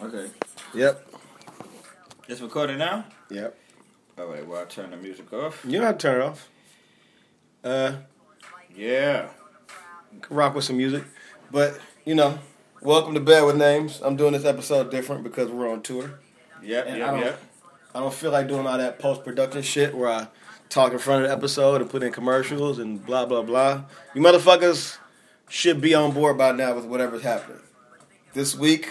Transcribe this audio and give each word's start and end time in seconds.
Okay. 0.00 0.30
Yep. 0.74 1.06
It's 2.28 2.40
recording 2.40 2.78
now? 2.78 3.04
Yep. 3.30 3.56
All 4.18 4.26
right, 4.26 4.46
well, 4.46 4.60
I'll 4.60 4.66
turn 4.66 4.90
the 4.90 4.96
music 4.96 5.32
off. 5.32 5.64
You 5.64 5.72
don't 5.72 5.82
have 5.82 5.98
to 5.98 6.02
turn 6.08 6.20
it 6.20 6.24
off. 6.24 6.48
Uh, 7.64 7.92
Yeah. 8.74 9.28
rock 10.30 10.54
with 10.54 10.64
some 10.64 10.76
music, 10.76 11.04
but 11.50 11.78
you 12.04 12.14
know, 12.14 12.38
welcome 12.80 13.14
to 13.14 13.20
Bed 13.20 13.42
with 13.44 13.56
Names. 13.56 14.00
I'm 14.02 14.16
doing 14.16 14.32
this 14.32 14.44
episode 14.44 14.90
different 14.90 15.22
because 15.22 15.48
we're 15.50 15.70
on 15.70 15.82
tour. 15.82 16.18
Yep, 16.62 16.86
And 16.88 16.98
yep, 16.98 17.10
don't- 17.10 17.20
yep. 17.20 17.40
I 17.94 18.00
don't 18.00 18.14
feel 18.14 18.30
like 18.30 18.48
doing 18.48 18.66
all 18.66 18.78
that 18.78 18.98
post 18.98 19.24
production 19.24 19.62
shit 19.62 19.94
where 19.94 20.08
I 20.08 20.28
talk 20.68 20.92
in 20.92 20.98
front 20.98 21.22
of 21.24 21.28
the 21.30 21.36
episode 21.36 21.80
and 21.82 21.90
put 21.90 22.02
in 22.02 22.12
commercials 22.12 22.78
and 22.78 23.04
blah 23.04 23.26
blah 23.26 23.42
blah. 23.42 23.82
You 24.14 24.22
motherfuckers 24.22 24.96
should 25.48 25.80
be 25.80 25.94
on 25.94 26.12
board 26.12 26.38
by 26.38 26.52
now 26.52 26.74
with 26.74 26.86
whatever's 26.86 27.22
happening. 27.22 27.60
This 28.32 28.54
week, 28.54 28.88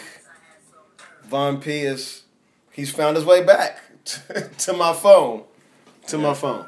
Von 1.32 1.62
Pea 1.62 1.84
is 1.84 2.24
he's 2.72 2.92
found 2.92 3.16
his 3.16 3.24
way 3.26 3.42
back 3.42 3.80
to 4.58 4.74
my 4.74 4.92
phone. 4.92 5.44
To 6.08 6.18
my 6.18 6.34
phone. 6.34 6.66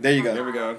There 0.00 0.10
you 0.10 0.22
go. 0.22 0.32
There 0.32 0.42
we 0.42 0.52
go. 0.52 0.78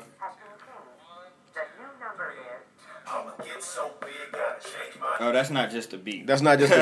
The 1.54 1.62
new 1.78 2.00
number 2.04 2.34
is 2.34 2.66
I'ma 3.08 3.32
get 3.46 3.62
so 3.62 3.92
big, 4.02 4.10
gotta 4.32 4.60
change 4.60 5.00
my 5.00 5.18
Oh, 5.20 5.32
that's 5.32 5.52
not 5.52 5.70
just 5.70 5.94
a 5.94 6.00
beat. 6.00 6.26
That's 6.26 6.42
not 6.42 6.58
just 6.58 6.74
a 6.74 6.78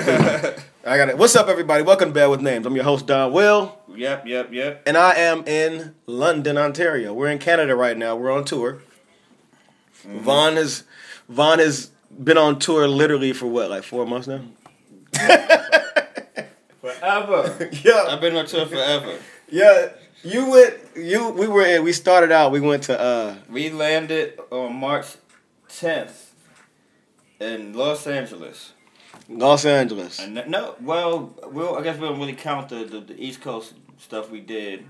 beat. 0.55 0.63
I 0.89 0.95
got 0.95 1.09
it. 1.09 1.17
What's 1.17 1.35
up, 1.35 1.49
everybody? 1.49 1.83
Welcome 1.83 2.09
to 2.09 2.13
Bed 2.13 2.27
with 2.27 2.39
Names. 2.39 2.65
I'm 2.65 2.73
your 2.73 2.85
host, 2.85 3.05
Donwill, 3.05 3.73
Yep, 3.93 4.27
yep, 4.27 4.53
yep. 4.53 4.83
and 4.85 4.95
I 4.95 5.13
am 5.15 5.45
in 5.45 5.93
London, 6.05 6.57
Ontario. 6.57 7.11
We're 7.13 7.27
in 7.27 7.39
Canada 7.39 7.75
right 7.75 7.97
now. 7.97 8.15
We're 8.15 8.31
on 8.31 8.45
tour. 8.45 8.81
Von 10.05 10.55
has 10.55 10.85
Von 11.27 11.59
has 11.59 11.91
been 12.17 12.37
on 12.37 12.59
tour 12.59 12.87
literally 12.87 13.33
for 13.33 13.47
what, 13.47 13.69
like 13.69 13.83
four 13.83 14.05
months 14.05 14.27
now? 14.29 14.39
Forever. 16.93 17.69
Yeah, 17.83 18.05
I've 18.09 18.21
been 18.21 18.35
on 18.35 18.45
tour 18.45 18.65
forever. 18.65 19.17
yeah. 19.49 19.89
You 20.23 20.49
went. 20.49 20.73
You 20.95 21.29
we 21.29 21.47
were. 21.47 21.65
in- 21.65 21.83
We 21.83 21.93
started 21.93 22.31
out. 22.31 22.51
We 22.51 22.59
went 22.59 22.83
to. 22.83 22.99
uh 22.99 23.35
We 23.49 23.69
landed 23.69 24.39
on 24.51 24.75
March 24.75 25.05
10th 25.69 26.25
in 27.39 27.73
Los 27.73 28.07
Angeles. 28.07 28.73
Los 29.29 29.65
Angeles. 29.65 30.19
And 30.19 30.35
th- 30.35 30.47
no, 30.47 30.75
well, 30.81 31.33
we'll, 31.51 31.75
I 31.77 31.83
guess 31.83 31.97
we 31.97 32.07
don't 32.07 32.19
really 32.19 32.33
count 32.33 32.69
the, 32.69 32.85
the, 32.85 32.99
the 33.01 33.21
East 33.23 33.41
Coast 33.41 33.73
stuff 33.97 34.29
we 34.31 34.39
did 34.39 34.85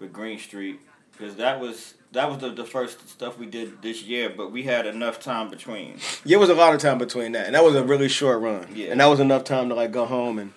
with 0.00 0.12
Green 0.12 0.38
Street 0.38 0.80
because 1.12 1.36
that 1.36 1.60
was 1.60 1.94
that 2.12 2.30
was 2.30 2.38
the, 2.38 2.50
the 2.50 2.64
first 2.64 3.08
stuff 3.08 3.38
we 3.38 3.46
did 3.46 3.82
this 3.82 4.02
year. 4.02 4.32
But 4.34 4.52
we 4.52 4.62
had 4.62 4.86
enough 4.86 5.18
time 5.20 5.50
between. 5.50 5.98
Yeah, 6.24 6.36
it 6.36 6.40
was 6.40 6.50
a 6.50 6.54
lot 6.54 6.74
of 6.74 6.80
time 6.80 6.98
between 6.98 7.32
that, 7.32 7.46
and 7.46 7.54
that 7.54 7.64
was 7.64 7.74
a 7.74 7.84
really 7.84 8.08
short 8.08 8.40
run. 8.40 8.66
Yeah. 8.74 8.88
and 8.92 9.00
that 9.00 9.06
was 9.06 9.20
enough 9.20 9.44
time 9.44 9.68
to 9.68 9.74
like 9.74 9.90
go 9.92 10.04
home 10.06 10.38
and 10.38 10.52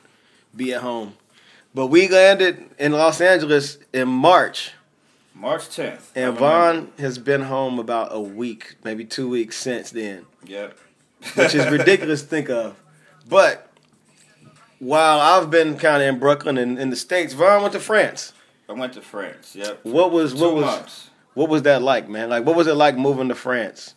be 0.57 0.73
at 0.73 0.81
home. 0.81 1.13
But 1.73 1.87
we 1.87 2.07
landed 2.09 2.69
in 2.79 2.91
Los 2.93 3.21
Angeles 3.21 3.77
in 3.93 4.07
March, 4.07 4.71
March 5.35 5.63
10th. 5.69 6.09
And. 6.15 6.35
Von 6.37 6.91
has 6.97 7.19
been 7.19 7.43
home 7.43 7.77
about 7.77 8.09
a 8.11 8.19
week, 8.19 8.75
maybe 8.83 9.05
two 9.05 9.29
weeks 9.29 9.55
since 9.57 9.91
then, 9.91 10.25
Yep. 10.45 10.75
which 11.35 11.53
is 11.53 11.69
ridiculous 11.71 12.21
to 12.23 12.27
think 12.27 12.49
of. 12.49 12.75
But 13.29 13.69
while 14.79 15.19
I've 15.19 15.49
been 15.51 15.77
kind 15.77 16.01
of 16.01 16.09
in 16.09 16.19
Brooklyn 16.19 16.57
and 16.57 16.79
in 16.79 16.89
the 16.89 16.95
states, 16.95 17.33
Von 17.33 17.61
went 17.61 17.73
to 17.73 17.79
France. 17.79 18.33
I 18.69 18.73
went 18.73 18.93
to 18.93 19.01
France. 19.01 19.55
Yep. 19.55 19.81
What 19.83 20.11
was 20.11 20.33
Two 20.33 20.39
what 20.41 20.53
was 20.55 20.65
months. 20.65 21.09
what 21.35 21.49
was 21.49 21.61
that 21.63 21.81
like, 21.83 22.09
man? 22.09 22.29
Like, 22.29 22.45
what 22.45 22.55
was 22.55 22.67
it 22.67 22.73
like 22.75 22.97
moving 22.97 23.29
to 23.29 23.35
France? 23.35 23.93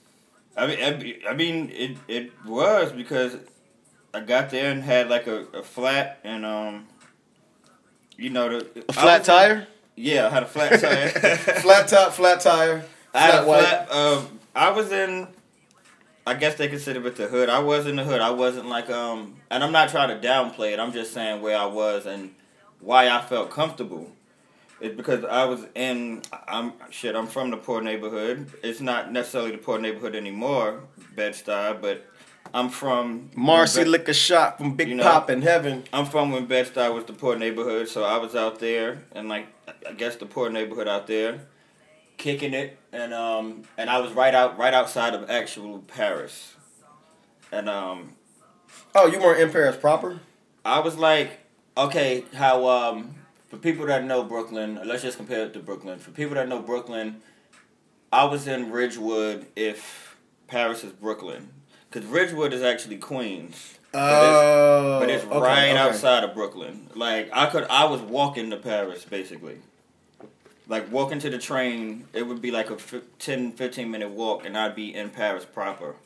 I 0.56 0.66
mean, 0.66 1.16
I 1.28 1.32
mean, 1.32 1.70
it 1.70 1.96
it 2.08 2.32
was 2.44 2.92
because 2.92 3.36
I 4.12 4.20
got 4.20 4.50
there 4.50 4.70
and 4.70 4.82
had 4.82 5.08
like 5.08 5.26
a, 5.26 5.46
a 5.54 5.62
flat 5.62 6.18
and 6.24 6.44
um, 6.44 6.86
you 8.16 8.30
know 8.30 8.60
the 8.60 8.84
A 8.88 8.92
flat 8.92 9.24
tire, 9.24 9.66
Yeah, 9.96 10.26
I 10.26 10.30
had 10.30 10.42
a 10.42 10.46
flat 10.46 10.80
tire. 10.80 11.08
flat 11.36 11.88
top, 11.88 12.12
flat 12.12 12.40
tire, 12.40 12.84
I 13.14 13.18
had 13.20 13.44
a 13.44 13.46
white. 13.46 13.60
flat. 13.60 13.88
Uh, 13.90 14.22
I 14.54 14.70
was 14.70 14.90
in. 14.92 15.28
I 16.26 16.34
guess 16.34 16.54
they 16.56 16.68
consider 16.68 17.04
it 17.06 17.16
the 17.16 17.26
hood. 17.28 17.48
I 17.48 17.60
was 17.60 17.86
in 17.86 17.96
the 17.96 18.04
hood. 18.04 18.20
I 18.20 18.30
wasn't 18.30 18.66
like 18.66 18.90
um, 18.90 19.36
and 19.50 19.64
I'm 19.64 19.72
not 19.72 19.88
trying 19.88 20.08
to 20.20 20.26
downplay 20.26 20.72
it. 20.72 20.78
I'm 20.80 20.92
just 20.92 21.12
saying 21.14 21.40
where 21.40 21.56
I 21.56 21.66
was 21.66 22.06
and 22.06 22.34
why 22.80 23.08
I 23.08 23.20
felt 23.22 23.50
comfortable. 23.50 24.10
It's 24.80 24.96
because 24.96 25.24
I 25.24 25.44
was 25.44 25.66
in. 25.74 26.22
I'm 26.48 26.72
shit. 26.90 27.14
I'm 27.14 27.26
from 27.26 27.50
the 27.50 27.56
poor 27.56 27.80
neighborhood. 27.80 28.50
It's 28.62 28.80
not 28.80 29.12
necessarily 29.12 29.52
the 29.52 29.58
poor 29.58 29.78
neighborhood 29.78 30.14
anymore, 30.14 30.80
Bed 31.14 31.32
Stuy, 31.34 31.80
but 31.80 32.06
I'm 32.52 32.68
from 32.68 33.30
Marcy 33.34 33.80
Bed- 33.80 33.88
Liquor 33.88 34.14
Shop 34.14 34.58
from 34.58 34.74
Big 34.74 34.88
You 34.88 34.96
know- 34.96 35.04
Pop 35.04 35.30
in 35.30 35.42
heaven. 35.42 35.84
I'm 35.92 36.06
from 36.06 36.30
when 36.32 36.46
Bed 36.46 36.66
Stuy 36.66 36.92
was 36.92 37.04
the 37.04 37.12
poor 37.12 37.36
neighborhood, 37.36 37.88
so 37.88 38.02
I 38.04 38.16
was 38.18 38.34
out 38.34 38.58
there 38.58 39.02
and 39.12 39.28
like 39.28 39.46
I 39.88 39.92
guess 39.92 40.16
the 40.16 40.26
poor 40.26 40.50
neighborhood 40.50 40.88
out 40.88 41.06
there, 41.06 41.46
kicking 42.16 42.54
it, 42.54 42.78
and 42.92 43.14
um 43.14 43.62
and 43.78 43.88
I 43.88 43.98
was 43.98 44.12
right 44.12 44.34
out 44.34 44.58
right 44.58 44.74
outside 44.74 45.14
of 45.14 45.30
actual 45.30 45.78
Paris, 45.80 46.54
and 47.52 47.68
um 47.68 48.14
Oh, 48.94 49.06
you 49.06 49.20
weren't 49.20 49.40
in 49.40 49.50
Paris 49.50 49.76
proper? 49.76 50.18
I 50.64 50.80
was 50.80 50.96
like, 50.96 51.38
okay, 51.76 52.24
how 52.34 52.66
um 52.68 53.14
for 53.48 53.56
people 53.58 53.86
that 53.86 54.04
know 54.04 54.22
Brooklyn, 54.24 54.80
let's 54.84 55.02
just 55.02 55.16
compare 55.16 55.44
it 55.46 55.52
to 55.54 55.60
Brooklyn. 55.60 55.98
For 55.98 56.10
people 56.10 56.34
that 56.34 56.48
know 56.48 56.60
Brooklyn, 56.60 57.20
I 58.12 58.24
was 58.24 58.46
in 58.48 58.70
Ridgewood 58.72 59.46
if 59.56 60.16
Paris 60.48 60.82
is 60.84 60.92
Brooklyn, 60.92 61.48
because 61.90 62.08
Ridgewood 62.08 62.52
is 62.52 62.62
actually 62.62 62.98
Queens. 62.98 63.78
Oh, 63.92 65.00
but 65.00 65.10
it's 65.10 65.24
okay, 65.24 65.38
right 65.38 65.68
okay. 65.70 65.76
outside 65.76 66.22
of 66.22 66.34
Brooklyn. 66.34 66.88
Like 66.94 67.30
I 67.32 67.46
could, 67.46 67.64
I 67.64 67.86
was 67.86 68.00
walking 68.00 68.50
to 68.50 68.56
Paris 68.56 69.04
basically. 69.04 69.58
Like 70.68 70.90
walking 70.92 71.18
to 71.18 71.30
the 71.30 71.38
train, 71.38 72.06
it 72.12 72.22
would 72.22 72.40
be 72.40 72.52
like 72.52 72.70
a 72.70 72.78
fi- 72.78 73.02
10, 73.18 73.52
15 73.52 73.90
minute 73.90 74.10
walk, 74.10 74.46
and 74.46 74.56
I'd 74.56 74.76
be 74.76 74.94
in 74.94 75.10
Paris 75.10 75.44
proper. 75.44 75.96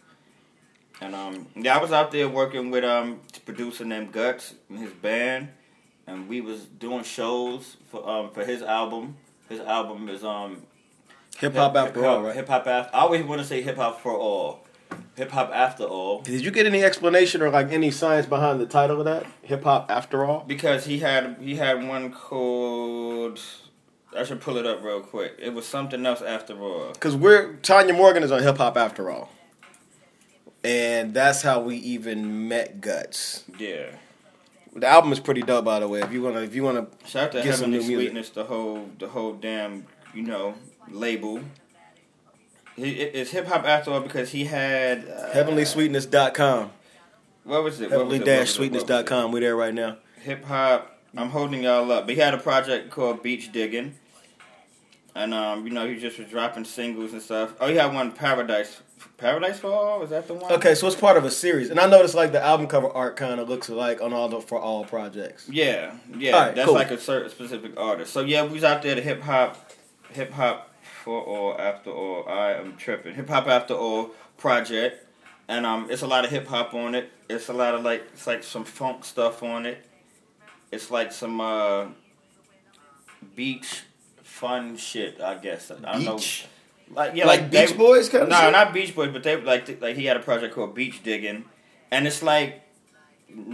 And 1.02 1.14
um, 1.14 1.46
yeah, 1.54 1.76
I 1.76 1.82
was 1.82 1.92
out 1.92 2.10
there 2.12 2.28
working 2.28 2.70
with 2.70 2.84
um 2.84 3.20
producer 3.44 3.84
named 3.84 4.12
Guts 4.12 4.54
and 4.70 4.78
his 4.78 4.92
band, 4.92 5.48
and 6.06 6.28
we 6.28 6.40
was 6.40 6.64
doing 6.64 7.04
shows 7.04 7.76
for 7.90 8.08
um 8.08 8.30
for 8.30 8.44
his 8.44 8.62
album. 8.62 9.16
His 9.50 9.60
album 9.60 10.08
is 10.08 10.24
um 10.24 10.62
Hip 11.38 11.54
hop 11.54 11.76
after 11.76 12.06
all, 12.06 12.22
right? 12.22 12.34
Hip 12.34 12.48
hop 12.48 12.66
after. 12.66 12.96
I 12.96 13.00
always 13.00 13.24
want 13.24 13.40
to 13.40 13.46
say 13.46 13.60
hip 13.60 13.76
hop 13.76 14.00
for 14.00 14.16
all. 14.16 14.64
Hip 15.16 15.30
hop 15.30 15.50
after 15.54 15.84
all. 15.84 16.22
Did 16.22 16.44
you 16.44 16.50
get 16.50 16.66
any 16.66 16.82
explanation 16.82 17.40
or 17.40 17.50
like 17.50 17.70
any 17.70 17.90
science 17.90 18.26
behind 18.26 18.60
the 18.60 18.66
title 18.66 18.98
of 18.98 19.04
that? 19.04 19.26
Hip 19.42 19.62
hop 19.62 19.90
after 19.90 20.24
all. 20.24 20.44
Because 20.46 20.86
he 20.86 20.98
had 20.98 21.36
he 21.40 21.54
had 21.56 21.86
one 21.86 22.12
called 22.12 23.40
I 24.16 24.24
should 24.24 24.40
pull 24.40 24.56
it 24.56 24.66
up 24.66 24.82
real 24.82 25.00
quick. 25.00 25.36
It 25.38 25.54
was 25.54 25.66
something 25.66 26.04
else 26.06 26.22
after 26.22 26.60
all. 26.60 26.92
Because 26.92 27.16
we're 27.16 27.54
Tanya 27.56 27.94
Morgan 27.94 28.22
is 28.22 28.30
on 28.30 28.42
hip 28.42 28.58
hop 28.58 28.76
after 28.76 29.10
all, 29.10 29.30
and 30.62 31.12
that's 31.12 31.42
how 31.42 31.60
we 31.60 31.76
even 31.76 32.48
met 32.48 32.80
Guts. 32.80 33.44
Yeah. 33.58 33.86
The 34.76 34.88
album 34.88 35.12
is 35.12 35.20
pretty 35.20 35.42
dope, 35.42 35.64
by 35.64 35.78
the 35.78 35.88
way. 35.88 36.00
If 36.00 36.12
you 36.12 36.22
wanna, 36.22 36.40
if 36.40 36.54
you 36.54 36.64
wanna, 36.64 36.88
Shout 37.06 37.26
out 37.26 37.32
to 37.32 37.42
Heavenly 37.42 37.78
new 37.78 37.86
music. 37.86 37.96
Sweetness, 37.96 38.30
the 38.30 38.44
whole 38.44 38.88
the 38.98 39.08
whole 39.08 39.34
damn, 39.34 39.86
you 40.12 40.22
know, 40.22 40.54
label. 40.90 41.40
He, 42.76 42.90
it's 42.90 43.30
hip 43.30 43.46
hop 43.46 43.64
after 43.64 43.92
all 43.92 44.00
because 44.00 44.30
he 44.30 44.44
had 44.44 45.08
uh, 45.08 45.30
heavenlysweetness.com, 45.32 46.70
What 47.44 47.62
was 47.62 47.80
it? 47.80 47.90
What 47.90 48.06
was 48.06 48.18
it? 48.18 48.20
What 48.20 48.20
was 48.20 48.20
it? 48.20 48.20
What 48.20 48.26
was 48.26 48.28
heavenly-sweetness.com. 48.28 49.32
We 49.32 49.40
there 49.40 49.56
right 49.56 49.74
now. 49.74 49.98
hip 50.22 50.44
hop. 50.44 50.98
I'm 51.16 51.30
holding 51.30 51.62
y'all 51.62 51.90
up. 51.92 52.06
But 52.06 52.14
he 52.16 52.20
had 52.20 52.34
a 52.34 52.38
project 52.38 52.90
called 52.90 53.22
Beach 53.22 53.52
Digging, 53.52 53.94
and 55.14 55.32
um, 55.32 55.64
you 55.64 55.72
know, 55.72 55.86
he 55.86 55.96
just 55.96 56.18
was 56.18 56.28
dropping 56.28 56.64
singles 56.64 57.12
and 57.12 57.22
stuff. 57.22 57.54
Oh, 57.60 57.68
he 57.68 57.76
had 57.76 57.94
one 57.94 58.10
Paradise. 58.10 58.80
Paradise 59.16 59.58
for 59.60 59.70
All? 59.70 60.02
Is 60.02 60.10
that 60.10 60.26
the 60.26 60.34
one? 60.34 60.50
Okay, 60.52 60.74
so 60.74 60.88
it's 60.88 60.96
part 60.96 61.16
of 61.16 61.24
a 61.24 61.30
series, 61.30 61.70
and 61.70 61.78
I 61.78 61.86
noticed 61.86 62.16
like 62.16 62.32
the 62.32 62.42
album 62.42 62.66
cover 62.66 62.88
art 62.88 63.16
kind 63.16 63.38
of 63.38 63.48
looks 63.48 63.68
alike 63.68 64.00
on 64.00 64.12
all 64.12 64.28
the 64.28 64.40
for 64.40 64.58
all 64.58 64.84
projects. 64.84 65.48
Yeah, 65.48 65.94
yeah. 66.18 66.50
That's 66.50 66.66
cool. 66.66 66.74
like 66.74 66.90
a 66.90 66.98
certain 66.98 67.30
specific 67.30 67.78
artist. 67.78 68.12
So 68.12 68.22
yeah, 68.22 68.44
we 68.44 68.54
was 68.54 68.64
out 68.64 68.82
there. 68.82 68.96
The 68.96 69.02
hip 69.02 69.20
hop, 69.20 69.70
hip 70.10 70.32
hop 70.32 70.73
for 71.04 71.20
all 71.22 71.60
after 71.60 71.90
all. 71.90 72.26
I 72.28 72.52
am 72.52 72.76
tripping. 72.76 73.14
Hip 73.14 73.28
hop 73.28 73.46
after 73.46 73.74
all 73.74 74.10
project, 74.38 75.06
and 75.48 75.66
um, 75.66 75.88
it's 75.90 76.02
a 76.02 76.06
lot 76.06 76.24
of 76.24 76.30
hip 76.30 76.46
hop 76.46 76.72
on 76.74 76.94
it. 76.94 77.10
It's 77.28 77.48
a 77.48 77.52
lot 77.52 77.74
of 77.74 77.82
like 77.84 78.02
it's 78.14 78.26
like 78.26 78.42
some 78.42 78.64
funk 78.64 79.04
stuff 79.04 79.42
on 79.42 79.66
it. 79.66 79.84
It's 80.72 80.90
like 80.90 81.12
some 81.12 81.40
uh, 81.40 81.86
beach 83.36 83.82
fun 84.22 84.76
shit. 84.76 85.20
I 85.20 85.36
guess 85.36 85.70
I 85.70 85.74
don't 85.92 86.04
know. 86.04 86.16
Beach, 86.16 86.46
Like 86.90 87.14
yeah, 87.14 87.26
like, 87.26 87.50
they- 87.50 87.66
Beach 87.66 87.76
Boys 87.76 88.08
kind 88.08 88.24
of. 88.24 88.28
no, 88.30 88.50
not 88.50 88.72
Beach 88.72 88.94
Boys, 88.94 89.10
but 89.12 89.22
they 89.22 89.36
like 89.40 89.80
like 89.80 89.96
he 89.96 90.06
had 90.06 90.16
a 90.16 90.20
project 90.20 90.54
called 90.54 90.74
Beach 90.74 91.02
Digging, 91.02 91.44
and 91.90 92.06
it's 92.06 92.22
like 92.22 92.62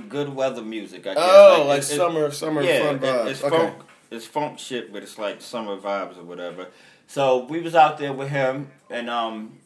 good 0.08 0.34
weather 0.34 0.62
music. 0.62 1.06
I 1.06 1.14
guess. 1.14 1.16
Oh, 1.18 1.64
like, 1.66 1.78
it's- 1.78 1.92
it's- 1.92 1.96
summer, 1.96 2.30
summer 2.30 2.62
yeah, 2.62 2.84
fun 2.86 2.96
it- 2.96 3.02
vibes. 3.02 3.26
it's 3.30 3.44
okay. 3.44 3.56
funk. 3.56 3.74
It's 4.12 4.26
funk 4.26 4.58
shit, 4.58 4.92
but 4.92 5.04
it's 5.04 5.18
like 5.18 5.40
summer 5.40 5.76
vibes 5.76 6.18
or 6.18 6.24
whatever. 6.24 6.66
So 7.10 7.44
we 7.46 7.60
was 7.60 7.74
out 7.74 7.98
there 7.98 8.12
with 8.12 8.28
him, 8.28 8.70
and 8.88 9.10
um, 9.10 9.58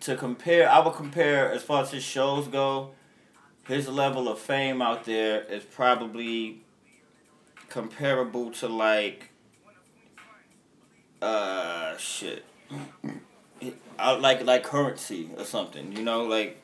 to 0.00 0.14
compare, 0.14 0.68
I 0.68 0.78
would 0.80 0.92
compare 0.92 1.50
as 1.50 1.62
far 1.62 1.82
as 1.82 1.90
his 1.90 2.02
shows 2.02 2.48
go. 2.48 2.90
his 3.66 3.88
level 3.88 4.28
of 4.28 4.38
fame 4.38 4.82
out 4.82 5.06
there 5.06 5.42
is 5.44 5.64
probably 5.64 6.60
comparable 7.70 8.50
to 8.50 8.68
like 8.68 9.30
uh 11.22 11.96
shit 11.96 12.44
I, 13.98 14.12
like 14.12 14.44
like 14.44 14.62
currency 14.64 15.30
or 15.38 15.44
something 15.44 15.96
you 15.96 16.02
know 16.02 16.24
like 16.24 16.60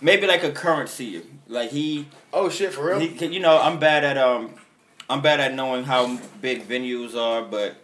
maybe 0.00 0.28
like 0.28 0.44
a 0.44 0.52
currency 0.52 1.22
like 1.48 1.70
he 1.70 2.06
Oh 2.32 2.48
shit, 2.48 2.72
for 2.72 2.86
real? 2.86 3.00
he, 3.00 3.26
you 3.26 3.40
know, 3.40 3.60
I'm 3.60 3.80
bad 3.80 4.04
at 4.04 4.16
um, 4.16 4.54
I'm 5.10 5.20
bad 5.20 5.40
at 5.40 5.52
knowing 5.54 5.82
how 5.84 6.16
big 6.40 6.68
venues 6.68 7.16
are, 7.16 7.42
but 7.42 7.74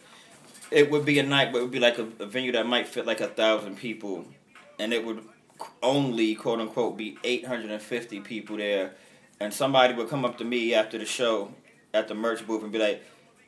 it 0.70 0.90
would 0.90 1.04
be 1.04 1.18
a 1.18 1.22
night, 1.22 1.52
but 1.52 1.58
it 1.58 1.62
would 1.62 1.70
be 1.70 1.80
like 1.80 1.98
a, 1.98 2.08
a 2.18 2.26
venue 2.26 2.52
that 2.52 2.66
might 2.66 2.88
fit 2.88 3.06
like 3.06 3.20
a 3.20 3.28
thousand 3.28 3.76
people, 3.76 4.24
and 4.78 4.92
it 4.92 5.04
would 5.04 5.24
only 5.82 6.34
quote 6.34 6.60
unquote 6.60 6.96
be 6.96 7.18
850 7.24 8.20
people 8.20 8.56
there, 8.56 8.92
and 9.40 9.52
somebody 9.52 9.94
would 9.94 10.08
come 10.08 10.24
up 10.24 10.38
to 10.38 10.44
me 10.44 10.74
after 10.74 10.98
the 10.98 11.04
show 11.04 11.52
at 11.94 12.08
the 12.08 12.14
merch 12.14 12.46
booth 12.46 12.62
and 12.62 12.72
be 12.72 12.78
like, 12.78 13.02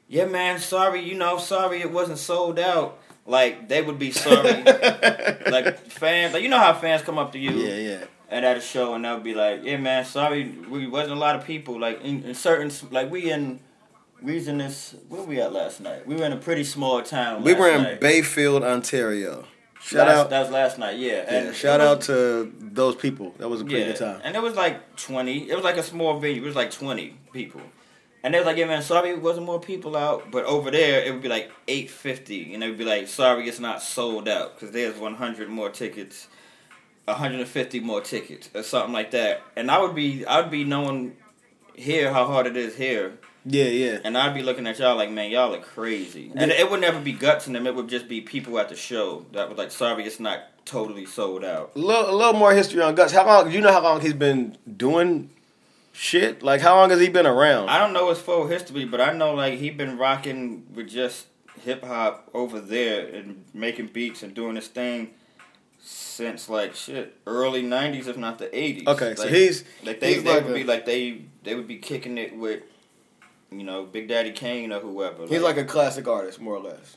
"Yeah, 0.09 0.26
man, 0.26 0.59
sorry, 0.59 1.03
you 1.03 1.15
know, 1.15 1.38
sorry 1.38 1.81
it 1.81 1.93
wasn't 1.93 2.19
sold 2.19 2.59
out." 2.59 2.99
Like 3.26 3.69
they 3.69 3.82
would 3.82 3.99
be 3.99 4.11
sorry, 4.11 4.62
like 5.50 5.79
fans, 5.91 6.32
like 6.32 6.43
you 6.43 6.49
know 6.49 6.59
how 6.59 6.73
fans 6.73 7.03
come 7.03 7.19
up 7.19 7.32
to 7.32 7.38
you 7.38 7.50
yeah, 7.50 7.76
yeah. 7.76 8.05
and 8.31 8.43
at 8.43 8.56
a 8.56 8.61
show 8.61 8.94
and 8.94 9.05
they'll 9.05 9.20
be 9.20 9.35
like, 9.35 9.65
"Yeah, 9.65 9.76
man, 9.76 10.06
sorry, 10.06 10.49
we 10.70 10.87
wasn't 10.87 11.12
a 11.12 11.20
lot 11.20 11.37
of 11.37 11.44
people. 11.44 11.79
Like 11.79 12.03
in, 12.03 12.23
in 12.25 12.35
certain, 12.35 12.73
like 12.91 13.11
we 13.11 13.31
in, 13.31 13.61
in 14.26 14.59
this. 14.59 14.94
Where 15.09 15.23
we 15.23 15.41
at 15.41 15.53
last 15.53 15.81
night? 15.81 16.06
We 16.06 16.17
were 16.17 16.25
in 16.25 16.32
a 16.32 16.37
pretty 16.37 16.65
small 16.65 17.03
town. 17.03 17.43
We 17.43 17.55
were 17.55 17.70
in 17.70 17.82
night. 17.82 18.00
Bayfield, 18.00 18.62
Ontario. 18.62 19.44
Shout 19.81 20.09
Last- 20.09 20.19
out, 20.19 20.31
That 20.31 20.41
was 20.41 20.50
last 20.50 20.79
night. 20.79 20.99
Yeah. 20.99 21.12
yeah, 21.12 21.35
And 21.35 21.55
shout 21.56 21.79
was- 21.81 21.88
out 21.88 22.00
to 22.03 22.53
those 22.61 22.97
people. 22.97 23.32
That 23.38 23.49
was 23.49 23.61
a 23.61 23.65
pretty 23.65 23.81
yeah, 23.81 23.87
good 23.88 23.97
time. 23.97 24.20
and 24.25 24.35
it 24.35 24.43
was 24.43 24.55
like 24.56 24.97
twenty. 24.97 25.49
It 25.49 25.55
was 25.55 25.62
like 25.65 25.76
a 25.76 25.82
small 25.85 26.19
venue. 26.19 26.43
It 26.43 26.47
was 26.47 26.56
like 26.56 26.73
twenty 26.73 27.17
people. 27.32 27.61
And 28.25 28.35
they 28.35 28.38
was 28.38 28.47
like, 28.47 28.56
yeah, 28.56 28.67
man, 28.67 28.82
sorry 28.82 29.11
it 29.11 29.23
wasn't 29.23 29.47
more 29.47 29.61
people 29.61 29.97
out. 29.97 30.32
But 30.32 30.44
over 30.44 30.73
there, 30.73 31.05
it 31.05 31.12
would 31.12 31.23
be 31.23 31.29
like 31.29 31.53
850. 31.69 32.53
And 32.53 32.61
they 32.62 32.69
would 32.69 32.76
be 32.76 32.85
like, 32.85 33.06
sorry 33.06 33.49
it's 33.49 33.61
not 33.61 33.81
sold 33.81 34.29
out. 34.29 34.55
Because 34.56 34.73
there's 34.73 34.99
100 34.99 35.49
more 35.49 35.70
tickets, 35.70 36.26
150 37.05 37.79
more 37.79 38.00
tickets, 38.00 38.50
or 38.55 38.65
something 38.65 38.93
like 38.93 39.12
that. 39.12 39.43
And 39.55 39.70
I 39.70 39.79
would 39.81 39.94
be, 39.94 40.26
I 40.26 40.41
would 40.41 40.50
be 40.50 40.65
knowing 40.65 41.17
here 41.75 42.12
how 42.12 42.26
hard 42.26 42.49
it 42.49 42.56
is 42.56 42.75
here. 42.75 43.19
Yeah, 43.44 43.64
yeah. 43.64 43.99
And 44.05 44.17
I'd 44.19 44.35
be 44.35 44.43
looking 44.43 44.67
at 44.67 44.79
y'all 44.79 44.96
like, 44.96 45.11
man, 45.11 45.31
y'all 45.31 45.55
are 45.55 45.61
crazy. 45.61 46.31
And 46.35 46.50
it 46.50 46.70
would 46.70 46.81
never 46.81 47.00
be 47.00 47.12
guts 47.12 47.46
in 47.46 47.52
them. 47.55 47.67
It 47.67 47.75
would 47.75 47.88
just 47.88 48.08
be 48.08 48.20
people 48.20 48.58
at 48.58 48.69
the 48.69 48.76
show 48.76 49.25
that 49.32 49.49
was 49.49 49.56
like, 49.56 49.70
sorry 49.70 50.05
it's 50.05 50.20
not 50.20 50.40
totally 50.67 51.06
sold 51.06 51.44
out. 51.44 51.73
A 51.75 51.79
little, 51.79 52.11
a 52.11 52.14
little 52.17 52.35
more 52.35 52.52
history 52.52 52.82
on 52.82 52.94
Guts. 52.94 53.12
How 53.12 53.25
long? 53.26 53.50
You 53.50 53.61
know 53.62 53.73
how 53.73 53.82
long 53.82 54.00
he's 54.02 54.12
been 54.12 54.58
doing 54.76 55.31
shit? 55.93 56.43
Like 56.43 56.61
how 56.61 56.76
long 56.76 56.90
has 56.90 57.00
he 57.00 57.08
been 57.08 57.26
around? 57.26 57.70
I 57.70 57.79
don't 57.79 57.93
know 57.94 58.11
his 58.11 58.19
full 58.19 58.46
history, 58.49 58.85
but 58.85 59.00
I 59.00 59.12
know 59.12 59.32
like 59.35 59.55
he 59.58 59.70
been 59.70 59.96
rocking 59.96 60.67
with 60.75 60.88
just 60.91 61.26
hip 61.62 61.82
hop 61.84 62.29
over 62.34 62.61
there 62.61 63.06
and 63.14 63.44
making 63.55 63.87
beats 63.88 64.23
and 64.23 64.34
doing 64.34 64.56
his 64.56 64.69
thing 64.69 65.11
since 65.81 66.49
like 66.49 66.75
shit 66.75 67.17
early 67.26 67.62
'90s, 67.62 68.06
if 68.06 68.17
not 68.17 68.38
the 68.38 68.46
'80s. 68.46 68.87
okay, 68.88 69.14
so 69.14 69.23
Like- 69.23 69.32
he's 69.32 69.64
like 69.84 70.00
they, 70.00 70.14
he's 70.14 70.23
they 70.25 70.34
like 70.34 70.43
would 70.44 70.52
a- 70.52 70.55
be 70.55 70.64
like 70.64 70.84
they 70.87 71.23
they 71.44 71.55
would 71.55 71.67
be 71.69 71.76
kicking 71.79 72.19
it 72.19 72.37
with 72.37 72.62
you 73.50 73.65
know 73.65 73.85
Big 73.85 74.09
Daddy 74.09 74.33
Kane 74.33 74.73
or 74.73 74.81
whoever. 74.81 75.27
he's 75.27 75.41
like 75.43 75.56
a 75.56 75.65
classic 75.65 76.06
artist, 76.09 76.41
more 76.41 76.55
or 76.56 76.61
less. 76.62 76.97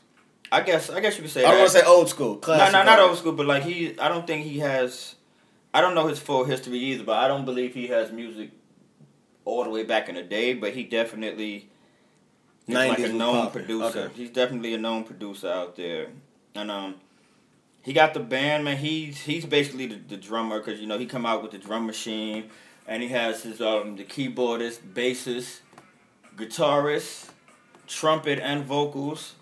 I 0.50 0.60
guess 0.60 0.90
I 0.90 1.00
guess 1.00 1.16
you 1.16 1.22
could 1.22 1.30
say 1.30 1.44
I 1.44 1.50
don't 1.50 1.60
want 1.60 1.72
to 1.72 1.78
say 1.78 1.84
old 1.86 2.08
school. 2.10 2.34
no, 2.34 2.40
Classic. 2.40 2.72
no, 2.72 2.84
not 2.84 2.98
old 2.98 3.16
school, 3.18 3.32
but 3.32 3.46
like 3.46 3.62
he, 3.62 3.98
I 3.98 4.08
don't 4.08 4.26
think 4.26 4.44
he 4.44 4.58
has. 4.58 5.14
I 5.74 5.80
don't 5.80 5.94
know 5.94 6.06
his 6.08 6.18
full 6.18 6.44
history 6.44 6.78
either, 6.78 7.04
but 7.04 7.16
I 7.16 7.26
don't 7.26 7.46
believe 7.46 7.72
he 7.72 7.86
has 7.88 8.12
music 8.12 8.50
all 9.46 9.64
the 9.64 9.70
way 9.70 9.84
back 9.84 10.10
in 10.10 10.14
the 10.14 10.22
day. 10.22 10.52
But 10.52 10.74
he 10.74 10.84
definitely 10.84 11.70
is 12.68 12.74
like 12.74 12.98
a 12.98 13.08
known 13.08 13.46
poppin'. 13.46 13.64
producer. 13.64 13.98
Okay. 14.00 14.14
He's 14.14 14.30
definitely 14.30 14.74
a 14.74 14.78
known 14.78 15.04
producer 15.04 15.48
out 15.48 15.74
there, 15.76 16.08
and 16.54 16.70
um, 16.70 16.96
he 17.80 17.94
got 17.94 18.12
the 18.12 18.20
band 18.20 18.64
man. 18.64 18.76
He's 18.76 19.22
he's 19.22 19.46
basically 19.46 19.86
the, 19.86 19.96
the 19.96 20.16
drummer 20.18 20.58
because 20.58 20.80
you 20.80 20.86
know 20.86 20.98
he 20.98 21.06
come 21.06 21.24
out 21.24 21.42
with 21.42 21.52
the 21.52 21.58
drum 21.58 21.86
machine, 21.86 22.50
and 22.86 23.02
he 23.02 23.08
has 23.08 23.42
his 23.42 23.62
um 23.62 23.96
the 23.96 24.04
keyboardist, 24.04 24.80
bassist, 24.92 25.60
guitarist, 26.36 27.30
trumpet, 27.86 28.38
and 28.38 28.64
vocals. 28.64 29.34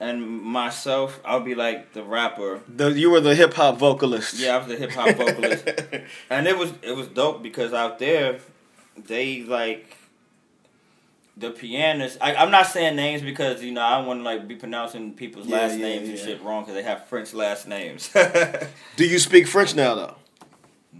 And 0.00 0.42
myself, 0.42 1.20
I'll 1.24 1.40
be 1.40 1.54
like 1.54 1.92
the 1.92 2.02
rapper. 2.02 2.60
The, 2.66 2.88
you 2.90 3.08
were 3.10 3.20
the 3.20 3.36
hip 3.36 3.54
hop 3.54 3.78
vocalist. 3.78 4.34
Yeah, 4.34 4.56
I 4.56 4.58
was 4.58 4.66
the 4.66 4.76
hip 4.76 4.90
hop 4.90 5.14
vocalist, 5.16 5.64
and 6.28 6.48
it 6.48 6.58
was 6.58 6.72
it 6.82 6.96
was 6.96 7.06
dope 7.06 7.40
because 7.40 7.72
out 7.72 8.00
there, 8.00 8.40
they 8.96 9.44
like 9.44 9.96
the 11.36 11.50
pianist. 11.50 12.18
I, 12.20 12.34
I'm 12.34 12.50
not 12.50 12.66
saying 12.66 12.96
names 12.96 13.22
because 13.22 13.62
you 13.62 13.70
know 13.70 13.80
I 13.80 14.04
want 14.04 14.18
to 14.20 14.24
like 14.24 14.48
be 14.48 14.56
pronouncing 14.56 15.12
people's 15.14 15.46
Yeah, 15.46 15.58
last 15.58 15.78
yeah, 15.78 15.86
names 15.86 16.08
and 16.08 16.18
shit 16.18 16.42
wrong 16.42 16.62
because 16.64 16.74
they 16.74 16.82
have 16.82 17.06
French 17.06 17.32
last 17.32 17.68
names. 17.68 18.10
Do 18.96 19.06
you 19.06 19.20
speak 19.20 19.46
French 19.46 19.76
now 19.76 19.94
though? 19.94 20.14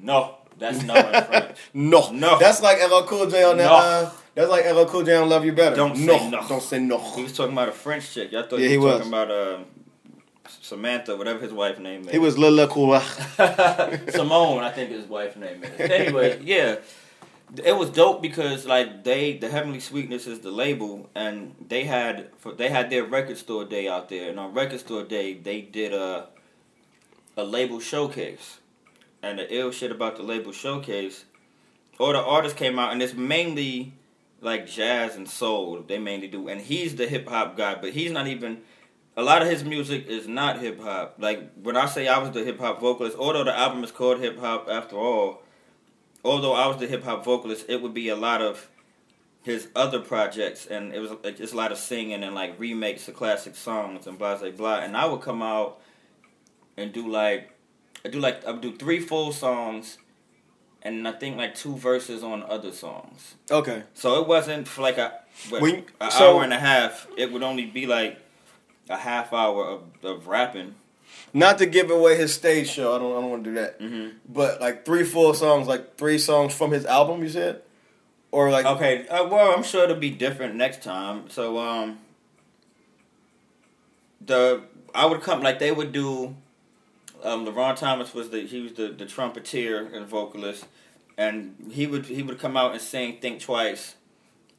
no, 0.01 0.37
that's 0.59 0.83
not 0.85 1.13
in 1.13 1.25
French. 1.25 1.59
No, 1.75 2.11
No. 2.13 2.39
That's 2.39 2.63
like 2.63 2.79
LL 2.81 3.03
Cool 3.07 3.29
J 3.29 3.43
on 3.43 3.57
that. 3.57 3.65
No. 3.65 3.75
Uh, 3.75 4.11
that's 4.35 4.51
like 4.51 4.65
LL 4.65 4.85
Cool 4.85 5.03
J 5.03 5.19
Love 5.19 5.45
You 5.45 5.53
Better. 5.53 5.77
Don't 5.77 5.97
say 5.97 6.07
no. 6.07 6.29
no. 6.29 6.49
Don't 6.49 6.63
say 6.63 6.79
no. 6.79 6.99
He 7.15 7.23
was 7.23 7.37
talking 7.37 7.53
about 7.53 7.69
a 7.69 7.73
French 7.73 8.13
chick. 8.13 8.33
Y'all 8.33 8.45
thought 8.45 8.61
Yeah, 8.61 8.67
he 8.67 8.73
he 8.73 8.79
was 8.79 8.95
talking 8.99 9.09
about 9.09 9.31
uh, 9.31 9.59
Samantha, 10.49 11.17
whatever 11.17 11.41
his 11.41 11.53
wife's 11.53 11.79
name 11.79 12.03
is. 12.03 12.11
He 12.11 12.19
was 12.19 12.39
Lil 12.39 12.67
Cool. 12.69 12.99
Simone, 14.09 14.65
I 14.65 14.71
think 14.75 14.91
his 14.91 15.07
wife's 15.07 15.37
name 15.37 15.63
is. 15.65 15.71
Anyway, 15.91 16.41
yeah, 16.43 16.77
it 17.63 17.77
was 17.77 17.91
dope 17.91 18.23
because 18.23 18.65
like 18.65 19.05
they, 19.05 19.37
the 19.37 19.49
Heavenly 19.49 19.81
Sweetness 19.81 20.27
is 20.27 20.41
the 20.41 20.51
label, 20.51 21.11
and 21.15 21.55
they 21.69 21.85
had 21.85 22.31
for 22.39 22.53
they 22.53 22.71
had 22.71 22.89
their 22.91 23.05
record 23.05 23.37
store 23.37 23.65
day 23.65 23.89
out 23.89 24.09
there, 24.09 24.31
and 24.31 24.41
on 24.41 24.55
record 24.55 24.81
store 24.81 25.05
day 25.05 25.35
they 25.35 25.61
did 25.61 25.93
a 25.93 26.29
a 27.37 27.45
label 27.45 27.81
showcase, 27.81 28.59
and 29.23 29.39
the 29.39 29.55
ill 29.55 29.71
shit 29.71 29.91
about 29.91 30.17
the 30.17 30.23
label 30.23 30.53
showcase, 30.53 31.25
all 31.99 32.13
the 32.13 32.19
artists 32.23 32.59
came 32.59 32.79
out, 32.79 32.93
and 32.93 33.03
it's 33.03 33.15
mainly 33.15 33.93
like 34.43 34.67
jazz 34.67 35.17
and 35.17 35.29
soul 35.29 35.83
they 35.87 35.99
mainly 35.99 36.29
do, 36.29 36.49
and 36.49 36.61
he's 36.61 36.97
the 36.97 37.07
hip 37.07 37.29
hop 37.29 37.57
guy, 37.57 37.77
but 37.77 37.93
he's 37.93 38.11
not 38.11 38.27
even 38.27 38.63
a 39.17 39.23
lot 39.23 39.43
of 39.43 39.49
his 39.49 39.65
music 39.65 40.07
is 40.07 40.27
not 40.27 40.61
hip 40.61 40.81
hop. 40.81 41.17
Like 41.19 41.53
when 41.63 41.77
I 41.77 41.87
say 41.87 42.09
I 42.09 42.19
was 42.19 42.33
the 42.33 42.45
hip 42.45 42.59
hop 42.59 42.81
vocalist, 42.81 43.17
although 43.17 43.45
the 43.45 43.57
album 43.57 43.85
is 43.85 43.93
called 43.93 44.21
Hip 44.21 44.39
Hop 44.39 44.69
after 44.69 44.97
all, 44.97 45.43
although 46.25 46.53
I 46.53 46.67
was 46.67 46.79
the 46.79 46.87
hip 46.87 47.05
hop 47.05 47.25
vocalist, 47.25 47.67
it 47.69 47.83
would 47.83 47.95
be 47.95 48.09
a 48.09 48.17
lot 48.17 48.43
of 48.43 48.69
his 49.43 49.69
other 49.75 49.99
projects, 49.99 50.67
and 50.67 50.95
it 50.95 51.01
was 51.01 51.11
just 51.37 51.53
a 51.53 51.57
lot 51.57 51.73
of 51.73 51.79
singing 51.79 52.23
and 52.23 52.35
like 52.35 52.59
remakes 52.59 53.09
of 53.09 53.15
classic 53.15 53.55
songs 53.55 54.07
and 54.07 54.19
blah 54.19 54.37
blah 54.37 54.51
blah. 54.51 54.79
And 54.79 54.97
I 54.97 55.07
would 55.07 55.21
come 55.21 55.43
out 55.43 55.81
and 56.77 56.93
do 56.93 57.09
like 57.09 57.53
I 58.05 58.09
do 58.09 58.19
like 58.19 58.45
I 58.47 58.53
would 58.53 58.61
do 58.61 58.77
three 58.77 59.01
full 59.01 59.33
songs, 59.33 59.99
and 60.85 61.07
I 61.07 61.13
think 61.13 61.37
like 61.37 61.55
two 61.55 61.77
verses 61.77 62.23
on 62.23 62.43
other 62.45 62.73
songs. 62.73 63.35
Okay. 63.51 63.83
So 63.95 64.21
it 64.21 64.27
wasn't 64.29 64.67
for 64.69 64.83
like 64.83 64.99
a 64.99 65.21
what, 65.49 65.63
When- 65.63 65.85
an 66.01 66.11
so- 66.11 66.37
hour 66.37 66.45
and 66.45 66.53
a 66.53 66.59
half. 66.59 67.07
It 67.17 67.33
would 67.33 67.43
only 67.43 67.67
be 67.67 67.87
like 67.87 68.19
a 68.89 68.97
half 68.97 69.33
hour 69.33 69.65
of, 69.67 69.83
of 70.05 70.27
rapping. 70.27 70.75
Not 71.35 71.59
to 71.59 71.67
give 71.67 71.91
away 71.91 72.17
his 72.17 72.33
stage 72.35 72.69
show. 72.69 72.95
I 72.95 72.99
don't. 72.99 73.13
I 73.13 73.21
don't 73.21 73.31
want 73.31 73.45
to 73.45 73.51
do 73.51 73.57
that. 73.57 73.77
hmm 73.81 74.09
But 74.29 74.61
like 74.61 74.85
three 74.85 75.05
full 75.05 75.33
songs, 75.35 75.67
like 75.67 75.97
three 75.97 76.19
songs 76.19 76.53
from 76.55 76.71
his 76.73 76.85
album. 76.85 77.23
You 77.23 77.29
said, 77.31 77.63
or 78.31 78.51
like 78.51 78.67
Okay, 78.67 79.07
uh, 79.09 79.27
well, 79.29 79.55
I'm 79.55 79.63
sure 79.63 79.85
it'll 79.85 79.97
be 79.97 80.11
different 80.11 80.57
next 80.57 80.83
time. 80.83 81.31
So, 81.31 81.59
um, 81.59 81.99
the 84.21 84.63
I 84.95 85.07
would 85.07 85.23
come 85.23 85.43
like 85.43 85.59
they 85.59 85.73
would 85.73 85.93
do. 85.93 86.37
Um, 87.25 87.47
Leron 87.47 87.77
Thomas 87.77 88.13
was 88.15 88.31
the 88.31 88.41
he 88.43 88.61
was 88.61 88.73
the, 88.75 88.89
the 88.89 89.07
trumpeter 89.07 89.79
and 89.95 90.07
vocalist, 90.07 90.67
and 91.17 91.55
he 91.73 91.87
would 91.87 92.07
he 92.07 92.23
would 92.23 92.39
come 92.39 92.57
out 92.57 92.73
and 92.73 92.81
sing 92.81 93.19
"Think 93.21 93.41
Twice," 93.41 93.95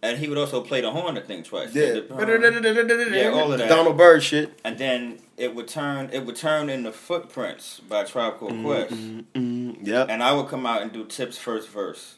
and 0.02 0.18
he 0.20 0.28
would 0.30 0.38
also 0.38 0.62
play 0.62 0.82
the 0.82 0.92
horn 0.92 1.16
to 1.16 1.22
"Think 1.22 1.46
Twice." 1.46 1.76
yeah, 1.76 1.96
Yeah, 2.10 3.30
all 3.34 3.52
of 3.52 3.60
that. 3.60 3.70
Donald 3.70 3.98
Byrd 3.98 4.24
shit. 4.24 4.60
and 4.64 4.78
then 4.78 5.20
it 5.38 5.54
would 5.56 5.68
turn 5.68 6.10
it 6.14 6.26
would 6.26 6.36
turn 6.36 6.70
into 6.70 6.92
"Footprints" 6.92 7.80
by 7.82 8.04
Tribe 8.04 8.38
Called 8.38 8.62
Quest. 8.64 8.94
Mm, 8.94 9.78
yep. 9.86 10.08
and 10.10 10.24
I 10.24 10.34
would 10.34 10.48
come 10.48 10.66
out 10.66 10.82
and 10.82 10.92
do 10.92 11.06
Tip's 11.06 11.38
first 11.38 11.70
verse, 11.70 12.16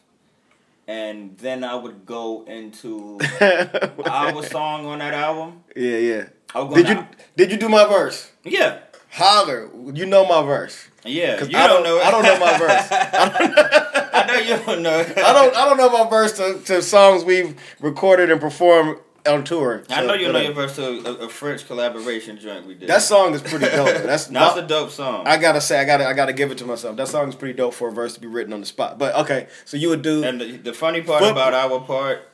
and 0.88 1.38
then 1.40 1.64
I 1.64 1.76
would 1.76 2.06
go 2.06 2.44
into 2.48 3.20
our 4.06 4.44
song 4.44 4.86
on 4.86 5.00
that 5.00 5.14
album. 5.14 5.64
yeah, 5.76 5.98
yeah. 5.98 6.24
I 6.54 6.60
would 6.62 6.70
go 6.70 6.76
Did 6.76 6.88
you 6.90 6.94
now- 6.96 7.08
did 7.36 7.52
you 7.52 7.58
do 7.58 7.68
my 7.70 7.86
verse? 7.86 8.32
Yeah, 8.44 8.80
Holler, 9.16 9.70
you 9.94 10.06
know 10.06 10.26
my 10.28 10.44
verse. 10.46 10.88
yeah. 11.06 11.42
You 11.44 11.58
I 11.58 11.68
don't, 11.68 11.84
don't- 11.84 11.84
know. 11.84 11.98
it. 11.98 12.06
I 12.06 12.12
don't 12.12 12.24
know 12.24 12.40
my 12.40 12.58
verse. 12.58 12.88
I 14.14 14.26
know 14.28 14.36
you 14.40 14.66
don't 14.66 14.82
know. 14.82 15.00
it. 15.00 15.18
I 15.18 15.34
don't 15.34 15.56
I 15.56 15.66
don't 15.66 15.78
know 15.78 15.90
my 15.90 16.10
verse 16.10 16.34
to, 16.38 16.60
to 16.66 16.82
songs 16.82 17.24
we've 17.24 17.56
recorded 17.80 18.30
and 18.32 18.42
performed 18.42 19.00
on 19.28 19.44
tour. 19.44 19.84
I 19.90 20.06
know 20.06 20.14
you 20.14 20.32
know 20.32 20.40
your 20.40 20.54
verse 20.54 20.76
to 20.76 20.84
a, 21.22 21.26
a 21.26 21.30
French 21.30 21.66
collaboration 21.66 22.38
joint 22.40 22.66
we 22.68 22.76
did. 22.76 22.90
That 22.90 23.02
song 23.02 23.34
is 23.34 23.42
pretty 23.42 23.66
dope. 23.68 23.86
That's 23.88 24.28
That's 24.28 24.30
not. 24.30 24.58
a 24.60 24.62
dope 24.68 24.92
song. 24.92 25.26
I 25.28 25.38
gotta 25.38 25.62
say, 25.62 25.80
I 25.80 25.86
gotta, 25.86 26.06
I 26.08 26.14
gotta 26.14 26.34
give 26.34 26.52
it 26.52 26.58
to 26.60 26.66
myself. 26.66 26.96
That 26.98 27.08
song 27.08 27.30
is 27.30 27.36
pretty 27.36 27.54
dope 27.56 27.74
for 27.74 27.88
a 27.88 27.92
verse 27.92 28.14
to 28.16 28.20
be 28.20 28.28
written 28.28 28.52
on 28.54 28.60
the 28.60 28.66
spot. 28.68 29.00
But 29.00 29.16
okay, 29.16 29.48
so 29.66 29.78
you 29.78 29.90
would 29.90 30.02
do 30.02 30.24
and 30.24 30.40
the, 30.42 30.58
the 30.58 30.74
funny 30.74 31.02
part 31.02 31.24
about 31.24 31.54
our 31.54 31.80
part 31.80 32.28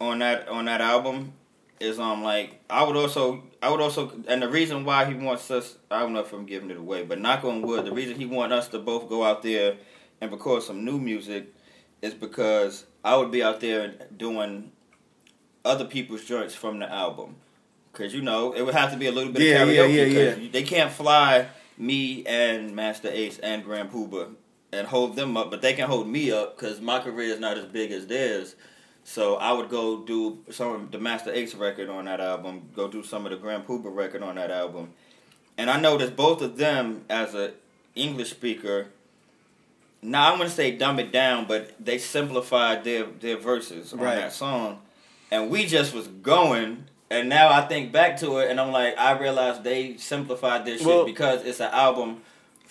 on 0.00 0.20
that 0.20 0.48
on 0.48 0.64
that 0.64 0.80
album 0.80 1.34
is 1.80 1.98
um 1.98 2.22
like 2.22 2.60
I 2.70 2.84
would 2.84 2.96
also 2.96 3.42
I 3.62 3.70
would 3.70 3.80
also 3.80 4.12
and 4.28 4.42
the 4.42 4.48
reason 4.48 4.84
why 4.84 5.04
he 5.06 5.14
wants 5.14 5.50
us 5.50 5.76
I 5.90 6.00
don't 6.00 6.12
know 6.12 6.20
if 6.20 6.32
I'm 6.32 6.46
giving 6.46 6.70
it 6.70 6.76
away, 6.76 7.04
but 7.04 7.20
knock 7.20 7.44
on 7.44 7.62
wood, 7.62 7.84
the 7.84 7.92
reason 7.92 8.16
he 8.16 8.26
wants 8.26 8.52
us 8.54 8.68
to 8.68 8.78
both 8.78 9.08
go 9.08 9.24
out 9.24 9.42
there 9.42 9.76
and 10.20 10.30
record 10.32 10.62
some 10.62 10.84
new 10.84 10.98
music 10.98 11.52
is 12.02 12.14
because 12.14 12.86
I 13.04 13.16
would 13.16 13.30
be 13.30 13.42
out 13.42 13.60
there 13.60 13.94
doing 14.16 14.70
other 15.64 15.84
people's 15.84 16.24
joints 16.24 16.54
from 16.54 16.78
the 16.78 16.90
album. 16.90 17.36
Cause 17.92 18.12
you 18.12 18.22
know 18.22 18.52
it 18.52 18.62
would 18.62 18.74
have 18.74 18.90
to 18.92 18.96
be 18.98 19.06
a 19.06 19.12
little 19.12 19.32
bit 19.32 19.42
Yeah, 19.42 19.62
of 19.62 19.68
yeah, 19.70 19.82
karaoke. 19.82 19.96
yeah, 19.96 20.04
'cause 20.32 20.38
yeah. 20.42 20.48
They 20.52 20.62
can't 20.62 20.92
fly 20.92 21.46
me 21.78 22.24
and 22.26 22.74
Masta 22.74 23.16
Ace 23.16 23.38
and 23.38 23.64
Grand 23.64 23.90
Puba 23.92 24.34
and 24.72 24.86
hold 24.88 25.14
them 25.16 25.36
up, 25.36 25.50
but 25.50 25.62
they 25.62 25.72
can 25.74 25.88
hold 25.88 26.08
me 26.08 26.32
up 26.32 26.56
because 26.56 26.80
my 26.80 26.98
career 27.00 27.32
is 27.32 27.38
not 27.40 27.56
as 27.56 27.66
big 27.66 27.92
as 27.92 28.06
theirs. 28.08 28.56
So 29.04 29.36
I 29.36 29.52
would 29.52 29.68
go 29.68 29.98
do 30.00 30.38
some 30.50 30.72
of 30.72 30.90
the 30.90 30.98
Masta 30.98 31.36
Ace 31.36 31.54
record 31.54 31.90
on 31.90 32.06
that 32.06 32.20
album, 32.20 32.62
go 32.74 32.88
do 32.88 33.02
some 33.02 33.26
of 33.26 33.30
the 33.32 33.36
Grand 33.36 33.66
Puba 33.66 33.94
record 33.94 34.22
on 34.22 34.36
that 34.36 34.50
album, 34.50 34.90
and 35.58 35.68
I 35.70 35.78
noticed 35.78 36.16
both 36.16 36.40
of 36.40 36.56
them 36.56 37.04
as 37.10 37.34
a 37.34 37.52
English 37.94 38.30
speaker. 38.30 38.88
Now 40.00 40.32
I'm 40.32 40.38
gonna 40.38 40.50
say 40.50 40.70
dumb 40.76 40.98
it 40.98 41.12
down, 41.12 41.44
but 41.46 41.72
they 41.84 41.98
simplified 41.98 42.82
their 42.84 43.04
their 43.04 43.36
verses 43.36 43.92
on 43.92 44.00
Right. 44.00 44.16
that 44.16 44.32
song, 44.32 44.80
and 45.30 45.50
we 45.50 45.66
just 45.66 45.94
was 45.94 46.06
going. 46.08 46.84
And 47.10 47.28
now 47.28 47.50
I 47.52 47.60
think 47.60 47.92
back 47.92 48.18
to 48.20 48.38
it, 48.38 48.50
and 48.50 48.58
I'm 48.58 48.72
like, 48.72 48.98
I 48.98 49.12
realized 49.12 49.62
they 49.62 49.96
simplified 49.98 50.64
this 50.64 50.78
shit 50.78 50.86
Well- 50.88 51.04
because 51.04 51.44
it's 51.44 51.60
an 51.60 51.70
album 51.70 52.22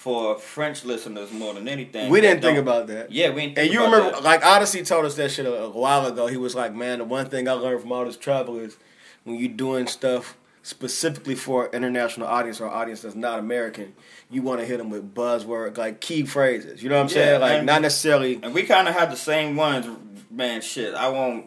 for 0.03 0.37
French 0.37 0.83
listeners 0.83 1.31
more 1.31 1.53
than 1.53 1.69
anything. 1.69 2.11
we 2.11 2.19
didn't 2.19 2.41
think 2.41 2.57
about 2.57 2.87
that. 2.87 3.09
Yeah, 3.09 3.29
we 3.29 3.41
didn't. 3.43 3.55
Think 3.55 3.57
And 3.59 3.73
you 3.73 3.83
remember, 3.85 4.11
that. 4.11 4.21
like 4.23 4.41
Oddisee 4.41 4.85
told 4.85 5.05
us 5.05 5.15
that 5.15 5.31
shit 5.31 5.45
a, 5.45 5.63
a 5.63 5.69
while 5.69 6.05
ago. 6.05 6.27
He 6.27 6.35
was 6.35 6.55
like, 6.55 6.75
"Man, 6.75 6.97
the 6.99 7.05
one 7.05 7.29
thing 7.29 7.47
I 7.47 7.53
learned 7.53 7.79
from 7.79 7.93
all 7.93 8.03
this 8.03 8.17
travel 8.17 8.59
is 8.59 8.77
when 9.23 9.37
you're 9.39 9.47
doing 9.47 9.87
stuff 9.87 10.35
specifically 10.61 11.35
for 11.35 11.67
an 11.67 11.71
international 11.75 12.27
audience 12.27 12.59
or 12.59 12.67
audience 12.67 13.01
that's 13.01 13.15
not 13.15 13.39
American, 13.39 13.93
you 14.29 14.41
want 14.41 14.59
to 14.59 14.65
hit 14.65 14.77
them 14.77 14.89
with 14.89 15.13
buzzword, 15.15 15.77
like 15.77 16.01
key 16.01 16.25
phrases. 16.25 16.83
You 16.83 16.89
know 16.89 16.95
what 17.01 17.11
I'm 17.13 17.17
Yeah, 17.17 17.23
saying? 17.39 17.41
Like 17.41 17.63
not 17.63 17.81
necessarily. 17.81 18.39
And 18.43 18.53
we 18.53 18.63
kind 18.63 18.89
of 18.89 18.93
have 18.95 19.09
the 19.09 19.15
same 19.17 19.55
ones, 19.55 19.87
man. 20.29 20.59
Shit, 20.61 20.93
I 20.95 21.07
won't. 21.07 21.45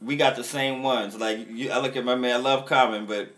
We 0.00 0.16
got 0.16 0.36
the 0.36 0.44
same 0.44 0.82
ones. 0.82 1.16
Like 1.16 1.48
you, 1.50 1.70
I 1.70 1.80
look 1.80 1.96
at 1.96 2.04
my 2.06 2.14
man 2.14 2.36
I 2.36 2.38
Love 2.38 2.64
Common, 2.64 3.04
but 3.04 3.34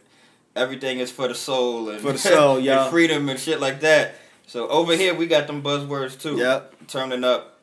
everything 0.55 1.01
is 1.01 1.11
for 1.11 1.27
the 1.27 1.35
soul 1.35 1.89
and 1.89 2.01
For 2.01 2.13
the 2.13 2.19
soul, 2.19 2.61
yeah. 2.69 2.89
freedom 2.91 3.29
and 3.29 3.41
shit 3.41 3.59
like 3.61 3.81
that. 3.81 4.15
So 4.47 4.69
over 4.69 4.95
here 4.97 5.15
we 5.15 5.27
got 5.27 5.47
them 5.47 5.63
buzzwords 5.63 6.21
too. 6.21 6.37
Yep. 6.37 6.89
turning 6.89 7.25
up, 7.25 7.59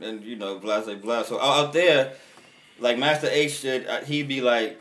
and 0.00 0.22
you 0.22 0.36
know, 0.36 0.58
blah 0.58 0.80
blah 0.80 0.94
blah. 0.94 1.22
So 1.22 1.40
out 1.40 1.72
there, 1.72 2.14
like 2.78 2.98
Master 2.98 3.28
H 3.30 3.64
uh, 3.64 4.00
he'd 4.04 4.28
be 4.28 4.40
like, 4.40 4.80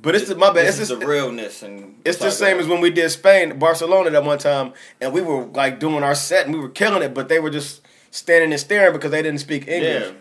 But 0.00 0.14
it's 0.14 0.28
the, 0.28 0.36
my 0.36 0.48
bad. 0.48 0.66
"This 0.66 0.78
It's 0.80 0.88
just 0.88 1.00
the 1.00 1.06
realness," 1.06 1.62
and 1.62 2.00
It's 2.04 2.18
the 2.18 2.30
same 2.30 2.58
as 2.58 2.66
when 2.66 2.80
we 2.80 2.90
did 2.90 3.10
Spain, 3.10 3.58
Barcelona 3.58 4.10
that 4.10 4.24
one 4.24 4.38
time, 4.38 4.72
and 5.00 5.12
we 5.12 5.20
were 5.20 5.44
like 5.46 5.78
doing 5.80 6.02
our 6.02 6.14
set 6.14 6.46
and 6.46 6.54
we 6.54 6.60
were 6.60 6.70
killing 6.70 7.02
it, 7.02 7.12
but 7.14 7.28
they 7.28 7.38
were 7.38 7.50
just 7.50 7.82
standing 8.10 8.52
and 8.52 8.60
staring 8.60 8.92
because 8.92 9.10
they 9.10 9.22
didn't 9.22 9.40
speak 9.40 9.68
English. 9.68 10.04
yeah. 10.04 10.12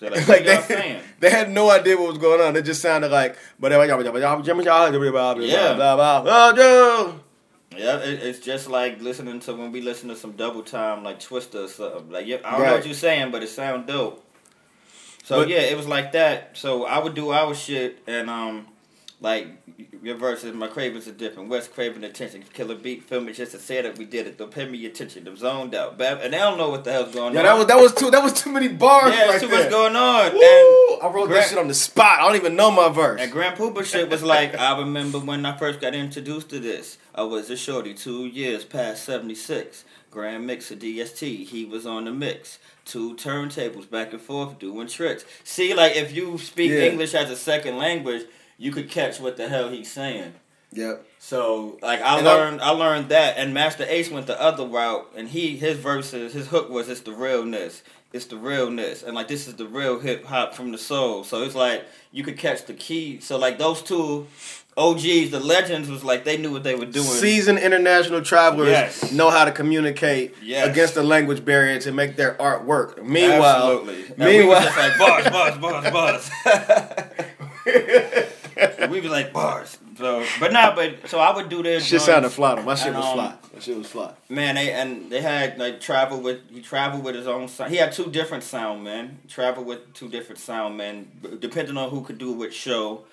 So 0.00 0.08
like, 0.08 0.28
like 0.28 0.44
they, 0.44 1.00
they 1.20 1.30
had 1.30 1.50
no 1.50 1.70
idea 1.70 1.96
what 1.96 2.08
was 2.08 2.18
going 2.18 2.40
on. 2.40 2.56
It 2.56 2.62
just 2.62 2.82
sounded 2.82 3.12
like, 3.12 3.36
but 3.60 3.70
yeah 3.70 3.78
yeah 3.78 5.76
yeah 5.76 5.76
yeah 5.76 5.76
yeah 6.52 6.52
yeah. 6.56 7.12
Yeah, 7.76 7.98
it, 7.98 8.22
it's 8.22 8.40
just 8.40 8.68
like 8.68 9.00
listening 9.00 9.40
to 9.40 9.54
when 9.54 9.72
we 9.72 9.80
listen 9.80 10.08
to 10.08 10.16
some 10.16 10.32
double 10.32 10.62
time, 10.62 11.02
like 11.04 11.20
Twista 11.20 11.64
or 11.64 11.68
something. 11.68 12.10
Like, 12.10 12.26
yeah, 12.26 12.38
I 12.44 12.52
don't 12.52 12.60
know 12.66 12.72
what 12.74 12.84
you're 12.86 12.94
saying, 12.94 13.30
but 13.30 13.42
it 13.42 13.48
sound 13.48 13.86
dope. 13.86 14.24
So 15.24 15.40
But- 15.40 15.48
yeah, 15.48 15.60
it 15.60 15.76
was 15.76 15.86
like 15.86 16.12
that. 16.12 16.56
So 16.56 16.84
I 16.84 16.98
would 16.98 17.14
do 17.14 17.30
our 17.30 17.54
shit, 17.54 18.02
and 18.06 18.28
um, 18.28 18.66
like 19.20 19.48
your 20.02 20.16
verses, 20.16 20.54
my 20.54 20.68
cravings 20.68 21.08
are 21.08 21.12
different. 21.12 21.48
West 21.48 21.72
craving 21.74 22.04
attention, 22.04 22.44
killer 22.52 22.74
beat, 22.76 23.02
film 23.04 23.28
it 23.28 23.32
just 23.34 23.52
to 23.52 23.58
say 23.58 23.82
that 23.82 23.98
we 23.98 24.04
did 24.04 24.26
it. 24.26 24.38
Don't 24.38 24.50
pay 24.50 24.68
me 24.68 24.84
attention. 24.86 25.26
I'm 25.26 25.36
zoned 25.36 25.74
out, 25.74 26.00
and 26.00 26.32
they 26.32 26.38
don't 26.38 26.58
know 26.58 26.68
what 26.70 26.84
the 26.84 26.92
hell's 26.92 27.12
going 27.14 27.34
Yeah, 27.34 27.40
on. 27.40 27.44
that 27.46 27.56
was 27.58 27.66
that 27.66 27.76
was 27.80 27.94
too 27.94 28.10
that 28.10 28.22
was 28.22 28.32
too 28.32 28.50
many 28.52 28.68
bars. 28.68 29.14
yeah, 29.14 29.30
right 29.30 29.40
too 29.40 29.48
there. 29.48 29.62
much 29.62 29.70
going 29.70 29.96
on. 29.96 30.32
Woo! 30.32 30.94
And 30.94 31.02
I 31.02 31.08
wrote 31.12 31.28
that 31.30 31.48
shit 31.48 31.58
on 31.58 31.68
the 31.68 31.74
spot. 31.74 32.20
I 32.20 32.26
don't 32.26 32.36
even 32.36 32.54
know 32.56 32.70
my 32.70 32.88
verse. 32.88 33.20
And 33.20 33.32
Grand 33.32 33.56
Puba 33.56 33.84
shit 33.84 34.08
was 34.08 34.22
like, 34.22 34.54
I 34.56 34.78
remember 34.78 35.18
when 35.18 35.44
I 35.44 35.56
first 35.56 35.80
got 35.80 35.94
introduced 35.94 36.50
to 36.50 36.60
this. 36.60 36.98
I 37.14 37.22
was 37.22 37.50
a 37.50 37.56
shorty, 37.56 37.94
two 37.94 38.26
years 38.26 38.64
past 38.64 39.04
76. 39.04 39.84
Grand 40.10 40.46
Mixer 40.46 40.76
DST, 40.76 41.44
he 41.46 41.64
was 41.64 41.86
on 41.86 42.04
the 42.04 42.12
mix. 42.12 42.60
Two 42.84 43.14
turntables 43.16 43.90
back 43.90 44.12
and 44.12 44.22
forth 44.22 44.60
doing 44.60 44.86
tricks. 44.86 45.24
See, 45.42 45.74
like, 45.74 45.96
if 45.96 46.12
you 46.14 46.38
speak 46.38 46.70
Yeah. 46.70 46.80
English 46.90 47.14
as 47.14 47.30
a 47.30 47.36
second 47.36 47.78
language, 47.78 48.22
you 48.58 48.70
could 48.72 48.88
catch 48.90 49.20
what 49.20 49.36
the 49.36 49.48
hell 49.48 49.68
he's 49.68 49.90
saying. 49.90 50.34
Yep. 50.72 51.06
So, 51.20 51.78
like, 51.82 52.00
I 52.02 52.16
And 52.16 52.26
learned, 52.26 52.60
I 52.60 52.70
learned 52.70 53.08
that, 53.10 53.36
and 53.38 53.54
Masta 53.54 53.92
Ace 53.92 54.10
went 54.10 54.26
the 54.26 54.40
other 54.40 54.66
route, 54.66 55.08
and 55.16 55.28
he, 55.28 55.56
his 55.56 55.78
verses, 55.78 56.32
his 56.32 56.48
hook 56.48 56.68
was, 56.68 56.88
"It's 56.88 57.00
the 57.02 57.12
realness, 57.12 57.82
it's 58.12 58.24
the 58.26 58.36
realness," 58.36 59.02
and 59.04 59.14
like, 59.14 59.28
this 59.28 59.46
is 59.46 59.54
the 59.54 59.66
real 59.66 60.00
hip 60.00 60.24
hop 60.24 60.52
from 60.52 60.72
the 60.72 60.78
soul. 60.78 61.22
So 61.22 61.42
it's 61.44 61.54
like 61.54 61.84
you 62.10 62.24
could 62.24 62.36
catch 62.38 62.64
the 62.66 62.74
key. 62.74 63.20
So 63.20 63.38
like 63.38 63.56
those 63.58 63.82
two 63.82 64.26
OGs, 64.76 65.30
the 65.30 65.38
legends, 65.38 65.88
was 65.88 66.02
like 66.02 66.24
they 66.24 66.36
knew 66.36 66.50
what 66.50 66.64
they 66.64 66.74
were 66.74 66.86
doing. 66.86 67.06
Seasoned 67.06 67.60
international 67.60 68.22
travelers 68.22 68.68
Yes. 68.70 69.12
know 69.12 69.30
how 69.30 69.44
to 69.44 69.52
communicate 69.52 70.34
Yes. 70.42 70.66
against 70.68 70.94
the 70.96 71.04
language 71.04 71.44
barrier 71.44 71.78
to 71.82 71.92
make 71.92 72.16
their 72.16 72.40
art 72.42 72.64
work. 72.64 73.00
Meanwhile, 73.00 73.78
Absolutely. 73.78 74.14
We 74.18 74.38
meanwhile, 74.38 74.60
just 74.62 74.76
like 74.76 74.98
bars, 74.98 75.28
bars, 75.30 75.58
bars, 75.58 75.90
bars. 75.92 76.30
we 78.90 79.00
was 79.00 79.10
like 79.10 79.32
bars. 79.32 79.78
So, 79.96 80.24
but 80.40 80.52
nah, 80.52 80.74
but 80.74 81.08
so 81.08 81.18
I 81.18 81.34
would 81.34 81.48
do 81.48 81.62
this. 81.62 81.84
shit 81.84 82.00
sounded 82.00 82.30
fly. 82.30 82.54
though. 82.56 82.62
My 82.62 82.74
shit 82.74 82.88
And, 82.88 82.96
was 82.96 83.04
um, 83.06 83.14
fly. 83.14 83.34
My 83.54 83.60
shit 83.60 83.76
was 83.78 83.86
fly. 83.88 84.12
Man, 84.28 84.54
they 84.56 84.72
and 84.72 85.10
they 85.10 85.20
had 85.20 85.58
like 85.58 85.80
travel 85.80 86.20
with 86.20 86.40
he 86.50 86.60
traveled 86.60 87.04
with 87.04 87.14
his 87.14 87.26
own 87.26 87.48
sound. 87.48 87.70
He 87.70 87.76
had 87.78 87.92
two 87.92 88.10
different 88.10 88.44
sound 88.44 88.84
men. 88.84 89.18
He 89.22 89.28
traveled 89.28 89.66
with 89.66 89.92
two 89.94 90.08
different 90.08 90.38
sound 90.40 90.76
men, 90.76 91.10
depending 91.40 91.76
on 91.76 91.90
who 91.90 92.02
could 92.02 92.18
do 92.18 92.32
which 92.32 92.54
show. 92.54 93.04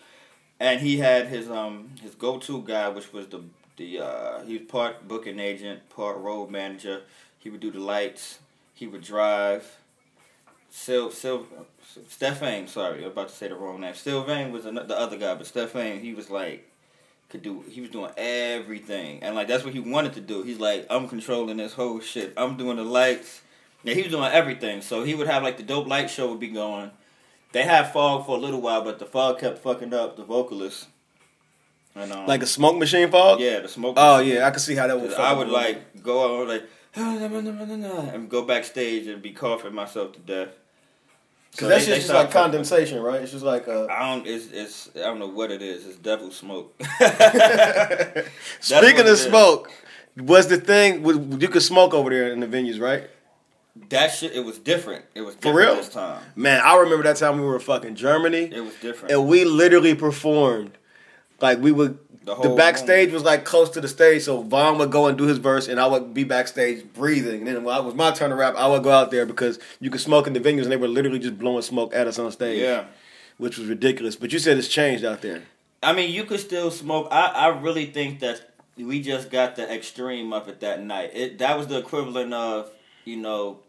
And 0.59 0.79
he 0.81 0.97
had 0.97 1.27
his 1.27 1.49
um 1.49 1.89
his 2.01 2.15
go 2.15 2.37
to 2.39 2.61
guy, 2.63 2.89
which 2.89 3.11
was 3.13 3.27
the 3.27 3.41
the 3.77 3.99
uh 3.99 4.43
he 4.43 4.57
was 4.57 4.67
part 4.67 5.07
booking 5.07 5.39
agent, 5.39 5.89
part 5.89 6.17
road 6.17 6.49
manager. 6.49 7.01
He 7.39 7.49
would 7.49 7.59
do 7.61 7.71
the 7.71 7.79
lights. 7.79 8.39
He 8.73 8.87
would 8.87 9.01
drive. 9.03 9.77
Sil 10.71 11.11
Sil 11.11 11.43
Stefan, 12.09 12.67
sorry, 12.67 13.03
I'm 13.03 13.11
about 13.11 13.29
to 13.29 13.35
say 13.35 13.47
the 13.47 13.55
wrong 13.55 13.81
name. 13.81 13.93
Sylvain 13.95 14.51
was 14.51 14.63
the 14.63 14.97
other 14.97 15.17
guy, 15.17 15.35
but 15.35 15.47
Stefan, 15.47 15.99
he 15.99 16.13
was 16.13 16.29
like 16.29 16.67
could 17.31 17.41
do 17.41 17.63
he 17.69 17.81
was 17.81 17.89
doing 17.89 18.11
everything. 18.17 19.23
And 19.23 19.33
like 19.35 19.47
that's 19.47 19.63
what 19.63 19.73
he 19.73 19.79
wanted 19.79 20.13
to 20.13 20.21
do. 20.21 20.43
He's 20.43 20.59
like 20.59 20.85
i'm 20.89 21.07
controlling 21.07 21.57
this 21.57 21.73
whole 21.73 21.99
shit. 22.01 22.33
I'm 22.37 22.57
doing 22.57 22.77
the 22.77 22.83
lights. 22.83 23.41
Yeah 23.83 23.93
he 23.93 24.01
was 24.03 24.11
doing 24.11 24.29
everything. 24.31 24.81
So 24.81 25.03
he 25.03 25.15
would 25.15 25.27
have 25.27 25.41
like 25.41 25.57
the 25.57 25.63
dope 25.63 25.87
light 25.87 26.09
show 26.09 26.29
would 26.29 26.39
be 26.39 26.49
going. 26.49 26.91
They 27.53 27.63
had 27.63 27.91
fog 27.91 28.25
for 28.25 28.37
a 28.37 28.39
little 28.39 28.61
while 28.61 28.83
but 28.83 28.99
the 28.99 29.05
fog 29.05 29.39
kept 29.39 29.59
fucking 29.59 29.93
up 29.93 30.17
the 30.17 30.23
vocalist. 30.23 30.87
And 31.95 32.11
um, 32.11 32.27
Like 32.27 32.43
a 32.43 32.47
smoke 32.47 32.77
machine 32.77 33.09
fog. 33.09 33.39
yeah 33.39 33.59
the 33.61 33.69
smoke 33.69 33.95
Oh 33.97 34.19
yeah, 34.19 34.45
I 34.45 34.51
could 34.51 34.61
see 34.61 34.75
how 34.75 34.87
that 34.87 34.99
would. 34.99 35.13
i 35.13 35.33
would 35.33 35.49
like 35.49 36.03
go 36.03 36.41
out 36.41 36.47
like 36.49 36.63
and 36.95 38.29
go 38.29 38.43
backstage 38.43 39.07
and 39.07 39.21
be 39.21 39.31
coughing 39.31 39.73
myself 39.73 40.11
to 40.13 40.19
death 40.19 40.49
So 41.53 41.67
that 41.67 41.79
they- 41.79 41.85
shit's 41.85 41.87
they 41.89 41.95
just 41.97 42.09
like 42.13 42.27
fucking- 42.27 42.41
condensation, 42.41 43.01
right? 43.01 43.21
It's 43.21 43.31
just 43.31 43.43
like 43.43 43.67
uh. 43.67 43.85
I 43.87 44.09
don't. 44.15 44.25
It's, 44.27 44.47
it's. 44.51 44.89
I 44.95 44.99
don't 45.01 45.19
know 45.19 45.27
what 45.27 45.51
it 45.51 45.61
is. 45.61 45.85
It's 45.85 45.97
devil 45.97 46.31
smoke. 46.31 46.73
Speaking 48.59 48.85
what 48.87 48.95
it 48.95 48.99
of 49.01 49.05
is. 49.07 49.21
smoke, 49.23 49.71
was 50.17 50.47
the 50.47 50.57
thing 50.57 51.05
you 51.41 51.47
could 51.47 51.61
smoke 51.61 51.93
over 51.93 52.09
there 52.09 52.31
in 52.31 52.39
the 52.39 52.47
venues, 52.47 52.79
right? 52.79 53.09
That 53.89 54.09
shit, 54.11 54.33
it 54.33 54.43
was 54.45 54.59
different. 54.59 55.05
It 55.15 55.21
was 55.21 55.35
different 55.35 55.55
For 55.55 55.61
different 55.61 55.77
real? 55.77 55.85
this 55.85 55.93
time. 55.93 56.21
Man, 56.35 56.61
I 56.63 56.75
remember 56.77 57.03
that 57.03 57.15
time 57.17 57.37
we 57.39 57.45
were 57.45 57.59
fucking 57.59 57.95
Germany, 57.95 58.49
It 58.53 58.59
was 58.61 58.75
different. 58.75 59.13
and 59.13 59.27
we 59.27 59.45
literally 59.45 59.95
performed. 59.95 60.71
Like 61.39 61.59
we 61.59 61.71
would, 61.71 61.97
The 62.23 62.35
the, 62.35 62.49
backstage 62.49 63.11
was 63.11 63.23
like 63.23 63.45
close 63.45 63.71
to 63.71 63.81
the 63.81 63.87
stage, 63.87 64.23
so 64.23 64.43
Von 64.43 64.77
would 64.77 64.91
go 64.91 65.07
and 65.07 65.17
do 65.17 65.23
his 65.23 65.39
verse, 65.39 65.67
and 65.67 65.79
I 65.79 65.87
would 65.87 66.13
be 66.13 66.23
backstage 66.23 66.85
breathing. 66.93 67.39
And 67.39 67.47
then 67.47 67.63
when 67.63 67.75
it 67.75 67.83
was 67.83 67.95
my 67.95 68.11
turn 68.11 68.29
to 68.29 68.35
rap, 68.35 68.53
I 68.55 68.67
would 68.67 68.83
go 68.83 68.91
out 68.91 69.09
there 69.09 69.25
because 69.25 69.57
you 69.79 69.89
could 69.89 70.01
smoke 70.01 70.27
in 70.27 70.33
the 70.33 70.39
venues, 70.39 70.63
and 70.63 70.71
they 70.71 70.77
were 70.77 70.87
literally 70.87 71.17
just 71.17 71.39
blowing 71.39 71.63
smoke 71.63 71.95
at 71.95 72.05
us 72.05 72.19
on 72.19 72.31
stage, 72.31 72.61
yeah. 72.61 72.85
which 73.37 73.57
was 73.57 73.67
ridiculous. 73.67 74.15
But 74.15 74.31
you 74.33 74.37
said 74.37 74.57
it's 74.57 74.67
changed 74.67 75.03
out 75.03 75.21
there. 75.21 75.41
I 75.81 75.93
mean, 75.93 76.11
you 76.11 76.25
could 76.25 76.39
still 76.39 76.69
smoke. 76.69 77.07
I, 77.09 77.25
I 77.25 77.47
really 77.47 77.87
think 77.87 78.19
that 78.19 78.51
we 78.77 79.01
just 79.01 79.31
got 79.31 79.55
the 79.55 79.73
extreme 79.73 80.31
of 80.31 80.47
it 80.47 80.59
that 80.59 80.83
night. 80.83 81.11
It 81.15 81.39
that 81.39 81.57
was 81.57 81.67
the 81.67 81.79
equivalent 81.79 82.35
of 82.35 82.69
you 83.03 83.17
know. 83.17 83.61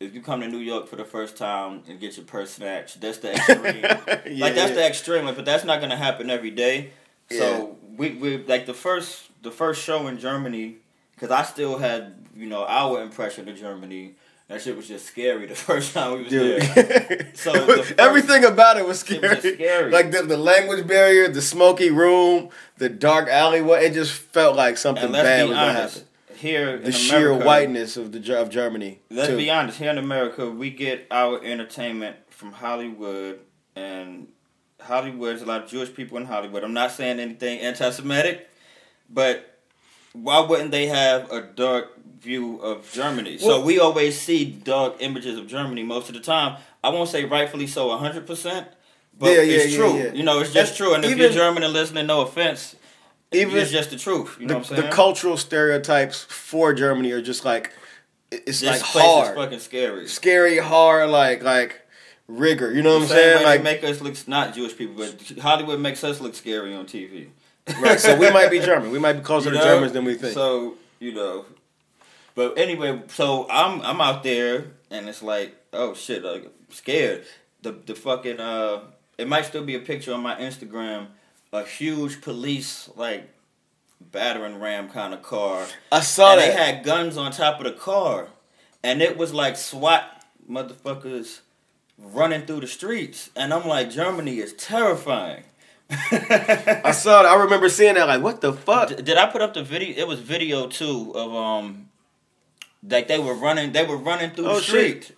if 0.00 0.14
you 0.14 0.22
come 0.22 0.40
to 0.40 0.48
New 0.48 0.56
York 0.56 0.88
for 0.88 0.96
the 0.96 1.04
first 1.04 1.36
time 1.36 1.82
and 1.86 2.00
get 2.00 2.16
your 2.16 2.24
purse 2.24 2.52
snatched, 2.52 3.02
that's 3.02 3.18
the 3.18 3.32
extreme. 3.32 3.82
like 4.40 4.54
that's 4.54 4.72
the 4.72 4.86
extreme, 4.86 5.26
but 5.26 5.44
that's 5.44 5.64
not 5.64 5.82
gonna 5.82 5.96
happen 5.96 6.30
every 6.30 6.50
day. 6.50 6.92
So 7.38 7.76
we 7.96 8.10
we 8.10 8.38
like 8.44 8.66
the 8.66 8.74
first 8.74 9.28
the 9.42 9.50
first 9.50 9.82
show 9.82 10.06
in 10.06 10.18
Germany 10.18 10.76
because 11.14 11.30
I 11.30 11.42
still 11.44 11.78
had 11.78 12.14
you 12.36 12.46
know 12.46 12.64
our 12.66 13.02
impression 13.02 13.48
of 13.48 13.56
Germany. 13.56 14.14
That 14.48 14.60
shit 14.60 14.76
was 14.76 14.86
just 14.88 15.06
scary 15.06 15.46
the 15.54 15.54
first 15.54 15.94
time 15.94 16.12
we 16.12 16.18
was 16.24 16.28
Dude. 16.30 16.62
there. 16.62 17.30
So 17.34 17.52
It 17.54 17.66
the 17.66 17.72
first- 17.82 17.94
everything 17.98 18.44
about 18.44 18.76
it 18.76 18.86
was 18.86 19.02
It 19.02 19.06
scary. 19.18 19.34
was 19.36 19.54
scary. 19.54 19.90
Like 19.90 20.10
the, 20.10 20.22
the 20.22 20.36
language 20.36 20.86
barrier, 20.86 21.28
the 21.28 21.40
smoky 21.40 21.90
room, 21.90 22.50
the 22.76 22.88
dark 22.90 23.28
alleyway. 23.28 23.86
It 23.86 23.94
just 23.94 24.12
felt 24.12 24.54
like 24.56 24.76
something 24.76 25.10
bad 25.10 25.48
was 25.48 25.56
gonna 25.56 25.72
happen. 25.72 26.02
here 26.34 26.76
in 26.76 26.82
The 26.84 26.92
sheer 26.92 27.32
whiteness 27.32 27.96
of 27.96 28.12
the 28.12 28.40
of 28.40 28.50
Germany. 28.50 29.00
Let's 29.10 29.28
too. 29.30 29.36
be 29.38 29.48
honest. 29.50 29.78
Here 29.78 29.90
in 29.90 29.96
America, 29.98 30.50
we 30.50 30.68
get 30.70 31.06
our 31.10 31.42
entertainment 31.42 32.16
from 32.28 32.52
Hollywood, 32.52 33.38
and 33.74 34.26
Hollywood. 34.82 35.30
There's 35.30 35.42
a 35.42 35.46
lot 35.46 35.62
of 35.64 35.68
Jewish 35.70 35.92
people 35.94 36.16
in 36.18 36.24
Hollywood. 36.26 36.64
I'm 36.64 36.74
not 36.74 36.90
saying 36.92 37.20
anything 37.20 37.60
anti-Semitic, 37.60 38.48
but 39.10 39.58
why 40.12 40.40
wouldn't 40.40 40.70
they 40.70 40.86
have 40.86 41.30
a 41.30 41.42
dark 41.42 41.98
view 42.20 42.58
of 42.58 42.90
Germany? 42.92 43.38
so 43.38 43.60
we 43.60 43.78
always 43.78 44.20
see 44.20 44.44
dark 44.44 44.96
images 45.00 45.38
of 45.38 45.46
Germany 45.46 45.82
most 45.82 46.08
of 46.08 46.14
the 46.14 46.20
time. 46.20 46.58
I 46.84 46.88
won't 46.90 47.08
say 47.08 47.24
rightfully 47.24 47.66
so, 47.66 47.88
100, 47.88 48.26
percent 48.26 48.68
but 49.18 49.30
Yeah, 49.30 49.42
yeah, 49.42 49.56
it's 49.56 49.72
yeah, 49.72 49.78
true. 49.78 49.96
yeah. 49.98 50.12
You 50.12 50.22
know, 50.22 50.40
it's 50.40 50.52
just 50.52 50.54
That's- 50.54 50.76
true. 50.76 50.94
And 50.94 51.04
if 51.04 51.16
you're 51.16 51.30
German 51.30 51.62
and 51.62 51.72
listening, 51.72 52.06
no 52.06 52.22
offense. 52.22 52.76
Even 53.30 53.56
it's 53.56 53.70
just 53.70 53.90
the 53.90 53.96
truth. 53.96 54.36
You 54.38 54.46
know 54.46 54.54
the, 54.54 54.58
what 54.60 54.70
I'm 54.70 54.76
saying? 54.76 54.90
the 54.90 54.94
cultural 54.94 55.36
stereotypes 55.38 56.24
for 56.24 56.74
Germany 56.74 57.12
are 57.12 57.22
just 57.22 57.44
like 57.44 57.72
it's 58.30 58.60
this 58.60 58.64
like 58.64 58.80
hard, 58.82 59.28
is 59.30 59.34
fucking 59.36 59.58
scary. 59.58 60.08
scary, 60.08 60.58
hard, 60.58 61.08
like 61.10 61.42
like 61.42 61.81
rigor. 62.38 62.72
You 62.72 62.82
know 62.82 62.94
what 62.94 63.02
I'm 63.02 63.08
saying? 63.08 63.44
Like 63.44 63.62
they 63.62 63.64
make 63.64 63.84
us 63.84 64.00
look 64.00 64.16
not 64.28 64.54
Jewish 64.54 64.76
people, 64.76 64.96
but 64.96 65.38
Hollywood 65.38 65.80
makes 65.80 66.02
us 66.04 66.20
look 66.20 66.34
scary 66.34 66.74
on 66.74 66.86
TV. 66.86 67.28
right. 67.80 68.00
So 68.00 68.16
we 68.16 68.30
might 68.30 68.50
be 68.50 68.58
German. 68.58 68.90
We 68.90 68.98
might 68.98 69.14
be 69.14 69.20
closer 69.20 69.50
You 69.50 69.58
to? 69.58 69.62
Germans 69.62 69.92
than 69.92 70.04
we 70.04 70.14
think. 70.14 70.34
So 70.34 70.74
you 70.98 71.12
know, 71.12 71.44
but 72.34 72.58
anyway, 72.58 73.02
so 73.08 73.48
I'm 73.50 73.80
I'm 73.82 74.00
out 74.00 74.22
there 74.22 74.66
and 74.90 75.08
it's 75.08 75.22
like, 75.22 75.54
oh 75.72 75.94
shit, 75.94 76.24
like 76.24 76.50
scared. 76.70 77.24
The 77.62 77.72
the 77.72 77.94
fucking 77.94 78.40
uh, 78.40 78.80
it 79.18 79.28
might 79.28 79.44
still 79.44 79.64
be 79.64 79.74
a 79.74 79.80
picture 79.80 80.12
on 80.12 80.22
my 80.22 80.34
Instagram, 80.36 81.08
a 81.52 81.64
huge 81.64 82.20
police 82.20 82.88
like 82.96 83.28
battering 84.00 84.58
ram 84.58 84.88
kind 84.88 85.14
of 85.14 85.22
car. 85.22 85.66
I 85.92 86.00
saw 86.00 86.32
and 86.32 86.40
that. 86.40 86.46
they 86.46 86.52
had 86.52 86.84
guns 86.84 87.16
on 87.16 87.30
top 87.30 87.58
of 87.58 87.64
the 87.64 87.72
car, 87.72 88.28
and 88.82 89.00
it 89.00 89.16
was 89.16 89.32
like 89.32 89.56
SWAT 89.56 90.24
motherfuckers 90.50 91.40
running 92.02 92.42
through 92.46 92.60
the 92.60 92.66
streets, 92.66 93.30
and 93.36 93.52
I'm 93.54 93.66
like, 93.66 93.90
Germany 93.90 94.38
is 94.38 94.52
terrifying. 94.54 95.44
I 95.90 96.92
saw 96.92 97.22
that. 97.22 97.28
I 97.32 97.42
remember 97.42 97.68
seeing 97.68 97.94
that. 97.94 98.08
Like, 98.08 98.22
what 98.22 98.40
the 98.40 98.52
fuck? 98.52 98.88
D- 98.88 98.96
Did 98.96 99.16
I 99.18 99.26
put 99.30 99.42
up 99.42 99.54
the 99.54 99.62
video? 99.62 99.96
It 99.96 100.08
was 100.08 100.20
video 100.20 100.66
too 100.68 101.12
of 101.14 101.34
um, 101.34 101.88
like 102.88 103.08
they 103.08 103.18
were 103.18 103.34
running. 103.34 103.72
They 103.72 103.84
were 103.84 103.96
running 103.98 104.30
through 104.30 104.46
Oh, 104.46 104.54
the 104.56 104.62
shit. 104.62 105.04
street. 105.04 105.16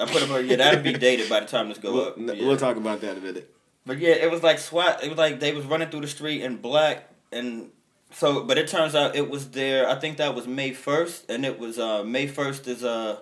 I 0.00 0.06
put 0.06 0.22
up. 0.28 0.44
Yeah, 0.44 0.56
that'll 0.56 0.82
be 0.82 0.92
dated 0.94 1.28
by 1.28 1.40
the 1.40 1.46
time 1.46 1.68
this 1.68 1.78
go 1.78 1.92
We'll, 1.92 2.06
up. 2.08 2.14
Yeah. 2.18 2.46
we'll 2.46 2.56
talk 2.56 2.76
about 2.76 3.00
that 3.02 3.12
in 3.12 3.18
a 3.18 3.20
minute. 3.20 3.54
But 3.86 3.98
yeah, 3.98 4.10
it 4.14 4.30
was 4.30 4.42
like 4.42 4.58
SWAT. 4.58 5.02
It 5.04 5.08
was 5.08 5.18
like 5.18 5.38
they 5.40 5.52
was 5.52 5.64
running 5.66 5.88
through 5.88 6.00
the 6.02 6.08
street 6.08 6.42
in 6.42 6.56
black, 6.56 7.08
and 7.30 7.70
so. 8.12 8.42
But 8.42 8.58
it 8.58 8.66
turns 8.68 8.94
out 8.96 9.14
it 9.14 9.30
was 9.30 9.50
there. 9.50 9.88
I 9.88 9.94
think 9.96 10.16
that 10.16 10.34
was 10.34 10.46
May 10.48 10.72
first, 10.72 11.30
and 11.30 11.44
it 11.46 11.58
was 11.60 11.78
uh 11.78 12.02
May 12.02 12.26
first 12.26 12.66
is 12.66 12.82
uh, 12.82 13.20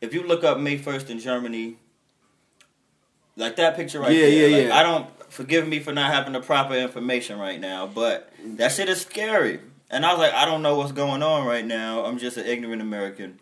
if 0.00 0.14
you 0.14 0.22
look 0.22 0.44
up 0.44 0.58
May 0.58 0.78
first 0.78 1.10
in 1.10 1.18
Germany, 1.18 1.76
like 3.40 3.56
that 3.56 3.76
picture 3.76 4.00
right 4.00 4.12
Yeah, 4.12 4.26
there. 4.26 4.48
yeah, 4.50 4.56
like, 4.56 4.66
yeah. 4.68 4.76
I 4.78 4.82
don't 4.82 5.32
forgive 5.32 5.66
me 5.66 5.80
for 5.80 5.92
not 5.92 6.12
having 6.12 6.32
the 6.32 6.40
proper 6.40 6.74
information 6.74 7.38
right 7.38 7.60
now, 7.60 7.86
but 7.86 8.32
that 8.56 8.72
shit 8.72 8.88
is 8.88 9.00
scary. 9.00 9.60
And 9.90 10.06
I 10.06 10.12
was 10.12 10.20
like, 10.20 10.32
I 10.34 10.44
don't 10.44 10.62
know 10.62 10.76
what's 10.76 10.92
going 10.92 11.22
on 11.22 11.46
right 11.46 11.64
now. 11.64 12.04
I'm 12.04 12.18
just 12.18 12.36
an 12.36 12.46
ignorant 12.46 12.80
American. 12.82 13.40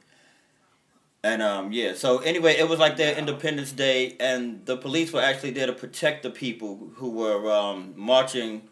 And 1.25 1.43
um 1.43 1.73
yeah, 1.73 1.95
so 1.95 2.19
anyway, 2.19 2.55
it 2.57 2.69
was 2.69 2.79
like 2.79 2.97
their 2.97 3.17
Independence 3.17 3.73
Day, 3.73 4.17
and 4.21 4.65
the 4.67 4.77
police 4.77 5.13
were 5.13 5.21
actually 5.21 5.51
there 5.51 5.67
to 5.67 5.73
protect 5.73 6.23
the 6.23 6.31
people 6.31 6.91
who 6.95 7.11
were 7.11 7.51
um 7.51 7.93
marching 7.97 8.63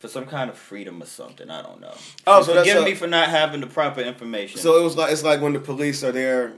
for 0.00 0.08
some 0.08 0.26
kind 0.26 0.50
of 0.50 0.58
freedom 0.58 1.00
or 1.00 1.06
something. 1.06 1.48
I 1.50 1.62
don't 1.62 1.80
know. 1.80 1.94
Oh, 2.26 2.42
so 2.42 2.52
that's 2.52 2.68
forgive 2.68 2.82
a- 2.82 2.84
me 2.84 2.94
for 2.94 3.06
not 3.06 3.28
having 3.28 3.60
the 3.60 3.68
proper 3.68 4.00
information. 4.00 4.60
So 4.60 4.78
it 4.78 4.82
was 4.82 4.96
like 4.96 5.12
it's 5.12 5.22
like 5.22 5.40
when 5.40 5.52
the 5.52 5.60
police 5.60 6.02
are 6.02 6.10
there 6.12 6.54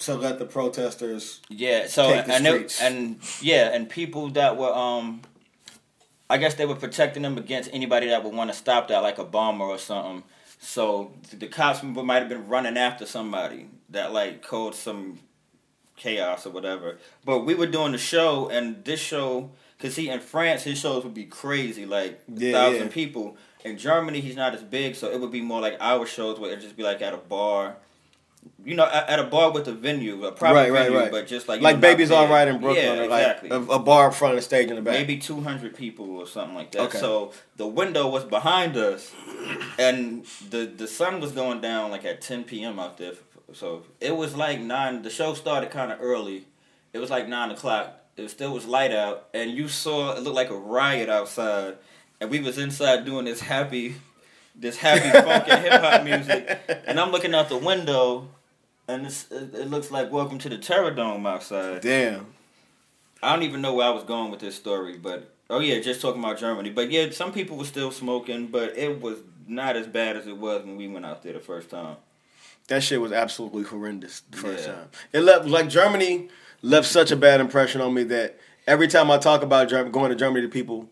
to 0.00 0.14
let 0.14 0.38
the 0.38 0.44
protesters. 0.44 1.40
yeah, 1.48 1.86
so 1.86 2.12
take 2.12 2.26
the 2.26 2.34
and 2.34 2.46
it, 2.46 2.70
streets. 2.70 2.82
and 2.82 3.18
yeah, 3.40 3.70
and 3.74 3.88
people 3.88 4.28
that 4.30 4.56
were 4.56 4.72
um, 4.72 5.22
I 6.28 6.38
guess 6.38 6.54
they 6.54 6.66
were 6.66 6.74
protecting 6.74 7.22
them 7.22 7.38
against 7.38 7.70
anybody 7.72 8.08
that 8.08 8.24
would 8.24 8.34
want 8.34 8.50
to 8.50 8.56
stop 8.56 8.88
that, 8.88 9.02
like 9.02 9.18
a 9.18 9.24
bomber 9.24 9.64
or 9.64 9.78
something. 9.78 10.24
So 10.58 11.12
the 11.32 11.46
cops 11.46 11.82
might 11.82 12.20
have 12.20 12.28
been 12.28 12.48
running 12.48 12.76
after 12.78 13.04
somebody 13.06 13.68
that 13.90 14.12
like 14.12 14.42
caused 14.42 14.78
some 14.78 15.18
chaos 15.96 16.46
or 16.46 16.50
whatever. 16.50 16.98
But 17.24 17.40
we 17.40 17.54
were 17.54 17.66
doing 17.66 17.92
the 17.92 17.98
show, 17.98 18.48
and 18.48 18.84
this 18.84 19.00
show, 19.00 19.50
cause 19.78 19.94
see 19.94 20.08
in 20.08 20.20
France 20.20 20.62
his 20.62 20.78
shows 20.78 21.04
would 21.04 21.14
be 21.14 21.24
crazy, 21.26 21.86
like 21.86 22.20
Yeah, 22.34 22.52
thousand 22.52 22.86
yeah. 22.86 22.92
people. 22.92 23.36
In 23.64 23.78
Germany 23.78 24.20
he's 24.20 24.36
not 24.36 24.54
as 24.54 24.62
big, 24.62 24.94
so 24.94 25.10
it 25.10 25.20
would 25.20 25.32
be 25.32 25.40
more 25.40 25.60
like 25.60 25.76
our 25.80 26.06
shows 26.06 26.38
where 26.38 26.50
it'd 26.50 26.62
just 26.62 26.76
be 26.76 26.82
like 26.82 27.00
at 27.02 27.14
a 27.14 27.18
bar. 27.18 27.76
You 28.64 28.74
know, 28.76 28.86
at, 28.86 29.18
a 29.18 29.24
bar 29.24 29.52
with 29.52 29.68
a 29.68 29.72
venue, 29.72 30.24
a 30.24 30.32
proper 30.32 30.54
Right, 30.54 30.72
right, 30.72 30.84
venue, 30.84 30.98
right. 30.98 31.10
but 31.10 31.26
just 31.26 31.48
like 31.48 31.60
Like 31.60 31.76
know, 31.76 31.80
Baby's. 31.82 32.10
All 32.10 32.26
Right 32.28 32.48
in 32.48 32.60
Brooklyn, 32.60 32.84
Yeah, 32.96 33.02
or 33.02 33.08
like 33.08 33.20
exactly 33.20 33.50
a, 33.50 33.56
a 33.56 33.78
bar 33.78 34.08
up 34.08 34.14
front 34.14 34.36
the 34.36 34.42
stage 34.42 34.70
in 34.70 34.76
the 34.76 34.82
back. 34.82 34.94
maybe 34.94 35.18
200 35.18 35.76
people 35.76 36.16
or 36.16 36.26
something 36.26 36.54
like 36.54 36.70
that. 36.72 36.80
Okay. 36.82 36.98
So 36.98 37.32
the 37.56 37.66
window 37.66 38.08
was 38.08 38.24
behind 38.24 38.76
us, 38.78 39.12
and 39.78 40.24
the 40.50 40.64
the 40.66 40.86
sun 40.88 41.20
was 41.20 41.32
going 41.32 41.60
down 41.60 41.90
like 41.90 42.04
at 42.04 42.20
10 42.20 42.44
p.m. 42.44 42.78
out 42.78 42.96
there. 42.98 43.12
So 43.52 43.82
it 44.00 44.16
was 44.16 44.34
like 44.34 44.60
nine. 44.60 45.02
The 45.02 45.10
show 45.10 45.34
started 45.34 45.70
kind 45.70 45.92
of 45.92 45.98
early. 46.00 46.46
It 46.92 46.98
was 46.98 47.10
like 47.10 47.28
nine 47.28 47.50
o'clock. 47.50 48.00
It 48.16 48.28
still 48.30 48.52
was 48.54 48.64
light 48.66 48.92
out, 48.92 49.28
and 49.34 49.50
you 49.50 49.68
saw 49.68 50.16
it 50.16 50.22
looked 50.22 50.36
like 50.36 50.50
a 50.50 50.56
riot 50.56 51.08
outside. 51.08 51.76
And 52.20 52.30
we 52.30 52.40
was 52.40 52.56
inside 52.58 53.04
doing 53.04 53.24
this 53.26 53.40
happy, 53.40 53.96
this 54.54 54.76
happy 54.76 55.10
funk 55.10 55.44
and 55.48 55.62
hip 55.62 55.80
hop 55.80 56.04
music. 56.04 56.82
And 56.86 56.98
I'm 57.00 57.10
looking 57.10 57.34
out 57.34 57.48
the 57.48 57.56
window, 57.56 58.28
and 58.88 59.06
it's, 59.06 59.30
it, 59.30 59.54
it 59.54 59.70
looks 59.70 59.90
like 59.90 60.12
Welcome 60.12 60.38
to 60.40 60.48
the 60.48 60.58
Terror 60.58 60.90
Dome 60.90 61.26
outside. 61.26 61.80
Damn. 61.80 62.26
I 63.22 63.34
don't 63.34 63.42
even 63.44 63.62
know 63.62 63.74
where 63.74 63.86
I 63.86 63.90
was 63.90 64.04
going 64.04 64.30
with 64.30 64.40
this 64.40 64.54
story, 64.54 64.98
but 64.98 65.32
oh 65.50 65.60
yeah, 65.60 65.80
just 65.80 66.00
talking 66.00 66.22
about 66.22 66.38
Germany. 66.38 66.70
But 66.70 66.90
yeah, 66.90 67.10
some 67.10 67.32
people 67.32 67.56
were 67.56 67.64
still 67.64 67.90
smoking, 67.90 68.48
but 68.48 68.76
it 68.76 69.00
was 69.00 69.18
not 69.48 69.76
as 69.76 69.86
bad 69.86 70.16
as 70.16 70.26
it 70.26 70.36
was 70.36 70.64
when 70.64 70.76
we 70.76 70.88
went 70.88 71.06
out 71.06 71.22
there 71.22 71.32
the 71.32 71.40
first 71.40 71.70
time. 71.70 71.96
That 72.68 72.82
shit 72.82 73.00
was 73.00 73.12
absolutely 73.12 73.62
horrendous 73.64 74.22
the 74.30 74.36
first 74.38 74.66
Yeah. 74.66 74.72
time. 74.74 74.88
It 75.12 75.20
left 75.20 75.46
like 75.46 75.68
Germany 75.68 76.28
left 76.62 76.86
such 76.86 77.10
a 77.10 77.16
bad 77.16 77.40
impression 77.40 77.80
on 77.80 77.92
me 77.92 78.04
that 78.04 78.38
every 78.66 78.88
time 78.88 79.10
I 79.10 79.18
talk 79.18 79.42
about 79.42 79.68
Germany, 79.68 79.90
going 79.90 80.10
to 80.10 80.16
Germany 80.16 80.42
to 80.46 80.48
people, 80.50 80.88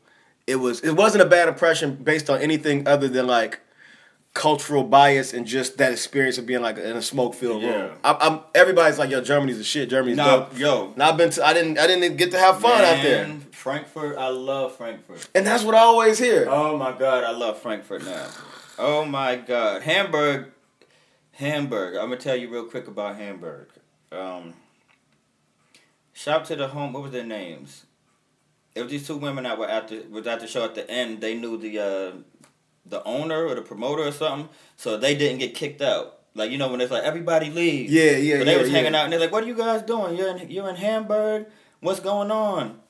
it 0.46 0.56
was 0.56 0.80
it 0.80 0.92
wasn't 0.92 1.22
a 1.22 1.26
bad 1.26 1.48
impression 1.48 1.94
based 1.96 2.28
on 2.30 2.40
anything 2.40 2.86
other 2.88 3.08
than 3.08 3.26
like 3.26 3.60
cultural 4.34 4.82
bias 4.82 5.34
and 5.34 5.46
just 5.46 5.76
that 5.76 5.92
experience 5.92 6.38
of 6.38 6.46
being 6.46 6.62
like 6.62 6.78
in 6.78 6.96
a 6.96 7.02
smoke 7.02 7.34
filled 7.34 7.62
Yeah. 7.62 7.74
room. 7.74 7.98
I, 8.02 8.16
I'm 8.20 8.40
everybody's 8.54 8.98
like, 8.98 9.10
yo, 9.10 9.20
Germany's 9.20 9.58
a 9.58 9.64
shit. 9.64 9.90
Germany's 9.90 10.16
No, 10.16 10.48
dope. 10.50 10.58
yo, 10.58 10.90
And 10.94 11.02
I've 11.02 11.18
been 11.18 11.28
to, 11.30 11.44
I 11.46 11.52
didn't 11.52 11.78
I 11.78 11.86
didn't 11.86 12.16
get 12.16 12.30
to 12.30 12.38
have 12.38 12.58
fun 12.60 12.80
out 12.82 13.02
there, 13.02 13.26
man, 13.28 13.40
Frankfurt, 13.52 14.16
I 14.16 14.28
love 14.28 14.74
Frankfurt. 14.76 15.28
and 15.34 15.46
that's 15.46 15.64
what 15.64 15.74
I 15.74 15.80
always 15.80 16.18
hear. 16.18 16.46
Oh 16.48 16.78
my 16.78 16.92
god, 16.92 17.24
I 17.24 17.32
love 17.32 17.58
Frankfurt 17.60 18.04
now. 18.04 18.26
Oh 18.78 19.04
my 19.04 19.36
god, 19.36 19.82
Hamburg, 19.82 20.46
Hamburg. 21.32 21.96
I'm 21.96 22.04
gonna 22.08 22.16
tell 22.16 22.34
you 22.36 22.48
real 22.48 22.64
quick 22.64 22.88
about 22.88 23.16
Hamburg. 23.16 23.68
Um, 24.10 24.54
shout 26.14 26.46
to 26.46 26.56
the 26.56 26.68
home. 26.68 26.94
What 26.94 27.02
was 27.02 27.12
their 27.12 27.24
names? 27.24 27.84
It 28.74 28.82
was 28.82 28.90
these 28.90 29.06
two 29.06 29.16
women 29.16 29.44
that 29.44 29.58
were 29.58 29.68
at 29.68 29.88
the 29.88 30.02
was 30.10 30.26
at 30.26 30.40
the 30.40 30.46
show 30.46 30.64
at 30.64 30.74
the 30.74 30.88
end. 30.90 31.20
They 31.20 31.34
knew 31.34 31.56
the 31.58 31.78
uh, 31.78 32.12
the 32.86 33.02
owner 33.04 33.46
or 33.46 33.54
the 33.54 33.62
promoter 33.62 34.02
or 34.02 34.12
something, 34.12 34.48
so 34.76 34.96
they 34.96 35.14
didn't 35.14 35.38
get 35.38 35.54
kicked 35.54 35.82
out. 35.82 36.18
Like 36.34 36.50
you 36.50 36.56
know 36.58 36.68
when 36.70 36.80
it's 36.80 36.90
like 36.90 37.02
everybody 37.04 37.50
leave. 37.50 37.90
Yeah, 37.90 38.12
yeah, 38.12 38.38
So 38.38 38.44
they 38.44 38.52
yeah, 38.54 38.58
was 38.62 38.70
hanging 38.70 38.92
yeah. 38.92 39.00
out 39.00 39.04
and 39.04 39.12
they're 39.12 39.20
like, 39.20 39.32
"What 39.32 39.44
are 39.44 39.46
you 39.46 39.54
guys 39.54 39.82
doing? 39.82 40.16
You're 40.16 40.36
in 40.36 40.50
you're 40.50 40.68
in 40.70 40.76
Hamburg. 40.76 41.46
What's 41.80 42.00
going 42.00 42.30
on?" 42.30 42.80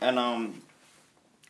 And 0.00 0.18
um, 0.18 0.62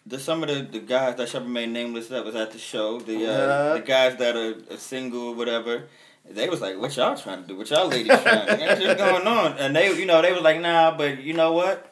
the 0.04 0.18
some 0.18 0.42
of 0.42 0.48
the, 0.48 0.62
the 0.62 0.80
guys 0.80 1.14
that 1.16 1.28
should 1.28 1.42
remain 1.44 1.72
nameless 1.72 2.08
that 2.08 2.24
was 2.24 2.34
at 2.34 2.50
the 2.50 2.58
show, 2.58 2.98
the 2.98 3.26
uh, 3.26 3.30
Uh-huh. 3.30 3.74
the 3.74 3.80
guys 3.82 4.16
that 4.16 4.34
are, 4.36 4.56
are 4.74 4.76
single 4.78 5.28
or 5.28 5.34
whatever, 5.36 5.84
they 6.28 6.48
was 6.48 6.60
like, 6.60 6.76
"What 6.80 6.96
y'all 6.96 7.16
trying 7.16 7.42
to 7.42 7.48
do? 7.48 7.56
What 7.56 7.70
y'all 7.70 7.86
ladies 7.86 8.08
trying? 8.20 8.46
to 8.48 8.56
do? 8.56 8.86
What's 8.88 9.00
going 9.00 9.26
on?" 9.28 9.56
And 9.58 9.76
they, 9.76 9.94
you 9.96 10.06
know, 10.06 10.20
they 10.20 10.32
was 10.32 10.42
like, 10.42 10.60
"Nah, 10.60 10.96
but 10.96 11.22
you 11.22 11.34
know 11.34 11.52
what?" 11.52 11.89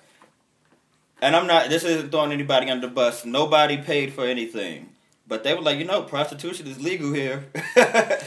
And 1.20 1.35
I'm 1.35 1.46
not. 1.46 1.68
This 1.68 1.85
isn't 1.85 2.11
throwing 2.11 2.33
anybody 2.33 2.70
under 2.70 2.87
the 2.87 2.92
bus. 2.92 3.24
Nobody 3.24 3.78
paid 3.78 4.12
for 4.12 4.24
anything, 4.24 4.90
but 5.26 5.44
they 5.44 5.54
were 5.54 5.62
like, 5.62 5.78
you 5.78 5.85
know, 5.85 6.02
prostitution 6.02 6.66
is 6.66 6.81
legal 6.81 7.12
here. 7.12 7.46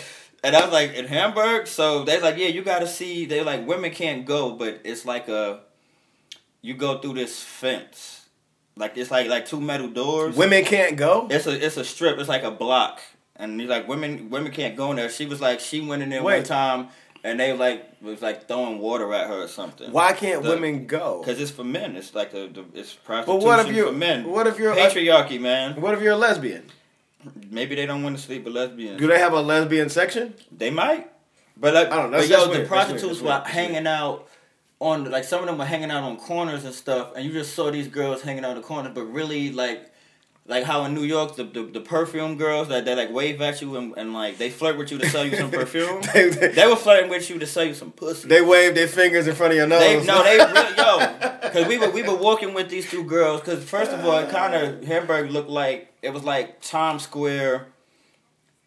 And 0.43 0.55
I 0.55 0.63
was 0.63 0.73
like, 0.73 0.93
in 0.93 1.05
Hamburg? 1.05 1.67
So 1.67 2.03
they're 2.03 2.21
like, 2.21 2.37
yeah, 2.37 2.47
you 2.47 2.63
gotta 2.63 2.87
see. 2.87 3.25
They're 3.25 3.43
like, 3.43 3.67
women 3.67 3.91
can't 3.91 4.25
go, 4.25 4.53
but 4.53 4.81
it's 4.83 5.05
like 5.05 5.27
a, 5.27 5.59
you 6.61 6.73
go 6.73 6.97
through 6.97 7.13
this 7.13 7.43
fence, 7.43 8.25
like 8.75 8.97
it's 8.97 9.11
like 9.11 9.27
like 9.27 9.45
two 9.45 9.61
metal 9.61 9.87
doors. 9.87 10.35
Women 10.35 10.63
can't 10.63 10.97
go. 10.97 11.27
It's 11.29 11.45
a 11.45 11.65
it's 11.65 11.77
a 11.77 11.83
strip. 11.83 12.17
It's 12.17 12.29
like 12.29 12.43
a 12.43 12.51
block, 12.51 13.01
and 13.35 13.59
he's 13.59 13.69
like, 13.69 13.87
women 13.87 14.29
women 14.29 14.51
can't 14.51 14.75
go 14.75 14.91
in 14.91 14.97
there. 14.97 15.09
She 15.09 15.25
was 15.25 15.41
like, 15.41 15.59
she 15.59 15.81
went 15.81 16.01
in 16.01 16.09
there 16.09 16.23
one 16.23 16.43
time, 16.43 16.87
and 17.23 17.39
they 17.39 17.53
like 17.53 17.85
was 18.01 18.21
like 18.21 18.47
throwing 18.47 18.79
water 18.79 19.13
at 19.13 19.27
her 19.27 19.43
or 19.43 19.47
something. 19.47 19.91
Why 19.91 20.13
can't 20.13 20.43
The- 20.43 20.49
women 20.49 20.85
go? 20.87 21.19
Because 21.19 21.39
it's 21.39 21.51
for 21.51 21.63
men. 21.63 21.95
It's 21.95 22.13
like 22.15 22.31
the, 22.31 22.47
the 22.47 22.65
it's 22.79 22.93
But 22.93 23.05
prostitution 23.05 23.45
what 23.47 23.59
if 23.67 23.75
you? 23.75 23.85
for 23.87 23.91
men. 23.91 24.23
What 24.29 24.47
if 24.47 24.57
you're? 24.59 24.75
Patriarchy, 24.75 25.39
man. 25.39 25.79
what 25.81 25.93
if 25.93 26.01
you're 26.01 26.13
a 26.13 26.17
lesbian? 26.17 26.63
Maybe 27.49 27.75
they 27.75 27.85
don't 27.85 28.01
want 28.03 28.17
to 28.17 28.21
sleep 28.23 28.45
with 28.45 28.53
lesbians. 28.53 28.99
Do 28.99 29.07
they 29.07 29.19
have 29.19 29.33
a 29.33 29.41
lesbian 29.41 29.89
section? 29.89 30.33
They 30.51 30.71
might, 30.71 31.11
but 31.55 31.73
like, 31.75 31.91
I 31.91 31.95
don't 31.97 32.09
know, 32.09 32.17
but 32.17 32.27
yo, 32.27 32.45
the 32.45 32.49
weird, 32.49 32.59
that's 32.61 32.67
prostitutes 32.69 33.03
weird, 33.03 33.15
that's 33.15 33.21
were 33.21 33.27
weird, 33.61 33.67
hanging 33.73 33.87
out 33.87 34.27
on 34.79 35.11
like 35.11 35.23
some 35.23 35.41
of 35.41 35.45
them 35.45 35.59
were 35.59 35.65
hanging 35.65 35.91
out 35.91 36.01
on 36.03 36.17
corners 36.17 36.65
and 36.65 36.73
stuff, 36.73 37.11
and 37.15 37.23
you 37.23 37.31
just 37.31 37.53
saw 37.53 37.69
these 37.69 37.87
girls 37.87 38.23
hanging 38.23 38.43
out 38.43 38.51
in 38.51 38.57
the 38.57 38.63
corners, 38.63 38.91
but 38.95 39.03
really 39.03 39.51
like. 39.51 39.90
Like 40.51 40.65
how 40.65 40.83
in 40.83 40.93
New 40.93 41.03
York, 41.03 41.37
the, 41.37 41.45
the, 41.45 41.63
the 41.63 41.79
perfume 41.79 42.35
girls 42.35 42.67
that 42.67 42.83
they 42.83 42.93
like 42.93 43.09
wave 43.09 43.39
at 43.41 43.61
you 43.61 43.77
and, 43.77 43.93
and 43.95 44.13
like 44.13 44.37
they 44.37 44.49
flirt 44.49 44.77
with 44.77 44.91
you 44.91 44.97
to 44.97 45.07
sell 45.07 45.25
you 45.25 45.37
some 45.37 45.49
perfume. 45.49 46.01
they, 46.13 46.27
they, 46.27 46.49
they 46.49 46.67
were 46.67 46.75
flirting 46.75 47.09
with 47.09 47.29
you 47.29 47.39
to 47.39 47.47
sell 47.47 47.63
you 47.63 47.73
some 47.73 47.93
pussy. 47.93 48.27
they 48.27 48.41
wave 48.41 48.75
their 48.75 48.89
fingers 48.89 49.27
in 49.27 49.33
front 49.33 49.53
of 49.53 49.57
your 49.57 49.65
nose. 49.65 49.79
They, 49.79 50.05
no, 50.05 50.21
they 50.21 50.37
really, 50.53 50.75
yo, 50.75 51.39
because 51.41 51.67
we 51.69 51.77
were 51.77 51.89
we 51.89 52.03
were 52.03 52.17
walking 52.17 52.53
with 52.53 52.69
these 52.69 52.91
two 52.91 53.05
girls. 53.05 53.39
Because 53.39 53.63
first 53.63 53.91
of 53.91 54.03
all, 54.03 54.17
it 54.19 54.29
kind 54.29 54.53
of 54.53 54.83
Hamburg 54.83 55.31
looked 55.31 55.49
like 55.49 55.93
it 56.01 56.11
was 56.11 56.25
like 56.25 56.59
Times 56.61 57.03
Square 57.03 57.67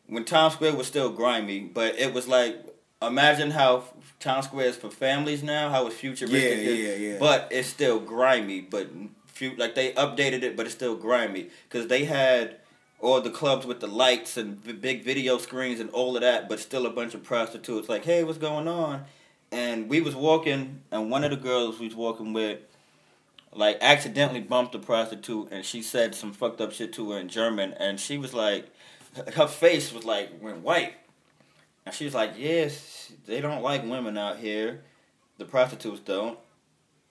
when 0.06 0.24
Times 0.24 0.54
Square 0.54 0.76
was 0.76 0.86
still 0.86 1.12
grimy, 1.12 1.60
but 1.60 1.98
it 1.98 2.14
was 2.14 2.26
like 2.26 2.56
imagine 3.02 3.50
how 3.50 3.84
Times 4.20 4.46
Square 4.46 4.68
is 4.68 4.76
for 4.76 4.88
families 4.90 5.42
now, 5.42 5.68
how 5.68 5.86
it's 5.86 5.96
futuristic, 5.96 6.60
Yeah, 6.60 6.72
yeah, 6.72 6.94
yeah. 6.94 7.16
but 7.18 7.48
it's 7.50 7.68
still 7.68 8.00
grimy. 8.00 8.62
But 8.62 8.88
fu- 9.34 9.56
like 9.56 9.74
they 9.74 9.92
updated 9.92 10.42
it, 10.42 10.56
but 10.56 10.66
it's 10.66 10.74
still 10.74 10.96
grimy 10.96 11.50
because 11.68 11.88
they 11.88 12.04
had. 12.04 12.56
All 13.00 13.20
the 13.20 13.28
clubs 13.28 13.66
with 13.66 13.80
the 13.80 13.86
lights 13.86 14.38
and 14.38 14.80
big 14.80 15.04
video 15.04 15.36
screens 15.36 15.78
and 15.78 15.90
all 15.90 16.16
of 16.16 16.22
that, 16.22 16.48
but 16.48 16.58
still 16.58 16.86
a 16.86 16.90
bunch 16.90 17.12
of 17.12 17.22
prostitutes. 17.22 17.86
Like, 17.86 18.06
hey, 18.06 18.24
what's 18.24 18.38
going 18.38 18.66
on? 18.66 19.04
and 19.54 19.88
we 19.88 20.00
was 20.00 20.16
walking, 20.16 20.82
and 20.90 21.10
one 21.12 21.22
of 21.22 21.30
the 21.30 21.36
girls 21.36 21.78
we 21.78 21.86
was 21.86 21.94
walking 21.94 22.32
with, 22.32 22.58
like, 23.52 23.78
accidentally 23.80 24.40
bumped 24.40 24.74
a 24.74 24.80
prostitute, 24.80 25.48
and 25.52 25.64
she 25.64 25.80
said 25.80 26.12
some 26.12 26.32
fucked 26.32 26.60
up 26.60 26.72
shit 26.72 26.92
to 26.94 27.12
her 27.12 27.18
in 27.20 27.28
German, 27.28 27.72
and 27.74 28.00
she 28.00 28.18
was 28.18 28.34
like, 28.34 28.66
her 29.36 29.46
face 29.46 29.92
was 29.92 30.04
like 30.04 30.30
went 30.42 30.58
white, 30.58 30.94
and 31.86 31.94
she 31.94 32.04
was 32.04 32.14
like, 32.14 32.32
yes, 32.36 33.12
they 33.26 33.40
don't 33.40 33.62
like 33.62 33.84
women 33.84 34.18
out 34.18 34.38
here, 34.38 34.82
the 35.38 35.44
prostitutes 35.44 36.00
don't, 36.00 36.36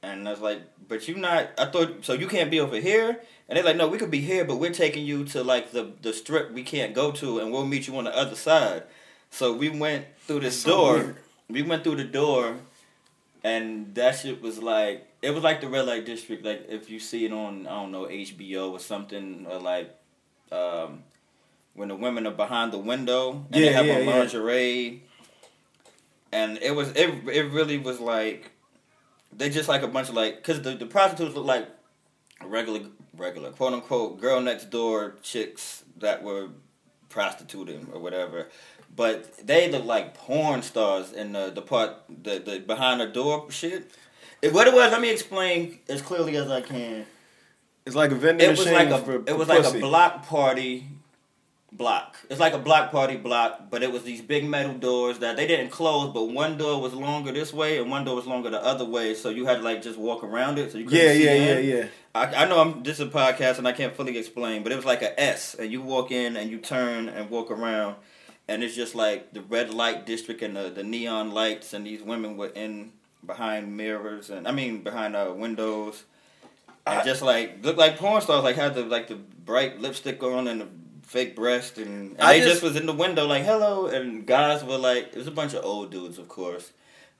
and 0.03 0.27
I 0.27 0.31
was 0.31 0.41
like, 0.41 0.61
but 0.87 1.07
you 1.07 1.15
not, 1.15 1.49
I 1.57 1.65
thought, 1.65 2.03
so 2.05 2.13
you 2.13 2.27
can't 2.27 2.51
be 2.51 2.59
over 2.59 2.75
here, 2.79 3.19
and 3.49 3.57
they're 3.57 3.63
like, 3.63 3.77
no, 3.77 3.87
we 3.87 3.97
could 3.97 4.11
be 4.11 4.19
here, 4.21 4.45
but 4.45 4.57
we're 4.57 4.71
taking 4.73 5.05
you 5.05 5.23
to 5.33 5.43
like 5.43 5.71
the 5.71 5.93
the 6.01 6.13
strip 6.13 6.51
we 6.51 6.61
can't 6.63 6.93
go 6.93 7.11
to, 7.13 7.39
and 7.39 7.51
we'll 7.51 7.65
meet 7.65 7.87
you 7.87 7.97
on 7.97 8.03
the 8.03 8.15
other 8.15 8.35
side. 8.35 8.83
So 9.31 9.53
we 9.53 9.69
went 9.69 10.05
through 10.27 10.41
this 10.41 10.61
So 10.61 10.69
door 10.69 10.93
weird. 10.93 11.15
we 11.49 11.61
went 11.63 11.83
through 11.83 11.95
the 11.95 12.03
door 12.03 12.57
and 13.43 13.93
that 13.95 14.15
shit 14.19 14.41
was 14.41 14.59
like 14.61 15.05
it 15.21 15.31
was 15.31 15.43
like 15.43 15.59
the 15.59 15.67
red 15.67 15.85
light 15.85 16.05
district 16.05 16.45
like 16.45 16.65
if 16.69 16.89
you 16.89 16.97
see 16.97 17.25
it 17.25 17.33
on 17.33 17.67
i 17.67 17.71
don't 17.71 17.91
know 17.91 18.05
hbo 18.05 18.71
or 18.71 18.79
something 18.79 19.45
or 19.49 19.59
like 19.59 19.93
um 20.51 21.03
when 21.73 21.89
the 21.89 21.95
women 21.95 22.25
are 22.25 22.31
behind 22.45 22.71
the 22.71 22.77
window 22.77 23.31
and 23.51 23.55
Yeah, 23.61 23.65
they 23.67 23.73
have 23.73 23.85
yeah, 23.85 23.99
yeah. 23.99 24.09
lingerie 24.15 25.01
and 26.31 26.57
it 26.59 26.71
was 26.73 26.89
it, 26.91 27.09
it 27.27 27.51
really 27.51 27.77
was 27.77 27.99
like 27.99 28.51
they 29.37 29.49
just 29.49 29.69
like 29.69 29.81
a 29.83 29.87
bunch 29.87 30.09
of 30.09 30.15
like 30.15 30.37
because 30.37 30.61
the, 30.61 30.71
the 30.75 30.85
prostitutes 30.85 31.35
look 31.35 31.45
like 31.45 31.67
regular 32.45 32.81
regular 33.15 33.51
quote 33.51 33.73
unquote 33.73 34.19
girl 34.19 34.41
next 34.41 34.69
door 34.69 35.15
chicks 35.21 35.83
that 35.97 36.23
were 36.23 36.49
prostituting 37.09 37.87
or 37.93 37.99
whatever. 37.99 38.47
But 38.95 39.45
they 39.45 39.71
look 39.71 39.85
like 39.85 40.13
porn 40.13 40.61
stars 40.61 41.11
in 41.13 41.33
the 41.33 41.51
the 41.51 41.61
part 41.61 41.91
the, 42.09 42.39
the 42.39 42.59
behind 42.59 43.01
the 43.01 43.07
door 43.07 43.49
shit. 43.51 43.91
It- 44.41 44.53
what 44.53 44.67
it 44.67 44.73
was 44.73 44.91
let 44.91 45.01
me 45.01 45.09
explain 45.11 45.79
as 45.89 46.01
clearly 46.01 46.35
as 46.35 46.49
i 46.51 46.61
can. 46.61 47.05
It's 47.85 47.95
like 47.95 48.11
a 48.11 48.15
vending 48.15 48.47
it 48.47 48.51
was 48.51 48.59
machine 48.59 48.73
like 48.75 48.89
a 48.89 48.97
for, 49.03 49.15
it 49.27 49.37
was 49.37 49.47
like 49.47 49.63
pussy. 49.63 49.77
a 49.79 49.81
block 49.81 50.25
party 50.25 50.87
block. 51.77 52.17
It's 52.29 52.39
like 52.39 52.53
a 52.53 52.59
block 52.59 52.91
party 52.91 53.17
block, 53.17 53.69
but 53.69 53.83
it 53.83 53.91
was 53.91 54.03
these 54.03 54.21
big 54.21 54.45
metal 54.45 54.73
doors 54.73 55.19
that 55.19 55.35
they 55.37 55.47
didn't 55.47 55.69
close, 55.71 56.13
but 56.13 56.25
one 56.25 56.57
door 56.57 56.81
was 56.81 56.93
longer 56.93 57.31
this 57.31 57.51
way 57.53 57.79
and 57.79 57.89
one 57.89 58.05
door 58.05 58.15
was 58.15 58.25
longer 58.25 58.49
the 58.49 58.63
other 58.63 58.85
way, 58.85 59.15
so 59.15 59.29
you 59.29 59.45
had 59.45 59.57
to 59.57 59.63
like 59.63 59.81
just 59.81 59.97
walk 59.97 60.23
around 60.23 60.59
it. 60.59 60.71
So 60.71 60.77
you 60.77 60.87
Yeah, 60.89 61.11
see 61.13 61.25
yeah, 61.25 61.31
in. 61.33 61.65
yeah, 61.67 61.75
yeah. 61.75 61.87
I, 62.15 62.43
I 62.43 62.45
know 62.47 62.59
I'm 62.61 62.83
this 62.83 62.99
is 62.99 63.07
a 63.07 63.09
podcast 63.11 63.57
and 63.57 63.67
I 63.67 63.71
can't 63.71 63.95
fully 63.95 64.17
explain, 64.17 64.63
but 64.63 64.71
it 64.71 64.75
was 64.75 64.85
like 64.85 65.01
a 65.01 65.19
S, 65.19 65.55
and 65.55 65.71
you 65.71 65.81
walk 65.81 66.11
in 66.11 66.37
and 66.37 66.49
you 66.51 66.59
turn 66.59 67.09
and 67.09 67.29
walk 67.29 67.49
around, 67.49 67.95
and 68.47 68.63
it's 68.63 68.75
just 68.75 68.93
like 68.95 69.33
the 69.33 69.41
red 69.41 69.73
light 69.73 70.05
district 70.05 70.41
and 70.43 70.55
the, 70.55 70.69
the 70.69 70.83
neon 70.83 71.31
lights, 71.31 71.73
and 71.73 71.85
these 71.85 72.01
women 72.01 72.37
were 72.37 72.49
in 72.49 72.91
behind 73.25 73.75
mirrors 73.77 74.29
and 74.29 74.47
I 74.47 74.51
mean 74.51 74.83
behind 74.83 75.15
uh, 75.15 75.33
windows, 75.35 76.03
and 76.85 77.03
just 77.05 77.21
like 77.23 77.63
looked 77.63 77.79
like 77.79 77.97
porn 77.97 78.21
stars, 78.21 78.43
like 78.43 78.57
had 78.57 78.75
the 78.75 78.83
like 78.85 79.07
the 79.07 79.15
bright 79.15 79.79
lipstick 79.79 80.21
on 80.21 80.47
and 80.47 80.61
the 80.61 80.67
fake 81.13 81.35
breast, 81.35 81.77
and, 81.77 82.11
and 82.11 82.21
I 82.21 82.33
they 82.33 82.39
just, 82.39 82.51
just- 82.55 82.63
was 82.63 82.75
in 82.75 82.85
the 82.87 82.93
window 82.93 83.25
like 83.27 83.43
hello, 83.43 83.85
and 83.85 84.25
guys 84.25 84.63
were 84.63 84.77
like 84.77 85.05
it 85.13 85.17
was 85.17 85.27
a 85.27 85.31
bunch 85.39 85.53
of 85.53 85.63
old 85.63 85.91
dudes, 85.91 86.17
of 86.17 86.27
course. 86.27 86.71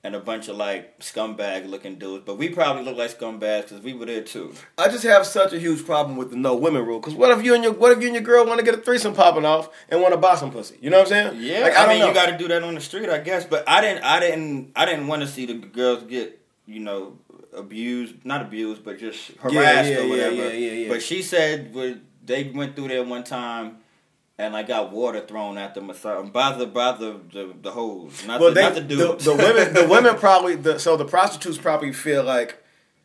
And 0.05 0.15
a 0.15 0.19
bunch 0.19 0.49
of 0.49 0.57
like 0.57 0.99
scumbag 0.99 1.65
looking 1.69 1.95
dudes, 1.97 2.23
but 2.25 2.37
we 2.37 2.49
probably 2.49 2.83
look 2.83 2.97
like 2.97 3.17
scumbags 3.17 3.61
because 3.69 3.79
we 3.81 3.93
were 3.93 4.05
there 4.05 4.21
too. 4.21 4.53
I 4.77 4.89
just 4.89 5.05
have 5.05 5.25
such 5.25 5.53
a 5.53 5.59
huge 5.65 5.85
problem 5.85 6.17
with 6.17 6.29
the 6.31 6.35
no 6.35 6.55
women 6.57 6.85
rule. 6.85 6.99
Because 6.99 7.13
what 7.15 7.31
if 7.31 7.41
you 7.45 7.55
and 7.55 7.63
your 7.63 7.71
what 7.71 7.93
if 7.93 8.01
you 8.01 8.07
and 8.07 8.13
your 8.15 8.21
girl 8.31 8.45
want 8.45 8.59
to 8.59 8.65
get 8.65 8.73
a 8.73 8.81
threesome 8.81 9.13
popping 9.13 9.45
off 9.45 9.69
and 9.87 10.01
want 10.01 10.13
to 10.13 10.17
buy 10.17 10.35
some 10.35 10.51
pussy? 10.51 10.75
You 10.81 10.89
know 10.89 10.97
what 10.97 11.13
I'm 11.13 11.31
saying? 11.31 11.41
Yeah, 11.41 11.59
Like, 11.59 11.77
I, 11.77 11.85
don't 11.85 11.89
mean, 11.91 11.99
know. 11.99 12.07
you 12.09 12.13
got 12.13 12.25
to 12.31 12.37
do 12.37 12.49
that 12.49 12.63
on 12.63 12.75
the 12.75 12.81
street, 12.81 13.07
I 13.07 13.19
guess. 13.19 13.45
But 13.45 13.63
I 13.65 13.79
didn't, 13.79 14.03
I 14.03 14.19
didn't, 14.19 14.73
I 14.75 14.83
didn't 14.85 15.07
want 15.07 15.21
to 15.21 15.27
see 15.29 15.45
the 15.45 15.53
girls 15.53 16.03
get, 16.03 16.37
you 16.65 16.81
know, 16.81 17.17
abused, 17.55 18.25
not 18.25 18.41
abused, 18.41 18.83
but 18.83 18.99
just 18.99 19.31
harassed 19.39 19.89
yeah, 19.89 19.99
or 19.99 20.09
whatever. 20.09 20.35
yeah, 20.35 20.47
yeah, 20.51 20.71
yeah. 20.83 20.89
But 20.89 21.01
she 21.01 21.21
said 21.21 21.73
when 21.73 22.01
they 22.25 22.43
went 22.53 22.75
through 22.75 22.89
there 22.89 23.05
one 23.05 23.23
time. 23.23 23.77
And 24.39 24.55
I 24.55 24.63
got 24.63 24.91
water 24.91 25.21
thrown 25.21 25.59
at 25.59 25.75
them 25.75 25.91
or 25.91 25.93
something 25.93 26.31
by 26.31 26.57
the 26.57 26.65
by 26.65 26.93
the 26.93 27.19
the, 27.31 27.53
the 27.61 27.71
hoes, 27.71 28.25
not 28.25 28.39
well, 28.41 28.49
the, 28.49 28.55
they, 28.55 28.61
not 28.63 28.73
the 28.75 28.81
the, 28.81 28.87
dudes. 28.87 29.25
the 29.25 29.35
women, 29.35 29.73
the 29.73 29.87
women 29.89 30.15
probably, 30.15 30.55
the, 30.55 30.79
so 30.79 30.97
the 30.97 31.05
prostitutes 31.05 31.59
probably 31.59 31.93
feel 31.93 32.23
like 32.23 32.57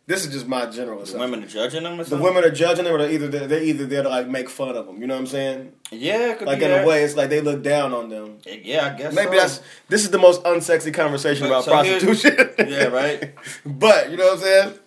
this 0.07 0.25
is 0.25 0.33
just 0.33 0.47
my 0.47 0.65
general. 0.65 1.05
The 1.05 1.19
women 1.19 1.45
are 1.45 1.47
judging 1.47 1.83
them 1.83 2.01
or 2.01 2.05
The 2.05 2.17
women 2.17 2.43
are 2.45 2.51
judging 2.51 2.87
them, 2.87 2.95
or 2.95 2.99
they're 2.99 3.11
either 3.11 3.29
they're 3.29 3.63
either 3.63 3.85
there 3.85 4.03
to 4.05 4.09
like 4.09 4.27
make 4.27 4.49
fun 4.49 4.75
of 4.75 4.87
them. 4.87 5.03
You 5.03 5.07
know 5.07 5.15
what 5.17 5.21
I'm 5.21 5.27
saying? 5.27 5.73
yeah, 5.91 6.35
Like 6.41 6.63
in 6.63 6.71
that. 6.71 6.85
a 6.85 6.87
way, 6.87 7.03
it's 7.03 7.15
like 7.15 7.29
they 7.29 7.43
look 7.43 7.63
down 7.63 7.93
on 7.93 8.09
them. 8.09 8.39
Eh, 8.47 8.61
yeah, 8.65 8.87
I 8.95 8.99
guess 8.99 9.13
Maybe 9.15 9.33
so. 9.33 9.37
that's 9.37 9.61
this 9.89 10.05
is 10.05 10.11
the 10.11 10.19
most 10.19 10.43
unsexy 10.45 10.95
conversation 10.95 11.43
But- 11.47 11.49
about 11.51 11.65
so 11.65 11.73
prostitution. 11.73 12.51
yeah, 12.71 12.85
right. 12.85 13.35
but 13.67 14.11
you 14.11 14.17
know 14.17 14.29
what 14.29 14.39
I'm 14.39 14.41
saying? 14.41 14.79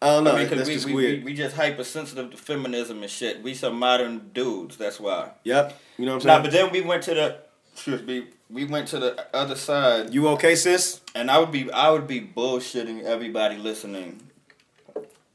I 0.00 0.06
don't 0.06 0.24
know. 0.24 0.32
I 0.32 0.38
mean, 0.40 0.48
'cause 0.48 0.68
we, 0.68 0.74
just 0.74 0.86
we, 0.86 0.94
we 0.94 1.18
we 1.24 1.34
just 1.34 1.56
hypersensitive 1.56 2.30
to 2.30 2.36
feminism 2.36 3.02
and 3.02 3.10
shit. 3.10 3.42
We 3.42 3.54
some 3.54 3.78
modern 3.78 4.30
dudes. 4.32 4.76
That's 4.76 5.00
why. 5.00 5.30
yep. 5.44 5.76
You 5.96 6.06
know 6.06 6.12
what 6.12 6.16
I'm 6.16 6.20
saying. 6.22 6.36
Nah, 6.38 6.42
but 6.42 6.52
then 6.52 6.70
we 6.72 6.80
went 6.82 7.02
to 7.04 7.14
the 7.14 7.36
excuse 7.72 8.02
me. 8.02 8.26
We 8.50 8.64
went 8.64 8.88
to 8.88 8.98
the 8.98 9.26
other 9.34 9.56
side, 9.56 10.14
you 10.14 10.26
okay, 10.28 10.54
sis? 10.54 11.00
and 11.14 11.30
I 11.30 11.38
would 11.38 11.52
be 11.52 11.70
I 11.70 11.90
would 11.90 12.06
be 12.06 12.20
bullshitting 12.20 13.02
everybody 13.04 13.56
listening 13.58 14.22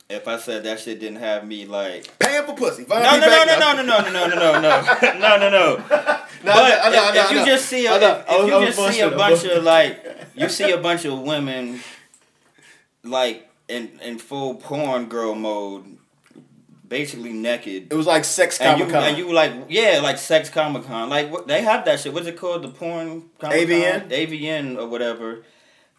if 0.10 0.28
I 0.28 0.38
said 0.38 0.64
that 0.64 0.80
shit 0.80 1.00
didn't 1.00 1.20
have 1.20 1.46
me 1.46 1.66
like. 1.66 2.18
Paying 2.20 2.44
for 2.46 2.54
pussy. 2.56 2.86
No, 2.90 2.96
no, 3.00 3.20
no, 3.20 3.44
no, 3.46 3.56
no, 3.60 3.82
no, 3.84 3.84
no, 3.84 4.10
no, 4.10 4.28
no, 4.28 4.60
no, 4.60 4.60
no, 4.62 5.20
no, 5.20 5.38
no, 5.38 5.50
no. 5.50 5.76
No, 5.78 6.52
But 6.52 6.86
I 6.86 6.90
know, 6.90 7.04
I 7.04 7.10
if, 7.16 7.26
if 7.26 7.32
you 7.32 7.46
just 7.46 7.66
see 7.68 7.86
a, 7.86 7.94
I 7.94 8.00
know. 8.00 8.24
if, 8.28 8.30
if 8.30 8.48
you 8.48 8.66
just 8.66 8.94
see 8.94 9.02
a 9.02 9.12
bunch 9.12 9.44
of 9.46 9.64
like, 9.64 10.06
you 10.36 10.50
see 10.50 10.72
a 10.72 10.78
bunch 10.78 11.06
of 11.06 11.20
women, 11.22 11.80
like 13.04 13.50
in 13.68 14.00
in 14.02 14.18
full 14.20 14.56
porn 14.56 15.06
girl 15.08 15.36
mode, 15.36 15.98
basically 16.88 17.34
naked. 17.34 17.88
It 17.92 17.96
was 17.96 18.06
like 18.08 18.24
sex 18.26 18.58
comic 18.58 18.90
con. 18.90 19.04
and 19.04 19.18
you 19.18 19.32
like 19.34 19.52
yeah 19.70 20.00
like 20.02 20.18
sex 20.18 20.50
comic 20.50 20.86
con 20.86 21.10
like 21.10 21.32
what 21.32 21.48
they 21.48 21.62
have 21.62 21.86
that 21.86 22.00
shit 22.00 22.14
what's 22.14 22.28
it 22.28 22.38
called 22.38 22.62
the 22.64 22.68
porn 22.70 23.24
Comic-Con? 23.40 23.68
AVN? 23.68 24.10
AVN 24.10 24.78
or 24.78 24.88
whatever 24.88 25.44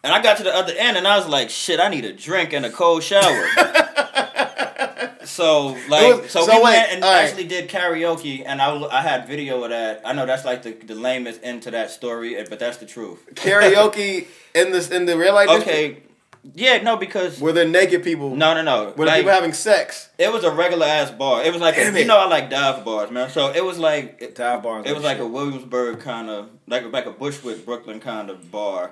and 0.03 0.13
I 0.13 0.21
got 0.21 0.37
to 0.37 0.43
the 0.43 0.55
other 0.55 0.73
end 0.77 0.95
and 0.97 1.07
I 1.07 1.17
was 1.17 1.27
like 1.27 1.49
shit 1.49 1.79
I 1.79 1.89
need 1.89 2.05
a 2.05 2.13
drink 2.13 2.53
and 2.53 2.65
a 2.65 2.69
cold 2.69 3.03
shower 3.03 3.47
so 5.25 5.69
like 5.89 6.21
was- 6.21 6.31
so, 6.31 6.45
so 6.45 6.51
we 6.57 6.63
wait, 6.63 6.63
went 6.63 6.91
and 6.91 7.01
right. 7.01 7.23
actually 7.25 7.45
did 7.47 7.69
karaoke 7.69 8.43
and 8.45 8.61
I, 8.61 8.79
I 8.85 9.01
had 9.01 9.27
video 9.27 9.63
of 9.63 9.71
that 9.71 10.01
I 10.05 10.13
know 10.13 10.25
that's 10.25 10.45
like 10.45 10.63
the, 10.63 10.71
the 10.73 10.95
lamest 10.95 11.41
end 11.43 11.63
to 11.63 11.71
that 11.71 11.89
story 11.91 12.37
eh, 12.37 12.45
but 12.49 12.59
that's 12.59 12.77
the 12.77 12.85
truth 12.85 13.25
karaoke 13.33 14.27
in 14.55 14.71
this 14.71 14.89
in 14.91 15.05
the 15.07 15.17
real 15.17 15.33
life. 15.33 15.49
district? 15.49 16.11
Yeah, 16.53 16.81
no, 16.83 16.95
because 16.95 17.41
Were 17.41 17.51
there 17.51 17.67
naked 17.67 18.03
people? 18.03 18.35
no, 18.35 18.53
no, 18.53 18.61
no. 18.61 18.93
Were 18.95 19.05
Like, 19.05 19.17
people 19.21 19.31
having 19.31 19.53
sex? 19.53 20.09
it 20.17 20.31
was 20.31 20.43
a 20.43 20.51
regular 20.51 20.85
ass 20.85 21.09
bar. 21.11 21.43
It 21.43 21.51
was 21.51 21.61
like 21.61 21.75
a, 21.77 21.99
you 21.99 22.05
know 22.05 22.19
I 22.19 22.27
like 22.27 22.49
dive 22.49 22.85
bars, 22.85 23.09
man. 23.09 23.29
So 23.29 23.51
it 23.51 23.63
was 23.65 23.79
like 23.79 24.17
it, 24.21 24.35
Dive 24.35 24.61
bars. 24.61 24.85
it 24.85 24.93
was 24.93 25.03
like 25.03 25.17
a 25.19 25.25
Williamsburg 25.27 25.99
kind 26.01 26.29
of 26.29 26.49
like 26.67 26.83
like 26.91 27.05
a 27.07 27.11
Bushwick 27.11 27.65
Brooklyn 27.65 27.99
kind 27.99 28.29
of 28.29 28.51
bar, 28.51 28.91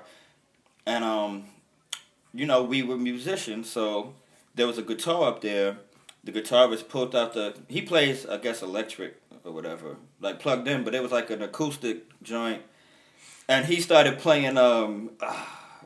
and 0.86 1.04
um, 1.04 1.44
you 2.34 2.46
know 2.48 2.64
we 2.64 2.82
were 2.82 2.98
musicians, 2.98 3.70
so 3.70 4.14
there 4.56 4.66
was 4.66 4.78
a 4.78 4.82
guitar 4.84 5.28
up 5.30 5.42
there. 5.42 5.78
The 6.24 6.32
guitarist 6.32 6.88
pulled 6.90 7.16
out 7.16 7.34
the 7.34 7.54
he 7.68 7.82
plays 7.82 8.26
I 8.26 8.38
guess 8.38 8.62
electric 8.64 9.22
or 9.44 9.52
whatever 9.52 9.98
like 10.22 10.40
plugged 10.40 10.68
in, 10.68 10.84
but 10.84 10.96
it 10.96 11.04
was 11.04 11.12
like 11.12 11.30
an 11.30 11.42
acoustic 11.44 11.98
joint, 12.24 12.62
and 13.48 13.66
he 13.68 13.80
started 13.80 14.18
playing 14.20 14.58
um, 14.58 15.12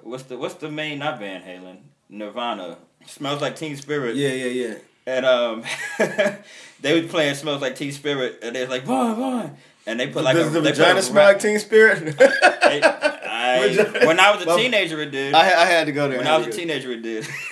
what's 0.08 0.24
the 0.24 0.38
what's 0.38 0.56
the 0.56 0.70
main 0.70 1.00
not 1.00 1.20
Van 1.20 1.42
Halen 1.42 1.78
Nirvana 2.10 2.78
smells 3.06 3.42
like 3.42 3.56
Teen 3.56 3.76
Spirit 3.76 4.16
Yeah, 4.16 4.30
yeah, 4.30 4.46
yeah. 4.68 4.74
and 5.06 5.26
um, 5.26 5.64
they 6.82 7.00
was 7.02 7.10
playing 7.12 7.36
"Smells 7.36 7.62
Like 7.62 7.76
Teen 7.76 7.92
Spirit," 7.92 8.40
and 8.44 8.56
they 8.56 8.62
was 8.62 8.70
like, 8.70 8.86
"Boy, 8.86 9.14
boy," 9.14 9.50
and 9.86 10.00
they 10.00 10.08
put 10.08 10.24
like 10.24 10.36
Does 10.36 10.48
a 10.48 10.50
the 10.52 10.62
they 10.62 10.72
vagina 10.72 11.02
smell 11.02 11.26
like 11.26 11.40
Teen 11.40 11.60
Spirit? 11.60 12.16
I- 12.22 14.04
when 14.06 14.20
I 14.20 14.36
was 14.36 14.42
a 14.46 14.58
teenager, 14.58 15.02
it 15.02 15.12
did. 15.12 15.34
I, 15.34 15.44
had- 15.46 15.58
I 15.58 15.66
had 15.66 15.86
to 15.86 15.92
go 15.94 16.08
there. 16.10 16.18
when 16.18 16.28
I 16.28 16.36
I 16.36 16.38
was 16.38 16.48
a 16.48 16.52
teenager, 16.52 16.92
it 16.92 17.02
did. 17.02 17.26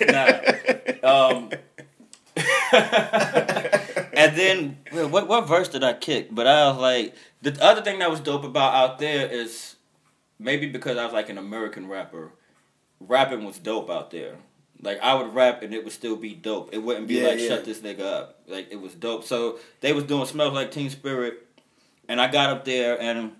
Nah. 1.02 1.32
Um, 1.32 1.50
and 4.12 4.36
then 4.36 4.78
what 5.10 5.26
what 5.28 5.48
verse 5.48 5.68
did 5.68 5.82
I 5.84 5.92
kick? 5.94 6.28
But 6.30 6.46
I 6.46 6.68
was 6.68 6.78
like, 6.78 7.14
the 7.42 7.56
other 7.64 7.82
thing 7.82 7.98
that 8.00 8.10
was 8.10 8.20
dope 8.20 8.44
about 8.44 8.74
out 8.74 8.98
there 8.98 9.26
is 9.26 9.76
maybe 10.38 10.66
because 10.66 10.96
I 10.98 11.04
was 11.04 11.12
like 11.14 11.28
an 11.28 11.38
American 11.38 11.88
rapper, 11.88 12.32
rapping 13.00 13.44
was 13.44 13.58
dope 13.58 13.90
out 13.90 14.10
there. 14.10 14.36
Like 14.82 15.00
I 15.00 15.14
would 15.14 15.34
rap 15.34 15.62
and 15.62 15.72
it 15.72 15.84
would 15.84 15.92
still 15.92 16.16
be 16.16 16.34
dope. 16.34 16.70
It 16.72 16.78
wouldn't 16.82 17.08
be 17.08 17.14
Yeah, 17.14 17.28
like 17.28 17.38
yeah. 17.40 17.48
shut 17.48 17.64
this 17.64 17.78
nigga 17.80 18.00
up. 18.00 18.40
Like 18.46 18.68
it 18.70 18.80
was 18.80 18.94
dope. 18.94 19.24
So 19.24 19.58
they 19.80 19.92
was 19.92 20.04
doing 20.04 20.26
smells 20.26 20.52
like 20.52 20.70
Teen 20.70 20.90
Spirit, 20.90 21.46
and 22.08 22.20
I 22.20 22.30
got 22.30 22.50
up 22.50 22.64
there 22.66 23.00
and 23.00 23.32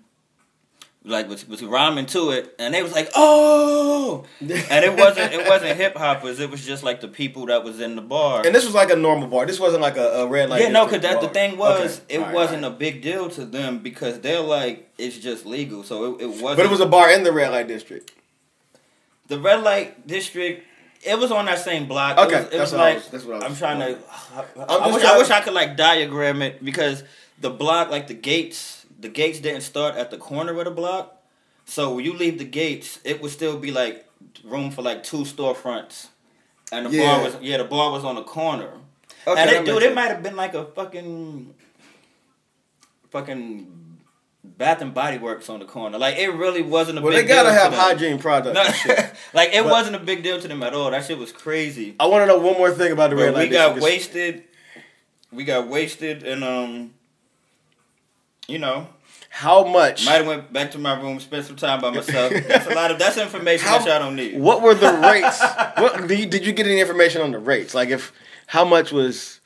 like 1.05 1.29
was 1.29 1.47
was 1.47 1.63
rhyming 1.63 2.07
to 2.07 2.31
it, 2.31 2.53
and 2.59 2.73
they 2.73 2.81
was 2.81 2.91
like, 2.91 3.09
oh, 3.15 4.25
and 4.41 4.49
it 4.51 4.97
wasn't 4.97 5.31
it 5.31 5.47
wasn't 5.47 5.77
hip 5.77 5.95
hoppers. 5.95 6.39
It 6.39 6.49
was 6.49 6.65
just 6.65 6.83
like 6.83 7.01
the 7.01 7.07
people 7.07 7.45
that 7.45 7.63
was 7.63 7.79
in 7.79 7.95
the 7.95 8.01
bar. 8.01 8.41
And 8.45 8.53
this 8.53 8.65
was 8.65 8.73
like 8.73 8.89
a 8.89 8.95
normal 8.95 9.27
bar. 9.27 9.45
This 9.45 9.59
wasn't 9.59 9.83
like 9.83 9.95
a, 9.95 10.07
a 10.23 10.27
red 10.27 10.49
light. 10.49 10.63
yeah, 10.63 10.69
no, 10.69 10.85
because 10.85 11.03
that 11.03 11.21
the 11.21 11.29
thing 11.29 11.57
was, 11.57 11.99
Okay. 12.01 12.15
it 12.15 12.19
right, 12.19 12.33
wasn't 12.33 12.63
right. 12.63 12.71
a 12.71 12.75
big 12.75 13.01
deal 13.03 13.29
to 13.29 13.45
them 13.45 13.77
because 13.79 14.19
they're 14.21 14.41
like, 14.41 14.91
it's 14.97 15.17
just 15.19 15.45
legal. 15.45 15.83
So 15.83 16.15
it, 16.15 16.23
it 16.23 16.27
wasn't. 16.29 16.57
But 16.57 16.65
it 16.65 16.71
was 16.71 16.81
a 16.81 16.87
bar 16.87 17.11
in 17.11 17.23
the 17.23 17.31
red 17.31 17.51
light 17.51 17.67
district. 17.67 18.11
The 19.27 19.39
red 19.39 19.63
light 19.63 20.07
district. 20.07 20.63
It 21.03 21.17
was 21.19 21.31
on 21.31 21.45
that 21.45 21.59
same 21.59 21.87
block. 21.87 22.17
Okay, 22.17 22.35
it 22.35 22.37
was, 22.37 22.45
it 22.45 22.51
that's 22.57 22.71
was 22.71 22.71
what 22.73 22.81
I 22.81 22.83
like 22.85 22.95
was- 22.95 23.07
that's 23.09 23.23
what 23.25 23.33
I 23.35 23.37
was- 23.37 23.43
I'm 23.45 23.55
trying 23.55 23.79
to. 23.79 23.99
I'm 24.35 24.45
I, 24.83 24.87
wish, 24.91 25.01
trying- 25.03 25.15
I 25.15 25.17
wish 25.19 25.29
I 25.29 25.41
could 25.41 25.53
like 25.53 25.77
diagram 25.77 26.41
it 26.41 26.63
because 26.65 27.03
the 27.39 27.49
block, 27.51 27.89
like 27.91 28.07
the 28.07 28.13
gates, 28.15 28.85
the 28.99 29.09
gates 29.09 29.39
didn't 29.39 29.61
start 29.61 29.95
at 29.95 30.09
the 30.11 30.17
corner 30.17 30.57
of 30.57 30.65
the 30.65 30.71
block. 30.71 31.13
So 31.65 31.93
when 31.95 32.03
you 32.05 32.13
leave 32.13 32.39
the 32.39 32.45
gates, 32.45 32.99
it 33.03 33.21
would 33.21 33.31
still 33.31 33.57
be 33.59 33.71
like 33.71 34.05
room 34.43 34.71
for 34.71 34.81
like 34.81 35.03
two 35.03 35.19
storefronts, 35.23 36.07
and 36.71 36.87
the 36.87 36.89
Yeah. 36.89 37.15
bar 37.17 37.23
was 37.25 37.35
yeah 37.41 37.57
the 37.57 37.65
bar 37.65 37.91
was 37.91 38.03
on 38.03 38.15
the 38.15 38.23
corner. 38.23 38.71
Okay, 39.27 39.39
and 39.41 39.49
it, 39.51 39.65
dude, 39.65 39.83
it 39.83 39.93
might 39.93 40.07
have 40.07 40.23
been 40.23 40.35
like 40.37 40.53
a 40.55 40.65
fucking, 40.65 41.53
fucking 43.11 43.76
Bath 44.57 44.81
and 44.81 44.93
Body 44.93 45.17
Works 45.17 45.49
on 45.49 45.59
the 45.59 45.65
corner. 45.65 45.97
Like 45.97 46.17
it 46.17 46.29
really 46.29 46.61
wasn't 46.61 46.99
a 46.99 47.01
Well, 47.01 47.11
big 47.13 47.27
they 47.27 47.33
gotta 47.33 47.49
deal 47.49 47.57
have 47.59 47.73
hygiene 47.73 48.17
products 48.19 48.53
No, 48.55 48.93
like 49.33 49.49
it 49.53 49.63
But- 49.63 49.71
wasn't 49.71 49.95
a 49.95 49.99
big 49.99 50.23
deal 50.23 50.39
to 50.39 50.47
them 50.47 50.63
at 50.63 50.73
all. 50.73 50.91
That 50.91 51.05
shit 51.05 51.17
was 51.17 51.31
crazy. 51.31 51.95
I 51.99 52.05
want 52.07 52.23
to 52.23 52.27
know 52.27 52.39
one 52.39 52.57
more 52.57 52.71
thing 52.71 52.91
about 52.91 53.09
the 53.09 53.15
Bro, 53.15 53.25
red 53.25 53.33
light 53.33 53.49
we 53.49 53.53
got 53.55 53.75
district. 53.75 53.83
wasted. 53.83 54.43
We 55.31 55.43
got 55.43 55.67
wasted, 55.67 56.23
and 56.23 56.43
um, 56.43 56.93
you 58.47 58.59
know, 58.59 58.87
How 59.29 59.65
much? 59.65 60.05
might 60.05 60.13
have 60.13 60.27
went 60.27 60.53
back 60.53 60.71
to 60.71 60.77
my 60.77 60.99
room, 60.99 61.19
spent 61.19 61.45
some 61.45 61.57
time 61.57 61.81
by 61.81 61.89
myself. 61.89 62.31
That's 62.47 62.65
a 62.67 62.73
lot 62.73 62.91
of 62.91 62.99
that's 62.99 63.17
information 63.17 63.67
How- 63.67 63.79
that 63.79 63.87
y'all 63.87 63.99
don't 63.99 64.15
need. 64.15 64.39
What 64.39 64.61
were 64.61 64.73
the 64.73 64.93
rates? 64.93 65.41
what 65.77 66.07
did 66.07 66.19
you, 66.19 66.25
did 66.27 66.45
you 66.45 66.53
get 66.53 66.65
any 66.65 66.79
information 66.79 67.21
on 67.21 67.31
the 67.31 67.39
rates? 67.39 67.75
Like 67.75 67.89
if 67.89 68.13
how 68.47 68.63
much 68.63 68.91
was 68.93 69.36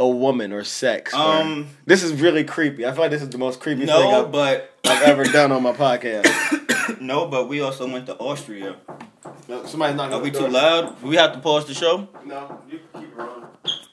a 0.00 0.08
woman 0.08 0.52
or 0.52 0.64
sex? 0.64 1.12
or- 1.14 1.18
Um, 1.18 1.68
this 1.86 2.02
is 2.02 2.20
really 2.20 2.44
creepy. 2.44 2.86
I 2.86 2.92
feel 2.92 3.02
like 3.02 3.10
this 3.10 3.22
is 3.22 3.30
the 3.30 3.38
most 3.38 3.60
creepy 3.60 3.86
thing 3.86 3.90
I've, 3.90 4.32
but 4.32 4.70
I've 4.86 5.02
ever 5.02 5.24
done 5.24 5.52
on 5.52 5.62
my 5.62 5.72
podcast. 5.72 7.00
no, 7.00 7.26
but 7.26 7.48
we 7.48 7.60
also 7.60 7.88
went 7.90 8.06
to 8.06 8.16
Austria. 8.16 8.76
No, 9.48 9.64
Somebody's 9.66 9.96
knocking 9.96 10.14
Are 10.14 10.16
on 10.16 10.22
we 10.22 10.30
too 10.30 10.48
loud? 10.48 11.02
We 11.02 11.16
have 11.16 11.32
to 11.34 11.38
pause 11.40 11.66
the 11.66 11.74
show. 11.74 12.08
No, 12.24 12.60
you 12.70 12.78
keep 12.94 13.02
it 13.04 13.16
rolling. 13.16 13.44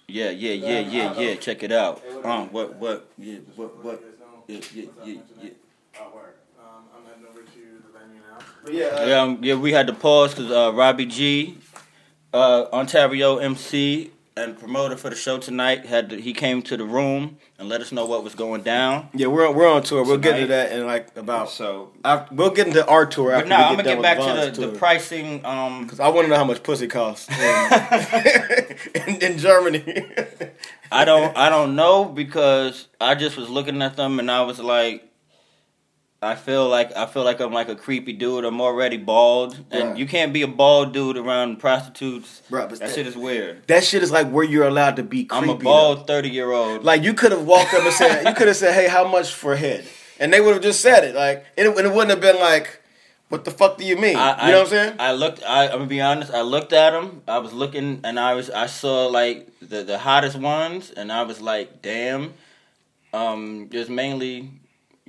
Yeah, 0.08 0.30
yeah, 0.32 0.54
yeah, 0.54 0.80
yeah, 0.80 1.20
yeah. 1.20 1.36
Check 1.36 1.62
it 1.64 1.72
out. 1.72 2.02
Um, 2.24 2.50
what, 2.52 2.76
what, 2.78 3.10
yeah, 3.18 3.38
what, 3.56 3.84
what? 3.84 4.04
Yeah, 4.48 4.60
yeah, 4.74 4.84
yeah, 5.06 5.14
yeah. 5.42 5.50
Um, 5.96 6.84
I'm 6.96 7.06
heading 7.06 7.26
over 7.30 7.42
to 7.42 7.46
the 7.46 8.00
venue 8.00 8.20
now. 8.22 8.38
But 8.64 8.74
yeah, 8.74 9.06
Yeah, 9.06 9.22
um, 9.22 9.38
yeah, 9.44 9.54
we 9.56 9.72
had 9.72 9.86
to 9.88 9.94
pause 9.94 10.34
because 10.34 10.52
uh, 10.52 10.72
Robbie 10.74 11.06
G, 11.06 11.58
uh, 12.34 12.66
Ontario 12.74 13.38
MC 13.38 14.12
and 14.40 14.58
promoter 14.58 14.96
for 14.96 15.10
the 15.10 15.16
show 15.16 15.38
tonight, 15.38 15.86
had 15.86 16.10
to, 16.10 16.20
he 16.20 16.34
came 16.34 16.62
to 16.64 16.78
the 16.78 16.86
room 16.86 17.38
and 17.58 17.68
let 17.70 17.82
us 17.82 17.92
know 17.92 18.06
what 18.06 18.24
was 18.24 18.36
going 18.36 18.64
down. 18.64 19.10
yeah, 19.14 19.28
we're 19.28 19.52
we're 19.52 19.68
on 19.68 19.84
tour. 19.84 20.04
We'll 20.04 20.18
get 20.18 20.40
to 20.40 20.48
that 20.48 20.72
in 20.72 20.86
like 20.88 21.16
about. 21.18 21.50
So, 21.50 21.92
After, 22.04 22.34
we'll 22.34 22.52
get 22.52 22.68
into 22.68 22.86
our 22.88 23.06
tour 23.06 23.32
but 23.32 23.48
now 23.48 23.68
I'm 23.70 23.76
gonna 23.76 23.84
get 23.84 24.02
back 24.02 24.18
to 24.18 24.52
the, 24.62 24.68
the 24.68 24.78
pricing. 24.78 25.46
Um, 25.46 25.88
Cause 25.88 26.00
I 26.00 26.08
want 26.10 26.26
to 26.26 26.30
know 26.30 26.38
how 26.38 26.46
much 26.46 26.64
pussy 26.64 26.88
costs 26.88 27.30
in, 27.30 28.78
in, 29.16 29.22
in 29.22 29.38
Germany. 29.38 29.84
I 30.92 31.06
don't, 31.06 31.36
I 31.38 31.50
don't 31.50 31.76
know 31.76 32.06
because 32.06 32.88
I 33.00 33.16
just 33.16 33.38
was 33.38 33.50
looking 33.50 33.82
at 33.82 33.96
them 33.96 34.20
and 34.20 34.32
I 34.32 34.42
was 34.44 34.60
like. 34.60 35.06
I 36.22 36.36
feel 36.36 36.68
like 36.68 36.96
I 36.98 37.06
feel 37.06 37.24
like 37.24 37.40
I'm 37.40 37.54
like 37.54 37.70
a 37.70 37.76
creepy 37.76 38.12
dude. 38.12 38.44
I'm 38.44 38.60
already 38.60 38.98
bald, 38.98 39.58
and 39.72 39.90
Right. 39.92 39.98
you 39.98 40.06
can't 40.06 40.34
be 40.34 40.42
a 40.42 40.48
bald 40.50 40.92
dude 40.92 41.16
around 41.18 41.60
prostitutes. 41.60 42.42
But 42.50 42.70
That 42.72 42.80
that- 42.80 42.94
shit 42.94 43.08
is 43.08 43.16
weird. 43.16 43.66
that 43.68 43.86
shit 43.86 44.04
is 44.04 44.12
like 44.12 44.30
where 44.30 44.44
you're 44.44 44.68
allowed 44.68 44.98
to 44.98 45.04
be. 45.04 45.24
Creepy 45.24 45.44
I'm 45.46 45.50
a 45.50 45.56
bald 45.56 46.08
thirty 46.08 46.30
year 46.30 46.52
old. 46.52 46.84
Like 46.84 47.04
you 47.04 47.14
could 47.14 47.32
have 47.32 47.46
walked 47.46 47.74
up 47.74 47.84
and 47.84 47.94
said, 47.94 48.26
you 48.28 48.34
could 48.34 48.48
have 48.48 48.58
said, 48.58 48.74
"Hey, 48.74 48.88
how 48.90 49.08
much 49.08 49.32
for 49.32 49.56
head?" 49.56 49.86
And 50.20 50.34
they 50.34 50.42
would 50.42 50.54
have 50.56 50.64
just 50.64 50.82
said 50.82 51.06
it. 51.06 51.16
Like 51.16 51.46
it, 51.56 51.66
and 51.68 51.86
it 51.88 51.94
wouldn't 51.94 52.10
have 52.10 52.20
been 52.20 52.38
like, 52.42 52.82
"What 53.30 53.46
the 53.46 53.52
fuck 53.52 53.78
do 53.78 53.86
you 53.86 53.96
mean?" 53.96 54.18
I, 54.18 54.48
you 54.48 54.52
know 54.52 54.58
what 54.58 54.64
I'm 54.66 54.70
saying? 54.72 54.96
I 55.00 55.14
looked. 55.14 55.42
I, 55.48 55.68
I'm 55.68 55.72
gonna 55.72 55.86
be 55.86 56.02
honest. 56.02 56.34
I 56.34 56.42
looked 56.42 56.74
at 56.74 56.90
them. 56.92 57.22
I 57.30 57.38
was 57.38 57.54
looking, 57.54 58.02
and 58.04 58.20
I 58.20 58.34
was. 58.34 58.50
I 58.50 58.66
saw 58.66 59.08
like 59.08 59.48
the 59.62 59.84
the 59.84 59.98
hottest 60.00 60.36
ones, 60.38 60.92
and 60.92 61.14
I 61.14 61.24
was 61.24 61.40
like, 61.40 61.82
damn. 61.82 62.34
Um, 63.14 63.70
just 63.72 63.90
mainly, 63.90 64.52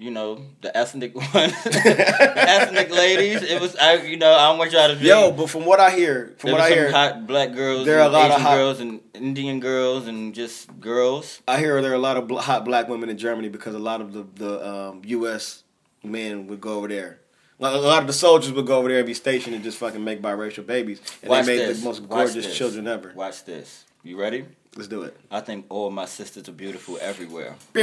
you 0.01 0.11
know, 0.11 0.43
the 0.63 0.75
ethnic 0.77 1.13
the 1.15 2.33
ethnic 2.37 2.91
ladies. 2.91 3.43
It 3.43 3.61
was. 3.61 3.77
I, 3.77 3.97
you 4.03 4.17
know, 4.17 4.33
I 4.33 4.49
don't 4.49 4.59
want 4.59 4.73
y'all 4.73 4.89
to. 4.89 4.97
Be, 4.97 5.07
Yo, 5.07 5.31
but 5.31 5.51
from 5.51 5.65
what 5.67 5.79
I 5.79 5.91
hear, 5.91 6.35
from 6.39 6.53
what 6.53 6.61
I 6.61 6.71
hear, 6.71 6.91
hot 6.91 7.27
black 7.27 7.53
girls, 7.53 7.85
there 7.87 7.99
are 8.01 8.07
and 8.07 8.15
a 8.15 8.19
lot 8.19 8.31
of 8.31 8.41
hot- 8.41 8.57
girls, 8.57 8.81
and 8.81 9.01
Indian 9.15 9.61
girls, 9.61 10.07
and 10.09 10.35
just 10.35 10.81
girls. 10.81 11.43
I 11.47 11.59
hear 11.59 11.81
there 11.83 11.93
are 11.93 11.95
a 11.95 11.99
lot 11.99 12.17
of 12.17 12.27
bl- 12.27 12.39
hot 12.39 12.65
black 12.65 12.89
women 12.89 13.11
in 13.11 13.19
Germany 13.19 13.49
because 13.51 13.75
a 13.75 13.79
lot 13.79 14.01
of 14.01 14.13
the 14.13 14.27
the 14.35 14.67
um, 14.69 15.03
U.S. 15.05 15.65
men 16.03 16.47
would 16.47 16.61
go 16.61 16.75
over 16.79 16.89
there. 16.89 17.21
Like, 17.59 17.75
A 17.75 17.79
lot 17.79 18.01
of 18.01 18.07
the 18.07 18.15
soldiers 18.15 18.53
would 18.53 18.67
go 18.67 18.79
over 18.79 18.89
there 18.89 18.99
and 18.99 19.07
be 19.07 19.13
stationed 19.13 19.55
and 19.55 19.63
just 19.63 19.77
fucking 19.77 20.03
make 20.03 20.23
biracial 20.23 20.67
babies, 20.67 21.01
and 21.23 21.29
Watch 21.29 21.45
they 21.45 21.59
made 21.59 21.69
this. 21.69 21.81
the 21.81 21.85
most 21.85 22.09
gorgeous 22.09 22.57
children 22.57 22.89
ever. 22.89 23.13
Watch 23.15 23.45
this. 23.45 23.85
You 24.03 24.19
ready? 24.19 24.47
Let's 24.77 24.89
do 24.89 25.03
it. 25.03 25.17
I 25.31 25.41
think 25.41 25.67
all 25.69 25.91
my 25.91 26.05
sisters 26.07 26.49
are 26.49 26.53
beautiful 26.53 26.97
everywhere. 27.01 27.57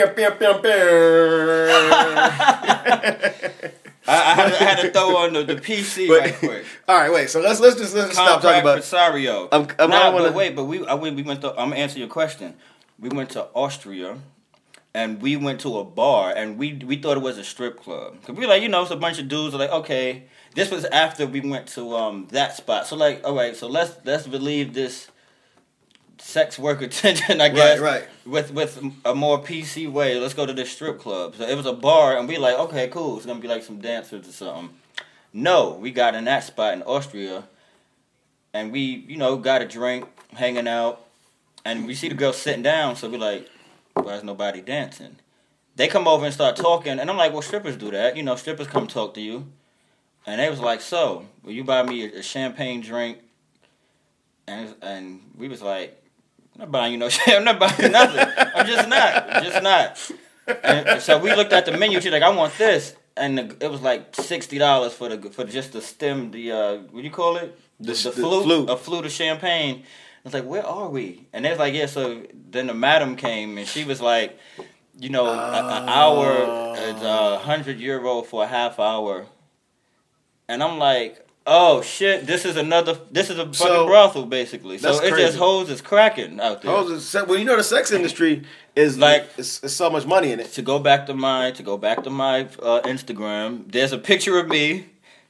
I, 4.10 4.22
I, 4.22 4.34
had, 4.34 4.50
to, 4.50 4.56
I 4.56 4.64
had 4.64 4.82
to 4.84 4.92
throw 4.92 5.18
on 5.18 5.34
the, 5.34 5.44
the 5.44 5.56
PC 5.56 6.08
But- 6.08 6.20
right 6.22 6.34
quick. 6.36 6.66
All 6.88 6.96
right, 6.98 7.12
wait. 7.12 7.30
So 7.30 7.42
let's 7.42 7.60
let's 7.60 7.76
just 7.76 7.94
let's 7.94 8.14
stop 8.14 8.42
talking 8.42 8.62
about. 8.62 8.78
Presario. 8.78 9.50
I'm- 9.52 9.68
I'm- 9.78 9.90
nah, 9.90 10.12
wanna- 10.14 10.26
but 10.30 10.34
wait, 10.34 10.56
but 10.56 10.64
we 10.64 10.86
I 10.88 10.94
went, 10.94 11.18
we 11.18 11.24
went 11.24 11.42
to. 11.42 11.50
I'm 11.52 11.70
gonna 11.72 11.76
answer 11.76 12.00
your 12.00 12.08
question. 12.08 12.54
We 13.00 13.10
went 13.10 13.32
to 13.32 13.44
Austria, 13.54 14.18
and 14.94 15.22
we 15.22 15.36
went 15.36 15.60
to 15.62 15.80
a 15.80 15.84
bar, 15.84 16.34
and 16.34 16.58
we 16.58 16.74
we 16.76 16.96
thought 16.96 17.18
it 17.18 17.24
was 17.24 17.38
a 17.38 17.44
strip 17.44 17.84
club. 17.84 18.16
Cause 18.24 18.34
we 18.38 18.46
were 18.46 18.50
like, 18.54 18.62
you 18.64 18.70
know, 18.70 18.82
it's 18.82 18.92
a 18.92 18.96
bunch 18.96 19.20
of 19.20 19.28
dudes. 19.28 19.54
Are 19.54 19.58
like, 19.58 19.72
okay, 19.72 20.24
this 20.56 20.72
was 20.72 20.86
after 20.86 21.28
we 21.28 21.42
went 21.42 21.68
to 21.70 21.94
um 21.98 22.28
that 22.32 22.56
spot. 22.56 22.88
So 22.88 22.96
like, 22.96 23.22
all 23.26 23.36
right, 23.36 23.58
so 23.58 23.68
let's 23.68 23.94
let's 24.06 24.26
believe 24.26 24.74
this 24.74 25.10
sex 26.20 26.58
worker 26.60 26.88
tension, 26.88 27.42
I 27.42 27.50
guess. 27.50 27.80
Right, 27.80 28.02
right. 28.02 28.08
With 28.26 28.52
with 28.52 28.82
a 29.06 29.16
more 29.16 29.40
PC 29.42 29.92
way, 29.92 30.20
let's 30.20 30.34
go 30.34 30.46
to 30.46 30.54
this 30.54 30.72
strip 30.72 31.00
club. 31.00 31.36
So 31.36 31.44
it 31.48 31.56
was 31.56 31.66
a 31.66 31.74
bar, 31.74 32.18
and 32.18 32.28
we 32.28 32.38
like, 32.38 32.58
okay, 32.58 32.88
cool. 32.88 33.18
It's 33.18 33.26
gonna 33.26 33.40
be 33.40 33.48
like 33.48 33.64
some 33.64 33.80
dancers 33.80 34.28
or 34.28 34.32
something. 34.32 34.70
No, 35.34 35.72
we 35.74 35.92
got 35.92 36.16
in 36.16 36.26
that 36.26 36.44
spot 36.44 36.74
in 36.74 36.82
Austria, 36.84 37.44
and 38.54 38.72
we, 38.72 39.06
you 39.08 39.18
know, 39.18 39.38
got 39.38 39.62
a 39.62 39.68
drink, 39.68 40.08
hanging 40.34 40.68
out, 40.68 41.06
and 41.66 41.86
we 41.86 41.94
see 41.94 42.10
the 42.10 42.16
girl 42.16 42.34
sitting 42.34 42.64
down. 42.64 42.96
So 42.96 43.10
we 43.10 43.18
like, 43.18 43.48
why 43.94 44.14
is 44.14 44.24
nobody 44.24 44.62
dancing? 44.62 45.18
They 45.76 45.88
come 45.88 46.08
over 46.08 46.26
and 46.26 46.34
start 46.34 46.56
talking, 46.56 47.00
and 47.00 47.10
I'm 47.10 47.18
like, 47.18 47.34
well, 47.34 47.42
strippers 47.42 47.78
do 47.78 47.92
that. 47.92 48.18
You 48.18 48.24
know, 48.24 48.36
strippers 48.36 48.68
come 48.68 48.88
talk 48.88 49.14
to 49.14 49.22
you. 49.22 49.48
And 50.26 50.42
they 50.42 50.50
was 50.50 50.60
like, 50.60 50.82
so, 50.82 51.26
will 51.42 51.54
you 51.54 51.64
buy 51.64 51.84
me 51.84 52.04
a, 52.04 52.20
a 52.20 52.22
champagne 52.22 52.82
drink 52.82 53.20
and 54.48 54.74
and 54.82 55.22
we 55.38 55.48
was 55.48 55.62
like, 55.62 56.02
I'm 56.58 56.62
not 56.62 56.72
buying 56.72 56.92
you 56.94 56.98
no 56.98 57.10
shit. 57.16 57.36
I'm 57.36 57.44
not 57.44 57.60
buying 57.60 57.80
you 57.80 57.90
nothing. 57.90 58.28
I'm 58.56 58.66
just 58.66 58.90
not. 58.90 59.44
Just 59.44 59.62
not. 59.64 60.12
And 60.64 61.02
so 61.02 61.20
we 61.20 61.36
looked 61.36 61.54
at 61.54 61.66
the 61.66 61.78
menu. 61.78 62.02
She's 62.02 62.12
like, 62.12 62.24
I 62.24 62.30
want 62.30 62.58
this, 62.58 62.96
and 63.16 63.38
the, 63.38 63.58
it 63.64 63.70
was 63.70 63.82
like 63.82 64.16
sixty 64.16 64.58
dollars 64.58 64.94
for 64.94 65.10
the 65.10 65.30
for 65.30 65.44
just 65.44 65.74
the 65.74 65.82
stem. 65.82 66.32
The 66.32 66.52
uh, 66.52 66.76
what 66.92 67.02
do 67.02 67.02
you 67.02 67.12
call 67.12 67.38
it? 67.38 67.58
The- 67.80 67.94
the, 67.94 68.10
the 68.10 68.12
flute, 68.12 68.44
flute. 68.44 68.70
a 68.70 68.78
flute 68.78 69.06
of 69.06 69.12
champagne. 69.12 69.84
I 69.84 69.84
was 70.24 70.34
like, 70.34 70.46
where 70.46 70.66
are 70.66 70.90
we? 70.90 71.28
And 71.32 71.46
they 71.46 71.50
was 71.52 71.60
like, 71.60 71.74
yeah. 71.76 71.86
So 71.86 72.24
then 72.50 72.68
the 72.68 72.74
madam 72.74 73.16
came 73.18 73.58
and 73.58 73.68
she 73.68 73.84
was 73.84 74.02
like, 74.02 74.38
you 74.98 75.10
know, 75.10 75.28
an 75.32 75.88
hour 75.88 76.76
is 76.78 77.02
a 77.04 77.38
hundred 77.40 77.80
euro 77.80 78.24
for 78.24 78.44
a 78.44 78.48
half 78.48 78.80
hour. 78.80 79.26
And 80.50 80.64
I'm 80.64 80.80
like, 80.80 81.27
oh 81.48 81.82
shit, 81.82 82.28
this 82.28 82.44
is 82.46 82.58
another, 82.58 82.98
this 83.10 83.30
is 83.30 83.38
a 83.40 83.46
fucking 83.46 83.54
So, 83.54 83.88
brothel 83.88 84.26
basically. 84.26 84.78
So 84.78 84.92
it 85.02 85.12
crazy. 85.12 85.26
just 85.28 85.38
hoes 85.38 85.70
is 85.70 85.82
cracking 85.82 86.40
out 86.40 86.62
there. 86.62 86.72
Hoes 86.72 86.92
is 86.92 87.14
well, 87.28 87.38
you 87.40 87.46
know 87.46 87.56
the 87.56 87.64
sex 87.64 87.92
industry 87.92 88.44
is 88.76 88.98
Like- 88.98 89.30
it's, 89.38 89.64
it's 89.64 89.74
so 89.74 89.90
much 89.90 90.06
money 90.06 90.32
in 90.34 90.40
it. 90.40 90.52
to 90.54 90.62
go 90.62 90.78
back 90.78 91.08
to 91.08 91.14
my 91.14 91.52
to 91.52 91.64
go 91.64 91.78
back 91.78 92.04
to 92.04 92.10
my 92.10 92.42
uh, 92.62 92.82
Instagram, 92.84 93.72
there's 93.72 93.94
a 93.94 93.98
picture 93.98 94.38
of 94.38 94.48
me, 94.50 94.86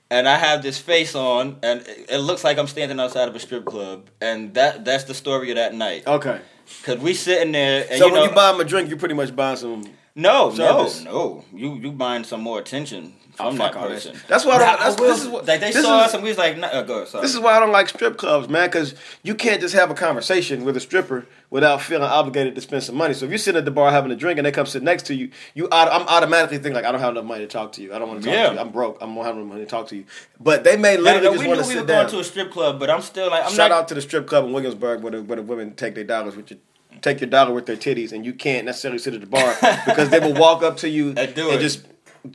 and 0.09 0.27
I 0.27 0.37
have 0.37 0.63
this 0.63 0.77
face 0.79 1.15
on, 1.15 1.57
and 1.61 1.81
it, 1.81 2.07
it 2.09 2.17
looks 2.19 2.43
like 2.43 2.57
I'm 2.57 2.67
standing 2.67 2.99
outside 2.99 3.27
of 3.29 3.35
a 3.35 3.39
strip 3.39 3.65
club, 3.65 4.09
and 4.19 4.53
that 4.55 4.83
that's 4.83 5.03
the 5.05 5.13
story 5.13 5.51
of 5.51 5.55
that 5.57 5.73
night. 5.75 6.07
Okay, 6.07 6.41
Cause 6.83 6.97
we 6.97 7.13
sitting 7.13 7.51
there, 7.53 7.85
and 7.89 7.99
so 7.99 8.07
you 8.07 8.11
know, 8.13 8.21
when 8.21 8.29
you 8.29 8.35
buy 8.35 8.51
them 8.51 8.59
a 8.59 8.65
drink, 8.65 8.89
you're 8.89 8.97
pretty 8.99 9.15
much 9.15 9.33
buying 9.35 9.55
some. 9.57 9.83
no, 10.15 10.49
service. 10.53 11.03
no, 11.03 11.11
no, 11.11 11.45
you 11.53 11.75
you 11.75 11.91
buying 11.91 12.23
some 12.23 12.41
more 12.41 12.59
attention 12.59 13.13
from 13.37 13.55
Fuck 13.57 13.73
that 13.73 13.79
all 13.81 13.87
that 13.89 13.93
person. 13.95 14.13
shit. 14.15 14.27
That's 14.27 14.43
why 14.45 14.55
I 14.55 14.57
don't- 14.57 14.67
Now, 14.67 14.75
that's- 14.77 14.99
will- 14.99 15.07
this 15.07 15.21
is 15.21 15.27
what- 15.27 15.45
like 15.47 15.59
they 15.61 15.71
this 15.71 15.83
saw 15.85 15.99
is- 16.01 16.07
us, 16.07 16.13
and 16.15 16.23
we 16.23 16.29
was 16.29 16.37
like, 16.37 16.57
nah, 16.57 16.67
uh, 16.67 16.81
go 16.81 17.05
sorry. 17.05 17.21
This 17.21 17.33
is 17.33 17.39
why 17.39 17.55
I 17.55 17.59
don't 17.59 17.71
like 17.71 17.87
strip 17.89 18.17
clubs, 18.17 18.49
man, 18.49 18.67
because 18.67 18.95
you 19.23 19.35
can't 19.35 19.61
just 19.61 19.73
have 19.75 19.91
a 19.91 19.93
conversation 19.93 20.65
with 20.65 20.75
a 20.75 20.79
stripper 20.79 21.25
without 21.49 21.81
feeling 21.81 22.03
obligated 22.09 22.55
to 22.55 22.61
spend 22.61 22.83
some 22.83 22.95
money. 22.95 23.13
So 23.13 23.25
if 23.25 23.31
you're 23.31 23.37
sitting 23.37 23.57
at 23.59 23.65
the 23.65 23.71
bar 23.71 23.91
having 23.91 24.11
a 24.11 24.15
drink 24.15 24.37
and 24.37 24.45
they 24.45 24.51
come 24.51 24.65
sit 24.65 24.83
next 24.83 25.03
to 25.07 25.13
you, 25.15 25.29
you 25.53 25.67
I'm 25.71 26.03
automatically 26.07 26.57
thinking 26.57 26.73
like 26.73 26.83
I 26.85 26.91
don't 26.91 26.99
have 26.99 27.11
enough 27.11 27.25
money 27.25 27.41
to 27.45 27.47
talk 27.47 27.71
to 27.73 27.81
you. 27.81 27.93
I 27.93 27.99
don't 27.99 28.07
want 28.09 28.21
to 28.23 28.27
talk 28.27 28.35
Yeah. 28.35 28.47
to 28.49 28.53
you. 28.55 28.59
I'm 28.59 28.69
broke. 28.69 28.97
I'm 29.01 29.13
not 29.15 29.25
having 29.25 29.41
enough 29.41 29.53
money 29.53 29.63
to 29.65 29.69
talk 29.69 29.87
to 29.89 29.95
you. 29.95 30.05
But 30.39 30.63
they 30.63 30.75
may 30.75 30.95
Now, 30.97 31.01
literally 31.03 31.25
no, 31.27 31.31
just 31.33 31.41
we 31.43 31.47
want 31.47 31.57
knew 31.59 31.63
to 31.63 31.67
we 31.69 31.73
sit 31.75 31.81
were 31.81 31.87
down. 31.87 31.97
going 32.03 32.11
to 32.15 32.19
a 32.19 32.23
strip 32.23 32.51
club, 32.51 32.79
but 32.79 32.89
I'm 32.89 33.01
still 33.01 33.29
like, 33.29 33.45
I'm 33.45 33.51
Shout 33.53 33.69
not. 33.69 33.79
out 33.79 33.87
to 33.89 33.93
the 33.93 34.01
strip 34.01 34.27
club 34.27 34.45
in 34.45 34.51
Williamsburg 34.53 35.01
where 35.01 35.11
the, 35.11 35.21
where 35.21 35.35
the 35.37 35.41
women 35.43 35.73
take 35.75 35.95
their 35.95 36.03
dollars 36.03 36.35
with 36.35 36.49
your 36.51 36.59
take 37.01 37.21
your 37.21 37.29
dollar 37.29 37.53
with 37.53 37.67
their 37.67 37.75
titties, 37.75 38.11
and 38.11 38.25
you 38.25 38.33
can't 38.33 38.65
necessarily 38.65 38.97
sit 38.97 39.13
at 39.13 39.21
the 39.21 39.27
bar 39.27 39.55
because 39.85 40.09
they 40.09 40.19
will 40.19 40.33
walk 40.33 40.63
up 40.63 40.77
to 40.77 40.89
you 40.89 41.13
And 41.15 41.33
do 41.35 41.45
and 41.51 41.59
it. 41.59 41.61
just 41.61 41.81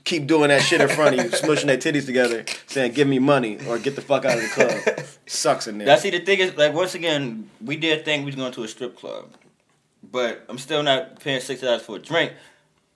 keep 0.04 0.26
doing 0.26 0.48
that 0.48 0.62
shit 0.62 0.80
in 0.80 0.88
front 0.88 1.18
of 1.18 1.24
you, 1.24 1.30
smushing 1.30 1.66
their 1.66 1.76
titties 1.78 2.06
together, 2.06 2.44
saying 2.66 2.92
"Give 2.92 3.06
me 3.08 3.18
money" 3.18 3.58
or 3.66 3.78
"Get 3.78 3.96
the 3.96 4.02
fuck 4.02 4.24
out 4.24 4.36
of 4.38 4.42
the 4.42 4.48
club." 4.48 5.06
Sucks 5.26 5.66
in 5.66 5.78
there. 5.78 5.86
Now, 5.86 5.96
see, 5.96 6.10
the 6.10 6.20
thing 6.20 6.40
is, 6.40 6.56
like, 6.56 6.74
once 6.74 6.94
again, 6.94 7.48
we 7.64 7.76
did 7.76 8.04
think 8.04 8.20
we 8.22 8.26
was 8.26 8.36
going 8.36 8.52
to 8.52 8.64
a 8.64 8.68
strip 8.68 8.96
club, 8.96 9.30
but 10.02 10.44
I'm 10.48 10.58
still 10.58 10.82
not 10.82 11.20
paying 11.20 11.40
sixty 11.40 11.66
dollars 11.66 11.82
for 11.82 11.96
a 11.96 11.98
drink. 11.98 12.32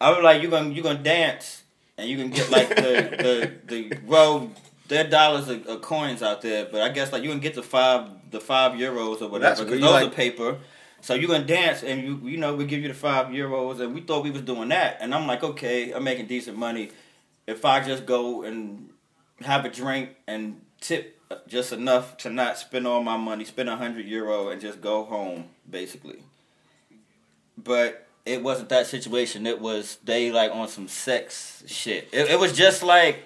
I 0.00 0.10
was 0.10 0.22
like, 0.22 0.42
you 0.42 0.48
gonna 0.50 0.70
you 0.70 0.82
gonna 0.82 0.98
dance, 0.98 1.62
and 1.96 2.08
you 2.08 2.16
can 2.16 2.30
get 2.30 2.50
like 2.50 2.68
the 2.68 3.52
the 3.66 3.74
the 3.74 3.98
well, 4.06 4.50
there 4.88 5.04
are 5.04 5.08
dollars 5.08 5.48
of, 5.48 5.66
of 5.66 5.82
coins 5.82 6.22
out 6.22 6.42
there, 6.42 6.66
but 6.66 6.82
I 6.82 6.90
guess 6.90 7.12
like 7.12 7.22
you 7.22 7.30
can 7.30 7.40
get 7.40 7.54
the 7.54 7.62
five 7.62 8.08
the 8.30 8.40
five 8.40 8.72
euros 8.72 9.22
or 9.22 9.28
whatever. 9.28 9.64
Because 9.64 9.80
those 9.80 9.90
like- 9.90 10.08
are 10.08 10.10
paper. 10.10 10.58
So 11.06 11.14
you 11.14 11.28
gonna 11.28 11.44
dance, 11.44 11.84
and 11.84 12.02
you 12.02 12.20
you 12.24 12.36
know 12.36 12.56
we 12.56 12.64
give 12.64 12.82
you 12.82 12.88
the 12.88 12.94
five 12.94 13.28
euros, 13.28 13.78
and 13.78 13.94
we 13.94 14.00
thought 14.00 14.24
we 14.24 14.32
was 14.32 14.42
doing 14.42 14.70
that, 14.70 14.96
and 15.00 15.14
I'm 15.14 15.24
like, 15.28 15.44
okay, 15.44 15.92
I'm 15.92 16.02
making 16.02 16.26
decent 16.26 16.58
money. 16.58 16.90
If 17.46 17.64
I 17.64 17.80
just 17.80 18.06
go 18.06 18.42
and 18.42 18.90
have 19.40 19.64
a 19.64 19.68
drink 19.68 20.16
and 20.26 20.60
tip 20.80 21.16
just 21.46 21.72
enough 21.72 22.16
to 22.16 22.30
not 22.30 22.58
spend 22.58 22.88
all 22.88 23.04
my 23.04 23.16
money, 23.16 23.44
spend 23.44 23.68
a 23.68 23.76
hundred 23.76 24.06
euro, 24.06 24.48
and 24.48 24.60
just 24.60 24.80
go 24.80 25.04
home, 25.04 25.44
basically. 25.70 26.24
But 27.56 28.04
it 28.24 28.42
wasn't 28.42 28.70
that 28.70 28.88
situation. 28.88 29.46
It 29.46 29.60
was 29.60 29.98
they 30.02 30.32
like 30.32 30.50
on 30.50 30.66
some 30.66 30.88
sex 30.88 31.62
shit. 31.68 32.08
It, 32.10 32.30
it 32.30 32.40
was 32.40 32.52
just 32.52 32.82
like, 32.82 33.20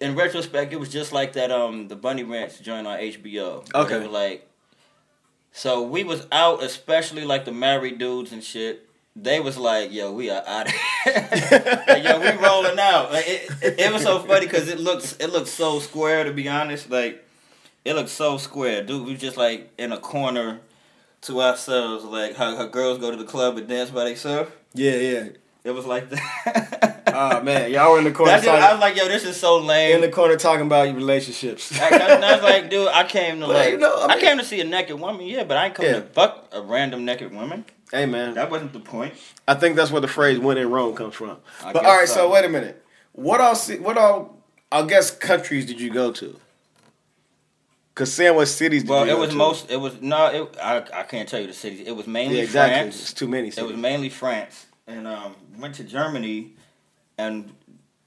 in 0.00 0.14
retrospect, 0.14 0.72
it 0.72 0.80
was 0.80 0.88
just 0.88 1.12
like 1.12 1.34
that. 1.34 1.50
Um, 1.50 1.88
the 1.88 1.96
Bunny 1.96 2.22
Ranch 2.22 2.62
joint 2.62 2.86
on 2.86 2.98
HBO. 2.98 3.74
Okay. 3.74 4.06
Like, 4.06 4.47
so 5.58 5.82
we 5.82 6.04
was 6.04 6.24
out, 6.30 6.62
especially 6.62 7.24
like 7.24 7.44
the 7.44 7.50
married 7.50 7.98
dudes 7.98 8.30
and 8.30 8.44
shit. 8.44 8.88
They 9.16 9.40
was 9.40 9.58
like, 9.58 9.92
"Yo, 9.92 10.12
we 10.12 10.30
are 10.30 10.44
out. 10.46 10.66
like, 11.06 12.04
yo, 12.04 12.20
we 12.20 12.30
rolling 12.40 12.78
out." 12.78 13.12
Like 13.12 13.26
it, 13.26 13.50
it, 13.60 13.80
it 13.80 13.92
was 13.92 14.02
so 14.02 14.20
funny 14.20 14.46
because 14.46 14.68
it 14.68 14.78
looks 14.78 15.16
it 15.18 15.32
looks 15.32 15.50
so 15.50 15.80
square. 15.80 16.22
To 16.22 16.32
be 16.32 16.48
honest, 16.48 16.88
like 16.90 17.26
it 17.84 17.94
looks 17.94 18.12
so 18.12 18.38
square, 18.38 18.84
dude. 18.84 19.04
We 19.04 19.16
just 19.16 19.36
like 19.36 19.72
in 19.76 19.90
a 19.90 19.98
corner 19.98 20.60
to 21.22 21.42
ourselves, 21.42 22.04
like 22.04 22.36
how, 22.36 22.54
how 22.56 22.66
girls 22.66 22.98
go 22.98 23.10
to 23.10 23.16
the 23.16 23.24
club 23.24 23.58
and 23.58 23.66
dance 23.66 23.90
by 23.90 24.04
themselves. 24.04 24.52
yeah, 24.74 24.94
yeah. 24.94 25.28
It 25.64 25.72
was 25.72 25.86
like 25.86 26.08
that. 26.10 26.94
Oh 27.20 27.42
man, 27.42 27.72
y'all 27.72 27.90
were 27.92 27.98
in 27.98 28.04
the 28.04 28.12
corner. 28.12 28.32
It. 28.32 28.46
I 28.46 28.70
was 28.72 28.80
like, 28.80 28.96
"Yo, 28.96 29.08
this 29.08 29.24
is 29.24 29.36
so 29.36 29.58
lame." 29.58 29.96
in 29.96 30.00
the 30.02 30.08
corner 30.08 30.36
talking 30.36 30.66
about 30.66 30.86
your 30.86 30.94
relationships. 30.94 31.76
Like, 31.78 31.92
I, 31.92 32.14
I 32.14 32.34
was 32.34 32.42
like, 32.44 32.70
dude, 32.70 32.86
I 32.88 33.02
came 33.04 33.40
to 33.40 33.46
Well, 33.48 33.56
like, 33.56 33.72
you 33.72 33.78
know, 33.78 33.92
I 34.06 34.14
I, 34.14 34.20
came 34.20 34.38
to 34.38 34.44
see 34.44 34.60
a 34.60 34.64
naked 34.64 35.00
woman, 35.00 35.26
yeah, 35.26 35.42
but 35.42 35.56
I 35.56 35.66
ain't 35.66 35.74
come 35.74 35.86
Yeah. 35.86 35.94
to 35.94 36.02
fuck 36.02 36.48
a 36.52 36.62
random 36.62 37.04
naked 37.04 37.34
woman. 37.34 37.64
hey 37.90 38.06
man, 38.06 38.34
That 38.34 38.50
wasn't 38.52 38.72
the 38.72 38.78
point. 38.80 39.14
I 39.48 39.54
think 39.54 39.74
that's 39.74 39.90
where 39.90 40.00
the 40.00 40.06
phrase 40.08 40.38
"when 40.38 40.58
in 40.58 40.70
Rome" 40.70 40.94
comes 40.94 41.14
from. 41.16 41.38
I 41.64 41.72
but 41.72 41.84
all 41.84 41.96
right, 41.98 42.06
so. 42.08 42.14
so. 42.14 42.30
wait 42.30 42.44
a 42.44 42.48
minute. 42.48 42.84
What 43.12 43.40
all? 43.40 43.56
What 43.56 43.98
all? 43.98 44.38
I 44.70 44.82
guess 44.82 45.10
countries 45.10 45.66
did 45.66 45.80
you 45.80 45.90
go 45.90 46.12
to? 46.12 46.38
Cause 47.96 48.12
saying 48.12 48.36
what 48.36 48.46
cities 48.46 48.82
did 48.84 48.90
Well, 48.90 49.08
it 49.10 49.18
was 49.18 49.30
to? 49.30 49.34
most. 49.36 49.70
It 49.72 49.76
was 49.80 50.00
no. 50.00 50.26
It, 50.26 50.56
I 50.62 50.76
I 51.00 51.02
can't 51.02 51.28
tell 51.28 51.40
you 51.40 51.48
the 51.48 51.52
cities. 51.52 51.80
It 51.84 51.96
was 51.96 52.06
mainly 52.06 52.36
Yeah, 52.36 52.42
exactly. 52.44 52.78
France. 52.78 53.00
It's 53.02 53.12
too 53.12 53.26
many. 53.26 53.48
It 53.48 53.60
was 53.66 53.76
mainly 53.76 54.08
France, 54.08 54.66
and 54.86 55.08
um, 55.08 55.34
went 55.58 55.74
to 55.76 55.84
Germany, 55.84 56.52
and 57.18 57.52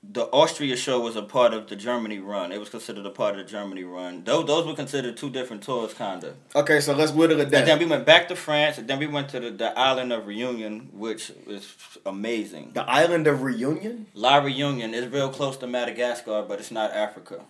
the 0.03 0.25
Austria 0.25 0.75
show 0.75 0.99
was 0.99 1.15
a 1.15 1.21
part 1.21 1.53
of 1.53 1.67
the 1.67 1.75
Germany 1.75 2.19
run. 2.19 2.51
It 2.51 2.59
was 2.59 2.69
considered 2.69 3.05
a 3.05 3.11
part 3.11 3.37
of 3.37 3.45
the 3.45 3.51
Germany 3.51 3.83
run. 3.83 4.23
Those 4.23 4.45
those 4.47 4.65
were 4.65 4.73
considered 4.73 5.15
two 5.15 5.29
different 5.29 5.61
tours, 5.63 5.93
kinda. 5.93 6.33
okay, 6.55 6.79
so 6.79 6.93
let's 6.93 7.11
whittle 7.11 7.39
it 7.39 7.53
And 7.53 7.67
then 7.67 7.77
we 7.77 7.85
went 7.85 8.05
back 8.05 8.27
to 8.29 8.35
France, 8.35 8.77
and 8.79 8.87
then 8.87 8.97
we 8.97 9.07
went 9.07 9.29
to 9.29 9.39
the, 9.39 9.51
the 9.51 9.77
island 9.77 10.11
of 10.11 10.25
Reunion, 10.25 10.89
which 10.93 11.31
is 11.47 11.75
amazing. 12.05 12.71
The 12.73 12.89
island 12.89 13.27
of 13.27 13.43
Reunion. 13.43 14.07
La 14.15 14.37
Reunion 14.37 14.93
is 14.93 15.07
real 15.07 15.29
close 15.29 15.57
to 15.57 15.67
Madagascar, 15.67 16.43
but 16.47 16.59
it's 16.59 16.71
not 16.71 16.91
Africa. 16.91 17.41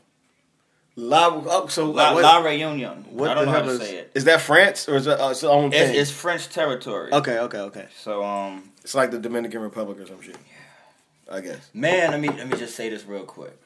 La. 0.98 1.42
Oh, 1.46 1.68
so 1.68 1.90
La, 1.90 2.14
what, 2.14 2.24
La 2.24 2.40
Reunion. 2.40 3.06
what 3.12 3.30
I 3.30 3.34
don't 3.34 3.46
know 3.46 3.52
how 3.54 3.62
to 3.62 3.70
is, 3.70 3.80
say 3.80 3.96
it. 3.96 4.12
Is 4.14 4.26
that 4.26 4.42
France 4.42 4.90
or 4.90 4.98
is 4.98 5.06
that 5.06 5.24
uh, 5.24 5.30
its 5.30 5.44
own? 5.44 5.72
It's, 5.72 5.98
it's 5.98 6.12
French 6.12 6.50
territory. 6.50 7.14
okay, 7.14 7.40
okay, 7.40 7.60
okay. 7.60 7.88
So 7.98 8.26
um, 8.26 8.70
It's 8.84 8.94
like 8.94 9.10
the 9.10 9.20
Dominican 9.20 9.62
Republic 9.62 10.00
or 10.00 10.06
some 10.06 10.22
shit. 10.22 10.36
I 11.32 11.40
guess. 11.42 11.70
man, 11.74 12.12
let 12.12 12.20
me 12.20 12.28
let 12.30 12.48
me 12.48 12.58
just 12.58 12.76
say 12.76 12.90
this 12.90 13.06
real 13.06 13.24
quick. 13.24 13.58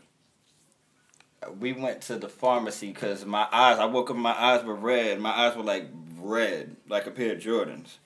We 1.59 1.73
went 1.73 2.01
to 2.03 2.17
the 2.17 2.29
pharmacy 2.29 2.91
because 2.91 3.25
my 3.25 3.47
eyes. 3.51 3.79
I 3.79 3.85
woke 3.85 4.09
up, 4.09 4.15
my 4.15 4.39
eyes 4.39 4.63
were 4.63 4.75
red. 4.75 5.19
My 5.19 5.31
eyes 5.31 5.55
were 5.55 5.63
like 5.63 5.87
red, 6.17 6.75
like 6.87 7.07
a 7.07 7.11
pair 7.11 7.33
of 7.33 7.39
Jordans. 7.39 7.97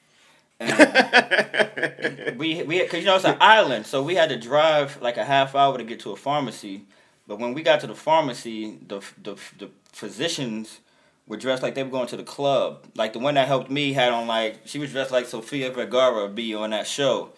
And 0.59 2.37
we 2.39 2.63
we 2.63 2.81
because 2.81 2.99
you 2.99 3.05
know 3.05 3.15
it's 3.15 3.25
an 3.25 3.37
island, 3.39 3.85
so 3.85 4.01
we 4.03 4.15
had 4.15 4.29
to 4.29 4.37
drive 4.37 5.01
like 5.01 5.17
a 5.17 5.25
half 5.25 5.55
hour 5.55 5.77
to 5.77 5.83
get 5.83 5.99
to 6.01 6.11
a 6.11 6.15
pharmacy. 6.15 6.83
But 7.27 7.39
when 7.39 7.53
we 7.53 7.61
got 7.61 7.79
to 7.81 7.87
the 7.87 7.95
pharmacy, 7.95 8.77
the 8.87 9.01
the 9.21 9.35
the 9.57 9.69
physicians 9.91 10.79
were 11.27 11.37
dressed 11.37 11.63
like 11.63 11.75
they 11.75 11.83
were 11.83 11.89
going 11.89 12.07
to 12.07 12.17
the 12.17 12.23
club. 12.23 12.85
Like 12.95 13.13
the 13.13 13.19
one 13.19 13.35
that 13.35 13.47
helped 13.47 13.69
me 13.69 13.93
had 13.93 14.11
on 14.11 14.27
like 14.27 14.61
she 14.65 14.79
was 14.79 14.91
dressed 14.91 15.11
like 15.11 15.27
Sofia 15.27 15.71
Vergara 15.71 16.27
be 16.27 16.53
on 16.53 16.71
that 16.71 16.87
show. 16.87 17.31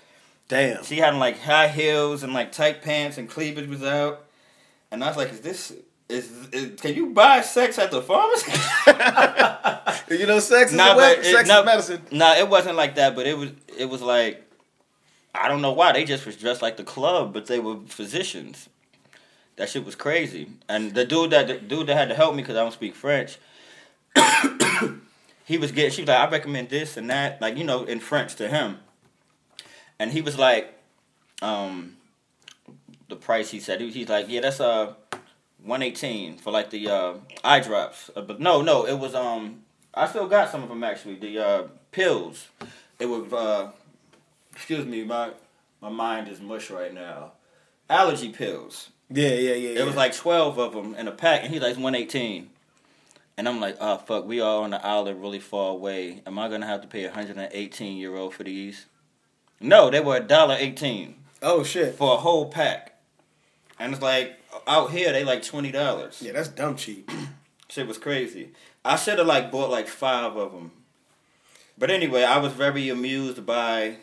Damn. 0.52 0.84
She 0.84 0.98
had 0.98 1.16
like 1.16 1.40
high 1.40 1.70
heels 1.70 2.24
and 2.24 2.34
like 2.34 2.52
tight 2.52 2.82
pants 2.82 3.18
and 3.18 3.30
cleavage 3.30 3.70
was 3.70 3.82
out. 3.84 4.26
And 4.92 5.02
I 5.02 5.08
was 5.08 5.16
like, 5.16 5.32
is 5.32 5.40
this 5.40 5.72
is, 6.10 6.30
is 6.52 6.78
can 6.78 6.94
you 6.94 7.12
buy 7.12 7.40
sex 7.40 7.80
at 7.80 7.90
the 7.90 8.02
pharmacy? 8.02 8.52
You 10.20 10.26
know, 10.26 10.40
sex 10.40 10.72
is 10.72 10.78
Nah, 10.78 10.98
weapon. 10.98 11.24
it- 11.24 11.32
sex 11.32 11.48
nah, 11.48 11.60
is 11.62 11.66
medicine. 11.66 12.02
Nah, 12.12 12.34
it 12.36 12.50
wasn't 12.50 12.76
like 12.76 12.96
that, 12.96 13.16
but 13.16 13.26
it 13.26 13.38
was 13.38 13.52
it 13.78 13.86
was 13.86 14.02
like 14.02 14.46
I 15.34 15.48
don't 15.48 15.62
know 15.62 15.72
why 15.72 15.94
they 15.94 16.04
just 16.04 16.26
was 16.26 16.36
dressed 16.36 16.62
like 16.62 16.76
the 16.76 16.84
club, 16.84 17.32
but 17.32 17.46
they 17.46 17.60
were 17.60 17.78
physicians. 17.88 18.68
That 19.56 19.70
shit 19.70 19.86
was 19.86 19.96
crazy. 19.96 20.50
And 20.68 20.94
the 20.94 21.06
dude 21.06 21.30
that 21.32 21.48
the 21.48 21.54
dude 21.60 21.88
that 21.88 21.96
had 21.96 22.10
to 22.10 22.16
help 22.16 22.36
me 22.36 22.42
because 22.42 22.58
I 22.58 22.60
don't 22.64 22.74
speak 22.74 22.94
French, 22.94 23.38
he 25.46 25.58
was 25.58 25.72
getting. 25.72 25.92
She 25.92 26.02
was 26.02 26.10
like, 26.10 26.20
I 26.20 26.30
recommend 26.30 26.68
this 26.68 26.98
and 26.98 27.10
that, 27.10 27.40
like 27.42 27.56
you 27.56 27.64
know, 27.64 27.86
in 27.86 28.02
French 28.02 28.36
to 28.36 28.50
him. 28.50 28.80
And 30.02 30.12
he 30.12 30.22
was 30.22 30.36
like, 30.38 30.74
um, 31.44 31.98
the 33.08 33.16
price 33.16 33.52
he 33.52 33.60
said. 33.60 33.80
He- 33.82 33.92
He's 33.92 34.10
like, 34.10 34.26
yeah, 34.30 34.42
that's 34.42 34.60
uh, 34.60 34.94
one 35.64 35.84
eighteen 35.84 36.38
for 36.38 36.50
like 36.52 36.70
the 36.72 36.88
uh 36.90 37.14
eye 37.44 37.60
drops. 37.60 38.10
Uh, 38.16 38.22
but 38.22 38.40
no, 38.40 38.62
no, 38.64 38.86
it 38.88 38.98
was 38.98 39.14
um, 39.14 39.62
I 39.94 40.08
still 40.08 40.28
got 40.28 40.50
some 40.50 40.64
of 40.64 40.70
them 40.70 40.84
actually. 40.84 41.16
The 41.16 41.38
uh 41.40 41.64
pills. 41.92 42.48
It 43.00 43.06
was 43.06 43.32
uh, 43.32 43.72
excuse 44.54 44.86
me, 44.86 45.04
my 45.04 45.32
my 45.82 45.90
mind 45.90 46.28
is 46.30 46.40
mush 46.42 46.72
right 46.72 46.94
now. 46.94 47.34
Allergy 47.90 48.30
pills. 48.30 48.90
Yeah, 49.10 49.34
yeah, 49.48 49.54
yeah. 49.54 49.80
It 49.82 49.86
was 49.86 49.96
like 49.96 50.16
twelve 50.16 50.58
of 50.58 50.74
them 50.74 50.96
in 50.96 51.08
a 51.08 51.12
pack, 51.12 51.44
and 51.44 51.54
he's 51.54 51.62
like 51.62 51.78
one 51.78 51.94
eighteen. 51.96 52.50
and 53.38 53.48
I'm 53.48 53.60
like, 53.60 53.78
oh 53.80 53.98
fuck, 53.98 54.26
we 54.26 54.40
are 54.42 54.64
on 54.64 54.72
the 54.72 54.84
island 54.86 55.22
really 55.22 55.40
far 55.40 55.72
away. 55.72 56.22
Am 56.26 56.40
I 56.40 56.48
gonna 56.50 56.66
have 56.66 56.82
to 56.82 56.88
pay 56.88 57.06
118 57.06 57.98
euro 57.98 58.30
for 58.32 58.44
these? 58.44 58.86
No, 59.62 59.90
they 59.90 60.00
were 60.00 60.18
a 60.18 60.22
dollar 60.22 60.56
eighteen 60.60 61.16
Oh 61.42 61.64
shit. 61.64 61.96
for 61.96 62.16
a 62.16 62.18
whole 62.18 62.48
pack, 62.50 62.96
and 63.80 63.94
it's 63.94 64.02
like 64.02 64.34
out 64.68 64.92
here 64.92 65.12
they 65.12 65.24
like 65.24 65.44
twenty 65.44 65.72
dollars. 65.72 66.22
Yeah, 66.22 66.34
that's 66.34 66.50
dumb 66.50 66.76
cheap. 66.76 67.10
Shit 67.70 67.88
was 67.88 67.98
crazy. 67.98 68.50
I 68.84 68.98
should 68.98 69.18
have 69.18 69.28
like 69.28 69.50
bought 69.52 69.70
like 69.70 69.88
five 69.88 70.36
of 70.36 70.52
them. 70.52 70.72
But 71.78 71.90
anyway, 71.90 72.24
I 72.24 72.38
was 72.38 72.52
very 72.52 72.90
amused 72.90 73.46
by 73.46 73.96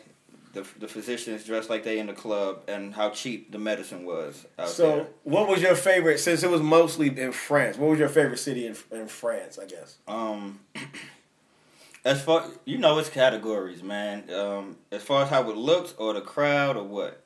the 0.53 0.65
the 0.79 0.87
physicians 0.87 1.43
dressed 1.43 1.69
like 1.69 1.83
they 1.83 1.99
in 1.99 2.07
the 2.07 2.13
club 2.13 2.63
and 2.67 2.93
how 2.95 3.11
cheap 3.11 3.51
the 3.51 3.59
medicine 3.59 4.05
was. 4.05 4.45
So, 4.65 4.87
there. 4.95 5.07
what 5.23 5.47
was 5.47 5.61
your 5.61 5.75
favorite? 5.75 6.19
Since 6.19 6.41
it 6.43 6.49
was 6.49 6.61
mostly 6.61 7.07
in 7.19 7.31
France, 7.31 7.77
what 7.77 7.91
was 7.91 7.99
your 7.99 8.09
favorite 8.09 8.39
city 8.39 8.65
in, 8.65 8.75
in 8.91 9.07
France? 9.07 9.59
I 9.61 9.65
guess. 9.65 9.97
Um, 10.07 10.59
as 12.05 12.21
far 12.21 12.45
you 12.65 12.77
know, 12.77 12.97
it's 12.99 13.09
categories, 13.09 13.83
man. 13.83 14.29
Um, 14.33 14.77
as 14.91 15.01
far 15.03 15.23
as 15.23 15.29
how 15.29 15.49
it 15.49 15.57
looked, 15.57 15.95
or 15.97 16.13
the 16.13 16.21
crowd, 16.21 16.77
or 16.77 16.83
what. 16.83 17.23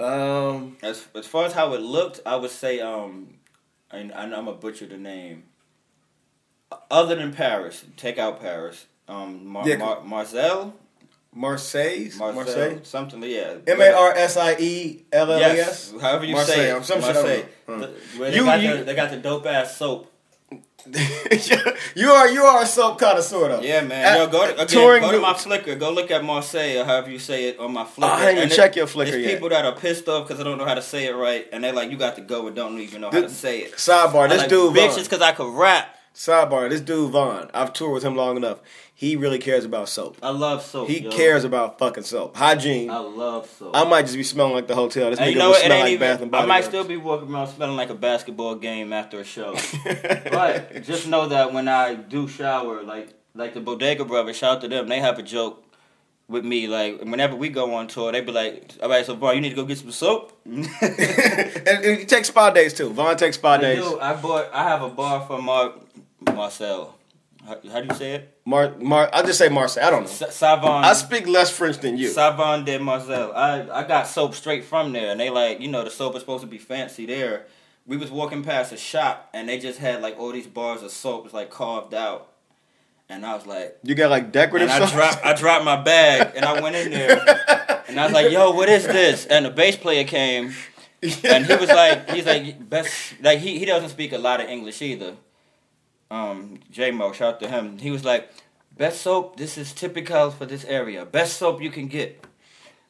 Um, 0.00 0.76
As 0.82 1.06
as 1.14 1.26
far 1.26 1.44
as 1.46 1.52
how 1.52 1.72
it 1.74 1.80
looked, 1.80 2.20
I 2.26 2.36
would 2.36 2.50
say 2.50 2.80
um, 2.80 3.34
know 3.92 4.12
I'm 4.14 4.30
gonna 4.30 4.52
butcher 4.52 4.86
the 4.86 4.96
name. 4.96 5.44
Other 6.90 7.14
than 7.14 7.32
Paris, 7.32 7.84
take 7.96 8.18
out 8.18 8.40
Paris. 8.40 8.86
Um, 9.08 9.46
Mar- 9.46 9.68
Yeah. 9.68 9.76
Mar- 9.76 10.02
Marcel, 10.02 10.74
Marseille, 11.32 12.08
Marcel, 12.16 12.32
Marseille, 12.34 12.78
something. 12.82 13.22
Yeah, 13.22 13.56
M 13.66 13.80
A 13.80 13.92
R 13.92 14.12
S 14.16 14.36
I 14.36 14.56
E 14.58 15.04
L 15.12 15.30
L 15.30 15.38
E 15.38 15.60
S. 15.60 15.92
however 16.00 16.24
you 16.24 16.34
Marseille, 16.34 16.54
say 16.56 16.70
it. 16.70 16.74
I'm 16.74 16.82
some 16.82 17.00
Marseille. 17.00 17.44
The- 17.66 17.94
they, 18.18 18.36
You- 18.36 18.44
got 18.44 18.60
you- 18.60 18.76
the, 18.78 18.84
they 18.84 18.94
got 18.96 19.10
the 19.10 19.18
dope 19.18 19.46
ass 19.46 19.76
soap. 19.76 20.10
you 21.94 22.10
are 22.10 22.28
you 22.28 22.42
are 22.42 22.62
a 22.62 22.66
soap 22.66 22.98
kind 22.98 23.16
of 23.18 23.24
sort 23.24 23.50
of 23.50 23.64
Yeah, 23.64 23.80
man. 23.80 24.04
At- 24.04 24.18
Yo, 24.18 24.26
go 24.28 24.46
to, 24.46 24.52
again, 24.54 24.66
touring 24.66 25.02
go 25.02 25.12
to 25.12 25.18
my. 25.20 25.32
Flickr. 25.32 25.78
Go 25.78 25.90
look 25.90 26.10
at 26.10 26.22
Marseille 26.22 26.78
or 26.78 26.84
however 26.84 27.10
you 27.10 27.18
say 27.18 27.48
it 27.48 27.58
on 27.58 27.72
my 27.72 27.84
Flickr. 27.84 28.04
I 28.04 28.20
ain't 28.28 28.30
even 28.32 28.42
And 28.44 28.52
it- 28.52 28.56
check 28.56 28.76
your 28.76 28.86
Flickr 28.86 29.10
There's 29.12 29.24
yet. 29.24 29.32
people 29.32 29.48
that 29.48 29.64
are 29.64 29.72
pissed 29.74 30.08
off 30.08 30.28
because 30.28 30.40
I 30.40 30.44
don't 30.44 30.58
know 30.58 30.66
how 30.66 30.74
to 30.74 30.82
say 30.82 31.06
it 31.06 31.14
right, 31.16 31.46
and 31.52 31.64
they're 31.64 31.72
like, 31.72 31.90
"You 31.90 31.96
got 31.96 32.16
to 32.16 32.20
go 32.22 32.46
and 32.48 32.54
don't 32.54 32.78
even 32.78 33.00
know 33.00 33.10
how 33.10 33.22
to 33.22 33.30
say 33.30 33.60
it." 33.60 33.72
Sidebar: 33.76 34.28
This 34.28 34.40
like, 34.40 34.50
dude 34.50 34.74
bitches, 34.76 35.04
because 35.04 35.22
I 35.22 35.32
could 35.32 35.54
rap. 35.56 35.88
Sidebar: 36.14 36.70
This 36.70 36.80
dude 36.80 37.10
Von. 37.10 37.50
I've 37.52 37.72
toured 37.72 37.94
with 37.94 38.04
him 38.04 38.14
long 38.14 38.36
enough. 38.36 38.60
He 38.94 39.16
really 39.16 39.38
cares 39.40 39.64
about 39.64 39.88
soap. 39.88 40.16
I 40.22 40.30
love 40.30 40.62
soap. 40.62 40.88
He 40.88 41.00
yo. 41.00 41.10
cares 41.10 41.42
about 41.42 41.80
fucking 41.80 42.04
soap, 42.04 42.36
hygiene. 42.36 42.88
I 42.88 42.98
love 42.98 43.50
soap. 43.50 43.72
I 43.74 43.82
might 43.82 44.02
just 44.02 44.16
be 44.16 44.22
smelling 44.22 44.52
like 44.54 44.68
the 44.68 44.76
hotel. 44.76 45.10
This 45.10 45.18
nigga 45.18 45.32
you 45.32 45.38
know 45.38 45.52
smell 45.52 45.80
like 45.80 45.92
even. 45.92 46.00
Bath 46.00 46.22
and 46.22 46.36
I 46.36 46.46
might 46.46 46.58
Works. 46.58 46.68
still 46.68 46.84
be 46.84 46.96
walking 46.96 47.34
around 47.34 47.48
smelling 47.48 47.76
like 47.76 47.90
a 47.90 47.94
basketball 47.94 48.54
game 48.54 48.92
after 48.92 49.18
a 49.18 49.24
show. 49.24 49.54
but 49.84 50.84
just 50.84 51.08
know 51.08 51.26
that 51.28 51.52
when 51.52 51.66
I 51.66 51.94
do 51.94 52.28
shower, 52.28 52.84
like 52.84 53.08
like 53.34 53.54
the 53.54 53.60
Bodega 53.60 54.04
Brothers, 54.04 54.36
shout 54.36 54.56
out 54.56 54.60
to 54.60 54.68
them. 54.68 54.86
They 54.86 55.00
have 55.00 55.18
a 55.18 55.22
joke 55.24 55.64
with 56.28 56.44
me. 56.44 56.68
Like 56.68 57.00
whenever 57.00 57.34
we 57.34 57.48
go 57.48 57.74
on 57.74 57.88
tour, 57.88 58.12
they 58.12 58.20
be 58.20 58.30
like, 58.30 58.70
"All 58.80 58.88
right, 58.88 59.04
so 59.04 59.16
Von, 59.16 59.34
you 59.34 59.40
need 59.40 59.50
to 59.50 59.56
go 59.56 59.64
get 59.64 59.78
some 59.78 59.90
soap." 59.90 60.32
and, 60.44 60.64
and 61.66 61.98
he 61.98 62.04
takes 62.04 62.28
spa 62.28 62.50
days 62.50 62.72
too. 62.72 62.90
Von 62.90 63.16
takes 63.16 63.36
spa 63.36 63.54
I 63.54 63.58
days. 63.58 63.78
do. 63.82 63.98
I 63.98 64.14
bought. 64.14 64.50
I 64.52 64.62
have 64.68 64.82
a 64.82 64.88
bar 64.88 65.26
from 65.26 65.46
Mar- 65.46 65.74
Marcel. 66.32 66.94
How, 67.46 67.58
how 67.70 67.80
do 67.80 67.88
you 67.88 67.94
say 67.94 68.14
it? 68.14 68.38
Mar, 68.46 68.74
Mar, 68.78 69.10
I 69.12 69.22
just 69.22 69.38
say 69.38 69.48
Marcel. 69.48 69.86
I 69.86 69.90
don't 69.90 70.04
know. 70.04 70.28
Savon. 70.30 70.84
I 70.84 70.94
speak 70.94 71.26
less 71.26 71.50
French 71.50 71.78
than 71.78 71.98
you. 71.98 72.08
Savon 72.08 72.64
de 72.64 72.78
Marcel. 72.78 73.32
I, 73.34 73.68
I 73.70 73.86
got 73.86 74.06
soap 74.06 74.34
straight 74.34 74.64
from 74.64 74.92
there, 74.92 75.10
and 75.10 75.20
they 75.20 75.30
like, 75.30 75.60
you 75.60 75.68
know, 75.68 75.84
the 75.84 75.90
soap 75.90 76.14
is 76.14 76.20
supposed 76.20 76.42
to 76.42 76.48
be 76.48 76.58
fancy 76.58 77.04
there. 77.04 77.46
We 77.86 77.98
was 77.98 78.10
walking 78.10 78.42
past 78.42 78.72
a 78.72 78.78
shop, 78.78 79.28
and 79.34 79.48
they 79.48 79.58
just 79.58 79.78
had 79.78 80.00
like 80.00 80.18
all 80.18 80.32
these 80.32 80.46
bars 80.46 80.82
of 80.82 80.90
soap, 80.90 81.34
like 81.34 81.50
carved 81.50 81.92
out, 81.92 82.32
and 83.10 83.26
I 83.26 83.34
was 83.34 83.46
like, 83.46 83.78
You 83.82 83.94
got 83.94 84.10
like 84.10 84.32
decorative 84.32 84.70
and 84.70 84.82
I 84.82 84.90
dropped, 84.90 85.26
I 85.26 85.34
dropped 85.34 85.64
my 85.66 85.76
bag, 85.82 86.32
and 86.34 86.46
I 86.46 86.60
went 86.60 86.76
in 86.76 86.90
there, 86.90 87.84
and 87.88 88.00
I 88.00 88.04
was 88.04 88.14
like, 88.14 88.32
yo, 88.32 88.52
what 88.52 88.70
is 88.70 88.86
this? 88.86 89.26
And 89.26 89.44
the 89.44 89.50
bass 89.50 89.76
player 89.76 90.04
came, 90.04 90.54
and 91.02 91.44
he 91.44 91.56
was 91.56 91.68
like, 91.68 92.10
he's 92.10 92.24
like, 92.24 92.68
best, 92.70 92.90
like 93.20 93.40
he 93.40 93.58
he 93.58 93.66
doesn't 93.66 93.90
speak 93.90 94.12
a 94.12 94.18
lot 94.18 94.40
of 94.40 94.48
English 94.48 94.80
either. 94.80 95.14
Um, 96.14 96.60
J 96.70 96.92
Mo, 96.92 97.12
shout 97.12 97.34
out 97.34 97.40
to 97.40 97.48
him. 97.48 97.78
He 97.78 97.90
was 97.90 98.04
like, 98.04 98.30
best 98.76 99.02
soap. 99.02 99.36
This 99.36 99.58
is 99.58 99.72
typical 99.72 100.30
for 100.30 100.46
this 100.46 100.64
area. 100.64 101.04
Best 101.04 101.38
soap 101.38 101.60
you 101.60 101.70
can 101.70 101.88
get. 101.88 102.24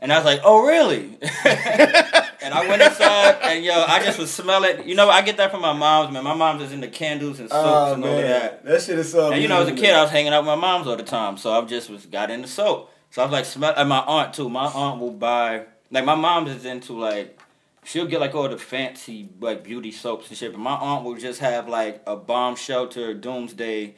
And 0.01 0.13
I 0.13 0.17
was 0.17 0.27
like, 0.27 0.41
oh 0.45 0.67
really? 0.67 1.17
and 1.23 2.53
I 2.53 2.67
went 2.69 2.83
inside, 2.83 3.39
and 3.43 3.65
yo, 3.65 3.73
I 3.73 4.05
just 4.05 4.19
was 4.19 4.31
smelling. 4.31 4.87
You 4.87 4.95
know, 4.95 5.09
I 5.09 5.23
get 5.23 5.39
that 5.39 5.51
from 5.51 5.63
my 5.63 5.73
mom's 5.73 6.13
man. 6.13 6.23
My 6.25 6.35
mom's 6.35 6.63
is 6.65 6.73
into 6.73 6.89
candles 6.89 7.41
and 7.41 7.49
soaps 7.49 7.65
Oh 7.65 7.95
and 7.95 8.05
all 8.05 8.17
that. 8.17 8.65
that 8.67 8.83
shit 8.83 8.99
is 8.99 9.11
so. 9.11 9.33
And 9.33 9.41
you 9.41 9.49
know, 9.49 9.63
as 9.63 9.69
a 9.69 9.75
kid, 9.75 9.95
I 9.95 10.03
was 10.03 10.11
hanging 10.11 10.35
out 10.35 10.43
with 10.43 10.49
my 10.49 10.57
mom's 10.57 10.87
all 10.87 10.97
the 10.97 11.03
time, 11.03 11.39
so 11.39 11.53
I 11.53 11.65
just 11.65 11.89
was 11.89 12.05
got 12.05 12.31
into 12.31 12.49
soap. 12.49 12.91
So 13.11 13.23
I 13.23 13.25
was 13.25 13.33
like, 13.33 13.47
smell. 13.47 13.73
And 13.75 13.89
my 13.89 14.01
aunt 14.01 14.35
too. 14.35 14.51
My 14.51 14.67
aunt 14.67 15.01
will 15.01 15.13
buy 15.13 15.65
like 15.91 16.05
my 16.05 16.17
mom's 16.17 16.51
is 16.51 16.65
into 16.67 16.93
like 16.99 17.39
she'll 17.85 18.07
get 18.07 18.21
like 18.21 18.35
all 18.35 18.49
the 18.49 18.59
fancy 18.59 19.29
like 19.41 19.63
beauty 19.63 19.93
soaps 19.93 20.29
and 20.29 20.37
shit, 20.37 20.53
but 20.53 20.59
my 20.61 20.75
aunt 20.75 21.05
will 21.05 21.17
just 21.17 21.41
have 21.41 21.69
like 21.69 22.03
a 22.07 22.17
bomb 22.17 22.57
shelter 22.57 23.15
doomsday 23.15 23.95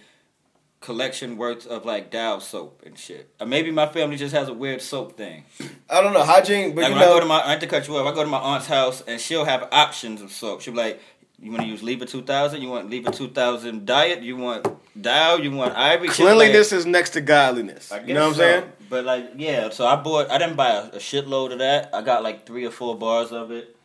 collection 0.81 1.37
worth 1.37 1.67
of 1.67 1.85
like 1.85 2.11
Dow 2.11 2.39
soap 2.39 2.83
and 2.85 2.97
shit. 2.99 3.31
Or 3.41 3.47
maybe 3.47 3.71
my 3.71 3.87
family 3.87 4.17
just 4.17 4.35
has 4.35 4.49
a 4.49 4.53
weird 4.53 4.83
soap 4.83 5.17
thing. 5.17 5.45
I 5.91 6.01
don't 6.01 6.13
know 6.13 6.23
hygiene, 6.25 6.75
but 6.75 6.83
Like 6.83 6.91
you 6.91 6.95
when 6.95 7.03
I 7.03 7.07
go 7.07 7.15
know, 7.15 7.21
to 7.21 7.27
my, 7.27 7.43
I 7.43 7.51
have 7.53 7.61
to 7.61 7.67
cut 7.67 7.89
you 7.89 7.97
off. 7.97 8.07
I 8.07 8.15
go 8.15 8.23
to 8.23 8.29
my 8.31 8.39
aunt's 8.39 8.67
house 8.67 9.03
and 9.07 9.21
she'll 9.21 9.45
have 9.45 9.69
options 9.73 10.21
of 10.23 10.31
soap. 10.31 10.61
She'll 10.61 10.75
be 10.75 10.79
like, 10.81 11.01
"You 11.41 11.51
want 11.51 11.63
to 11.63 11.69
use 11.69 11.83
Lever 11.83 12.05
two 12.05 12.23
thousand? 12.23 12.63
You 12.63 12.69
want 12.69 12.91
Lever 12.91 13.11
two 13.11 13.29
thousand 13.29 13.87
diet? 13.87 14.23
You 14.23 14.37
want 14.37 14.67
Dow? 15.01 15.37
You 15.37 15.51
want 15.51 15.75
Ivory?" 15.77 16.03
Be 16.03 16.09
like- 16.09 16.17
cleanliness 16.17 16.73
is 16.73 16.87
next 16.87 17.11
to 17.11 17.21
godliness. 17.21 17.93
You 18.07 18.15
know 18.15 18.21
what 18.21 18.27
I'm 18.27 18.31
guess 18.33 18.39
saying? 18.39 18.73
But 18.89 19.05
like, 19.05 19.31
yeah. 19.37 19.71
So 19.71 19.87
I 19.87 19.97
bought. 19.97 20.31
I 20.31 20.39
didn't 20.39 20.57
buy 20.57 20.71
a, 20.71 20.83
a 20.85 20.99
shitload 20.99 21.53
of 21.53 21.59
that. 21.59 21.91
I 21.93 22.03
got 22.03 22.23
like 22.23 22.47
three 22.47 22.65
or 22.65 22.71
four 22.71 22.97
bars 22.97 23.33
of 23.33 23.51
it, 23.51 23.76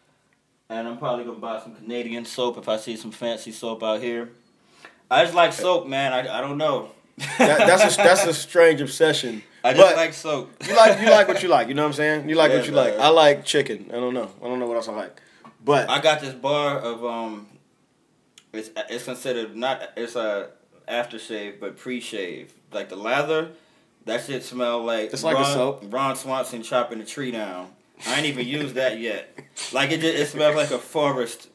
and 0.72 0.88
I'm 0.88 0.98
probably 0.98 1.26
gonna 1.26 1.38
buy 1.38 1.60
some 1.60 1.76
Canadian 1.76 2.24
soap 2.24 2.58
if 2.58 2.70
I 2.70 2.78
see 2.78 2.96
some 2.96 3.12
fancy 3.12 3.52
soap 3.52 3.84
out 3.84 4.02
here. 4.02 4.30
I 5.10 5.24
just 5.24 5.36
like 5.36 5.52
soap, 5.52 5.86
man. 5.86 6.14
I, 6.14 6.38
I 6.38 6.42
don't 6.42 6.58
know. 6.58 6.92
That, 7.38 7.68
that's 7.68 7.94
a 7.94 7.98
that's 7.98 8.26
a 8.26 8.34
strange 8.34 8.80
obsession. 8.80 9.44
I 9.64 9.74
just 9.74 9.86
but 9.86 9.98
like 9.98 10.14
soap. 10.14 10.64
you 10.66 10.76
like 10.76 11.02
you 11.02 11.10
like 11.10 11.28
what 11.28 11.44
you 11.44 11.50
like. 11.50 11.68
You 11.68 11.74
know 11.74 11.84
what 11.84 11.90
I'm 11.90 11.94
saying? 11.94 12.30
You 12.30 12.36
like 12.36 12.52
Yeah, 12.52 12.58
what 12.58 12.68
you 12.68 12.72
like. 12.72 12.98
I 12.98 13.10
like 13.10 13.44
chicken. 13.44 13.88
I 13.90 13.96
don't 13.96 14.14
know. 14.14 14.32
I 14.42 14.48
don't 14.48 14.60
know 14.60 14.66
what 14.68 14.78
else 14.78 14.88
I 14.88 14.94
like. 14.94 15.22
But 15.64 15.90
I 15.90 16.00
got 16.00 16.22
this 16.22 16.34
bar 16.34 16.80
of 16.80 17.04
um. 17.06 17.48
It's 18.54 18.70
it's 18.90 19.04
considered 19.04 19.56
not 19.56 19.92
it's 19.96 20.16
a 20.16 20.50
aftershave 20.88 21.60
but 21.60 21.78
pre-shave 21.78 22.54
like 22.72 22.88
the 22.90 22.96
lather. 22.96 23.52
That 24.06 24.26
shit 24.26 24.44
smell 24.44 24.84
like 24.84 25.14
It's 25.14 25.24
like 25.24 25.38
a 25.38 25.46
soap. 25.46 25.84
Ron 25.90 26.16
Swanson 26.16 26.64
chopping 26.64 27.02
a 27.02 27.06
tree 27.06 27.32
down. 27.32 27.72
I 28.08 28.18
ain't 28.18 28.26
even 28.26 28.48
used 28.48 28.76
that 28.76 29.00
yet. 29.00 29.38
Like 29.72 29.92
it 29.92 30.02
just, 30.02 30.16
it 30.18 30.28
smells 30.28 30.56
like 30.56 30.72
a 30.72 30.80
forest 30.80 31.50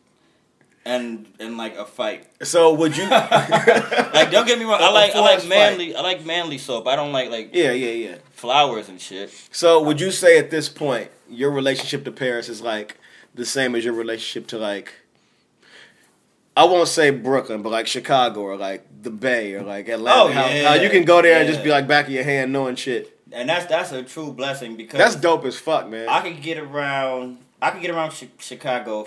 and 0.85 1.27
and 1.41 1.57
like 1.59 1.77
a 1.77 1.85
fight. 1.85 2.27
so 2.43 2.73
would 2.75 2.97
you? 2.97 3.09
Like 4.17 4.31
don't 4.31 4.47
get 4.47 4.59
me 4.59 4.65
wrong, 4.65 4.81
I 4.81 4.91
like 4.91 5.15
I 5.15 5.21
like 5.21 5.47
manly 5.47 5.95
I 5.95 6.01
like 6.01 6.25
manly 6.25 6.57
soap. 6.57 6.87
I 6.87 6.97
don't 6.97 7.13
like 7.13 7.29
like 7.31 7.51
yeah, 7.53 7.73
yeah, 7.73 7.91
yeah. 7.91 8.17
flowers 8.31 8.89
and 8.89 8.99
shit. 8.99 9.31
So 9.51 9.83
would 9.83 10.01
you 10.01 10.11
say 10.11 10.39
at 10.39 10.51
this 10.51 10.71
point 10.71 11.11
your 11.29 11.51
relationship 11.51 12.05
to 12.05 12.13
Paris 12.13 12.49
is 12.49 12.63
like 12.63 12.99
the 13.35 13.45
same 13.45 13.75
as 13.75 13.85
your 13.85 13.93
relationship 13.93 14.47
to 14.49 14.59
like 14.59 14.95
I 16.57 16.65
won't 16.65 16.89
say 16.89 17.11
Brooklyn, 17.11 17.61
but 17.61 17.71
like 17.71 17.87
Chicago 17.87 18.41
or 18.41 18.57
like 18.57 18.87
the 19.03 19.11
Bay 19.11 19.53
or 19.53 19.63
like 19.63 19.89
Atlanta. 19.89 20.23
Oh, 20.23 20.29
yeah. 20.29 20.69
how 20.69 20.75
you 20.75 20.89
can 20.89 21.05
go 21.05 21.21
there 21.21 21.39
and 21.39 21.47
just 21.49 21.63
be 21.63 21.71
like 21.71 21.87
back 21.87 22.07
of 22.07 22.13
your 22.13 22.25
hand 22.25 22.53
knowing 22.53 22.77
shit. 22.77 23.16
And 23.37 23.49
that's 23.49 23.67
that's 23.67 23.93
a 23.93 24.03
true 24.03 24.33
blessing 24.33 24.77
because 24.77 24.97
That's 24.99 25.15
dope 25.15 25.45
as 25.45 25.59
fuck, 25.59 25.89
man. 25.91 26.09
I 26.09 26.23
can 26.23 26.41
get 26.41 26.57
around. 26.59 27.39
I 27.61 27.71
can 27.71 27.83
get 27.83 27.91
around 27.91 28.11
chi- 28.13 28.29
Chicago 28.39 29.07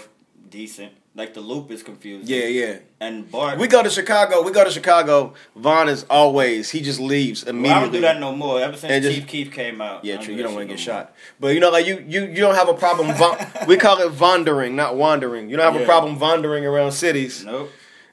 decent. 0.50 0.94
Like 1.16 1.34
the 1.34 1.42
loop 1.42 1.72
is 1.72 1.82
confusing. 1.82 2.28
yeah, 2.34 2.46
yeah. 2.46 2.78
And 3.00 3.30
Bart. 3.30 3.58
We 3.58 3.68
go 3.68 3.82
to 3.82 3.90
Chicago. 3.90 4.44
We 4.44 4.52
go 4.52 4.64
to 4.64 4.70
Chicago. 4.70 5.34
Von 5.56 5.90
is 5.90 6.06
always 6.10 6.70
he 6.70 6.82
just 6.82 7.00
leaves 7.00 7.44
well, 7.44 7.56
immediately. 7.56 7.76
I 7.76 7.82
don't 7.82 7.92
do 7.94 8.02
that 8.02 8.20
no 8.20 8.36
more. 8.36 8.62
Ever 8.62 8.78
since 8.78 9.04
just- 9.04 9.18
Chief 9.18 9.28
Keef 9.28 9.52
came 9.52 9.82
out. 9.82 10.06
Yeah, 10.06 10.18
true. 10.18 10.36
You 10.36 10.44
don't 10.44 10.54
want 10.54 10.70
to 10.70 10.76
get 10.76 10.86
no 10.86 10.94
more. 10.94 11.02
shot, 11.02 11.16
but 11.40 11.48
you 11.56 11.60
know, 11.60 11.72
like 11.72 11.88
you, 11.88 12.06
you, 12.08 12.26
you 12.28 12.36
don't 12.36 12.56
have 12.56 12.70
a 12.70 12.76
problem. 12.76 13.12
Von- 13.16 13.38
we 13.68 13.76
call 13.78 14.00
it 14.00 14.14
wandering, 14.20 14.76
not 14.76 14.96
wandering. 14.96 15.50
You 15.50 15.58
don't 15.58 15.74
have 15.74 15.82
a 15.82 15.86
problem 15.86 16.20
wandering 16.20 16.66
around 16.66 16.92
cities, 16.92 17.44
Nope. 17.44 17.72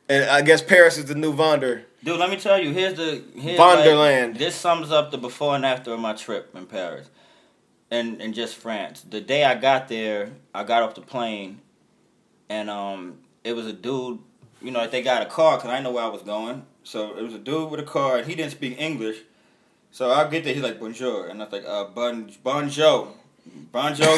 and 0.09 0.25
I 0.31 0.41
guess 0.41 0.63
Paris 0.63 0.97
is 0.97 1.05
the 1.05 1.15
new 1.15 1.31
wander. 1.33 1.85
Dude, 2.07 2.21
let 2.21 2.31
me 2.31 2.37
tell 2.37 2.63
you. 2.63 2.73
Here's 2.73 2.95
the 2.95 3.21
here's 3.35 3.59
Vonderland. 3.59 4.29
Like, 4.29 4.39
this 4.39 4.55
sums 4.55 4.93
up 4.93 5.11
the 5.11 5.19
before 5.19 5.57
and 5.57 5.67
after 5.67 5.93
of 5.93 5.99
my 5.99 6.13
trip 6.13 6.55
in 6.55 6.67
Paris, 6.67 7.11
and 7.91 8.23
and 8.23 8.33
just 8.33 8.55
France. 8.55 9.01
The 9.01 9.21
day 9.21 9.43
I 9.43 9.57
got 9.57 9.89
there, 9.89 10.31
I 10.55 10.63
got 10.63 10.85
off 10.85 10.95
the 10.95 11.01
plane, 11.01 11.61
and 12.49 12.71
um, 12.71 13.19
it 13.43 13.57
was 13.57 13.67
a 13.67 13.73
dude. 13.73 14.21
You 14.63 14.71
know, 14.71 14.87
they 14.87 15.03
got 15.03 15.23
a 15.23 15.27
car 15.27 15.57
because 15.57 15.71
I 15.71 15.81
know 15.81 15.91
where 15.91 16.05
I 16.05 16.09
was 16.09 16.23
going. 16.23 16.65
So 16.85 17.19
it 17.19 17.23
was 17.23 17.35
a 17.35 17.41
dude 17.41 17.73
with 17.73 17.81
a 17.81 17.83
car, 17.83 18.19
and 18.19 18.27
he 18.29 18.37
didn't 18.37 18.53
speak 18.53 18.81
English. 18.81 19.17
So 19.91 20.13
I 20.13 20.29
get 20.29 20.45
there, 20.45 20.55
he's 20.55 20.63
like 20.63 20.79
bonjour, 20.79 21.27
and 21.27 21.43
I 21.43 21.47
was 21.47 21.53
like 21.53 21.65
uh 21.67 21.87
bon 21.87 22.31
bonjour, 22.45 23.09
bonjour. 23.73 24.17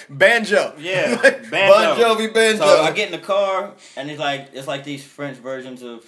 banjo. 0.10 0.74
Yeah, 0.80 1.14
bon 1.14 1.32
banjo. 1.52 2.02
Jovi 2.02 2.34
banjo. 2.34 2.64
So 2.64 2.82
I 2.82 2.90
get 2.90 3.12
in 3.12 3.20
the 3.20 3.24
car, 3.24 3.74
and 3.96 4.10
it's 4.10 4.18
like 4.18 4.48
it's 4.52 4.66
like 4.66 4.82
these 4.82 5.04
French 5.04 5.36
versions 5.36 5.84
of 5.84 6.04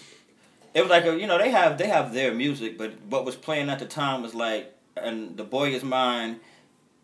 it 0.74 0.80
was 0.80 0.90
like 0.90 1.04
a, 1.04 1.18
you 1.18 1.26
know 1.26 1.38
they 1.38 1.50
have 1.50 1.78
they 1.78 1.88
have 1.88 2.12
their 2.14 2.32
music, 2.34 2.78
but 2.78 2.92
what 3.08 3.24
was 3.24 3.36
playing 3.36 3.68
at 3.68 3.78
the 3.78 3.86
time 3.86 4.22
was 4.22 4.34
like 4.34 4.74
and 4.96 5.36
the 5.36 5.44
boy 5.44 5.70
is 5.70 5.82
mine. 5.82 6.40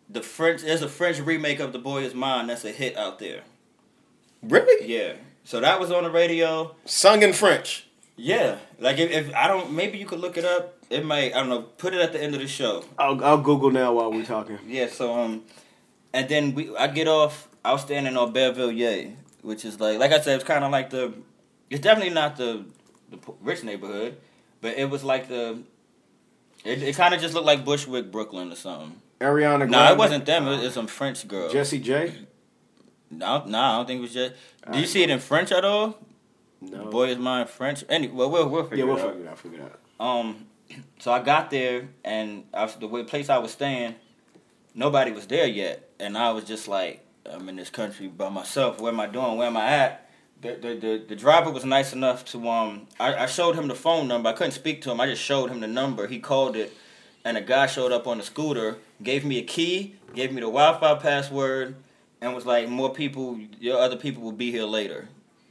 The 0.09 0.21
French 0.21 0.61
there's 0.61 0.81
a 0.81 0.89
French 0.89 1.19
remake 1.19 1.59
of 1.59 1.73
the 1.73 1.79
boy 1.79 2.03
is 2.03 2.13
mine 2.13 2.47
that's 2.47 2.65
a 2.65 2.71
hit 2.71 2.97
out 2.97 3.19
there. 3.19 3.41
Really? 4.41 4.87
Yeah, 4.87 5.13
so 5.43 5.59
that 5.59 5.79
was 5.79 5.91
on 5.91 6.03
the 6.03 6.09
radio. 6.09 6.75
Sung 6.85 7.23
in 7.23 7.33
French. 7.33 7.85
Yeah, 8.15 8.57
like 8.79 8.97
if, 8.97 9.11
if 9.11 9.35
I 9.35 9.47
don't, 9.47 9.71
maybe 9.71 9.97
you 9.97 10.05
could 10.05 10.19
look 10.19 10.37
it 10.37 10.45
up. 10.45 10.77
It 10.89 11.05
might 11.05 11.33
I 11.33 11.39
don't 11.39 11.49
know. 11.49 11.61
Put 11.61 11.93
it 11.93 12.01
at 12.01 12.11
the 12.11 12.21
end 12.21 12.33
of 12.33 12.41
the 12.41 12.47
show. 12.47 12.83
I'll, 12.97 13.23
I'll 13.23 13.41
Google 13.41 13.71
now 13.71 13.93
while 13.93 14.11
we're 14.11 14.25
talking. 14.25 14.59
Yeah, 14.67 14.87
so 14.87 15.13
um, 15.13 15.43
and 16.13 16.27
then 16.27 16.55
we 16.55 16.75
I 16.75 16.87
get 16.87 17.07
off. 17.07 17.47
I 17.63 17.71
was 17.73 17.81
standing 17.81 18.17
on 18.17 18.33
Belvilliers, 18.33 19.15
which 19.41 19.63
is 19.63 19.79
like 19.79 19.99
like 19.99 20.11
I 20.11 20.19
said, 20.19 20.35
it's 20.35 20.43
kind 20.43 20.63
of 20.63 20.71
like 20.71 20.89
the. 20.89 21.13
It's 21.69 21.81
definitely 21.81 22.13
not 22.13 22.35
the 22.35 22.65
the 23.09 23.17
rich 23.41 23.63
neighborhood, 23.63 24.17
but 24.61 24.77
it 24.77 24.89
was 24.89 25.03
like 25.03 25.27
the. 25.27 25.59
It, 26.65 26.83
it 26.83 26.95
kind 26.95 27.13
of 27.13 27.21
just 27.21 27.33
looked 27.33 27.45
like 27.45 27.63
Bushwick, 27.63 28.11
Brooklyn, 28.11 28.51
or 28.51 28.55
something. 28.55 29.01
Ariana 29.19 29.59
Grande. 29.59 29.71
No, 29.71 29.91
it 29.91 29.97
wasn't 29.97 30.25
them. 30.25 30.47
It 30.47 30.61
was 30.61 30.73
some 30.73 30.87
French 30.87 31.27
girl. 31.27 31.49
Jesse 31.49 31.79
J. 31.79 32.13
no, 33.09 33.43
no, 33.45 33.59
I 33.59 33.77
don't 33.77 33.85
think 33.85 33.99
it 33.99 34.01
was 34.01 34.13
just. 34.13 34.33
Did 34.71 34.81
you 34.81 34.87
see 34.87 35.03
it 35.03 35.09
in 35.09 35.19
French 35.19 35.51
at 35.51 35.63
all? 35.63 35.97
No. 36.61 36.85
Boy 36.85 37.07
is 37.09 37.17
mine 37.17 37.47
French. 37.47 37.83
Anyway, 37.87 38.13
well, 38.13 38.29
we'll 38.29 38.49
we'll 38.49 38.63
figure 38.63 38.85
yeah, 38.85 38.93
we'll 38.93 38.97
it 38.97 39.01
out. 39.01 39.13
figure 39.13 39.25
it 39.25 39.29
out. 39.29 39.39
Figure 39.39 39.59
it 39.59 39.79
out. 39.99 40.05
Um, 40.05 40.45
so 40.99 41.11
I 41.11 41.21
got 41.21 41.49
there, 41.49 41.87
and 42.03 42.43
I 42.53 42.65
the 42.67 42.87
way, 42.87 43.03
place 43.03 43.29
I 43.29 43.37
was 43.37 43.51
staying, 43.51 43.95
nobody 44.73 45.11
was 45.11 45.27
there 45.27 45.47
yet, 45.47 45.89
and 45.99 46.17
I 46.17 46.31
was 46.31 46.43
just 46.43 46.67
like, 46.67 47.05
I'm 47.25 47.47
in 47.49 47.55
this 47.55 47.69
country 47.69 48.07
by 48.07 48.29
myself. 48.29 48.79
What 48.81 48.93
am 48.93 48.99
I 48.99 49.07
doing? 49.07 49.37
Where 49.37 49.47
am 49.47 49.57
I 49.57 49.65
at? 49.67 50.08
The 50.41 50.55
the 50.55 50.75
the, 50.75 51.03
the 51.09 51.15
driver 51.15 51.51
was 51.51 51.65
nice 51.65 51.91
enough 51.93 52.23
to 52.25 52.47
um. 52.47 52.87
I, 52.99 53.13
I 53.15 53.25
showed 53.25 53.55
him 53.55 53.67
the 53.67 53.75
phone 53.75 54.07
number. 54.07 54.29
I 54.29 54.33
couldn't 54.33 54.53
speak 54.53 54.81
to 54.83 54.91
him. 54.91 55.01
I 55.01 55.05
just 55.07 55.21
showed 55.21 55.49
him 55.49 55.59
the 55.59 55.67
number. 55.67 56.07
He 56.07 56.19
called 56.19 56.55
it, 56.55 56.73
and 57.25 57.37
a 57.37 57.41
guy 57.41 57.65
showed 57.67 57.91
up 57.91 58.07
on 58.07 58.17
the 58.19 58.23
scooter, 58.23 58.77
gave 59.03 59.25
me 59.25 59.37
a 59.39 59.43
key, 59.43 59.95
gave 60.15 60.31
me 60.31 60.37
the 60.41 60.47
Wi-Fi 60.47 60.95
password, 60.95 61.75
and 62.21 62.33
was 62.33 62.45
like, 62.45 62.69
"More 62.69 62.93
people, 62.93 63.37
your 63.59 63.79
other 63.79 63.97
people 63.97 64.23
will 64.23 64.31
be 64.31 64.49
here 64.51 64.63
later." 64.63 65.09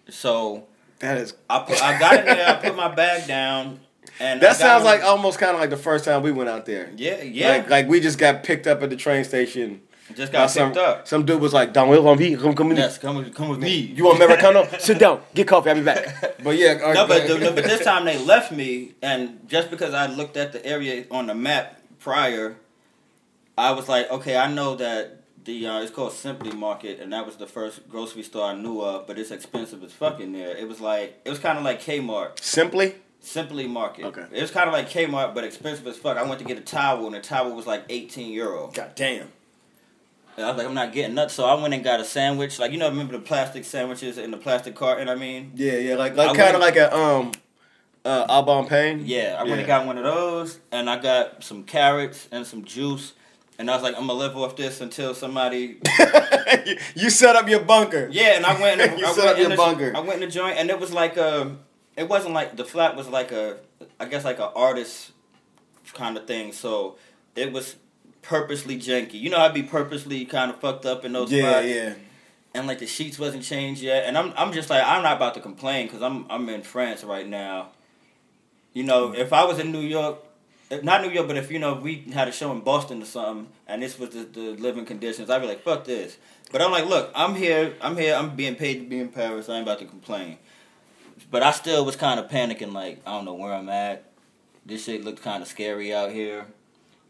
So 0.08 0.66
That 1.00 1.18
is. 1.18 1.34
I 1.50 1.58
put, 1.60 1.82
I 1.82 1.98
got 1.98 2.20
in 2.20 2.24
there. 2.24 2.48
I 2.48 2.54
put 2.54 2.74
my 2.74 2.88
bag 2.94 3.26
down, 3.28 3.80
and 4.18 4.40
That 4.40 4.56
sounds 4.56 4.84
like 4.84 5.02
almost 5.02 5.38
kind 5.38 5.52
of 5.52 5.60
like 5.60 5.68
the 5.70 5.76
first 5.76 6.06
time 6.06 6.22
we 6.22 6.32
went 6.32 6.48
out 6.48 6.64
there. 6.64 6.90
yeah, 6.96 7.22
yeah. 7.22 7.50
Like, 7.50 7.68
like 7.70 7.88
we 7.88 8.00
just 8.00 8.18
got 8.18 8.42
picked 8.42 8.66
up 8.66 8.82
at 8.82 8.88
the 8.88 8.96
train 8.96 9.24
station. 9.24 9.82
Just 10.14 10.32
by 10.32 10.38
got 10.38 10.50
some, 10.50 10.68
picked 10.70 10.78
up. 10.78 11.08
Some 11.08 11.24
dude 11.24 11.40
was 11.40 11.52
like, 11.52 11.72
"Don't 11.72 11.88
will 11.88 12.06
on 12.08 12.18
come 12.36 12.54
come 12.54 12.70
in. 12.70 12.76
Yes, 12.76 12.98
come 12.98 13.16
with, 13.16 13.34
come 13.34 13.48
with 13.48 13.58
me. 13.58 13.76
You 13.76 14.04
want 14.04 14.22
Americano? 14.22 14.66
Sit 14.78 14.98
down, 14.98 15.22
get 15.34 15.48
coffee. 15.48 15.70
I'll 15.70 15.76
be 15.76 15.82
back." 15.82 16.36
But 16.44 16.56
yeah, 16.56 16.74
no, 16.74 16.94
go 16.94 17.06
but 17.08 17.16
ahead. 17.24 17.40
no, 17.40 17.52
but 17.52 17.64
this 17.64 17.84
time 17.84 18.04
they 18.04 18.16
left 18.24 18.52
me, 18.52 18.94
and 19.02 19.40
just 19.48 19.70
because 19.70 19.92
I 19.92 20.06
looked 20.06 20.36
at 20.36 20.52
the 20.52 20.64
area 20.64 21.04
on 21.10 21.26
the 21.26 21.34
map 21.34 21.82
prior, 21.98 22.56
I 23.56 23.72
was 23.72 23.88
like, 23.88 24.08
okay, 24.10 24.36
I 24.36 24.50
know 24.50 24.76
that 24.76 25.18
the 25.44 25.66
uh, 25.66 25.80
it's 25.80 25.90
called 25.90 26.12
Simply 26.12 26.52
Market, 26.52 27.00
and 27.00 27.12
that 27.12 27.26
was 27.26 27.36
the 27.36 27.46
first 27.46 27.88
grocery 27.88 28.22
store 28.22 28.44
I 28.44 28.54
knew 28.54 28.80
of, 28.80 29.06
but 29.06 29.18
it's 29.18 29.30
expensive 29.32 29.82
as 29.82 29.92
fuck 29.92 30.20
in 30.20 30.32
there. 30.32 30.56
It 30.56 30.68
was 30.68 30.80
like 30.80 31.20
it 31.24 31.30
was 31.30 31.38
kind 31.40 31.58
of 31.58 31.64
like 31.64 31.80
Kmart, 31.82 32.38
simply. 32.40 32.94
Simply 33.20 33.66
Market. 33.66 34.04
Okay. 34.06 34.26
it 34.30 34.40
was 34.40 34.52
kind 34.52 34.68
of 34.68 34.72
like 34.72 34.88
Kmart, 34.88 35.34
but 35.34 35.42
expensive 35.42 35.84
as 35.88 35.96
fuck. 35.96 36.16
I 36.16 36.22
went 36.22 36.38
to 36.38 36.44
get 36.44 36.56
a 36.56 36.60
towel, 36.60 37.06
and 37.06 37.14
the 37.16 37.20
towel 37.20 37.52
was 37.54 37.66
like 37.66 37.82
eighteen 37.88 38.32
euro. 38.32 38.70
God 38.72 38.92
damn. 38.94 39.28
And 40.38 40.46
I 40.46 40.50
was 40.50 40.58
like, 40.58 40.68
I'm 40.68 40.74
not 40.74 40.92
getting 40.92 41.16
nuts, 41.16 41.34
so 41.34 41.46
I 41.46 41.60
went 41.60 41.74
and 41.74 41.82
got 41.82 41.98
a 41.98 42.04
sandwich. 42.04 42.60
Like 42.60 42.70
you 42.70 42.78
know, 42.78 42.88
remember 42.88 43.14
the 43.14 43.18
plastic 43.18 43.64
sandwiches 43.64 44.18
in 44.18 44.30
the 44.30 44.36
plastic 44.36 44.76
carton? 44.76 45.08
I 45.08 45.16
mean. 45.16 45.50
Yeah, 45.56 45.72
yeah, 45.78 45.96
like 45.96 46.14
like 46.14 46.36
kind 46.36 46.54
of 46.54 46.60
like 46.60 46.76
a 46.76 46.96
um, 46.96 47.32
uh, 48.04 48.24
Au 48.28 48.42
Bon 48.42 48.64
Pain. 48.68 49.02
Yeah, 49.04 49.34
I 49.36 49.42
went 49.42 49.48
Yeah. 49.48 49.58
and 49.58 49.66
got 49.66 49.86
one 49.86 49.98
of 49.98 50.04
those, 50.04 50.60
and 50.70 50.88
I 50.88 50.98
got 51.00 51.42
some 51.42 51.64
carrots 51.64 52.28
and 52.30 52.46
some 52.46 52.64
juice, 52.64 53.14
and 53.58 53.68
I 53.68 53.74
was 53.74 53.82
like, 53.82 53.96
I'm 53.96 54.06
gonna 54.06 54.12
live 54.12 54.36
off 54.36 54.54
this 54.54 54.80
until 54.80 55.12
somebody. 55.12 55.80
you, 56.94 57.10
set 57.10 57.34
up 57.34 57.48
your 57.48 57.64
bunker. 57.64 58.08
Yeah, 58.12 58.36
and 58.36 58.46
I 58.46 58.60
went. 58.60 58.80
And, 58.80 58.96
You 59.00 59.06
I 59.06 59.12
set 59.14 59.24
went 59.24 59.30
up 59.30 59.36
your 59.38 59.44
in 59.46 59.50
the, 59.50 59.56
bunker. 59.56 59.92
I 59.96 59.98
went 59.98 60.22
in 60.22 60.28
the 60.28 60.32
joint, 60.32 60.56
and 60.56 60.70
it 60.70 60.78
was 60.78 60.92
like 60.92 61.16
a. 61.16 61.56
It 61.96 62.08
wasn't 62.08 62.34
like 62.34 62.54
the 62.56 62.64
flat 62.64 62.94
was 62.94 63.08
like 63.08 63.32
a, 63.32 63.56
I 63.98 64.04
guess 64.04 64.24
like 64.24 64.38
a 64.38 64.50
artist 64.52 65.10
kind 65.94 66.16
of 66.16 66.28
thing. 66.28 66.52
So 66.52 66.96
it 67.34 67.52
was 67.52 67.74
purposely 68.28 68.76
janky. 68.76 69.14
You 69.14 69.30
know, 69.30 69.38
I'd 69.38 69.54
be 69.54 69.62
purposely 69.62 70.26
kind 70.26 70.50
of 70.50 70.60
fucked 70.60 70.84
up 70.84 71.04
in 71.04 71.12
those 71.14 71.32
yeah, 71.32 71.50
spots. 71.50 71.66
yeah. 71.66 71.94
and 72.54 72.66
like 72.66 72.78
the 72.78 72.86
sheets 72.86 73.18
wasn't 73.18 73.42
changed 73.42 73.82
yet. 73.82 74.04
And 74.04 74.18
I'm 74.18 74.34
I'm 74.36 74.52
just 74.52 74.68
like 74.68 74.82
I'm 74.84 75.02
not 75.02 75.16
about 75.16 75.34
to 75.34 75.40
complain 75.40 75.86
because 75.86 76.02
I'm 76.02 76.26
I'm 76.30 76.48
in 76.50 76.62
France 76.62 77.02
right 77.02 77.26
now. 77.26 77.70
You 78.74 78.84
know, 78.84 79.08
mm. 79.08 79.16
if 79.16 79.32
I 79.32 79.44
was 79.44 79.58
in 79.58 79.72
New 79.72 79.80
York, 79.80 80.18
if- 80.70 80.84
not 80.84 81.02
New 81.02 81.10
York, 81.10 81.26
but 81.26 81.38
if 81.38 81.50
you 81.50 81.58
know 81.58 81.74
we 81.74 82.00
had 82.12 82.28
a 82.28 82.32
show 82.32 82.52
in 82.52 82.60
Boston 82.60 83.02
or 83.02 83.06
something, 83.06 83.48
and 83.66 83.82
this 83.82 83.98
was 83.98 84.10
the, 84.10 84.24
the 84.24 84.50
living 84.62 84.84
conditions, 84.84 85.30
I'd 85.30 85.40
be 85.40 85.48
like, 85.48 85.62
fuck 85.62 85.84
this. 85.84 86.18
But 86.52 86.60
I'm 86.60 86.70
like, 86.70 86.84
look, 86.86 87.10
I'm 87.14 87.34
here, 87.34 87.74
I'm 87.80 87.96
here, 87.96 88.14
I'm 88.14 88.36
being 88.36 88.56
paid 88.56 88.80
to 88.80 88.86
be 88.86 88.98
in 88.98 89.08
Paris. 89.08 89.48
I 89.48 89.54
ain't 89.54 89.62
about 89.62 89.78
to 89.78 89.86
complain. 89.86 90.36
But 91.30 91.42
I 91.42 91.50
still 91.52 91.84
was 91.84 91.96
kind 91.96 92.20
of 92.20 92.30
panicking, 92.30 92.74
like 92.74 93.00
I 93.06 93.12
don't 93.12 93.24
know 93.24 93.34
where 93.34 93.54
I'm 93.54 93.70
at. 93.70 94.04
This 94.66 94.84
shit 94.84 95.02
looked 95.02 95.22
kind 95.22 95.42
of 95.42 95.48
scary 95.48 95.94
out 95.94 96.12
here. 96.12 96.46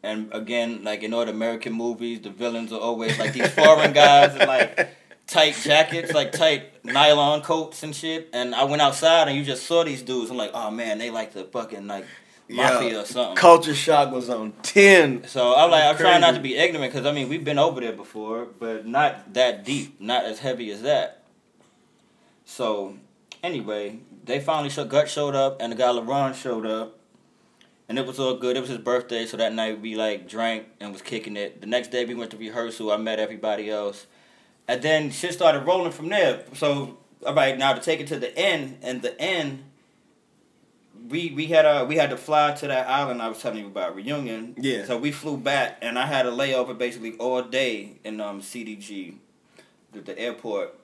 And 0.03 0.33
again, 0.33 0.85
like 0.85 1.03
in 1.03 1.13
all 1.13 1.25
the 1.25 1.33
American 1.33 1.73
movies, 1.73 2.21
the 2.21 2.31
villains 2.31 2.73
are 2.73 2.81
always 2.81 3.19
like 3.19 3.33
these 3.33 3.51
foreign 3.51 3.93
guys 3.93 4.35
in 4.41 4.47
like 4.47 4.91
tight 5.27 5.55
jackets, 5.57 6.13
like 6.13 6.33
tight 6.33 6.85
nylon 6.85 7.43
coats 7.43 7.83
and 7.83 7.95
shit. 7.95 8.29
And 8.33 8.55
I 8.55 8.65
went 8.65 8.81
outside 8.81 9.29
and 9.29 9.37
you 9.37 9.45
just 9.45 9.67
saw 9.67 9.83
these 9.85 10.03
dudes. 10.03 10.31
I'm 10.31 10.37
like, 10.37 10.53
oh 10.55 10.71
man, 10.71 10.99
they 10.99 11.11
like 11.11 11.33
the 11.33 11.45
fucking 11.45 11.87
like 11.89 12.07
mafia 12.49 12.91
Yeah. 12.93 13.01
or 13.01 13.05
something. 13.05 13.37
Culture 13.37 13.75
shock 13.75 14.13
was 14.13 14.31
on 14.31 14.53
ten. 14.63 15.25
So 15.27 15.55
I'm 15.55 15.71
like, 15.71 15.85
I'm 15.85 15.97
trying 15.97 16.21
not 16.21 16.35
to 16.35 16.41
be 16.41 16.57
ignorant 16.57 16.93
because 16.93 17.05
I 17.07 17.13
mean 17.13 17.29
we've 17.29 17.45
been 17.45 17.59
over 17.59 17.81
there 17.81 17.93
before, 17.93 18.47
but 18.59 18.87
not 18.87 19.35
that 19.35 19.65
deep, 19.65 20.01
not 20.01 20.25
as 20.25 20.39
heavy 20.39 20.71
as 20.71 20.83
that. 20.83 21.25
So 22.45 22.95
anyway, 23.43 23.99
they 24.25 24.41
finally 24.41 24.71
show, 24.71 24.85
Gut 24.85 25.09
showed 25.09 25.35
up 25.35 25.61
and 25.61 25.73
the 25.73 25.77
guy 25.77 25.87
Leron 25.89 26.35
showed 26.35 26.67
up, 26.67 26.98
and 27.89 27.99
it 27.99 28.07
was 28.07 28.18
all 28.18 28.36
good. 28.36 28.57
It 28.57 28.61
was 28.61 28.68
his 28.68 28.78
birthday, 28.78 29.24
so 29.26 29.36
that 29.39 29.55
night 29.55 29.80
we 29.80 29.97
like 29.97 30.28
drank 30.28 30.66
and 30.78 30.93
was 30.93 31.03
kicking 31.03 31.36
it. 31.36 31.61
The 31.61 31.66
next 31.66 31.91
day 31.91 32.05
we 32.05 32.14
went 32.14 32.30
to 32.32 32.36
rehearsal. 32.36 32.93
I 32.93 32.97
met 32.99 33.18
everybody 33.18 33.70
else, 33.70 34.07
and 34.66 34.82
then 34.82 35.11
shit 35.11 35.32
started 35.32 35.61
rolling 35.61 35.93
from 35.93 36.09
there. 36.09 36.45
So 36.55 36.99
all 37.24 37.34
right, 37.34 37.57
now 37.57 37.72
to 37.72 37.80
take 37.80 38.01
it 38.01 38.07
to 38.09 38.18
the 38.18 38.36
end, 38.36 38.78
and 38.82 39.03
the 39.03 39.18
end. 39.20 39.64
We, 41.09 41.30
we 41.30 41.47
had 41.47 41.64
uh 41.64 41.86
we 41.89 41.97
had 41.97 42.11
to 42.11 42.18
fly 42.18 42.53
to 42.53 42.66
that 42.66 42.86
island 42.86 43.22
I 43.22 43.28
was 43.28 43.41
telling 43.41 43.61
you 43.61 43.68
about 43.68 43.95
reunion. 43.95 44.55
Yeah. 44.59 44.84
So 44.84 44.99
we 44.99 45.11
flew 45.11 45.39
back 45.39 45.78
and 45.80 45.99
I 45.99 46.05
had 46.05 46.26
a 46.26 46.30
layover 46.30 46.76
basically 46.76 47.16
all 47.16 47.41
day 47.41 47.95
in 48.05 48.20
um 48.20 48.43
CDG, 48.43 49.14
the, 49.93 50.01
the 50.01 50.18
airport. 50.18 50.78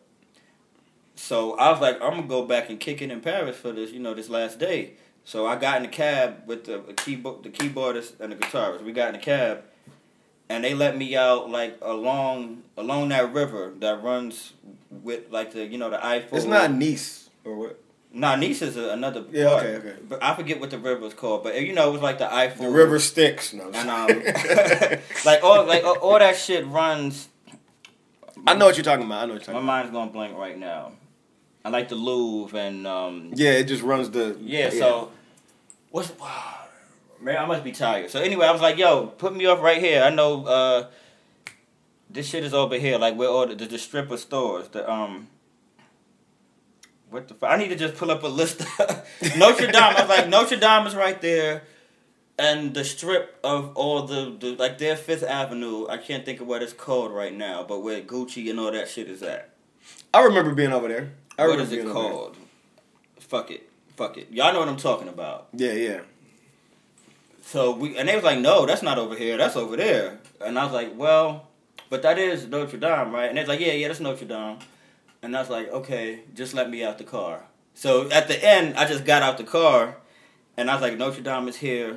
So 1.16 1.59
I 1.59 1.70
was 1.70 1.80
like, 1.80 1.96
I'm 1.96 2.12
gonna 2.12 2.22
go 2.22 2.46
back 2.46 2.70
and 2.70 2.80
kick 2.80 3.02
it 3.02 3.11
in 3.11 3.20
Paris 3.20 3.57
for 3.57 3.72
this, 3.72 3.90
you 3.90 3.98
know, 3.98 4.14
this 4.14 4.30
last 4.30 4.59
day. 4.59 4.94
So 5.25 5.47
I 5.47 5.57
got 5.57 5.79
in 5.79 5.83
the 5.85 5.89
cab 5.89 6.43
with 6.47 6.64
the, 6.64 6.79
the 6.87 6.93
keyboard, 6.93 7.43
the 7.43 7.49
keyboardist 7.51 8.20
and 8.20 8.33
the 8.33 8.37
guitarist. 8.37 8.83
We 8.85 8.93
got 8.93 9.09
in 9.09 9.14
the 9.14 9.25
cab, 9.25 9.62
and 10.49 10.62
they 10.62 10.75
let 10.75 10.97
me 10.99 11.16
out 11.16 11.49
like 11.51 11.79
along 11.81 12.62
along 12.77 13.09
that 13.09 13.33
river 13.33 13.72
that 13.81 14.03
runs 14.03 14.53
with 14.91 15.31
like 15.31 15.53
the 15.53 15.64
you 15.64 15.79
know 15.79 15.89
the 15.91 16.05
Eiffel. 16.05 16.37
It's 16.37 16.47
not 16.47 16.70
Nice 16.72 17.31
or 17.45 17.57
what? 17.57 17.81
Nah, 18.16 18.37
Nice 18.37 18.62
is 18.62 18.77
a, 18.77 18.91
another. 18.91 19.25
Yeah, 19.33 19.49
part. 19.49 19.64
okay, 19.64 19.77
okay. 19.89 19.97
But 20.09 20.22
I 20.22 20.37
forget 20.37 20.61
what 20.61 20.70
the 20.70 20.79
river 20.79 21.01
was 21.01 21.14
called. 21.14 21.43
But 21.43 21.61
you 21.61 21.72
know, 21.72 21.89
it 21.89 21.93
was 21.93 22.03
like 22.03 22.18
the 22.18 22.33
Eiffel. 22.33 22.66
The 22.66 22.70
river 22.70 22.99
Styx. 23.01 23.53
No, 23.55 23.70
And 23.75 23.91
um, 23.91 24.07
like 25.25 25.43
all 25.43 25.64
like 25.64 25.83
all, 25.85 25.97
all 25.97 26.18
that 26.18 26.37
shit 26.37 26.66
runs. 26.66 27.29
I 28.47 28.55
know 28.55 28.66
what 28.66 28.77
you're 28.77 28.85
talking 28.85 29.07
about. 29.07 29.22
I 29.22 29.27
know 29.27 29.33
what 29.35 29.47
you're 29.47 29.55
My 29.55 29.61
talking 29.61 29.68
about. 29.68 29.77
mind's 29.85 29.91
going 29.91 30.11
blank 30.11 30.37
right 30.37 30.59
now. 30.59 30.93
I 31.65 31.71
like 31.71 31.89
the 31.89 31.95
Louvre 31.95 32.59
and 32.59 32.87
um, 32.87 33.31
Yeah, 33.35 33.53
it 33.53 33.65
just 33.65 33.83
runs 33.83 34.11
the. 34.11 34.37
Yeah, 34.41 34.69
so 34.71 35.11
what's 35.91 36.12
man? 37.21 37.39
I 37.39 37.47
must 37.47 37.65
be 37.65 37.73
tired. 37.73 38.11
So 38.11 38.21
anyway, 38.21 38.47
I 38.47 38.53
was 38.53 38.61
like, 38.61 38.77
"Yo, 38.77 39.07
put 39.07 39.35
me 39.35 39.47
up 39.47 39.62
right 39.62 39.81
here." 39.81 40.03
I 40.03 40.11
know 40.11 40.45
uh, 40.45 40.87
this 42.11 42.29
shit 42.29 42.45
is 42.45 42.53
over 42.53 42.77
here, 42.77 42.99
like 42.99 43.17
where 43.17 43.29
all 43.29 43.47
the, 43.47 43.55
the, 43.55 43.65
the 43.65 43.79
stripper 43.79 44.19
stores. 44.19 44.69
The 44.69 44.91
um, 44.91 45.29
what 47.09 47.29
the? 47.29 47.35
F- 47.35 47.45
I 47.45 47.57
need 47.57 47.69
to 47.69 47.77
just 47.77 47.95
pull 47.95 48.11
up 48.11 48.23
a 48.23 48.29
list. 48.29 48.61
Notre 49.39 49.67
Dame. 49.67 49.83
I 49.83 50.01
was 50.01 50.09
like, 50.11 50.29
Notre 50.29 50.57
Dame 50.57 50.87
is 50.87 50.95
right 50.95 51.21
there, 51.23 51.62
and 52.39 52.75
the 52.75 52.85
strip 52.85 53.39
of 53.43 53.75
all 53.75 54.03
the, 54.03 54.37
the 54.39 54.55
like 54.57 54.77
their 54.77 54.97
Fifth 54.97 55.23
Avenue. 55.23 55.87
I 55.89 55.97
can't 55.97 56.27
think 56.27 56.43
of 56.43 56.47
what 56.47 56.62
it's 56.62 56.75
called 56.75 57.11
right 57.11 57.35
now, 57.35 57.65
but 57.67 57.81
where 57.81 58.03
Gucci 58.03 58.51
and 58.51 58.61
all 58.61 58.71
that 58.71 58.91
shit 58.91 59.09
is 59.09 59.23
at. 59.23 59.51
I 60.12 60.23
remember 60.23 60.55
being 60.55 60.73
over 60.73 60.89
there. 60.89 61.12
I 61.39 61.43
What 61.47 61.53
remember 61.59 61.74
it 61.74 61.76
being 61.76 61.89
over 61.91 62.01
there. 62.03 62.11
called? 62.12 62.37
Fuck 63.20 63.51
it. 63.51 63.68
Fuck 63.97 64.18
it. 64.18 64.28
Y'all 64.30 64.53
know 64.53 64.61
what 64.61 64.68
I'm 64.68 64.76
talking 64.76 65.09
about. 65.09 65.49
Yeah, 65.53 65.72
yeah. 65.72 66.01
So 67.43 67.72
we 67.76 67.97
and 67.97 68.09
they 68.09 68.14
was 68.14 68.24
like, 68.24 68.39
no, 68.39 68.66
that's 68.66 68.82
not 68.82 68.99
over 68.99 69.14
here. 69.16 69.37
That's 69.37 69.57
over 69.57 69.76
there. 69.76 70.18
And 70.45 70.59
I 70.59 70.64
was 70.64 70.72
like, 70.72 70.93
well, 70.97 71.49
but 71.91 72.03
that 72.03 72.18
is 72.18 72.47
Notre 72.47 72.78
Dame, 72.78 73.12
right? 73.12 73.28
And 73.28 73.37
they're 73.39 73.47
like, 73.47 73.61
yeah, 73.61 73.72
yeah, 73.72 73.89
that's 73.89 74.01
Notre 74.01 74.24
Dame. 74.24 74.59
And 75.22 75.37
I 75.37 75.41
was 75.41 75.51
like, 75.51 75.68
okay, 75.70 76.20
just 76.35 76.55
let 76.55 76.68
me 76.70 76.85
out 76.85 76.99
the 76.99 77.05
car. 77.05 77.45
So 77.74 78.11
at 78.11 78.28
the 78.28 78.43
end, 78.45 78.76
I 78.76 78.87
just 78.87 79.05
got 79.05 79.22
out 79.22 79.39
the 79.39 79.45
car, 79.45 79.97
and 80.57 80.70
I 80.70 80.74
was 80.74 80.82
like, 80.82 80.97
Notre 80.97 81.22
Dame 81.22 81.49
is 81.49 81.57
here. 81.57 81.97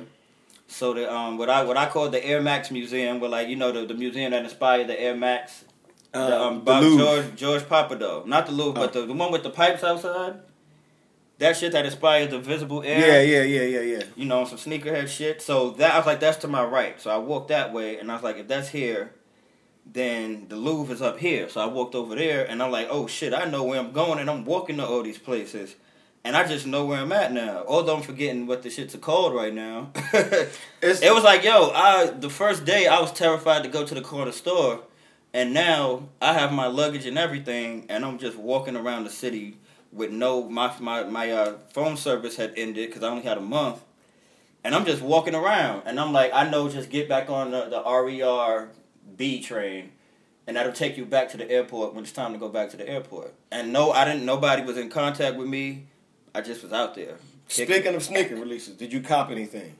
So 0.66 0.92
the 0.92 1.10
um 1.12 1.38
what 1.38 1.48
I 1.48 1.62
what 1.64 1.76
I 1.78 1.86
call 1.86 2.08
the 2.10 2.24
Air 2.24 2.42
Max 2.42 2.70
Museum, 2.70 3.20
where 3.20 3.30
like 3.30 3.48
you 3.48 3.56
know 3.56 3.72
the, 3.72 3.86
the 3.86 3.94
museum 3.94 4.32
that 4.32 4.44
inspired 4.44 4.86
the 4.86 5.00
Air 5.00 5.16
Max, 5.16 5.64
the, 6.12 6.18
Uh, 6.18 6.46
um, 6.48 6.54
the 6.58 6.64
Bob 6.64 6.82
Louvre. 6.82 7.04
George 7.04 7.34
George 7.36 7.62
Papadoe, 7.62 8.24
not 8.26 8.46
the 8.46 8.52
Louvre, 8.52 8.74
but 8.80 8.96
Oh. 8.96 9.00
the, 9.02 9.06
the 9.08 9.12
one 9.12 9.30
with 9.32 9.42
the 9.42 9.50
pipes 9.50 9.82
outside. 9.84 10.40
That 11.38 11.56
shit 11.56 11.70
that 11.72 11.84
inspired 11.86 12.30
the 12.30 12.40
visible 12.40 12.82
air. 12.82 12.98
Yeah, 12.98 13.20
yeah, 13.20 13.42
yeah, 13.44 13.62
yeah, 13.78 13.96
yeah. 13.98 14.02
you 14.16 14.24
know, 14.24 14.44
some 14.44 14.58
sneakerhead 14.58 15.06
shit. 15.08 15.40
So 15.40 15.70
that 15.72 15.94
I 15.94 15.96
was 15.98 16.06
like, 16.06 16.18
that's 16.18 16.38
to 16.38 16.48
my 16.48 16.64
right. 16.64 17.00
So 17.00 17.10
I 17.10 17.18
walked 17.18 17.48
that 17.48 17.72
way, 17.72 17.98
and 17.98 18.10
I 18.10 18.14
was 18.14 18.24
like, 18.24 18.38
if 18.38 18.48
that's 18.48 18.70
here, 18.70 19.12
then 19.86 20.46
the 20.48 20.56
Louvre 20.56 20.92
is 20.94 21.00
up 21.00 21.18
here. 21.18 21.48
So 21.48 21.60
I 21.60 21.66
walked 21.66 21.94
over 21.94 22.16
there, 22.16 22.44
and 22.44 22.60
I'm 22.62 22.72
like, 22.72 22.88
oh 22.90 23.06
shit, 23.06 23.32
I 23.32 23.44
know 23.44 23.62
where 23.62 23.78
I'm 23.78 23.92
going, 23.92 24.18
and 24.18 24.28
I'm 24.28 24.44
walking 24.44 24.78
to 24.78 24.86
all 24.86 25.02
these 25.04 25.18
places, 25.18 25.76
and 26.24 26.36
I 26.36 26.44
just 26.46 26.66
know 26.66 26.84
where 26.86 26.98
I'm 26.98 27.12
at 27.12 27.32
now. 27.32 27.62
Although 27.68 27.96
I'm 27.96 28.02
forgetting 28.02 28.46
what 28.48 28.62
the 28.64 28.68
shits 28.68 28.94
are 28.96 28.98
called 28.98 29.32
right 29.34 29.54
now. 29.54 29.90
It 30.82 31.12
was 31.14 31.24
like, 31.24 31.44
yo, 31.44 31.70
I 31.74 32.06
the 32.06 32.30
first 32.30 32.64
day 32.64 32.86
I 32.88 33.00
was 33.00 33.12
terrified 33.12 33.62
to 33.62 33.68
go 33.68 33.84
to 33.86 33.94
the 33.94 34.00
corner 34.02 34.32
store, 34.32 34.80
and 35.32 35.52
now 35.52 36.08
I 36.20 36.32
have 36.34 36.52
my 36.52 36.66
luggage 36.66 37.06
and 37.06 37.18
everything, 37.18 37.86
and 37.88 38.04
I'm 38.04 38.18
just 38.18 38.36
walking 38.36 38.76
around 38.76 39.04
the 39.04 39.10
city 39.10 39.58
with 39.92 40.10
no 40.10 40.48
my 40.48 40.72
my 40.80 41.04
my 41.04 41.30
uh, 41.30 41.58
phone 41.72 41.96
service 41.96 42.36
had 42.36 42.54
ended 42.56 42.88
because 42.88 43.02
I 43.02 43.08
only 43.08 43.22
had 43.22 43.38
a 43.38 43.42
month, 43.42 43.80
and 44.64 44.74
I'm 44.74 44.84
just 44.84 45.02
walking 45.02 45.34
around, 45.34 45.82
and 45.86 46.00
I'm 46.00 46.12
like, 46.12 46.32
I 46.32 46.48
know, 46.48 46.68
just 46.68 46.90
get 46.90 47.08
back 47.08 47.30
on 47.30 47.50
the, 47.50 47.68
the 47.68 47.82
RER 47.82 48.70
B 49.16 49.42
train, 49.42 49.92
and 50.46 50.56
that'll 50.56 50.72
take 50.72 50.96
you 50.96 51.04
back 51.04 51.28
to 51.30 51.36
the 51.36 51.50
airport 51.50 51.94
when 51.94 52.04
it's 52.04 52.12
time 52.12 52.32
to 52.32 52.38
go 52.38 52.48
back 52.48 52.70
to 52.70 52.76
the 52.76 52.88
airport. 52.88 53.34
And 53.50 53.72
no, 53.72 53.92
I 53.92 54.04
didn't. 54.04 54.24
Nobody 54.24 54.62
was 54.62 54.76
in 54.76 54.88
contact 54.88 55.36
with 55.36 55.48
me. 55.48 55.86
I 56.34 56.40
just 56.40 56.62
was 56.62 56.72
out 56.72 56.94
there. 56.94 57.16
kicking. 57.48 57.74
speaking 57.74 57.94
of 57.94 58.02
sneaker 58.02 58.36
releases, 58.36 58.76
did 58.76 58.92
you 58.92 59.00
cop 59.00 59.30
anything? 59.30 59.74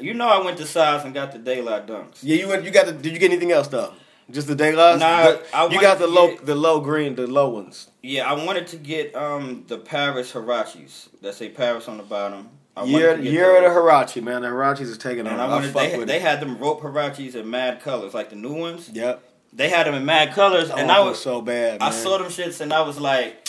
you 0.00 0.14
know, 0.14 0.28
I 0.28 0.42
went 0.42 0.58
to 0.58 0.66
size 0.66 1.04
and 1.04 1.12
got 1.12 1.32
the 1.32 1.38
daylight 1.38 1.86
dunks. 1.86 2.18
Yeah, 2.22 2.36
you 2.36 2.48
went. 2.48 2.64
You 2.64 2.70
got 2.70 2.86
the. 2.86 2.92
Did 2.92 3.12
you 3.12 3.18
get 3.18 3.30
anything 3.30 3.52
else 3.52 3.68
though? 3.68 3.92
Just 4.30 4.46
the 4.48 4.54
daylights? 4.54 5.00
Nah, 5.00 5.22
The- 5.32 5.40
I 5.54 5.66
you 5.68 5.80
got 5.80 5.98
the 5.98 6.06
low, 6.06 6.28
get- 6.28 6.46
the 6.46 6.54
low 6.54 6.80
green, 6.80 7.14
the 7.16 7.26
low 7.26 7.48
ones. 7.50 7.88
Yeah, 8.02 8.30
I 8.30 8.44
wanted 8.44 8.66
to 8.68 8.76
get 8.76 9.14
um 9.14 9.64
the 9.68 9.78
Paris 9.78 10.32
Huaraches 10.32 11.08
that 11.22 11.34
say 11.34 11.48
Paris 11.48 11.88
on 11.88 11.96
the 11.98 12.02
bottom. 12.04 12.48
I 12.76 12.84
Year, 12.84 13.18
year 13.18 13.56
of 13.56 13.64
the. 13.74 13.80
Huarache, 13.80 14.22
man. 14.22 14.42
The 14.42 14.48
Huaraches 14.48 14.82
is 14.82 14.96
taking 14.98 15.26
on. 15.26 15.38
I 15.40 15.44
I 15.44 15.48
wanted, 15.48 15.72
fuck 15.72 15.82
they, 15.90 15.98
with 15.98 16.08
they 16.08 16.16
it. 16.16 16.22
had 16.22 16.40
them 16.40 16.56
rope 16.58 16.80
Huaraches 16.80 17.34
in 17.34 17.50
mad 17.50 17.80
colors, 17.82 18.14
like 18.14 18.30
the 18.30 18.36
new 18.36 18.54
ones. 18.54 18.88
Yep. 18.92 19.22
They 19.52 19.68
had 19.68 19.86
them 19.86 19.94
in 19.94 20.04
mad 20.04 20.32
colors, 20.32 20.70
I 20.70 20.80
and 20.80 20.90
I 20.92 21.00
was 21.00 21.20
so 21.20 21.42
bad. 21.42 21.82
I 21.82 21.90
saw 21.90 22.18
them 22.18 22.28
shits, 22.28 22.60
and 22.60 22.72
I 22.72 22.82
was 22.82 23.00
like, 23.00 23.48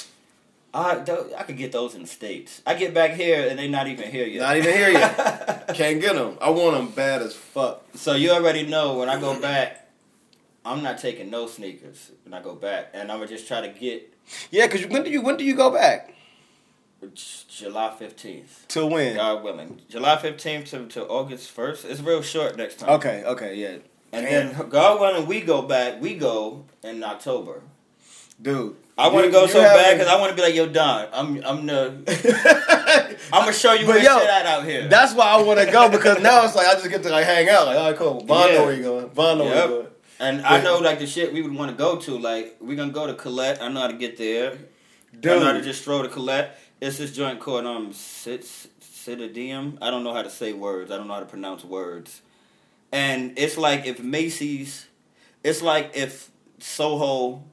I 0.74 0.96
tho- 0.96 1.30
I 1.38 1.44
could 1.44 1.58
get 1.58 1.72
those 1.72 1.94
in 1.94 2.02
the 2.02 2.08
states. 2.08 2.62
I 2.66 2.74
get 2.74 2.94
back 2.96 3.12
here, 3.12 3.48
and 3.48 3.60
they're 3.60 3.70
not 3.70 3.88
even 3.88 4.10
here 4.10 4.26
yet. 4.26 4.42
Not 4.42 4.58
even 4.58 4.74
here 4.74 4.90
yet. 4.90 5.68
Can't 5.76 6.02
get 6.02 6.16
them. 6.16 6.38
I 6.42 6.50
want 6.50 6.76
them 6.76 6.90
bad 6.90 7.22
as 7.22 7.36
fuck. 7.36 7.84
so 7.94 8.14
you 8.16 8.32
already 8.32 8.66
know 8.66 8.96
when 8.98 9.08
I 9.10 9.20
go 9.20 9.40
back, 9.40 9.81
I'm 10.64 10.84
not 10.84 10.98
taking 11.00 11.30
no 11.30 11.48
sneakers 11.48 12.12
when 12.24 12.34
I 12.34 12.42
go 12.42 12.54
back, 12.56 12.90
and 12.94 13.12
I'm 13.12 13.18
gonna 13.20 13.30
just 13.30 13.48
try 13.48 13.62
to 13.62 13.70
get 13.70 14.14
Yeah, 14.52 14.68
cause 14.68 14.86
when 14.86 15.04
do 15.04 15.10
you 15.10 15.22
when 15.22 15.38
do 15.38 15.44
you 15.44 15.56
go 15.56 15.72
back? 15.72 16.14
July 17.50 17.96
15th. 18.00 18.68
Till 18.68 18.90
when? 18.90 19.16
God 19.16 19.44
willing. 19.44 19.82
July 19.90 20.18
15th 20.18 20.70
to, 20.70 20.86
to 20.88 21.06
August 21.08 21.56
1st. 21.56 21.86
It's 21.86 22.00
real 22.02 22.22
short 22.22 22.58
next 22.58 22.78
time. 22.78 22.90
Okay, 22.92 23.24
okay, 23.26 23.56
yeah, 23.56 23.78
And 24.14 24.24
Damn. 24.26 24.54
then, 24.54 24.70
God 24.70 25.00
willing, 25.02 25.26
we 25.28 25.42
go 25.42 25.64
back. 25.64 26.00
We 26.00 26.14
go 26.14 26.66
in 26.84 27.04
October. 27.04 27.64
dude. 28.40 28.76
I 28.98 29.08
want 29.08 29.26
to 29.26 29.32
go 29.32 29.48
so 29.48 29.64
bad 29.64 29.98
because 29.98 30.08
I 30.08 30.20
want 30.20 30.30
to 30.30 30.36
be 30.36 30.44
like, 30.44 30.54
yo, 30.54 30.68
Don, 30.68 31.08
I'm, 31.12 31.44
I'm 31.44 31.66
the, 31.66 33.18
I'm 33.34 33.42
gonna 33.46 33.54
show 33.54 33.74
you 33.74 33.88
But 33.88 33.96
where 33.96 34.04
yo, 34.04 34.20
shit 34.20 34.30
at 34.30 34.46
out 34.46 34.64
here. 34.64 34.88
That's 34.88 35.16
why 35.16 35.26
I 35.26 35.42
want 35.42 35.60
to 35.60 35.66
go 35.72 35.90
because 35.90 36.22
now 36.22 36.46
it's 36.46 36.56
like 36.56 36.68
I 36.68 36.74
just 36.74 36.88
get 36.90 37.02
to 37.04 37.10
like 37.10 37.26
hang 37.26 37.50
out. 37.50 37.66
Like, 37.66 37.78
all 37.78 37.90
right, 37.90 37.98
cool. 37.98 38.24
Von 38.26 38.48
Yeah. 38.50 38.58
know 38.58 38.66
where 38.66 38.74
you 38.76 38.84
going. 38.84 39.10
Von 39.10 39.38
know 39.40 39.46
where 39.46 39.56
Yep. 39.56 39.70
you 39.70 39.76
going. 39.76 39.88
And 40.22 40.46
I 40.46 40.62
know 40.62 40.80
like 40.80 41.00
the 41.00 41.08
shit 41.08 41.34
we 41.34 41.42
would 41.42 41.54
want 41.54 41.72
to 41.72 41.78
go 41.78 41.98
to. 41.98 42.18
Like 42.18 42.58
we 42.62 42.76
gonna 42.76 42.92
go 42.94 43.08
to 43.08 43.14
Colette. 43.16 43.62
I 43.62 43.68
know 43.68 43.82
how 43.82 43.88
to 43.88 43.94
get 44.06 44.18
there. 44.18 44.58
Dude, 45.20 45.32
I 45.34 45.40
know 45.40 45.46
how 45.46 45.54
to 45.54 45.62
just 45.62 45.82
stroll 45.82 46.04
to 46.04 46.10
Colette. 46.10 46.58
It's 46.80 46.98
this 46.98 47.12
joint 47.14 47.40
called 47.40 47.66
um 47.66 47.92
Cit- 47.94 48.46
Citadium. 48.80 49.78
I 49.82 49.90
don't 49.92 50.04
know 50.04 50.14
how 50.14 50.22
to 50.22 50.30
say 50.30 50.54
words. 50.54 50.92
I 50.92 50.98
don't 50.98 51.08
know 51.08 51.14
how 51.16 51.20
to 51.22 51.26
pronounce 51.26 51.64
words. 51.64 52.22
And 52.92 53.34
it's 53.38 53.58
like 53.58 53.86
if 53.86 54.02
Macy's, 54.02 54.88
it's 55.44 55.62
like 55.62 55.92
if 55.96 56.30
Soho 56.60 57.44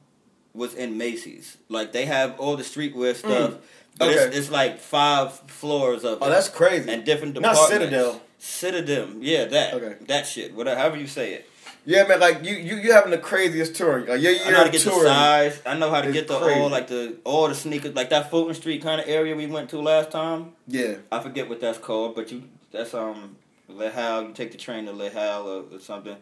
was 0.55 0.75
in 0.75 0.99
Macy's. 0.99 1.57
Like 1.69 1.93
they 1.93 2.07
have 2.07 2.39
all 2.41 2.57
the 2.57 2.65
streetwear 2.65 3.15
stuff, 3.15 3.55
but 3.99 4.09
Mm. 4.09 4.11
Okay. 4.13 4.15
it's, 4.27 4.37
it's 4.37 4.51
like 4.51 4.79
five 4.79 5.33
floors 5.49 6.05
of 6.05 6.19
oh, 6.23 6.29
that's 6.29 6.49
crazy. 6.49 6.89
and 6.91 7.05
different 7.05 7.35
departments. 7.35 7.71
Not. 7.71 7.81
Citadel. 7.81 8.21
Citadel, 8.39 9.09
yeah, 9.19 9.45
that 9.47 9.75
Okay. 9.75 9.97
that 10.07 10.25
shit, 10.27 10.55
whatever, 10.55 10.79
however 10.79 10.97
you 10.99 11.09
say 11.09 11.33
it. 11.35 11.48
Yeah, 11.89 12.07
man. 12.07 12.21
Like 12.21 12.45
you, 12.45 12.55
you, 12.55 12.77
you 12.77 12.93
having 12.93 13.13
the 13.13 13.17
craziest 13.19 13.75
tour. 13.75 14.01
Like 14.01 14.21
your 14.21 14.33
I 14.33 14.35
year 14.35 14.51
know 14.51 14.57
how 14.59 14.65
to 14.65 14.71
get 14.71 14.83
the 14.83 14.91
size. 14.91 15.63
I 15.65 15.79
know 15.79 15.89
how 15.91 16.03
to 16.03 16.13
get 16.13 16.29
the 16.29 16.39
crazy. 16.39 16.61
all 16.61 16.69
like 16.69 16.87
the 16.89 17.17
all 17.25 17.49
the 17.49 17.55
sneakers, 17.55 17.95
like 17.95 18.11
that 18.11 18.31
Fulton 18.31 18.53
Street 18.55 18.83
kind 18.83 19.01
of 19.01 19.09
area 19.09 19.35
we 19.35 19.47
went 19.47 19.71
to 19.71 19.81
last 19.81 20.11
time. 20.11 20.53
Yeah, 20.67 20.97
I 21.11 21.23
forget 21.23 21.49
what 21.49 21.63
that's 21.63 21.79
called, 21.79 22.15
but 22.15 22.31
you 22.31 22.43
that's 22.71 22.93
um 22.93 23.37
Les 23.69 23.91
Halles. 23.91 24.29
You 24.29 24.35
take 24.35 24.53
the 24.53 24.59
train 24.59 24.85
to 24.85 24.93
Le 24.93 25.09
Hal 25.09 25.49
or, 25.49 25.65
or 25.77 25.81
something. 25.81 26.15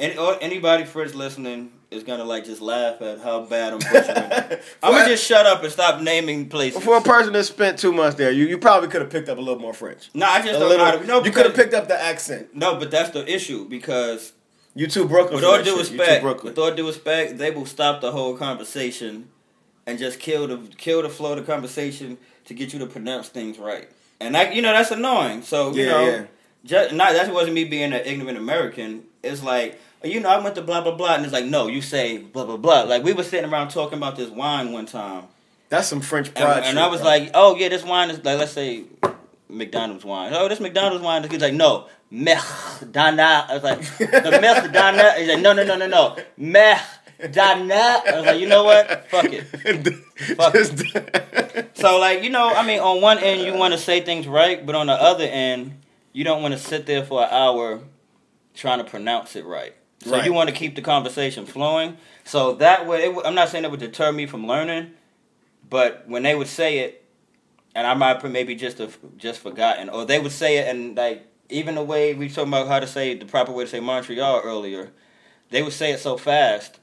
Any 0.00 0.16
anybody 0.40 0.84
first 0.84 1.14
listening 1.14 1.70
is 1.92 2.02
gonna 2.02 2.24
like 2.24 2.44
just 2.44 2.60
laugh 2.60 3.00
at 3.00 3.20
how 3.20 3.42
bad 3.42 3.74
I'm 3.74 3.78
butchering. 3.78 4.60
I'm 4.82 4.92
gonna 4.94 5.08
just 5.08 5.24
shut 5.24 5.46
up 5.46 5.62
and 5.62 5.72
stop 5.72 6.02
naming 6.02 6.48
places. 6.48 6.82
For 6.82 6.96
a 6.96 7.00
person 7.00 7.32
that 7.34 7.44
spent 7.44 7.78
two 7.78 7.92
months 7.92 8.16
there, 8.16 8.32
you, 8.32 8.46
you 8.46 8.58
probably 8.58 8.88
could 8.88 9.00
have 9.02 9.10
picked 9.10 9.28
up 9.28 9.38
a 9.38 9.40
little 9.40 9.60
more 9.60 9.74
French. 9.74 10.10
no, 10.12 10.26
I 10.26 10.38
just 10.42 10.56
A 10.56 10.58
don't 10.58 10.68
little, 10.70 10.86
know 10.86 10.98
to. 10.98 11.06
No, 11.06 11.24
you 11.24 11.30
could 11.30 11.46
have 11.46 11.54
picked 11.54 11.74
up 11.74 11.86
the 11.86 12.00
accent. 12.00 12.54
No, 12.54 12.76
but 12.80 12.90
that's 12.90 13.10
the 13.10 13.32
issue 13.32 13.64
because 13.68 14.32
You 14.78 14.86
two 14.86 15.06
Brooklyn. 15.08 15.34
with 15.36 15.44
all 15.44 15.58
due 15.58 15.64
shit. 15.64 15.66
You 15.66 15.72
two 15.72 15.78
respect, 15.98 16.44
with 16.44 16.58
all 16.58 16.70
due 16.72 16.86
respect, 16.86 17.36
they 17.38 17.50
will 17.50 17.66
stop 17.66 18.00
the 18.00 18.12
whole 18.12 18.36
conversation 18.36 19.28
and 19.86 19.98
just 19.98 20.20
kill 20.20 20.46
the 20.46 20.58
kill 20.76 21.02
the 21.02 21.08
flow 21.08 21.32
of 21.32 21.38
the 21.38 21.44
conversation 21.52 22.16
to 22.44 22.54
get 22.54 22.72
you 22.72 22.78
to 22.78 22.86
pronounce 22.86 23.28
things 23.28 23.58
right. 23.58 23.88
And 24.20 24.34
that 24.36 24.54
you 24.54 24.62
know 24.62 24.72
that's 24.72 24.90
annoying. 24.92 25.42
So 25.42 25.72
you 25.74 25.82
Yeah, 25.84 25.90
know, 25.90 26.06
yeah. 26.06 26.24
just 26.64 26.94
not 26.94 27.12
that 27.12 27.32
wasn't 27.34 27.54
me 27.54 27.64
being 27.64 27.92
an 27.92 28.02
ignorant 28.04 28.38
American. 28.38 29.02
It's 29.24 29.42
like 29.42 29.80
you 30.04 30.20
know 30.20 30.28
I 30.28 30.38
went 30.42 30.54
to 30.54 30.62
blah 30.62 30.80
blah 30.82 30.94
blah, 30.94 31.14
and 31.16 31.24
it's 31.24 31.32
like 31.32 31.46
no, 31.46 31.66
you 31.66 31.82
say 31.82 32.18
blah 32.18 32.44
blah 32.44 32.56
blah. 32.56 32.82
Like 32.82 33.02
we 33.02 33.12
were 33.12 33.24
sitting 33.24 33.50
around 33.50 33.70
talking 33.70 33.98
about 33.98 34.14
this 34.14 34.30
wine 34.30 34.70
one 34.72 34.86
time, 34.86 35.24
That's 35.70 35.88
some 35.88 36.00
French 36.00 36.28
and, 36.28 36.36
pride. 36.36 36.58
and 36.58 36.66
shit, 36.66 36.78
I 36.78 36.86
was 36.86 37.00
bro. 37.00 37.10
like, 37.10 37.30
oh 37.34 37.56
yeah, 37.56 37.68
this 37.68 37.82
wine 37.84 38.10
is 38.10 38.24
like 38.24 38.38
let's 38.38 38.52
say 38.52 38.84
McDonald's 39.48 40.04
wine. 40.04 40.32
Oh, 40.34 40.48
this 40.48 40.60
McDonald's 40.60 41.02
wine. 41.02 41.28
He's 41.28 41.40
like, 41.40 41.54
no, 41.54 41.86
Merdana. 42.12 43.48
I 43.48 43.54
was 43.54 43.62
like, 43.62 43.80
the 43.98 44.06
Merdana. 44.42 45.16
He's 45.18 45.28
like, 45.28 45.40
no, 45.40 45.52
no, 45.52 45.64
no, 45.64 45.76
no, 45.76 45.86
no, 45.86 46.16
Merdana. 46.38 48.06
I 48.06 48.12
was 48.16 48.26
like, 48.26 48.40
you 48.40 48.48
know 48.48 48.64
what? 48.64 49.08
Fuck 49.10 49.26
it. 49.32 49.44
Fuck 50.36 50.52
Just- 50.54 51.76
So 51.76 51.98
like, 51.98 52.22
you 52.22 52.30
know, 52.30 52.48
I 52.54 52.66
mean, 52.66 52.80
on 52.80 53.00
one 53.00 53.18
end 53.18 53.42
you 53.42 53.54
want 53.54 53.72
to 53.72 53.78
say 53.78 54.00
things 54.00 54.26
right, 54.26 54.64
but 54.64 54.74
on 54.74 54.86
the 54.86 54.92
other 54.94 55.24
end, 55.24 55.80
you 56.12 56.24
don't 56.24 56.42
want 56.42 56.52
to 56.54 56.58
sit 56.58 56.86
there 56.86 57.04
for 57.04 57.22
an 57.22 57.28
hour 57.30 57.80
trying 58.54 58.78
to 58.78 58.84
pronounce 58.84 59.36
it 59.36 59.44
right. 59.44 59.74
So 60.04 60.12
Right. 60.12 60.24
you 60.24 60.32
want 60.32 60.48
to 60.48 60.54
keep 60.54 60.74
the 60.76 60.82
conversation 60.82 61.44
flowing. 61.46 61.96
So 62.24 62.54
that 62.54 62.86
way, 62.86 63.04
it, 63.10 63.16
I'm 63.24 63.34
not 63.34 63.48
saying 63.48 63.64
it 63.64 63.70
would 63.70 63.80
deter 63.80 64.12
me 64.12 64.26
from 64.26 64.46
learning, 64.46 64.92
but 65.68 66.04
when 66.08 66.22
they 66.22 66.34
would 66.34 66.46
say 66.48 66.78
it, 66.78 67.04
and 67.74 67.86
I 67.86 67.94
might 67.94 68.22
maybe 68.28 68.54
just 68.54 68.78
have 68.78 68.96
just 69.16 69.40
forgotten, 69.40 69.88
or 69.88 70.04
they 70.04 70.18
would 70.18 70.32
say 70.32 70.58
it 70.58 70.68
and 70.68 70.96
like 70.96 71.26
even 71.50 71.74
the 71.74 71.82
way 71.82 72.14
we 72.14 72.28
talking 72.28 72.48
about 72.52 72.68
how 72.68 72.80
to 72.80 72.86
say 72.86 73.14
the 73.14 73.24
proper 73.26 73.52
way 73.52 73.64
to 73.64 73.70
say 73.70 73.80
Montreal 73.80 74.42
earlier, 74.44 74.90
they 75.50 75.62
would 75.62 75.72
say 75.72 75.92
it 75.92 76.00
so 76.00 76.16
fast, 76.16 76.78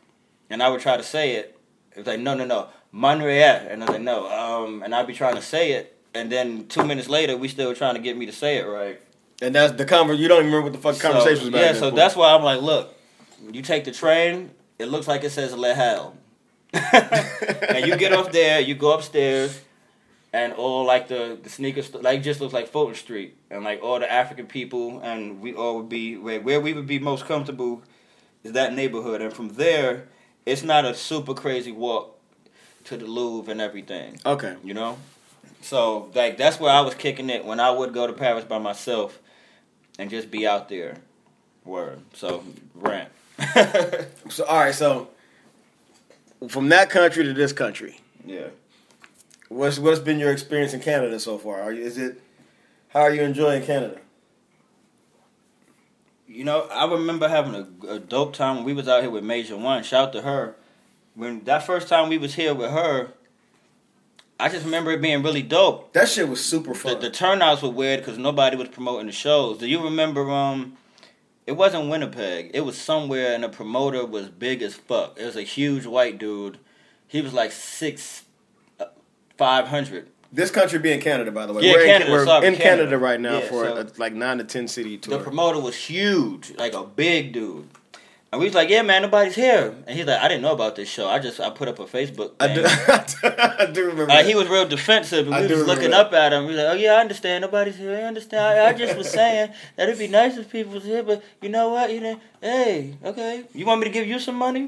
and 0.49 0.61
I 0.63 0.69
would 0.69 0.81
try 0.81 0.97
to 0.97 1.03
say 1.03 1.35
it. 1.35 1.57
It 1.91 1.99
was 1.99 2.07
like 2.07 2.19
no, 2.19 2.33
no, 2.33 2.45
no, 2.45 2.67
Montreal, 2.91 3.67
and 3.69 3.83
I 3.83 3.85
was 3.85 3.93
like 3.93 4.01
no, 4.01 4.29
um, 4.29 4.83
and 4.83 4.93
I'd 4.93 5.07
be 5.07 5.13
trying 5.13 5.35
to 5.35 5.41
say 5.41 5.73
it, 5.73 5.97
and 6.13 6.31
then 6.31 6.67
two 6.67 6.83
minutes 6.83 7.07
later, 7.09 7.37
we 7.37 7.47
still 7.47 7.73
trying 7.75 7.95
to 7.95 8.01
get 8.01 8.17
me 8.17 8.25
to 8.25 8.31
say 8.31 8.57
it 8.57 8.65
right. 8.65 8.99
and 9.41 9.53
that's 9.53 9.73
the 9.73 9.85
conver. 9.85 10.17
You 10.17 10.27
don't 10.27 10.39
even 10.39 10.51
remember 10.51 10.71
what 10.71 10.73
the 10.73 10.79
fuck 10.79 10.95
So, 10.95 11.11
conversation 11.11 11.39
was 11.39 11.47
about. 11.49 11.61
Yeah, 11.61 11.73
so 11.73 11.81
point. 11.81 11.95
that's 11.95 12.15
why 12.15 12.33
I'm 12.33 12.43
like, 12.43 12.61
look, 12.61 12.93
you 13.51 13.61
take 13.61 13.85
the 13.85 13.91
train, 13.91 14.51
it 14.79 14.87
looks 14.87 15.07
like 15.07 15.23
it 15.23 15.29
says 15.31 15.55
Les 15.55 15.75
Halles. 15.75 16.13
and 16.73 17.85
you 17.85 17.95
get 17.95 18.11
off 18.11 18.31
there, 18.33 18.59
you 18.59 18.75
go 18.75 18.91
upstairs, 18.93 19.61
and 20.35 20.51
all 20.51 20.83
like 20.83 21.07
the, 21.07 21.39
the 21.41 21.49
sneaker 21.49 21.81
st- 21.81 22.03
like 22.03 22.21
just 22.21 22.41
looks 22.41 22.53
like 22.53 22.67
Fulton 22.67 22.93
Street, 22.93 23.37
and 23.49 23.63
like 23.63 23.81
all 23.81 23.99
the 23.99 24.11
African 24.11 24.47
people, 24.47 24.99
and 24.99 25.39
we 25.39 25.53
all 25.53 25.77
would 25.77 25.87
be 25.87 26.17
where 26.17 26.41
where 26.41 26.59
we 26.59 26.73
would 26.73 26.87
be 26.87 26.99
most 26.99 27.25
comfortable 27.25 27.81
is 28.43 28.51
that 28.51 28.73
neighborhood, 28.73 29.21
and 29.21 29.31
from 29.31 29.47
there, 29.53 30.09
it's 30.45 30.61
not 30.61 30.83
a 30.83 30.93
super 30.93 31.33
crazy 31.33 31.71
walk 31.71 32.19
to 32.83 32.97
the 32.97 33.05
Louvre 33.05 33.49
and 33.49 33.61
everything, 33.61 34.19
okay. 34.25 34.57
you 34.61 34.73
know. 34.73 34.97
So 35.61 36.11
like 36.13 36.35
that's 36.37 36.59
where 36.59 36.71
I 36.71 36.81
was 36.81 36.95
kicking 36.95 37.29
it 37.29 37.45
when 37.45 37.61
I 37.61 37.71
would 37.71 37.93
go 37.93 38.05
to 38.05 38.11
Paris 38.11 38.43
by 38.43 38.59
myself, 38.59 39.17
and 39.97 40.09
just 40.09 40.29
be 40.29 40.45
out 40.45 40.67
there. 40.67 40.97
Word. 41.63 42.01
So 42.13 42.43
rant. 42.75 43.09
So 44.29 44.43
all 44.43 44.59
right, 44.59 44.75
so 44.75 45.07
from 46.49 46.67
that 46.69 46.89
country 46.89 47.23
to 47.23 47.33
this 47.33 47.53
country, 47.53 48.01
yeah. 48.25 48.47
What's 49.49 49.79
what's 49.79 49.99
been 49.99 50.19
your 50.19 50.31
experience 50.31 50.73
in 50.73 50.79
Canada 50.81 51.19
so 51.19 51.37
far? 51.37 51.61
Are 51.61 51.71
you, 51.71 51.83
is 51.83 51.97
it 51.97 52.21
How 52.89 53.01
are 53.01 53.13
you 53.13 53.21
enjoying 53.21 53.63
Canada? 53.63 53.99
You 56.27 56.43
know, 56.43 56.61
I 56.63 56.89
remember 56.89 57.27
having 57.27 57.55
a, 57.55 57.93
a 57.93 57.99
dope 57.99 58.33
time 58.33 58.57
when 58.57 58.65
we 58.65 58.73
was 58.73 58.87
out 58.87 59.01
here 59.01 59.11
with 59.11 59.23
Major 59.23 59.55
One. 59.57 59.83
Shout 59.83 60.11
to 60.13 60.21
her. 60.23 60.55
When 61.13 61.43
that 61.45 61.65
first 61.65 61.87
time 61.87 62.09
we 62.09 62.17
was 62.17 62.35
here 62.35 62.53
with 62.53 62.71
her, 62.71 63.13
I 64.37 64.49
just 64.49 64.65
remember 64.65 64.91
it 64.91 65.01
being 65.01 65.23
really 65.23 65.43
dope. 65.43 65.93
That 65.93 66.09
shit 66.09 66.27
was 66.27 66.43
super 66.43 66.73
The, 66.73 66.79
fun. 66.79 66.99
the 66.99 67.09
turnouts 67.09 67.61
were 67.61 67.69
weird 67.69 67.99
because 68.01 68.17
nobody 68.17 68.57
was 68.57 68.67
promoting 68.67 69.05
the 69.05 69.13
shows. 69.13 69.59
Do 69.59 69.67
you 69.67 69.81
remember? 69.81 70.29
Um, 70.29 70.75
it 71.47 71.53
wasn't 71.53 71.89
Winnipeg. 71.89 72.51
It 72.53 72.61
was 72.61 72.77
somewhere, 72.77 73.33
and 73.33 73.43
the 73.43 73.49
promoter 73.49 74.05
was 74.05 74.27
big 74.27 74.61
as 74.61 74.73
fuck. 74.73 75.17
It 75.17 75.25
was 75.25 75.35
a 75.37 75.43
huge 75.43 75.85
white 75.85 76.17
dude. 76.17 76.57
He 77.07 77.21
was 77.21 77.33
like 77.33 77.51
six, 77.53 78.23
five 79.37 79.67
hundred. 79.67 80.07
this 80.31 80.51
country 80.51 80.79
being 80.79 80.99
Canada, 81.01 81.31
by 81.31 81.45
the 81.45 81.53
way. 81.53 81.63
Yeah, 81.63 81.73
we're 81.73 81.85
Canada, 81.85 82.05
in, 82.07 82.11
we're 82.11 82.25
sorry, 82.25 82.47
in 82.47 82.55
Canada. 82.55 82.69
Canada 82.83 82.97
right 82.97 83.19
now 83.19 83.39
Yeah, 83.39 83.47
for 83.47 83.65
so- 83.65 83.77
a, 83.81 83.85
like 83.97 84.13
nine 84.13 84.37
to 84.39 84.43
ten 84.43 84.67
city 84.67 84.97
tour. 84.97 85.17
The 85.17 85.23
promoter 85.23 85.59
was 85.59 85.75
huge, 85.75 86.53
like 86.57 86.73
a 86.73 86.83
big 86.83 87.33
dude. 87.33 87.67
And 88.31 88.41
we 88.41 88.47
was 88.47 88.55
like, 88.55 88.69
"Yeah, 88.69 88.81
man, 88.81 89.03
nobody's 89.03 89.35
here." 89.35 89.73
And 89.87 89.95
he's 89.97 90.05
like, 90.07 90.19
"I 90.21 90.27
didn't 90.27 90.41
know 90.41 90.51
about 90.51 90.75
this 90.75 90.89
show. 90.89 91.07
I 91.07 91.19
just 91.19 91.39
I 91.39 91.49
put 91.51 91.69
up 91.69 91.79
a 91.79 91.85
Facebook." 91.85 92.31
I 92.41 92.53
do, 92.53 92.65
I 92.67 93.65
do 93.71 93.85
remember. 93.85 94.11
Uh, 94.11 94.23
he 94.23 94.35
was 94.35 94.49
real 94.49 94.67
defensive, 94.67 95.27
and 95.31 95.47
we 95.49 95.55
was 95.55 95.65
looking 95.65 95.91
that. 95.91 96.07
up 96.07 96.13
at 96.13 96.33
him. 96.33 96.41
We 96.45 96.47
was 96.53 96.57
like, 96.57 96.67
"Oh 96.67 96.73
yeah, 96.73 96.95
I 96.95 96.99
understand. 96.99 97.43
Nobody's 97.43 97.77
here. 97.77 97.95
I 97.95 98.01
understand. 98.01 98.41
I, 98.43 98.69
I 98.69 98.73
just 98.73 98.97
was 98.97 99.09
saying 99.09 99.51
that 99.77 99.87
it'd 99.87 99.99
be 99.99 100.07
nice 100.09 100.35
if 100.35 100.51
people 100.51 100.73
was 100.73 100.83
here, 100.83 101.01
but 101.03 101.23
you 101.41 101.47
know 101.47 101.69
what? 101.69 101.93
You 101.93 102.01
know, 102.01 102.19
hey, 102.41 102.95
okay. 103.05 103.45
You 103.53 103.65
want 103.65 103.79
me 103.79 103.85
to 103.87 103.93
give 103.93 104.05
you 104.05 104.19
some 104.19 104.35
money? 104.35 104.67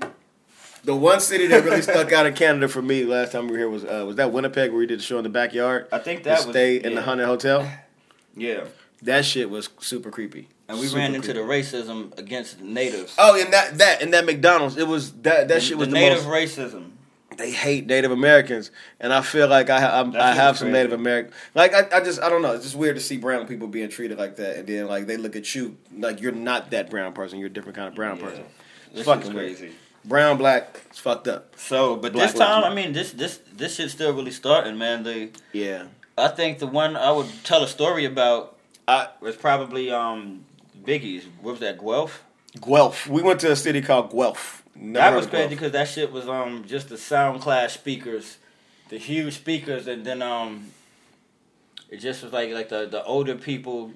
The 0.83 0.95
one 0.95 1.19
city 1.19 1.47
that 1.47 1.63
really 1.63 1.81
stuck 1.93 2.11
out 2.13 2.25
in 2.25 2.33
Canada 2.33 2.67
for 2.67 2.81
me 2.81 3.03
last 3.03 3.31
time 3.33 3.45
we 3.47 3.53
were 3.53 3.57
here 3.57 3.69
was 3.69 3.83
uh, 3.83 4.03
was 4.07 4.15
that 4.17 4.31
Winnipeg 4.31 4.71
where 4.71 4.79
we 4.79 4.85
did 4.85 4.99
the 4.99 5.03
show 5.03 5.17
in 5.17 5.23
the 5.23 5.29
backyard. 5.29 5.87
I 5.91 5.99
think 5.99 6.23
that 6.23 6.39
The 6.39 6.43
that 6.43 6.47
was 6.47 6.53
stay 6.55 6.77
in 6.77 6.95
the 6.95 7.01
haunted 7.01 7.25
hotel. 7.27 7.69
Yeah, 8.39 8.65
That 9.01 9.25
shit 9.25 9.49
was 9.49 9.67
super 9.79 10.11
creepy. 10.11 10.47
and 10.69 10.79
we 10.79 10.85
Super 10.85 10.99
ran 10.99 11.15
into 11.15 11.33
creepy. 11.33 11.39
the 11.39 11.45
racism 11.47 12.15
against 12.19 12.59
the 12.59 12.65
natives. 12.65 13.15
Oh, 13.17 13.39
and 13.41 13.51
that 13.51 13.79
that 13.79 14.03
and 14.03 14.13
that 14.13 14.25
McDonald's, 14.25 14.77
it 14.77 14.87
was 14.87 15.11
that 15.23 15.47
that 15.47 15.63
shit 15.63 15.75
was 15.75 15.87
the 15.87 15.95
the, 15.95 15.99
native 15.99 16.23
most. 16.27 16.55
racism. 16.57 16.91
They 17.35 17.49
hate 17.51 17.87
Native 17.87 18.11
Americans, 18.11 18.69
and 18.99 19.11
I 19.11 19.21
feel 19.21 19.47
like 19.47 19.69
I 19.71 19.99
I'm, 19.99 20.15
I 20.15 20.33
have 20.33 20.55
some 20.57 20.67
crazy. 20.67 20.73
Native 20.77 20.93
American. 20.93 21.33
Like 21.55 21.73
I, 21.73 21.97
I 21.97 21.99
just 22.03 22.21
I 22.21 22.29
don't 22.29 22.43
know. 22.43 22.53
It's 22.53 22.63
just 22.63 22.75
weird 22.75 22.95
to 22.95 23.01
see 23.01 23.17
brown 23.17 23.47
people 23.47 23.67
being 23.67 23.89
treated 23.89 24.19
like 24.19 24.35
that, 24.35 24.57
and 24.57 24.67
then 24.67 24.85
like 24.87 25.07
they 25.07 25.17
look 25.17 25.35
at 25.35 25.55
you 25.55 25.77
like 25.97 26.21
you're 26.21 26.31
not 26.31 26.69
that 26.71 26.89
brown 26.91 27.13
person. 27.13 27.39
You're 27.39 27.47
a 27.47 27.53
different 27.53 27.75
kind 27.75 27.87
of 27.87 27.95
brown 27.95 28.17
Yeah. 28.19 28.25
person. 28.27 28.43
This 28.93 29.05
fucking 29.05 29.21
fucking 29.23 29.35
weird. 29.35 29.71
Brown, 30.07 30.37
black, 30.37 30.81
it's 30.89 30.99
fucked 30.99 31.27
up. 31.27 31.53
So, 31.57 31.97
but 31.97 32.13
Black 32.13 32.31
this 32.31 32.39
time, 32.39 32.63
I 32.63 32.73
mean, 32.73 32.93
this 32.93 33.11
this 33.11 33.39
this 33.53 33.75
shit's 33.75 33.93
still 33.93 34.13
really 34.13 34.31
starting, 34.31 34.77
man. 34.77 35.03
The 35.03 35.31
Yeah. 35.51 35.87
I 36.17 36.29
think 36.29 36.59
the 36.59 36.67
one 36.67 36.95
I 36.95 37.11
would 37.11 37.27
tell 37.43 37.61
a 37.61 37.67
story 37.67 38.05
about 38.05 38.57
I- 38.87 39.09
was 39.19 39.35
probably 39.35 39.91
um 39.91 40.45
Biggie's. 40.83 41.25
What 41.41 41.51
was 41.51 41.59
that? 41.59 41.77
Guelph. 41.79 42.23
Guelph. 42.65 43.07
We 43.07 43.21
went 43.21 43.41
to 43.41 43.51
a 43.51 43.55
city 43.55 43.81
called 43.81 44.11
Guelph. 44.11 44.63
Never 44.75 44.93
that 45.11 45.15
was 45.15 45.27
crazy 45.27 45.49
because 45.49 45.73
that 45.73 45.87
shit 45.89 46.11
was 46.11 46.29
um 46.29 46.63
just 46.65 46.87
the 46.87 46.97
sound 46.97 47.41
class 47.41 47.73
speakers, 47.73 48.37
the 48.89 48.97
huge 48.97 49.33
speakers, 49.35 49.87
and 49.87 50.05
then 50.05 50.21
um 50.21 50.71
it 51.89 51.97
just 51.97 52.23
was 52.23 52.31
like 52.31 52.51
like 52.51 52.69
the 52.69 52.85
the 52.87 53.03
older 53.03 53.35
people. 53.35 53.91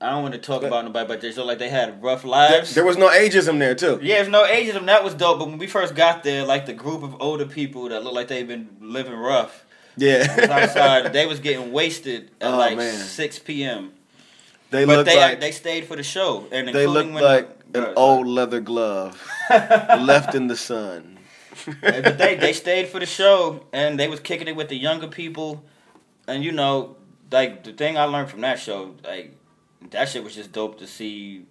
I 0.00 0.10
don't 0.10 0.22
want 0.22 0.34
to 0.34 0.40
talk 0.40 0.60
But- 0.60 0.66
about 0.68 0.84
nobody, 0.84 1.06
but 1.08 1.20
they 1.22 1.32
look 1.32 1.46
like 1.46 1.58
they 1.58 1.70
had 1.70 2.02
rough 2.02 2.24
lives. 2.24 2.74
there 2.74 2.84
was 2.84 2.96
no 2.98 3.08
ageism 3.08 3.58
there 3.58 3.74
too. 3.74 3.98
yeah, 4.02 4.16
there's 4.16 4.28
no 4.28 4.44
ageism. 4.44 4.86
That 4.86 5.02
was 5.02 5.14
dope. 5.14 5.38
But 5.38 5.48
when 5.48 5.58
we 5.58 5.66
first 5.66 5.94
got 5.94 6.22
there, 6.22 6.44
like 6.44 6.66
the 6.66 6.74
group 6.74 7.02
of 7.02 7.20
older 7.20 7.46
people 7.46 7.88
that 7.88 8.02
looked 8.04 8.14
like 8.16 8.28
they've 8.28 8.46
been 8.46 8.68
living 8.80 9.14
rough 9.14 9.64
Yeah. 9.96 10.26
outside, 10.50 11.12
they 11.14 11.24
was 11.26 11.40
getting 11.40 11.72
wasted 11.72 12.30
at 12.42 12.52
Oh, 12.52 12.58
like 12.58 12.76
man. 12.76 12.92
six 12.94 13.38
p.m. 13.38 13.92
they 14.70 14.84
But 14.84 14.96
looked 14.98 15.08
they 15.08 15.16
like 15.18 15.40
they 15.40 15.52
stayed 15.52 15.86
for 15.86 15.96
the 15.96 16.02
show, 16.02 16.46
and 16.52 16.68
they 16.68 16.86
looked 16.86 17.12
when 17.12 17.24
like 17.24 17.72
the, 17.72 17.88
an 17.88 17.94
old 17.96 18.26
leather 18.26 18.60
glove 18.60 19.16
left 19.50 20.34
in 20.34 20.46
the 20.48 20.56
sun. 20.56 21.18
But 21.80 22.18
they 22.18 22.34
they 22.36 22.52
stayed 22.52 22.88
for 22.88 23.00
the 23.00 23.06
show 23.06 23.64
and 23.72 23.98
they 23.98 24.08
was 24.08 24.20
kicking 24.20 24.46
it 24.46 24.56
with 24.56 24.68
the 24.68 24.76
younger 24.76 25.08
people, 25.08 25.64
and 26.28 26.44
you 26.44 26.52
know, 26.52 26.96
like 27.32 27.64
the 27.64 27.72
thing 27.72 27.96
I 27.96 28.04
learned 28.04 28.28
from 28.28 28.42
that 28.42 28.58
show, 28.58 28.94
like 29.02 29.32
that 29.90 30.08
shit 30.08 30.24
was 30.24 30.34
just 30.34 30.52
dope 30.52 30.78
to 30.78 30.86
see 30.86 31.44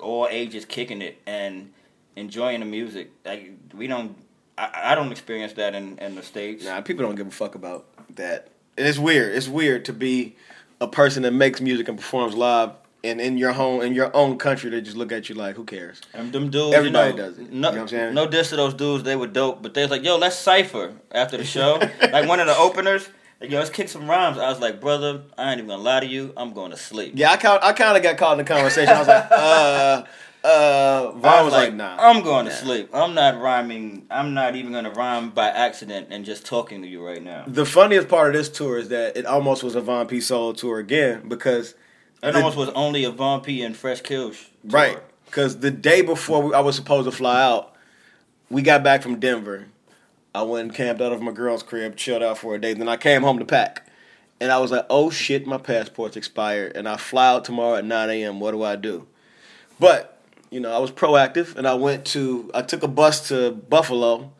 all 0.00 0.28
ages 0.30 0.64
kicking 0.64 1.02
it 1.02 1.20
and 1.26 1.72
enjoying 2.16 2.60
the 2.60 2.66
music. 2.66 3.10
Like 3.24 3.52
we 3.74 3.86
don't, 3.86 4.16
I, 4.58 4.92
I 4.92 4.94
don't 4.94 5.10
experience 5.12 5.54
that 5.54 5.74
in 5.74 5.98
in 5.98 6.14
the 6.14 6.22
states. 6.22 6.64
Nah, 6.64 6.80
people 6.80 7.04
don't 7.04 7.14
give 7.16 7.26
a 7.26 7.30
fuck 7.30 7.54
about 7.54 7.86
that. 8.16 8.48
And 8.78 8.86
it's 8.86 8.98
weird. 8.98 9.34
It's 9.34 9.48
weird 9.48 9.84
to 9.86 9.92
be 9.92 10.36
a 10.80 10.86
person 10.88 11.22
that 11.22 11.32
makes 11.32 11.60
music 11.60 11.88
and 11.88 11.96
performs 11.96 12.34
live 12.34 12.72
and 13.02 13.20
in 13.20 13.38
your 13.38 13.52
home 13.52 13.82
in 13.82 13.94
your 13.94 14.14
own 14.14 14.36
country 14.36 14.68
they 14.70 14.80
just 14.80 14.96
look 14.96 15.12
at 15.12 15.28
you 15.28 15.34
like, 15.34 15.56
who 15.56 15.64
cares? 15.64 16.00
And 16.12 16.32
them 16.32 16.50
dudes, 16.50 16.74
Everybody 16.74 17.10
you 17.12 17.16
know, 17.16 17.22
does 17.28 17.38
it. 17.38 17.52
No, 17.52 17.70
You 17.70 17.76
know 17.76 17.82
I'm 17.82 17.88
saying? 17.88 18.14
no 18.14 18.26
diss 18.26 18.50
to 18.50 18.56
those 18.56 18.74
dudes. 18.74 19.04
They 19.04 19.16
were 19.16 19.26
dope, 19.26 19.62
but 19.62 19.74
they 19.74 19.82
was 19.82 19.90
like, 19.90 20.04
"Yo, 20.04 20.16
let's 20.18 20.36
cipher 20.36 20.92
after 21.12 21.36
the 21.36 21.44
show." 21.44 21.78
like 22.12 22.28
one 22.28 22.40
of 22.40 22.46
the 22.46 22.56
openers, 22.56 23.08
like, 23.40 23.50
"Yo, 23.50 23.58
let's 23.58 23.70
kick 23.70 23.88
some 23.88 24.08
rhymes." 24.08 24.38
I 24.38 24.48
was 24.48 24.60
like, 24.60 24.80
"Brother, 24.80 25.22
I 25.36 25.50
ain't 25.50 25.58
even 25.58 25.68
gonna 25.68 25.82
lie 25.82 26.00
to 26.00 26.06
you. 26.06 26.32
I'm 26.36 26.52
going 26.52 26.70
to 26.70 26.76
sleep." 26.76 27.12
Yeah, 27.16 27.30
I 27.32 27.36
count, 27.36 27.62
I 27.62 27.72
kind 27.72 27.96
of 27.96 28.02
got 28.02 28.16
caught 28.16 28.38
in 28.38 28.44
the 28.44 28.52
conversation. 28.52 28.94
I 28.94 28.98
was 28.98 29.08
like, 29.08 29.30
uh, 29.30 30.02
uh, 30.44 31.10
Von 31.12 31.24
I 31.24 31.42
was 31.42 31.52
like, 31.52 31.74
nah. 31.74 31.96
I'm 31.98 32.22
going 32.22 32.46
to 32.46 32.52
sleep. 32.52 32.90
I'm 32.94 33.14
not 33.14 33.40
rhyming. 33.40 34.06
I'm 34.10 34.32
not 34.32 34.54
even 34.54 34.70
going 34.70 34.84
to 34.84 34.90
rhyme 34.90 35.30
by 35.30 35.48
accident 35.48 36.08
and 36.10 36.24
just 36.24 36.46
talking 36.46 36.82
to 36.82 36.88
you 36.88 37.04
right 37.04 37.22
now. 37.22 37.44
The 37.48 37.66
funniest 37.66 38.08
part 38.08 38.28
of 38.28 38.34
this 38.34 38.48
tour 38.48 38.78
is 38.78 38.88
that 38.90 39.16
it 39.16 39.26
almost 39.26 39.64
was 39.64 39.74
a 39.74 39.80
Von 39.80 40.06
Pea 40.06 40.20
solo 40.20 40.52
tour 40.52 40.78
again 40.78 41.28
because 41.28 41.74
It 42.22 42.32
The- 42.32 42.36
almost 42.38 42.56
was 42.56 42.68
only 42.70 43.02
a 43.04 43.10
Von 43.10 43.40
Pea 43.40 43.62
and 43.62 43.76
Fresh 43.76 44.02
Kils. 44.02 44.36
Right. 44.64 44.98
Because 45.26 45.58
the 45.58 45.70
day 45.72 46.02
before 46.02 46.42
we, 46.42 46.54
I 46.54 46.60
was 46.60 46.76
supposed 46.76 47.06
to 47.06 47.12
fly 47.16 47.42
out, 47.42 47.74
we 48.48 48.62
got 48.62 48.84
back 48.84 49.02
from 49.02 49.18
Denver. 49.18 49.66
I 50.36 50.42
went 50.42 50.68
and 50.68 50.74
camped 50.74 51.00
out 51.00 51.12
of 51.12 51.22
my 51.22 51.32
girl's 51.32 51.62
crib, 51.62 51.96
chilled 51.96 52.22
out 52.22 52.36
for 52.36 52.54
a 52.54 52.60
day. 52.60 52.74
Then 52.74 52.88
I 52.88 52.98
came 52.98 53.22
home 53.22 53.38
to 53.38 53.44
pack. 53.44 53.86
And 54.38 54.52
I 54.52 54.58
was 54.58 54.70
like, 54.70 54.84
oh 54.90 55.08
shit, 55.08 55.46
my 55.46 55.56
passport's 55.56 56.14
expired. 56.14 56.76
And 56.76 56.86
I 56.86 56.98
fly 56.98 57.28
out 57.28 57.46
tomorrow 57.46 57.76
at 57.76 57.86
9 57.86 58.10
a.m. 58.10 58.38
What 58.38 58.50
do 58.50 58.62
I 58.62 58.76
do? 58.76 59.06
But, 59.80 60.20
you 60.50 60.60
know, 60.60 60.70
I 60.70 60.78
was 60.78 60.90
proactive 60.90 61.56
and 61.56 61.66
I 61.66 61.72
went 61.72 62.04
to, 62.06 62.50
I 62.52 62.60
took 62.60 62.82
a 62.82 62.88
bus 62.88 63.28
to 63.28 63.52
Buffalo, 63.52 64.30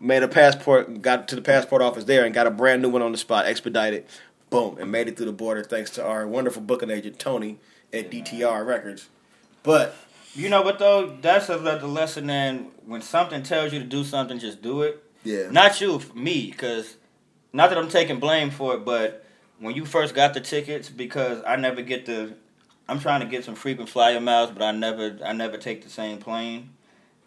made 0.00 0.22
a 0.22 0.28
passport, 0.28 1.02
got 1.02 1.28
to 1.28 1.36
the 1.36 1.42
passport 1.42 1.82
office 1.82 2.04
there 2.04 2.24
and 2.24 2.34
got 2.34 2.46
a 2.46 2.50
brand 2.50 2.80
new 2.80 2.88
one 2.88 3.02
on 3.02 3.12
the 3.12 3.18
spot, 3.18 3.44
expedited. 3.44 4.06
Boom, 4.48 4.78
and 4.78 4.90
made 4.90 5.06
it 5.06 5.18
through 5.18 5.26
the 5.26 5.32
border 5.32 5.62
thanks 5.62 5.90
to 5.90 6.04
our 6.04 6.26
wonderful 6.26 6.62
booking 6.62 6.90
agent, 6.90 7.18
Tony, 7.18 7.58
at 7.92 8.10
DTR 8.10 8.66
Records. 8.66 9.10
But 9.62 9.94
You 10.34 10.48
know 10.48 10.62
what 10.62 10.78
though? 10.78 11.14
That's 11.20 11.50
a 11.50 11.58
the 11.58 11.86
lesson 11.86 12.30
in 12.30 12.70
when 12.86 13.02
something 13.02 13.42
tells 13.42 13.74
you 13.74 13.80
to 13.80 13.84
do 13.84 14.02
something, 14.02 14.38
just 14.38 14.62
do 14.62 14.80
it. 14.80 15.02
Yeah. 15.24 15.50
Not 15.50 15.80
you, 15.80 16.00
me, 16.14 16.50
because 16.50 16.96
not 17.52 17.70
that 17.70 17.78
I'm 17.78 17.88
taking 17.88 18.18
blame 18.18 18.50
for 18.50 18.74
it, 18.74 18.84
but 18.84 19.24
when 19.58 19.74
you 19.74 19.84
first 19.84 20.14
got 20.14 20.34
the 20.34 20.40
tickets, 20.40 20.88
because 20.88 21.42
I 21.46 21.56
never 21.56 21.82
get 21.82 22.06
the, 22.06 22.34
I'm 22.88 22.98
trying 22.98 23.20
to 23.20 23.26
get 23.26 23.44
some 23.44 23.54
frequent 23.54 23.88
flyer 23.88 24.20
miles, 24.20 24.50
but 24.50 24.62
I 24.62 24.72
never, 24.72 25.18
I 25.24 25.32
never 25.32 25.56
take 25.56 25.82
the 25.84 25.90
same 25.90 26.18
plane. 26.18 26.70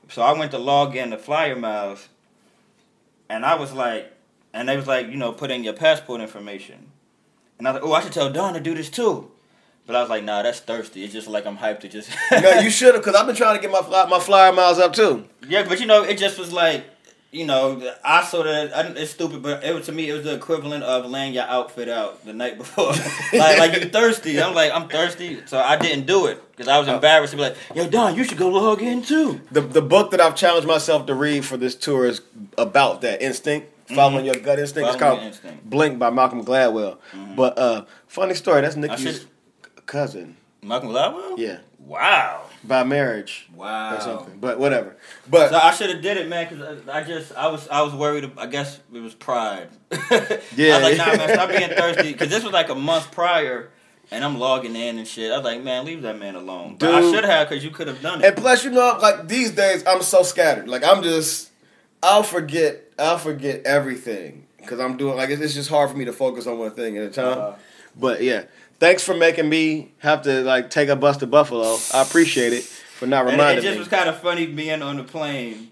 So 0.09 0.21
I 0.21 0.37
went 0.37 0.51
to 0.51 0.57
log 0.57 0.95
in 0.95 1.09
the 1.09 1.17
flyer 1.17 1.55
miles, 1.55 2.09
and 3.29 3.45
I 3.45 3.55
was 3.55 3.73
like, 3.73 4.11
and 4.53 4.69
they 4.69 4.75
was 4.75 4.87
like, 4.87 5.07
you 5.07 5.17
know, 5.17 5.31
put 5.31 5.51
in 5.51 5.63
your 5.63 5.73
passport 5.73 6.21
information, 6.21 6.91
and 7.57 7.67
I 7.67 7.71
was 7.71 7.81
like, 7.81 7.89
oh, 7.89 7.93
I 7.93 8.01
should 8.01 8.11
tell 8.11 8.31
Dawn 8.31 8.53
to 8.53 8.59
do 8.59 8.75
this 8.75 8.89
too. 8.89 9.31
But 9.87 9.95
I 9.95 10.01
was 10.01 10.09
like, 10.09 10.23
nah, 10.23 10.41
that's 10.41 10.59
thirsty. 10.59 11.03
It's 11.03 11.13
just 11.13 11.27
like 11.27 11.45
I'm 11.45 11.57
hyped 11.57 11.81
to 11.81 11.89
just. 11.89 12.09
no, 12.31 12.59
you 12.59 12.69
should 12.71 12.95
have, 12.95 13.03
because 13.03 13.15
I've 13.15 13.27
been 13.27 13.35
trying 13.35 13.55
to 13.55 13.61
get 13.61 13.71
my 13.71 13.81
fly, 13.81 14.05
my 14.07 14.19
flyer 14.19 14.51
miles 14.51 14.79
up 14.79 14.93
too. 14.93 15.27
Yeah, 15.47 15.63
but 15.67 15.79
you 15.79 15.85
know, 15.85 16.03
it 16.03 16.17
just 16.17 16.39
was 16.39 16.51
like, 16.51 16.85
you 17.35 17.45
know, 17.45 17.81
I 18.03 18.23
sort 18.23 18.47
of, 18.47 18.71
it's 18.97 19.11
stupid, 19.11 19.43
but 19.43 19.63
it 19.63 19.75
was 19.75 19.85
to 19.87 19.91
me, 19.91 20.09
it 20.09 20.13
was 20.13 20.23
the 20.23 20.33
equivalent 20.35 20.83
of 20.83 21.05
laying 21.09 21.33
your 21.33 21.43
outfit 21.43 21.89
out 21.89 22.23
the 22.25 22.31
night 22.33 22.57
before. 22.63 22.93
like, 23.33 23.57
like 23.59 23.73
you 23.73 23.89
thirsty. 23.89 24.41
I'm 24.41 24.53
like, 24.55 24.71
I'm 24.71 24.87
thirsty, 24.87 25.41
so 25.45 25.59
I 25.59 25.75
didn't 25.77 26.05
do 26.05 26.27
it 26.27 26.41
because 26.51 26.67
I 26.69 26.79
was 26.79 26.87
Oh. 26.87 26.95
embarrassed 26.95 27.31
to 27.31 27.37
be 27.37 27.43
like, 27.43 27.57
yo, 27.75 27.89
Don, 27.89 28.15
you 28.15 28.23
should 28.23 28.37
go 28.37 28.47
log 28.47 28.81
in 28.81 29.01
too. 29.03 29.41
The 29.51 29.61
the 29.61 29.81
book 29.81 30.11
that 30.11 30.21
I've 30.21 30.35
challenged 30.35 30.67
myself 30.67 31.05
to 31.07 31.13
read 31.15 31.43
for 31.45 31.57
this 31.57 31.75
tour 31.75 32.05
is 32.05 32.21
about 32.57 33.01
that 33.01 33.21
instinct, 33.21 33.67
following 33.93 34.25
your 34.25 34.39
gut 34.39 34.57
instinct. 34.59 34.87
it's 34.89 34.95
Mm-hmm. 34.97 35.05
Called 35.05 35.19
instinct. 35.23 35.59
Mm-hmm. 35.59 35.69
Blink 35.69 35.99
by 35.99 36.09
Malcolm 36.11 36.45
Gladwell. 36.45 36.97
But 37.35 37.57
uh, 37.57 37.85
funny 38.07 38.33
story, 38.35 38.61
that's 38.61 38.75
should, 39.01 39.25
cousin. 39.85 40.37
Malcolm 40.63 40.89
Gladwell. 40.89 41.37
Yeah, 41.37 41.57
Wow. 41.79 42.43
By 42.67 42.83
marriage 42.83 43.47
Wow. 43.55 43.95
or 43.95 44.01
something. 44.01 44.37
But 44.39 44.59
whatever. 44.59 44.95
But 45.29 45.49
So 45.51 45.57
I 45.57 45.71
should 45.71 45.89
have 45.89 46.01
did 46.01 46.17
it, 46.17 46.27
man, 46.27 46.47
because 46.49 46.87
I, 46.87 47.03
just 47.03 47.35
I 47.35 47.47
was 47.47 47.67
I 47.69 47.81
was 47.81 47.93
worried. 47.93 48.31
I 48.37 48.47
guess 48.47 48.79
it 48.93 48.99
was 48.99 49.13
pride. 49.15 49.69
Yeah. 50.55 50.77
I 50.77 50.89
was 50.89 50.97
like, 50.97 50.97
nah, 50.97 51.17
man, 51.17 51.29
stop 51.29 51.49
being 51.49 51.69
thirsty, 51.69 52.11
because 52.13 52.29
this 52.29 52.43
was 52.43 52.53
like 52.53 52.69
a 52.69 52.75
month 52.75 53.11
prior, 53.11 53.69
and 54.11 54.23
I'm 54.23 54.37
logging 54.39 54.75
in 54.75 54.97
and 54.97 55.07
shit. 55.07 55.31
I 55.31 55.37
was 55.37 55.45
like, 55.45 55.63
man, 55.63 55.85
leave 55.85 56.01
that 56.03 56.17
man 56.19 56.35
alone. 56.35 56.77
But 56.79 56.93
I 56.95 57.01
should 57.01 57.23
have, 57.25 57.49
because 57.49 57.63
you 57.63 57.71
could 57.71 57.87
have 57.87 58.01
done 58.01 58.21
it. 58.21 58.27
And 58.27 58.37
plus, 58.37 58.63
you 58.63 58.71
know, 58.71 58.97
like 59.01 59.27
these 59.27 59.51
days, 59.51 59.83
I'm 59.87 60.01
so 60.01 60.23
scattered. 60.23 60.67
Like 60.67 60.83
I'm 60.83 61.03
just, 61.03 61.51
I'll 62.01 62.23
forget, 62.23 62.83
I'll 62.97 63.17
forget 63.17 63.63
everything 63.65 64.47
because 64.57 64.79
I'm 64.79 64.97
doing 64.97 65.15
like 65.17 65.29
it's 65.29 65.41
it's 65.41 65.53
just 65.53 65.69
hard 65.69 65.89
for 65.91 65.97
me 65.97 66.05
to 66.05 66.13
focus 66.13 66.47
on 66.47 66.57
one 66.57 66.71
thing 66.71 66.97
at 66.97 67.03
a 67.03 67.09
time. 67.09 67.37
Uh, 67.37 67.53
but 67.97 68.21
yeah, 68.21 68.43
thanks 68.79 69.03
for 69.03 69.15
making 69.15 69.49
me 69.49 69.91
have 69.99 70.21
to 70.23 70.41
like 70.41 70.69
take 70.69 70.89
a 70.89 70.95
bus 70.95 71.17
to 71.17 71.27
Buffalo. 71.27 71.77
I 71.93 72.01
appreciate 72.01 72.53
it 72.53 72.63
for 72.63 73.07
not 73.07 73.27
And 73.27 73.39
it, 73.39 73.57
it 73.59 73.61
just 73.61 73.73
me. 73.73 73.79
was 73.79 73.87
kind 73.87 74.09
of 74.09 74.19
funny 74.19 74.45
being 74.45 74.81
on 74.81 74.97
the 74.97 75.03
plane. 75.03 75.71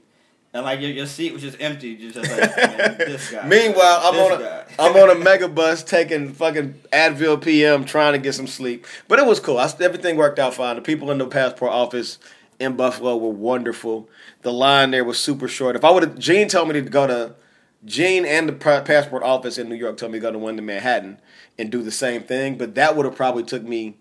And 0.56 0.66
like 0.66 0.82
your, 0.82 0.92
your 0.92 1.08
seat 1.08 1.34
was 1.34 1.42
just 1.42 1.60
empty, 1.60 1.96
just 1.98 2.16
like 2.16 2.28
this 2.98 3.32
guy. 3.32 3.48
Meanwhile, 3.48 4.02
I'm 4.04 4.14
This 4.14 4.32
on 4.32 4.42
a. 4.42 4.66
I'm 4.78 4.96
on 4.96 5.10
a 5.10 5.20
mega 5.20 5.48
bus 5.48 5.84
taking 5.84 6.32
fucking 6.32 6.76
Advil 6.92 7.42
PM, 7.42 7.86
trying 7.86 8.14
to 8.14 8.20
get 8.20 8.34
some 8.34 8.46
sleep. 8.46 8.86
But 9.08 9.18
it 9.18 9.26
was 9.26 9.40
cool. 9.40 9.58
I, 9.58 9.66
everything 9.80 10.16
worked 10.16 10.38
out 10.38 10.54
fine. 10.54 10.76
The 10.76 10.84
people 10.84 11.10
in 11.10 11.18
the 11.18 11.26
passport 11.26 11.72
office 11.72 12.20
in 12.60 12.76
Buffalo 12.76 13.18
were 13.18 13.32
wonderful. 13.32 14.08
The 14.44 14.54
line 14.54 14.92
there 14.92 15.04
was 15.04 15.18
super 15.18 15.48
short. 15.48 15.76
If 15.76 15.84
I 15.84 15.90
would 15.90 16.04
have, 16.04 16.20
Gene 16.20 16.48
told 16.48 16.68
me 16.68 16.74
to 16.76 16.82
go 16.82 17.08
to 17.08 17.34
Gene 17.86 18.26
and 18.26 18.48
the 18.48 18.54
passport 18.54 19.24
office 19.24 19.58
in 19.58 19.68
New 19.70 19.76
York 19.76 19.98
told 19.98 20.12
me 20.12 20.20
to 20.20 20.22
go 20.22 20.32
to 20.32 20.40
one 20.40 20.56
to 20.56 20.62
Manhattan 20.62 21.20
and 21.58 21.72
do 21.72 21.82
the 21.82 21.92
same 21.92 22.24
thing. 22.24 22.58
But 22.58 22.76
that 22.76 22.96
would 22.96 23.06
have 23.06 23.16
probably 23.16 23.44
took 23.44 23.64
me 23.64 23.98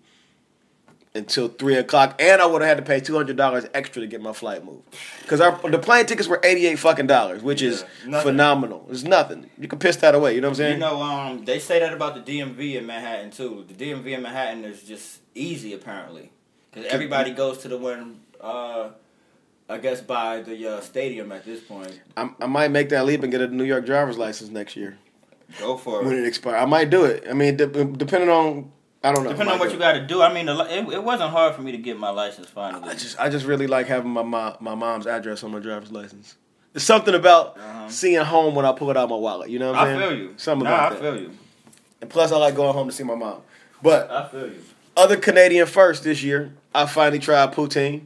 until 1.15 1.49
three 1.49 1.75
o'clock, 1.77 2.15
and 2.19 2.41
I 2.41 2.47
would 2.47 2.63
have 2.63 2.69
had 2.69 2.79
to 2.79 2.85
pay 2.85 3.01
two 3.01 3.15
hundred 3.15 3.37
dollars 3.37 3.67
extra 3.75 4.01
to 4.01 4.07
get 4.07 4.23
my 4.23 4.33
flight 4.33 4.65
moved. 4.65 4.83
Because 5.21 5.41
the 5.41 5.79
plane 5.79 6.07
tickets 6.07 6.29
were 6.29 6.41
eighty 6.43 6.67
eight 6.67 6.79
fucking 6.79 7.07
dollars, 7.07 7.43
which 7.43 7.61
is 7.61 7.85
nothing. 8.07 8.31
phenomenal. 8.33 8.87
It's 8.91 9.03
nothing. 9.03 9.51
You 9.59 9.69
can 9.69 9.79
piss 9.79 9.97
that 9.97 10.15
away. 10.15 10.35
You 10.35 10.41
know 10.41 10.49
what 10.49 10.53
I'm 10.53 10.57
saying? 10.57 10.75
You 10.75 10.81
know, 10.81 11.03
um, 11.03 11.45
they 11.45 11.59
say 11.59 11.81
that 11.81 11.93
about 11.93 12.25
the 12.25 12.41
DMV 12.41 12.77
in 12.77 12.87
Manhattan 12.87 13.31
too. 13.31 13.65
The 13.69 13.75
DMV 13.75 14.07
in 14.07 14.23
Manhattan 14.23 14.65
is 14.65 14.83
just 14.83 15.21
easy 15.35 15.75
apparently, 15.75 16.31
because 16.71 16.91
everybody 16.91 17.33
goes 17.33 17.59
to 17.59 17.69
the 17.69 17.79
one, 17.79 18.21
uh, 18.41 18.91
I 19.73 19.79
guess 19.79 20.01
by 20.01 20.43
the 20.43 20.75
uh, 20.77 20.81
stadium 20.81 21.33
at 21.33 21.45
this 21.45 21.61
point. 21.61 22.01
I, 22.17 22.31
I 22.41 22.47
might 22.47 22.71
make 22.71 22.89
that 22.91 23.05
leap 23.07 23.23
and 23.23 23.33
get 23.33 23.41
a 23.41 23.49
New 23.49 23.65
York 23.65 23.87
driver's 23.87 24.19
license 24.19 24.51
next 24.51 24.77
year 24.77 24.99
Go 25.59 25.77
for 25.77 26.01
it. 26.03 26.05
when 26.07 26.15
it. 26.19 26.27
expires. 26.27 26.63
I 26.63 26.67
might 26.67 26.91
do 26.91 27.05
it. 27.05 27.25
I 27.29 27.33
mean, 27.33 27.57
de- 27.57 27.67
depending 27.85 28.29
on 28.29 28.71
I 29.05 29.11
don't 29.13 29.25
know. 29.25 29.31
Depending 29.31 29.55
on 29.55 29.59
what 29.59 29.73
you 29.73 29.79
got 29.79 29.93
to 29.95 30.07
do. 30.07 30.23
I 30.23 30.33
mean, 30.33 30.49
it, 30.49 30.89
it 30.93 31.03
wasn't 31.03 31.31
hard 31.31 31.55
for 31.57 31.63
me 31.63 31.73
to 31.73 31.79
get 31.79 31.99
my 31.99 32.11
license 32.11 32.49
finally. 32.49 32.89
I 32.89 32.93
just 32.95 33.19
I 33.19 33.29
just 33.29 33.47
really 33.47 33.67
like 33.67 33.87
having 33.89 34.11
my 34.13 34.23
mom, 34.23 34.57
my 34.61 34.75
mom's 34.77 35.07
address 35.07 35.43
on 35.43 35.51
my 35.51 35.59
driver's 35.59 35.91
license. 35.91 36.37
There's 36.73 36.85
something 36.85 37.15
about 37.15 37.59
Uh-huh. 37.59 37.89
seeing 37.89 38.25
home 38.25 38.55
when 38.55 38.65
I 38.65 38.73
pull 38.73 38.91
it 38.91 38.97
out 38.97 39.05
of 39.05 39.11
my 39.11 39.17
wallet. 39.17 39.51
You 39.51 39.59
know 39.59 39.73
what 39.73 39.81
I'm 39.81 39.97
I 39.97 40.01
feel 40.01 40.17
you. 40.17 40.35
Something 40.37 40.65
nah, 40.65 40.75
about 40.75 40.93
I 40.93 40.95
that. 40.95 41.01
feel 41.01 41.21
you. 41.21 41.31
And 42.01 42.09
plus, 42.11 42.31
I 42.33 42.37
like 42.37 42.55
going 42.55 42.73
home 42.75 42.87
to 42.89 42.93
see 42.95 43.05
my 43.05 43.15
mom. 43.15 43.43
But 43.83 44.11
I 44.11 44.29
feel 44.29 44.47
you. 44.47 44.63
other 44.97 45.17
Canadian 45.17 45.67
first 45.67 46.05
this 46.05 46.23
year, 46.23 46.53
I 46.75 46.87
finally 46.87 47.19
tried 47.19 47.53
poutine. 47.53 48.03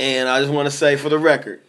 And 0.00 0.28
I 0.30 0.40
just 0.40 0.50
want 0.52 0.66
to 0.66 0.70
say 0.74 0.96
for 0.96 1.10
the 1.10 1.18
record, 1.18 1.60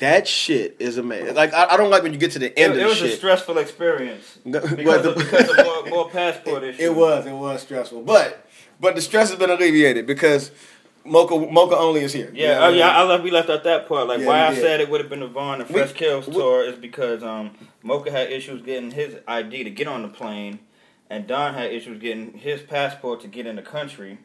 that 0.00 0.26
shit 0.28 0.76
is 0.80 0.98
amazing. 0.98 1.34
Like 1.36 1.54
I, 1.54 1.66
I 1.70 1.76
don't 1.76 1.90
like 1.90 2.02
when 2.02 2.12
you 2.12 2.18
get 2.18 2.32
to 2.32 2.38
the 2.40 2.56
end 2.58 2.74
it 2.74 2.80
of. 2.80 2.82
It 2.82 2.86
was 2.88 3.00
a 3.02 3.16
stressful 3.16 3.56
experience 3.58 4.38
because, 4.44 4.70
the- 5.02 5.10
of, 5.10 5.16
because 5.16 5.48
of 5.50 5.56
more, 5.64 5.86
more 5.86 6.10
passport 6.10 6.62
issues. 6.64 6.80
It 6.80 6.94
was, 6.94 7.24
it 7.24 7.32
was 7.32 7.62
stressful, 7.62 8.02
but 8.02 8.46
but 8.80 8.94
the 8.96 9.00
stress 9.00 9.30
has 9.30 9.38
been 9.38 9.48
alleviated 9.50 10.06
because 10.06 10.50
Moka 11.06 11.48
Moka 11.50 11.74
only 11.78 12.00
is 12.02 12.12
here. 12.12 12.30
Yeah, 12.34 12.48
You 12.48 12.48
know 12.54 12.60
oh 12.60 12.68
what 12.70 12.74
yeah, 12.78 12.88
I 12.88 13.00
I 13.00 13.04
left. 13.04 13.22
We 13.24 13.30
left 13.30 13.48
out 13.48 13.62
that 13.64 13.86
part. 13.88 14.08
Like 14.08 14.20
Yeah, 14.20 14.26
why 14.26 14.46
I 14.48 14.50
did. 14.54 14.60
said 14.60 14.80
it 14.80 14.90
would 14.90 15.00
have 15.00 15.08
been 15.08 15.20
the 15.20 15.28
Von 15.28 15.60
and 15.60 15.70
We- 15.70 15.78
Fresh 15.80 15.94
Kils 15.94 16.26
we- 16.26 16.34
tour 16.34 16.64
is 16.64 16.76
because 16.76 17.22
um 17.22 17.52
Moka 17.84 18.10
had 18.10 18.30
issues 18.32 18.60
getting 18.62 18.90
his 18.90 19.14
ID 19.28 19.62
to 19.64 19.70
get 19.70 19.86
on 19.86 20.02
the 20.02 20.08
plane, 20.08 20.58
and 21.08 21.26
Don 21.28 21.54
had 21.54 21.70
issues 21.72 22.00
getting 22.02 22.32
his 22.32 22.60
passport 22.60 23.20
to 23.20 23.28
get 23.28 23.46
in 23.46 23.54
the 23.54 23.62
country. 23.62 24.18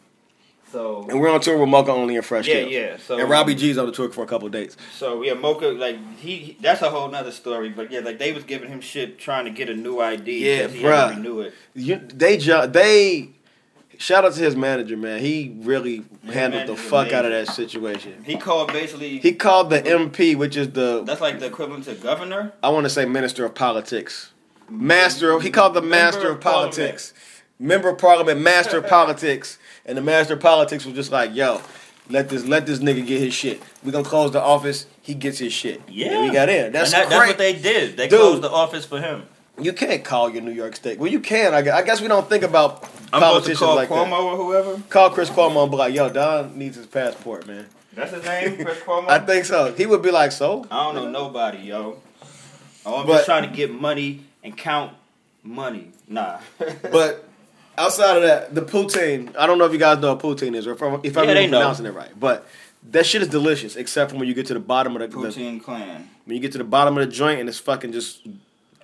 So 0.71 1.05
and 1.09 1.19
we're 1.19 1.29
on 1.29 1.41
tour 1.41 1.57
with 1.57 1.69
Moka 1.69 1.89
only 1.89 2.15
and 2.15 2.25
Fresh 2.25 2.47
yeah, 2.47 2.53
Kills. 2.61 2.71
yeah. 2.71 2.97
So 2.97 3.19
And 3.19 3.29
Robbie 3.29 3.55
G's 3.55 3.77
on 3.77 3.85
the 3.87 3.91
tour 3.91 4.09
for 4.11 4.23
a 4.23 4.27
couple 4.27 4.45
of 4.47 4.53
dates. 4.53 4.77
So 4.97 5.21
yeah, 5.21 5.33
Moka 5.33 5.77
like 5.77 5.97
he, 6.17 6.37
he- 6.37 6.57
that's 6.61 6.81
a 6.81 6.89
whole 6.89 7.09
nother 7.09 7.31
story. 7.31 7.69
But 7.69 7.91
yeah, 7.91 7.99
like 7.99 8.17
they 8.19 8.31
was 8.31 8.43
giving 8.43 8.69
him 8.69 8.81
shit 8.81 9.19
trying 9.19 9.45
to 9.45 9.51
get 9.51 9.69
a 9.69 9.73
new 9.75 9.99
ID. 9.99 10.39
Yeah, 10.39 10.67
he 10.67 10.81
had 10.81 11.07
to 11.09 11.13
bruh. 11.13 11.15
renew 11.17 11.39
it. 11.41 11.53
You, 11.73 11.97
they 11.97 12.37
they 12.37 13.29
shout 13.97 14.25
out 14.25 14.33
to 14.33 14.39
his 14.39 14.55
manager, 14.55 14.97
man. 14.97 15.19
He 15.19 15.55
really 15.61 16.03
His 16.23 16.33
handled 16.33 16.67
the 16.67 16.75
fuck 16.75 17.11
out 17.11 17.25
of 17.25 17.31
that 17.31 17.47
situation. 17.53 18.23
He 18.25 18.37
called 18.37 18.71
basically. 18.71 19.19
He 19.19 19.33
called 19.33 19.69
the 19.69 19.81
MP, 19.81 20.35
which 20.35 20.55
is 20.57 20.71
the 20.71 21.03
that's 21.05 21.21
like 21.21 21.39
the 21.39 21.47
equivalent 21.47 21.85
to 21.85 21.95
governor. 21.95 22.53
I 22.63 22.69
want 22.69 22.85
to 22.85 22.89
say 22.89 23.05
minister 23.05 23.45
of 23.45 23.53
politics, 23.55 24.31
master. 24.69 25.31
Of, 25.31 25.43
he 25.43 25.49
called 25.51 25.73
the 25.73 25.81
Member 25.81 25.95
master 25.95 26.29
of 26.29 26.35
of 26.37 26.41
politics, 26.41 27.13
member 27.59 27.89
of 27.89 27.97
parliament, 27.97 28.41
master 28.41 28.77
of 28.77 28.87
politics, 28.87 29.57
and 29.85 29.97
the 29.97 30.01
master 30.01 30.33
of 30.35 30.39
politics 30.39 30.85
was 30.85 30.95
just 30.95 31.11
like, 31.11 31.33
yo. 31.35 31.61
Let 32.09 32.27
this 32.27 32.43
let 32.43 32.65
this 32.65 32.79
nigga 32.79 33.05
get 33.07 33.21
his 33.21 33.33
shit. 33.33 33.61
We 33.83 33.91
gonna 33.91 34.03
close 34.03 34.31
the 34.31 34.41
office. 34.41 34.85
He 35.01 35.13
gets 35.13 35.37
his 35.37 35.53
shit. 35.53 35.81
Yeah, 35.87 36.13
and 36.13 36.25
we 36.27 36.31
got 36.33 36.49
in. 36.49 36.73
That's 36.73 36.91
and 36.93 37.03
that, 37.03 37.09
that's 37.09 37.27
what 37.29 37.37
they 37.37 37.53
did. 37.53 37.95
They 37.95 38.09
Dude. 38.09 38.19
closed 38.19 38.41
the 38.41 38.49
office 38.49 38.83
for 38.83 38.99
him. 38.99 39.23
You 39.57 39.71
can't 39.71 40.03
call 40.03 40.29
your 40.29 40.41
New 40.41 40.51
York 40.51 40.75
State. 40.75 40.97
Well, 40.99 41.11
you 41.11 41.21
can. 41.21 41.53
I 41.53 41.61
guess, 41.61 41.73
I 41.73 41.83
guess 41.83 42.01
we 42.01 42.09
don't 42.09 42.27
think 42.27 42.43
about 42.43 42.83
I'm 42.83 42.89
supposed 42.89 43.11
to 43.13 43.19
politicians 43.19 43.59
call 43.59 43.75
like 43.75 43.87
Cuomo 43.89 44.09
that. 44.09 44.13
or 44.19 44.35
whoever. 44.35 44.81
Call 44.89 45.09
Chris 45.11 45.29
Cuomo 45.29 45.61
and 45.61 45.71
be 45.71 45.77
like, 45.77 45.93
"Yo, 45.93 46.09
Don 46.09 46.57
needs 46.57 46.75
his 46.75 46.87
passport, 46.87 47.47
man." 47.47 47.67
That's 47.93 48.11
his 48.11 48.25
name, 48.25 48.65
Chris 48.65 48.79
Cuomo. 48.85 49.07
I 49.07 49.19
think 49.19 49.45
so. 49.45 49.71
He 49.73 49.85
would 49.85 50.01
be 50.01 50.11
like, 50.11 50.33
"So." 50.33 50.65
I 50.69 50.91
don't 50.91 50.95
know 50.95 51.09
nobody, 51.09 51.59
yo. 51.59 51.99
Oh, 52.85 53.01
I'm 53.01 53.07
But- 53.07 53.13
just 53.13 53.25
trying 53.25 53.49
to 53.49 53.55
get 53.55 53.71
money 53.71 54.21
and 54.43 54.57
count 54.57 54.93
money. 55.43 55.91
Nah. 56.09 56.39
But 56.91 57.25
outside 57.81 58.17
of 58.17 58.23
that, 58.23 58.53
the 58.55 58.61
poutine. 58.61 59.35
I 59.37 59.45
don't 59.47 59.57
know 59.57 59.65
if 59.65 59.73
you 59.73 59.79
guys 59.79 59.99
know 59.99 60.13
what 60.13 60.23
poutine 60.23 60.55
is, 60.55 60.67
or 60.67 60.73
if 60.73 60.81
I'm, 60.81 60.99
if 61.03 61.17
I'm 61.17 61.27
Yeah, 61.27 61.33
they 61.33 61.39
even 61.41 61.51
know. 61.51 61.59
pronouncing 61.59 61.85
it 61.85 61.93
right. 61.93 62.11
But 62.19 62.47
that 62.91 63.05
shit 63.05 63.21
is 63.21 63.27
delicious, 63.27 63.75
except 63.75 64.11
for 64.11 64.17
when 64.17 64.27
you 64.27 64.33
get 64.33 64.45
to 64.47 64.53
the 64.53 64.59
bottom 64.59 64.95
of 64.95 65.01
the, 65.01 65.07
the 65.07 65.59
clan. 65.59 66.09
when 66.25 66.35
you 66.35 66.39
get 66.41 66.51
to 66.53 66.57
the 66.57 66.63
bottom 66.63 66.97
of 66.97 67.05
the 67.05 67.11
joint 67.11 67.39
and 67.39 67.49
it's 67.49 67.59
fucking 67.59 67.91
just 67.91 68.25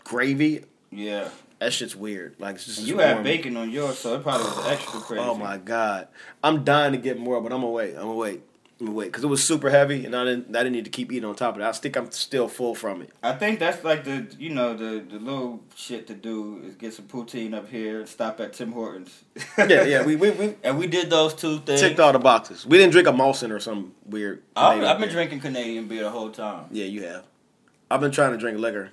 gravy. 0.04 0.64
Yeah. 0.92 1.30
That 1.60 1.74
shit's 1.74 1.96
weird. 1.96 2.36
Like 2.40 2.56
it's 2.56 2.66
just 2.66 2.82
you 2.82 2.98
warm. 2.98 3.08
had 3.08 3.24
bacon 3.24 3.58
on 3.58 3.72
yours, 3.72 3.98
so 3.98 4.16
it 4.16 4.24
probably 4.24 4.46
was 4.46 4.68
extra 4.68 5.00
oh 5.00 5.04
crazy. 5.04 5.24
Oh 5.24 5.34
my 5.36 5.58
god, 5.58 6.08
I'm 6.44 6.64
dying 6.64 6.92
to 6.92 7.00
get 7.00 7.18
more, 7.20 7.42
but 7.42 7.52
I'm 7.52 7.62
gonna 7.62 7.72
wait. 7.72 7.96
I'm 7.96 8.02
gonna 8.02 8.14
wait. 8.14 8.42
Wait 8.80 9.06
because 9.06 9.24
it 9.24 9.28
was 9.28 9.44
super 9.44 9.72
heavy, 9.72 10.06
and 10.06 10.16
I 10.16 10.24
didn't. 10.24 10.56
I 10.56 10.60
didn't 10.60 10.74
need 10.74 10.86
to 10.86 10.92
keep 10.92 11.12
eating 11.12 11.26
on 11.28 11.34
top 11.36 11.56
of 11.56 11.62
it. 11.62 11.64
I 11.66 11.72
think 11.72 11.96
I'm 11.96 12.12
still 12.12 12.48
full 12.48 12.76
from 12.76 13.02
it. 13.02 13.10
I 13.24 13.32
think 13.34 13.58
that's 13.58 13.84
like 13.84 14.04
the 14.04 14.28
you 14.38 14.52
know 14.52 14.76
the 14.78 15.00
the 15.00 15.18
little 15.18 15.64
shit 15.76 16.06
to 16.08 16.14
do 16.14 16.62
is 16.64 16.76
get 16.76 16.94
some 16.94 17.06
poutine 17.06 17.56
up 17.56 17.68
here 17.70 18.02
and 18.02 18.08
stop 18.08 18.40
at 18.40 18.54
Tim 18.54 18.72
Hortons. 18.74 19.24
Yeah, 19.58 19.82
yeah. 19.84 20.06
We 20.06 20.16
we, 20.16 20.30
we 20.30 20.56
and 20.64 20.78
we 20.78 20.86
did 20.86 21.10
those 21.10 21.34
two 21.34 21.58
things. 21.60 21.82
ticked 21.82 22.00
all 22.00 22.14
the 22.14 22.20
boxes. 22.20 22.68
We 22.68 22.78
didn't 22.78 22.92
drink 22.92 23.08
a 23.08 23.12
Molson 23.12 23.50
or 23.50 23.60
some 23.60 23.94
weird. 24.06 24.44
I've, 24.56 24.84
I've 24.84 25.00
been 25.00 25.08
beer. 25.08 25.16
drinking 25.16 25.40
Canadian 25.40 25.88
beer 25.88 26.04
the 26.04 26.12
whole 26.12 26.30
time. 26.30 26.66
Yeah, 26.70 26.86
you 26.86 27.02
have. 27.06 27.24
I've 27.90 28.02
been 28.02 28.12
trying 28.12 28.34
to 28.34 28.38
drink 28.38 28.60
liquor 28.60 28.92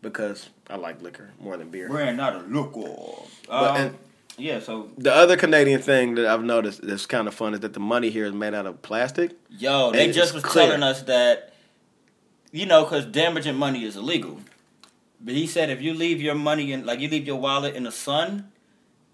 because 0.00 0.48
I 0.70 0.76
like 0.76 1.02
liquor 1.02 1.32
more 1.40 1.58
than 1.58 1.68
beer. 1.68 1.90
We're 1.90 2.10
not 2.12 2.36
a 2.36 2.38
local. 2.48 3.28
But- 3.48 3.70
Um, 3.70 3.76
and- 3.76 3.98
yeah, 4.38 4.60
so 4.60 4.90
The 4.98 5.14
other 5.14 5.36
Canadian 5.36 5.80
thing 5.80 6.14
that 6.16 6.26
I've 6.26 6.44
noticed 6.44 6.86
that's 6.86 7.06
kind 7.06 7.26
of 7.28 7.34
fun 7.34 7.54
is 7.54 7.60
that 7.60 7.72
the 7.72 7.80
money 7.80 8.10
here 8.10 8.26
is 8.26 8.32
made 8.32 8.54
out 8.54 8.66
of 8.66 8.82
plastic. 8.82 9.36
yo, 9.50 9.92
they 9.92 10.12
just 10.12 10.34
was 10.34 10.42
clear. 10.42 10.66
telling 10.66 10.82
us 10.82 11.02
that 11.02 11.54
you 12.52 12.66
know 12.66 12.84
because 12.84 13.06
damaging 13.06 13.56
money 13.56 13.84
is 13.84 13.96
illegal. 13.96 14.40
But 15.20 15.34
he 15.34 15.46
said 15.46 15.70
if 15.70 15.80
you 15.80 15.94
leave 15.94 16.20
your 16.20 16.34
money 16.34 16.72
in 16.72 16.84
like 16.84 17.00
you 17.00 17.08
leave 17.08 17.26
your 17.26 17.36
wallet 17.36 17.74
in 17.74 17.84
the 17.84 17.92
sun, 17.92 18.50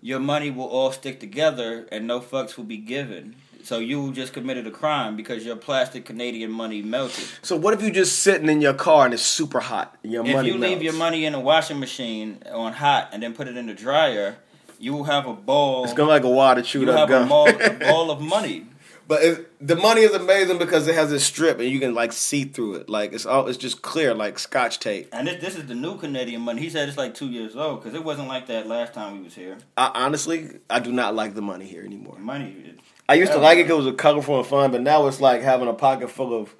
your 0.00 0.18
money 0.18 0.50
will 0.50 0.66
all 0.66 0.90
stick 0.92 1.20
together 1.20 1.86
and 1.92 2.06
no 2.06 2.20
fucks 2.20 2.56
will 2.56 2.64
be 2.64 2.76
given. 2.76 3.36
So 3.64 3.78
you 3.78 4.12
just 4.12 4.32
committed 4.32 4.66
a 4.66 4.72
crime 4.72 5.16
because 5.16 5.44
your 5.44 5.54
plastic 5.54 6.04
Canadian 6.04 6.50
money 6.50 6.82
melted. 6.82 7.24
So 7.42 7.54
what 7.54 7.74
if 7.74 7.82
you 7.82 7.92
just 7.92 8.18
sitting 8.18 8.48
in 8.48 8.60
your 8.60 8.74
car 8.74 9.04
and 9.04 9.14
it's 9.14 9.22
super 9.22 9.60
hot 9.60 9.96
your 10.02 10.26
If 10.26 10.34
money 10.34 10.48
you 10.48 10.58
leave 10.58 10.82
your 10.82 10.94
money 10.94 11.24
in 11.24 11.34
a 11.34 11.40
washing 11.40 11.78
machine 11.78 12.42
on 12.52 12.72
hot 12.72 13.10
and 13.12 13.22
then 13.22 13.34
put 13.34 13.46
it 13.46 13.56
in 13.56 13.66
the 13.66 13.74
dryer, 13.74 14.36
you 14.83 14.93
will 14.93 15.05
have 15.05 15.26
a 15.26 15.33
ball. 15.33 15.85
it's 15.85 15.95
gonna 15.95 16.09
like 16.11 16.24
a 16.24 16.28
water 16.30 16.61
chewed 16.62 16.89
you 16.89 16.93
up 16.93 17.09
have 17.09 17.09
a 17.09 17.12
gum. 17.12 17.28
ball, 17.28 17.49
a 17.49 17.70
ball 17.91 18.11
of 18.11 18.20
money. 18.20 18.66
But 19.09 19.22
it, 19.22 19.66
the 19.66 19.76
money 19.76 20.03
is 20.03 20.12
amazing 20.12 20.59
because 20.59 20.87
it 20.89 20.95
has 20.95 21.11
this 21.11 21.24
strip 21.24 21.59
and 21.59 21.68
you 21.68 21.80
can 21.80 21.93
like 21.95 22.12
see 22.12 22.45
through 22.45 22.76
it. 22.76 22.89
Like 22.89 23.12
it's 23.12 23.26
all 23.26 23.47
it's 23.49 23.59
just 23.59 23.83
clear 23.83 24.14
like 24.14 24.39
scotch 24.39 24.78
tape. 24.80 25.09
And 25.12 25.26
this, 25.26 25.41
this 25.41 25.57
is 25.57 25.66
the 25.66 25.74
new 25.74 25.99
Canadian 25.99 26.41
money. 26.43 26.62
He 26.62 26.70
said 26.70 26.89
it's 26.89 26.97
like 26.99 27.14
two 27.14 27.28
years 27.28 27.55
old 27.55 27.83
because 27.83 27.95
it 27.95 28.05
wasn't 28.05 28.28
like 28.28 28.47
that 28.47 28.66
last 28.66 28.95
time 28.95 29.18
we 29.18 29.24
was 29.24 29.35
here. 29.35 29.59
I, 29.76 29.91
honestly, 29.95 30.59
I 30.70 30.80
do 30.80 30.93
not 30.93 31.14
like 31.14 31.35
the 31.35 31.43
money 31.43 31.66
here 31.66 31.85
anymore. 31.85 32.18
Money. 32.18 32.74
I 33.09 33.14
used 33.14 33.33
to 33.33 33.39
like 33.39 33.59
it 33.59 33.64
because 33.64 33.85
it 33.87 33.91
was 33.93 34.01
colorful 34.01 34.39
and 34.39 34.47
fun, 34.47 34.70
but 34.70 34.80
now 34.80 35.07
it's 35.07 35.20
like 35.20 35.43
having 35.43 35.68
a 35.68 35.74
pocket 35.74 36.11
full 36.11 36.35
of 36.35 36.55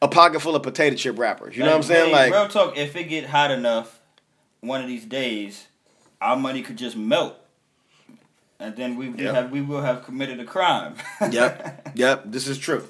a 0.00 0.08
pocket 0.08 0.40
full 0.40 0.56
of 0.56 0.62
potato 0.62 0.96
chip 0.96 1.18
wrappers. 1.18 1.56
You 1.56 1.64
know 1.64 1.70
what 1.70 1.76
I'm 1.76 1.82
saying? 1.82 2.06
hey, 2.06 2.12
Like 2.12 2.32
real 2.32 2.48
talk. 2.48 2.76
If 2.76 2.96
it 2.96 3.04
get 3.04 3.26
hot 3.26 3.50
enough, 3.50 4.00
one 4.60 4.80
of 4.80 4.86
these 4.88 5.04
days, 5.04 5.66
our 6.20 6.36
money 6.36 6.62
could 6.62 6.78
just 6.78 6.96
melt, 6.96 7.36
and 8.60 8.76
then 8.76 8.96
we 8.96 9.08
we 9.08 9.24
Yep. 9.24 9.34
have 9.34 9.50
we 9.50 9.60
will 9.60 9.82
have 9.82 10.04
committed 10.04 10.40
a 10.40 10.44
crime. 10.44 10.94
Yep. 11.30 11.92
Yep, 11.94 12.22
this 12.26 12.46
is 12.48 12.58
true. 12.58 12.86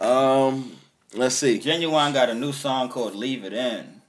Um, 0.00 0.72
let's 1.14 1.34
see. 1.34 1.58
Genuine 1.58 2.12
got 2.12 2.28
a 2.28 2.34
new 2.34 2.52
song 2.52 2.88
called 2.88 3.14
"Leave 3.14 3.44
It 3.44 3.52
In." 3.52 4.00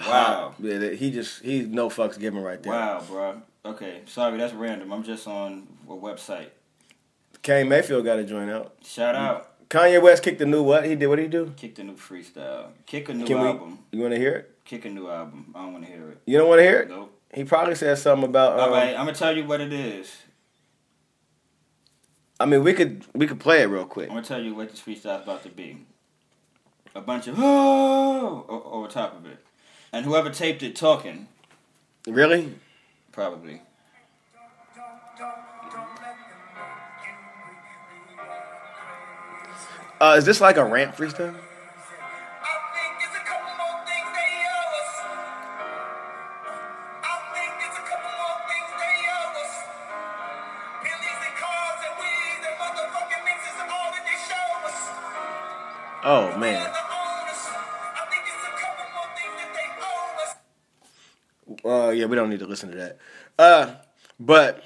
Wow. 0.00 0.54
Yeah, 0.58 0.90
he 0.90 1.10
just 1.10 1.42
he 1.42 1.62
no 1.62 1.88
fucks 1.90 2.18
given 2.18 2.42
right 2.42 2.62
there. 2.62 2.72
Wow, 2.72 3.02
bro. 3.06 3.42
Okay, 3.64 4.00
sorry, 4.06 4.38
that's 4.38 4.54
random. 4.54 4.92
I'm 4.92 5.02
just 5.02 5.26
on 5.26 5.66
a 5.88 5.92
website. 5.92 6.48
Kane 7.42 7.68
Mayfield 7.68 8.04
got 8.04 8.16
to 8.16 8.24
join 8.24 8.48
out. 8.48 8.74
Shout 8.84 9.14
out. 9.14 9.68
Kanye 9.68 10.00
West 10.02 10.22
kicked 10.22 10.38
the 10.38 10.46
new 10.46 10.62
what? 10.62 10.84
He 10.84 10.94
did 10.96 11.06
what 11.06 11.16
did 11.16 11.22
he 11.24 11.28
do? 11.28 11.52
Kick 11.56 11.74
the 11.76 11.84
new 11.84 11.94
freestyle. 11.94 12.68
Kick 12.86 13.08
a 13.08 13.14
new 13.14 13.24
Can 13.26 13.40
we- 13.40 13.46
album. 13.46 13.78
You 13.92 14.00
want 14.00 14.14
to 14.14 14.18
hear 14.20 14.34
it? 14.34 14.56
Kick 14.64 14.84
a 14.84 14.88
new 14.90 15.08
album. 15.08 15.52
I 15.54 15.62
don't 15.62 15.72
want 15.74 15.84
to 15.86 15.90
hear 15.92 16.08
it. 16.10 16.18
You 16.26 16.38
don't 16.38 16.48
want 16.48 16.58
to 16.60 16.62
hear 16.64 16.80
it? 16.80 16.88
Nope. 16.88 17.19
He 17.34 17.44
probably 17.44 17.74
said 17.74 17.96
something 17.98 18.28
about. 18.28 18.54
Um, 18.54 18.60
All 18.60 18.70
right, 18.70 18.90
I'm 18.90 19.06
gonna 19.06 19.14
tell 19.14 19.36
you 19.36 19.44
what 19.44 19.60
it 19.60 19.72
is. 19.72 20.10
I 22.40 22.46
mean, 22.46 22.64
we 22.64 22.72
could 22.72 23.04
we 23.14 23.26
could 23.26 23.38
play 23.38 23.62
it 23.62 23.66
real 23.66 23.84
quick. 23.84 24.08
I'm 24.08 24.16
gonna 24.16 24.26
tell 24.26 24.42
you 24.42 24.54
what 24.54 24.70
this 24.70 24.80
freestyle's 24.80 25.22
about 25.22 25.42
to 25.44 25.48
be. 25.50 25.86
A 26.94 27.00
bunch 27.00 27.28
of 27.28 27.36
oh 27.38 28.46
over 28.48 28.88
top 28.88 29.16
of 29.16 29.26
it, 29.26 29.38
and 29.92 30.04
whoever 30.04 30.30
taped 30.30 30.62
it 30.62 30.74
talking 30.74 31.28
Really? 32.06 32.54
probably. 33.12 33.60
Uh, 40.00 40.14
is 40.16 40.24
this 40.24 40.40
like 40.40 40.56
a 40.56 40.64
rant 40.64 40.96
freestyle? 40.96 41.36
Yeah, 62.00 62.06
we 62.06 62.16
don't 62.16 62.30
need 62.30 62.40
to 62.40 62.46
listen 62.46 62.70
to 62.70 62.76
that. 62.76 62.98
Uh, 63.38 63.74
but 64.18 64.62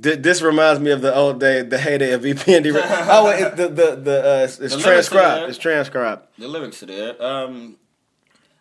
th- 0.00 0.20
this 0.20 0.42
reminds 0.42 0.80
me 0.80 0.90
of 0.90 1.02
the 1.02 1.14
old 1.14 1.40
day, 1.40 1.62
the 1.62 1.78
heyday 1.78 2.12
of 2.12 2.22
VPN. 2.22 2.72
oh, 3.08 3.30
it, 3.30 3.56
the 3.56 3.68
the 3.68 3.96
the 3.96 4.20
uh, 4.20 4.44
it's, 4.44 4.58
it's 4.58 4.76
The 4.76 4.82
transcribed. 4.82 5.48
It's 5.48 5.58
transcribed. 5.58 6.26
The 6.38 6.48
lyrics 6.48 6.82
are 6.82 6.86
there. 6.86 7.22
Um, 7.22 7.76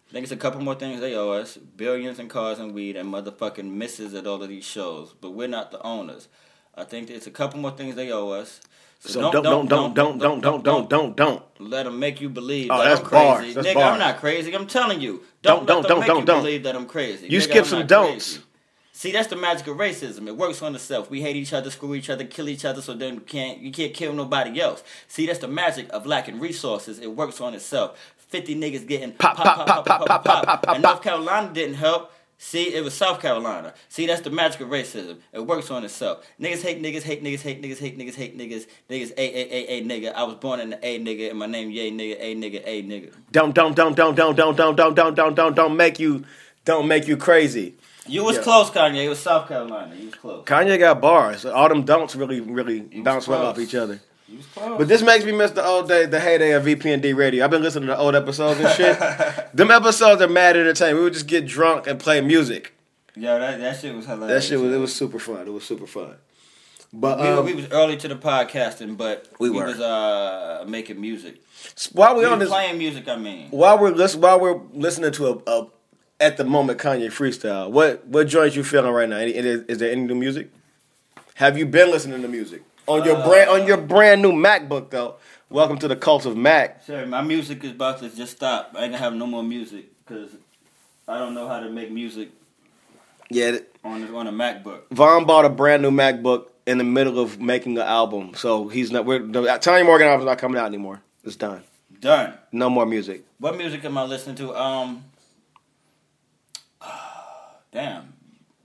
I 0.09 0.13
think 0.13 0.23
it's 0.23 0.31
a 0.31 0.37
couple 0.37 0.61
more 0.61 0.75
things 0.75 0.99
they 0.99 1.15
owe 1.15 1.31
us: 1.31 1.57
billions 1.57 2.19
in 2.19 2.27
cars 2.27 2.59
and 2.59 2.73
weed, 2.73 2.95
and 2.97 3.11
motherfucking 3.11 3.71
misses 3.71 4.13
at 4.13 4.27
all 4.27 4.41
of 4.43 4.49
these 4.49 4.65
shows. 4.65 5.13
But 5.19 5.31
we're 5.31 5.47
not 5.47 5.71
the 5.71 5.81
owners. 5.81 6.27
I 6.75 6.83
think 6.83 7.09
it's 7.09 7.27
a 7.27 7.31
couple 7.31 7.59
more 7.59 7.71
things 7.71 7.95
they 7.95 8.11
owe 8.11 8.29
us. 8.31 8.61
So 9.03 9.31
don't 9.31 9.43
don't 9.43 9.67
don't 9.67 9.93
don't 9.95 10.19
don't 10.19 10.41
don't 10.41 10.63
don't 10.63 10.87
don't 10.89 11.15
don't. 11.17 11.43
let 11.59 11.83
them 11.85 11.97
make 11.99 12.21
you 12.21 12.29
believe 12.29 12.69
Oh, 12.71 12.77
that 12.77 12.83
that's 12.83 12.99
I'm 13.01 13.05
crazy. 13.07 13.25
bars. 13.25 13.55
That's 13.55 13.67
Nigga, 13.67 13.73
bars. 13.73 13.93
I'm 13.93 13.99
not 13.99 14.17
crazy. 14.19 14.53
I'm 14.55 14.67
telling 14.67 15.01
you. 15.01 15.23
Don't- 15.41 15.65
Don't, 15.65 15.81
don't- 15.81 15.87
don't- 15.87 15.99
make 16.17 16.25
don't- 16.25 16.41
believe 16.43 16.63
that 16.63 16.75
I'm 16.75 16.85
crazy. 16.85 17.27
You 17.27 17.39
Nigga, 17.39 17.43
skip 17.43 17.65
some 17.65 17.87
don'ts. 17.87 18.33
crazy. 18.33 18.45
See, 18.93 19.11
that's 19.11 19.27
the 19.29 19.35
magic 19.35 19.65
of 19.65 19.77
racism. 19.77 20.27
It 20.27 20.37
works 20.37 20.61
on 20.61 20.75
itself. 20.75 21.09
We 21.09 21.21
hate 21.21 21.35
each 21.35 21.51
other, 21.53 21.71
screw 21.71 21.95
each 21.95 22.11
other, 22.11 22.23
kill 22.25 22.47
each 22.47 22.63
other, 22.65 22.83
so 22.83 22.93
then 22.93 23.15
you 23.15 23.19
can't 23.21 23.57
you 23.57 23.71
can't 23.71 23.93
kill 23.95 24.13
nobody 24.13 24.61
else. 24.61 24.83
See, 25.07 25.25
that's 25.25 25.39
the 25.39 25.47
magic 25.47 25.87
of 25.91 26.05
lacking 26.05 26.39
resources. 26.39 26.99
It 26.99 27.15
works 27.15 27.41
on 27.41 27.55
itself. 27.55 27.97
Fifty 28.29 28.53
niggas 28.55 28.85
getting 28.87 29.13
Pop, 29.13 29.35
pop 29.35 29.55
pop 29.55 29.67
pop 29.67 29.85
pop 29.85 30.05
pop 30.05 30.23
pop, 30.23 30.23
pop, 30.45 30.63
pop, 30.63 30.75
and 30.75 30.83
North 30.83 31.01
Carolina 31.01 31.49
didn't 31.51 31.75
help. 31.75 32.11
See, 32.43 32.73
it 32.73 32.83
was 32.83 32.95
South 32.95 33.21
Carolina. 33.21 33.71
See, 33.87 34.07
that's 34.07 34.21
the 34.21 34.31
magic 34.31 34.61
of 34.61 34.69
racism. 34.69 35.19
It 35.31 35.45
works 35.45 35.69
on 35.69 35.85
itself. 35.85 36.25
Niggas 36.39 36.63
hate 36.63 36.81
niggas, 36.81 37.03
hate 37.03 37.23
niggas, 37.23 37.41
hate 37.41 37.61
niggas, 37.61 37.77
hate 37.77 37.99
niggas, 37.99 38.15
hate 38.15 38.35
niggas. 38.35 38.51
Hate 38.51 38.89
niggas 38.89 39.11
Niggas 39.11 39.11
a 39.15 39.21
a 39.21 39.53
a 39.53 39.77
a 39.77 39.83
nigga. 39.83 40.11
I 40.13 40.23
was 40.23 40.35
born 40.35 40.59
in 40.59 40.71
the 40.71 40.85
A 40.85 40.99
nigga, 40.99 41.29
and 41.29 41.37
my 41.37 41.45
name 41.45 41.69
yay 41.69 41.91
nigga, 41.91 42.17
a 42.19 42.35
nigga, 42.35 42.63
a 42.65 42.81
nigga. 42.81 43.13
Don't 43.31 43.53
don't 43.53 43.75
don't 43.75 43.95
don't 43.95 44.15
don't 44.15 44.35
don't 44.35 44.55
don't 44.55 44.75
don't 44.75 44.95
don't 44.95 45.15
don't 45.15 45.35
don't 45.35 45.55
don't 45.55 45.77
make 45.77 45.99
you 45.99 46.25
don't 46.65 46.87
make 46.87 47.07
you 47.07 47.15
crazy. 47.15 47.75
You 48.07 48.23
was 48.23 48.39
close, 48.39 48.71
Kanye. 48.71 49.05
It 49.05 49.09
was 49.09 49.19
South 49.19 49.47
Carolina. 49.47 49.95
You 49.95 50.07
was 50.07 50.15
close. 50.15 50.45
Kanye 50.45 50.79
got 50.79 50.99
bars. 50.99 51.45
All 51.45 51.69
them 51.69 51.83
don'ts 51.83 52.15
really 52.15 52.41
really 52.41 52.81
bounce 53.03 53.27
well 53.27 53.45
off 53.45 53.59
each 53.59 53.75
other. 53.75 54.01
Was 54.37 54.45
close. 54.47 54.77
But 54.77 54.87
this 54.87 55.01
makes 55.01 55.25
me 55.25 55.31
miss 55.31 55.51
the 55.51 55.65
old 55.65 55.87
day, 55.87 56.05
the 56.05 56.19
heyday 56.19 56.51
of 56.51 56.63
VPND 56.63 57.15
radio. 57.15 57.43
I've 57.43 57.51
been 57.51 57.61
listening 57.61 57.87
to 57.87 57.97
old 57.97 58.15
episodes 58.15 58.59
and 58.59 58.69
shit. 58.75 58.97
them 59.53 59.71
episodes 59.71 60.21
are 60.21 60.27
mad 60.27 60.57
entertaining. 60.57 60.95
We 60.97 61.03
would 61.03 61.13
just 61.13 61.27
get 61.27 61.45
drunk 61.45 61.87
and 61.87 61.99
play 61.99 62.21
music. 62.21 62.73
Yo, 63.15 63.39
that, 63.39 63.59
that 63.59 63.79
shit 63.79 63.93
was 63.95 64.05
hilarious. 64.05 64.43
That 64.43 64.47
shit 64.49 64.59
was 64.59 64.73
it 64.73 64.77
was 64.77 64.95
super 64.95 65.19
fun. 65.19 65.47
It 65.47 65.51
was 65.51 65.63
super 65.65 65.87
fun. 65.87 66.15
But 66.93 67.19
We, 67.19 67.27
um, 67.27 67.45
we 67.45 67.53
was 67.53 67.69
early 67.71 67.97
to 67.97 68.07
the 68.07 68.15
podcasting, 68.15 68.97
but 68.97 69.27
We 69.39 69.49
we, 69.49 69.57
were. 69.57 69.65
was 69.65 69.79
uh 69.79 70.65
making 70.67 70.99
music. 70.99 71.41
while 71.93 72.15
we 72.15 72.21
We 72.21 72.25
on 72.25 72.39
this, 72.39 72.49
playing 72.49 72.77
music. 72.77 73.07
I 73.07 73.15
mean, 73.15 73.49
while 73.51 73.77
we're 73.79 73.91
listen, 73.91 74.21
while 74.21 74.39
we're 74.39 74.59
listening 74.73 75.11
to 75.13 75.27
a, 75.27 75.51
a 75.51 75.67
at 76.19 76.37
the 76.37 76.43
moment 76.43 76.79
Kanye 76.79 77.07
freestyle, 77.07 77.69
what 77.71 78.05
what 78.07 78.27
joint 78.27 78.55
you 78.55 78.63
feeling 78.63 78.91
right 78.91 79.07
now? 79.09 79.17
Any, 79.17 79.31
is, 79.31 79.63
is 79.67 79.77
there 79.79 79.91
any 79.91 80.01
new 80.01 80.15
music? 80.15 80.51
Have 81.35 81.57
you 81.57 81.65
been 81.65 81.91
listening 81.91 82.21
to 82.21 82.27
music 82.27 82.63
on 82.91 83.05
your 83.05 83.17
Uh, 83.17 83.25
brand 83.27 83.49
on 83.49 83.67
your 83.67 83.77
brand 83.77 84.21
new 84.21 84.31
MacBook 84.31 84.89
though? 84.89 85.15
Welcome 85.49 85.77
to 85.79 85.87
the 85.87 85.95
cult 85.95 86.25
of 86.25 86.35
Mac. 86.37 86.83
sorry, 86.83 87.05
my 87.05 87.21
music 87.21 87.63
is 87.63 87.71
about 87.71 87.99
to 87.99 88.09
just 88.09 88.33
stop. 88.37 88.73
I 88.77 88.83
ain't 88.83 88.91
gonna 88.93 89.03
have 89.03 89.13
no 89.13 89.25
more 89.27 89.43
music 89.43 89.85
because 90.05 90.31
I 91.07 91.17
don't 91.17 91.33
know 91.33 91.47
how 91.47 91.59
to 91.59 91.69
make 91.69 91.91
music 91.91 92.29
Yeah, 93.29 93.57
on 93.83 94.13
on 94.15 94.27
a 94.27 94.31
MacBook. 94.31 94.81
Von 94.91 95.25
bought 95.25 95.45
a 95.45 95.49
brand 95.49 95.81
new 95.81 95.91
MacBook 95.91 96.47
in 96.65 96.77
the 96.77 96.83
middle 96.83 97.17
of 97.19 97.39
making 97.39 97.77
an 97.77 97.83
album, 97.87 98.33
so 98.35 98.67
he's 98.67 98.91
not. 98.91 99.05
We're 99.05 99.19
the 99.19 99.57
Tanya 99.61 99.83
Morgan 99.85 100.07
album's 100.07 100.27
not 100.27 100.37
coming 100.37 100.57
out 100.59 100.65
anymore. 100.67 101.01
It's 101.23 101.35
done. 101.35 101.63
Done. 101.99 102.33
No 102.51 102.69
more 102.69 102.85
music. 102.85 103.23
What 103.39 103.57
music 103.57 103.85
am 103.85 103.97
I 103.97 104.03
listening 104.03 104.35
to? 104.37 104.55
Um, 104.55 105.03
damn, 107.71 108.13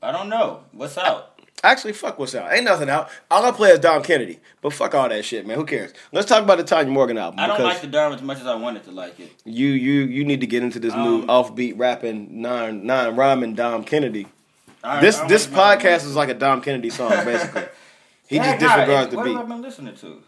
I 0.03 0.11
don't 0.13 0.29
know. 0.29 0.61
What's 0.73 0.99
out? 0.99 1.36
Actually, 1.67 1.93
fuck 1.95 2.19
what's 2.19 2.35
out. 2.35 2.53
Ain't 2.53 2.65
nothing 2.65 2.89
out. 2.89 3.09
All 3.31 3.45
I 3.45 3.51
play 3.51 3.71
is 3.71 3.81
Dom 3.81 4.03
Kennedy. 4.03 4.39
But 4.63 4.73
fuck 4.73 4.95
all 4.95 5.09
that 5.09 5.25
shit, 5.25 5.47
man. 5.47 5.57
Who 5.57 5.65
cares? 5.65 5.93
Let's 6.13 6.29
talk 6.29 6.43
about 6.43 6.59
the 6.59 6.65
Tanya 6.65 6.93
Morgan 6.93 7.19
album. 7.19 7.41
I 7.41 7.47
don't 7.49 7.63
like 7.63 7.81
the 7.81 7.89
Durham 7.89 8.13
as 8.13 8.23
much 8.23 8.39
as 8.41 8.47
I 8.47 8.55
wanted 8.55 8.85
to 8.85 8.91
like 8.93 9.19
it. 9.19 9.33
you 9.45 9.69
you 9.69 10.03
you 10.05 10.25
need 10.25 10.41
to 10.43 10.47
get 10.47 10.63
into 10.63 10.79
this 10.79 10.95
new 10.95 11.23
Um, 11.23 11.27
offbeat 11.29 11.75
rapping 11.77 12.41
non 12.41 12.87
non 12.87 13.17
rhyming 13.17 13.55
Dom 13.55 13.83
Kennedy. 13.85 14.29
I- 14.85 15.01
This 15.01 15.19
I 15.19 15.27
this 15.27 15.47
don't 15.47 15.57
like 15.57 15.83
my- 15.83 15.91
podcast 15.91 16.05
is 16.05 16.15
like 16.15 16.29
a 16.29 16.35
Dom 16.35 16.61
Kennedy 16.61 16.91
song, 16.91 17.11
basically. 17.25 17.65
he 18.29 18.39
just 18.39 18.59
disregards 18.61 19.11
the 19.11 19.17
what 19.17 19.25
beat. 19.25 19.37
have 19.37 19.45
I 19.47 19.49
been 19.49 19.63
listening 19.63 19.97
to? 19.97 20.23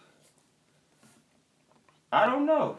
I 2.12 2.26
don't 2.26 2.46
know. 2.46 2.78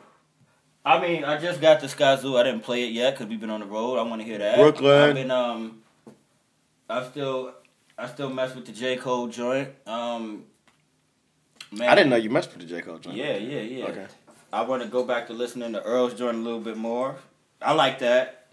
I 0.85 0.99
mean, 0.99 1.23
I 1.23 1.37
just 1.39 1.61
got 1.61 1.79
the 1.81 1.87
Skyzoo. 1.87 2.39
I 2.39 2.43
didn't 2.43 2.61
play 2.63 2.83
it 2.83 2.91
yet 2.91 3.13
because 3.13 3.27
we've 3.27 3.39
been 3.39 3.49
on 3.51 3.59
the 3.59 3.65
road. 3.65 3.97
I 3.99 4.01
want 4.03 4.21
to 4.21 4.25
hear 4.27 4.37
that. 4.39 4.57
Brooklyn. 4.57 5.09
I've 5.09 5.15
been 5.15 5.31
um, 5.31 5.81
I 6.89 7.03
still, 7.05 7.53
I 7.99 8.07
still 8.07 8.29
mess 8.29 8.55
with 8.55 8.65
the 8.65 8.71
J 8.71 8.95
Cole 8.95 9.27
joint. 9.27 9.69
Um, 9.85 10.45
man, 11.71 11.89
I 11.89 11.95
didn't 11.95 12.09
know 12.09 12.15
you 12.15 12.29
messed 12.29 12.51
with 12.51 12.61
the 12.61 12.67
J 12.67 12.81
Cole 12.81 12.97
joint. 12.97 13.17
Yeah, 13.17 13.35
yeah, 13.35 13.59
yeah. 13.59 13.85
Okay. 13.85 14.05
I 14.53 14.61
want 14.61 14.81
to 14.81 14.87
go 14.87 15.03
back 15.03 15.27
to 15.27 15.33
listening 15.33 15.73
to 15.73 15.83
Earl's 15.83 16.13
joint 16.13 16.37
a 16.37 16.39
little 16.39 16.61
bit 16.61 16.77
more. 16.77 17.17
I 17.61 17.73
like 17.73 17.99
that. 17.99 18.47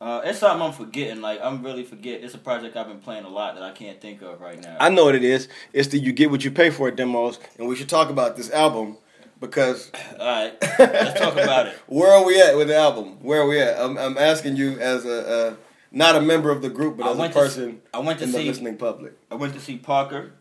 Uh, 0.00 0.22
it's 0.24 0.40
something 0.40 0.66
I'm 0.66 0.72
forgetting. 0.72 1.20
Like 1.20 1.40
I'm 1.40 1.62
really 1.62 1.84
forget. 1.84 2.24
It's 2.24 2.34
a 2.34 2.38
project 2.38 2.76
I've 2.76 2.88
been 2.88 2.98
playing 2.98 3.24
a 3.24 3.28
lot 3.28 3.54
that 3.54 3.62
I 3.62 3.70
can't 3.70 4.00
think 4.00 4.20
of 4.22 4.40
right 4.40 4.60
now. 4.60 4.76
I 4.80 4.90
know 4.90 5.04
what 5.04 5.14
it 5.14 5.24
is. 5.24 5.48
It's 5.72 5.88
the 5.88 5.98
you 5.98 6.12
get 6.12 6.30
what 6.30 6.44
you 6.44 6.50
pay 6.50 6.70
for 6.70 6.90
demos, 6.90 7.38
and 7.56 7.68
we 7.68 7.76
should 7.76 7.88
talk 7.88 8.10
about 8.10 8.36
this 8.36 8.50
album 8.50 8.96
because 9.38 9.92
All 10.18 10.26
right, 10.26 10.54
let's 10.78 11.20
talk 11.20 11.34
about 11.34 11.68
it. 11.68 11.74
where 11.86 12.12
are 12.12 12.24
we 12.26 12.40
at 12.42 12.56
with 12.56 12.66
the 12.66 12.76
album? 12.76 13.22
Where 13.22 13.42
are 13.42 13.46
we 13.46 13.60
at? 13.60 13.80
I'm, 13.80 13.96
I'm 13.96 14.18
asking 14.18 14.56
you 14.56 14.76
as 14.80 15.04
a 15.04 15.50
uh, 15.50 15.54
not 15.92 16.16
a 16.16 16.20
member 16.20 16.50
of 16.50 16.62
the 16.62 16.70
group, 16.70 16.96
but 16.96 17.06
I 17.06 17.10
as 17.10 17.16
a 17.16 17.20
went 17.20 17.32
to 17.34 17.38
s- 17.40 17.44
person 17.56 17.82
I 17.94 17.98
went 17.98 18.18
to 18.20 18.24
in 18.26 18.32
the 18.32 18.38
see. 18.38 18.44
listening 18.48 18.76
public. 18.76 19.12
I 19.30 19.34
went 19.34 19.54
to 19.54 19.60
see 19.60 19.76
Parker. 19.76 20.32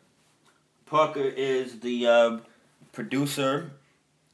Parker 0.86 1.22
is 1.24 1.80
the 1.80 2.08
uh, 2.08 2.38
producer. 2.93 3.72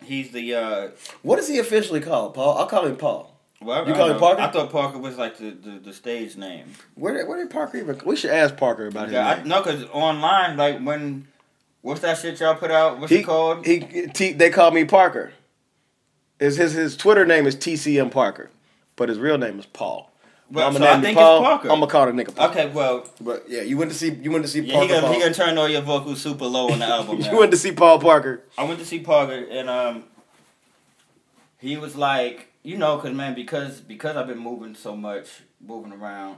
He's 0.04 0.32
the 0.32 0.54
uh, 0.56 0.90
What 1.22 1.40
is 1.40 1.48
he 1.48 1.58
officially 1.60 2.00
called, 2.02 2.34
Paul? 2.34 2.58
I'll 2.58 2.68
call 2.68 2.86
him 2.86 2.96
Paul. 2.98 3.36
well, 3.62 3.88
You 3.88 3.94
call 3.94 4.12
him. 4.12 4.20
Parker? 4.20 4.42
I 4.42 4.52
thought 4.52 4.72
Parker 4.72 4.98
was 5.00 5.18
like 5.18 5.38
the, 5.38 5.52
the, 5.52 5.80
the 5.80 5.94
stage 5.94 6.38
name. 6.38 6.68
Where 6.96 7.14
did, 7.14 7.28
where 7.28 7.38
did 7.38 7.50
Parker 7.50 7.78
even? 7.78 8.00
We 8.06 8.16
should 8.16 8.32
ask 8.32 8.56
Parker 8.56 8.88
about 8.88 9.06
his 9.06 9.14
Yeah, 9.14 9.28
I, 9.28 9.36
name. 9.38 9.48
no, 9.48 9.62
because 9.64 9.84
online, 9.86 10.58
like 10.58 10.80
when 10.82 11.28
what's 11.82 12.02
that 12.02 12.18
shit 12.20 12.40
y'all 12.40 12.56
put 12.56 12.72
out? 12.72 13.00
What's 13.00 13.12
he, 13.12 13.20
it 13.20 13.24
called? 13.24 13.66
He, 13.66 13.80
T, 13.80 14.34
they 14.34 14.50
call 14.50 14.72
me 14.72 14.86
Parker. 14.86 15.32
His, 16.40 16.58
his 16.58 16.74
his 16.74 16.98
Twitter 16.98 17.26
name 17.26 17.48
is 17.48 17.56
TCM 17.56 18.12
Parker, 18.12 18.50
but 18.98 19.08
his 19.10 19.18
real 19.18 19.38
name 19.38 19.58
is 19.60 19.66
Paul. 19.66 20.12
Well, 20.52 20.68
I'ma 20.68 20.78
so 20.78 20.86
I 20.86 21.02
think 21.02 21.18
Paul. 21.18 21.38
it's 21.40 21.44
Parker. 21.48 21.70
I'm 21.72 21.80
gonna 21.80 21.92
call 21.92 22.06
the 22.06 22.12
nigga 22.12 22.36
Paul. 22.36 22.50
okay, 22.50 22.68
well, 22.70 23.08
But 23.20 23.46
yeah, 23.50 23.62
you 23.62 23.78
went 23.78 23.92
to 23.92 23.98
see 23.98 24.12
you 24.14 24.32
went 24.32 24.44
to 24.46 24.50
see 24.50 24.62
yeah, 24.62 24.74
Parker. 24.76 24.88
he 24.88 24.94
gonna, 24.94 25.02
Paul. 25.08 25.14
he 25.14 25.20
gonna 25.20 25.34
turn 25.34 25.58
all 25.58 25.68
your 25.68 25.82
vocals 25.82 26.22
super 26.22 26.46
low 26.46 26.70
on 26.70 26.80
the 26.80 26.86
album. 26.98 27.20
you 27.22 27.38
went 27.38 27.52
to 27.52 27.58
see 27.58 27.72
Paul 27.72 28.00
Parker. 28.00 28.44
I 28.58 28.64
went 28.64 28.80
to 28.80 28.86
see 28.86 29.00
Parker, 29.00 29.46
and 29.50 29.70
um, 29.70 30.04
he 31.58 31.78
was 31.78 31.96
like, 31.96 32.52
you 32.64 32.78
know, 32.78 32.98
cause 33.00 33.12
man, 33.14 33.34
because 33.34 33.82
because 33.82 34.16
I've 34.16 34.28
been 34.28 34.38
moving 34.38 34.76
so 34.76 34.96
much, 34.96 35.28
moving 35.60 35.92
around, 35.94 36.38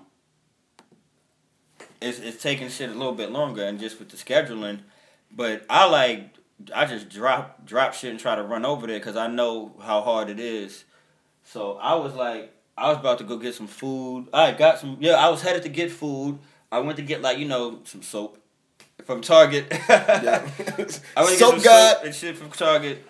it's 2.01 2.19
it's 2.19 2.41
taking 2.41 2.69
shit 2.69 2.89
a 2.89 2.93
little 2.93 3.13
bit 3.13 3.31
longer, 3.31 3.63
and 3.65 3.79
just 3.79 3.99
with 3.99 4.09
the 4.09 4.17
scheduling. 4.17 4.79
But 5.31 5.65
I 5.69 5.85
like, 5.89 6.29
I 6.73 6.85
just 6.85 7.09
drop 7.09 7.65
drop 7.65 7.93
shit 7.93 8.11
and 8.11 8.19
try 8.19 8.35
to 8.35 8.43
run 8.43 8.65
over 8.65 8.87
there 8.87 8.99
because 8.99 9.17
I 9.17 9.27
know 9.27 9.73
how 9.81 10.01
hard 10.01 10.29
it 10.29 10.39
is. 10.39 10.85
So 11.43 11.73
I 11.81 11.95
was 11.95 12.13
like, 12.13 12.53
I 12.77 12.89
was 12.89 12.99
about 12.99 13.17
to 13.17 13.23
go 13.23 13.37
get 13.37 13.55
some 13.55 13.67
food. 13.67 14.27
I 14.31 14.51
got 14.51 14.79
some. 14.79 14.97
Yeah, 14.99 15.13
I 15.13 15.29
was 15.29 15.41
headed 15.41 15.63
to 15.63 15.69
get 15.69 15.91
food. 15.91 16.37
I 16.71 16.79
went 16.79 16.97
to 16.97 17.03
get 17.03 17.21
like 17.21 17.39
you 17.39 17.47
know 17.47 17.79
some 17.85 18.03
soap 18.03 18.37
from 19.03 19.21
Target. 19.21 19.65
Yeah. 19.71 20.47
I 20.59 20.71
went 20.77 20.89
to 20.89 21.15
get 21.15 21.39
Soap 21.39 21.53
some 21.55 21.61
God. 21.63 21.95
soap 21.95 22.05
and 22.05 22.15
shit 22.15 22.37
from 22.37 22.51
Target, 22.51 23.03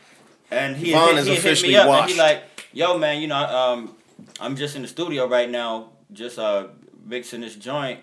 and 0.49 0.75
he 0.77 0.93
Von 0.93 1.09
hit, 1.15 1.27
is 1.27 1.27
he 1.27 1.35
hit 1.35 1.61
me 1.63 1.75
up, 1.75 1.89
and 1.89 2.09
he 2.09 2.17
like, 2.17 2.43
"Yo, 2.71 2.97
man, 2.97 3.21
you 3.21 3.27
know, 3.27 3.35
um, 3.35 3.95
I'm 4.39 4.55
just 4.55 4.75
in 4.77 4.83
the 4.83 4.87
studio 4.87 5.27
right 5.27 5.49
now, 5.49 5.89
just 6.13 6.39
uh, 6.39 6.67
mixing 7.05 7.41
this 7.41 7.55
joint, 7.55 7.99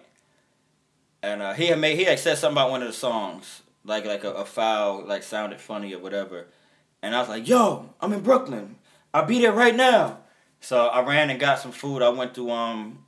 and 1.23 1.41
uh, 1.41 1.55
he 1.55 1.69
had 1.69 1.79
made 1.79 1.97
he 1.97 2.05
had 2.05 2.19
said 2.19 2.37
something 2.37 2.55
about 2.57 2.71
one 2.71 2.83
of 2.83 2.89
the 2.89 2.95
songs, 2.95 3.62
like 3.87 4.05
like 4.05 4.25
a, 4.25 4.33
a 4.33 4.45
foul 4.45 5.07
like 5.07 5.23
sounded 5.23 5.61
funny 5.61 5.95
or 5.95 5.99
whatever, 5.99 6.47
and 7.01 7.15
I 7.15 7.21
was 7.21 7.31
like, 7.31 7.49
"Yo, 7.49 7.89
I'm 8.03 8.12
in 8.12 8.21
Brooklyn. 8.21 8.77
I'll 9.15 9.25
be 9.25 9.41
there 9.41 9.53
right 9.53 9.75
now." 9.75 10.19
So 10.65 10.87
I 10.87 11.03
ran 11.03 11.29
and 11.29 11.39
got 11.39 11.59
some 11.59 11.73
food. 11.73 12.01
I 12.01 12.09
went 12.09 12.35
to 12.37 12.51
um 12.51 13.05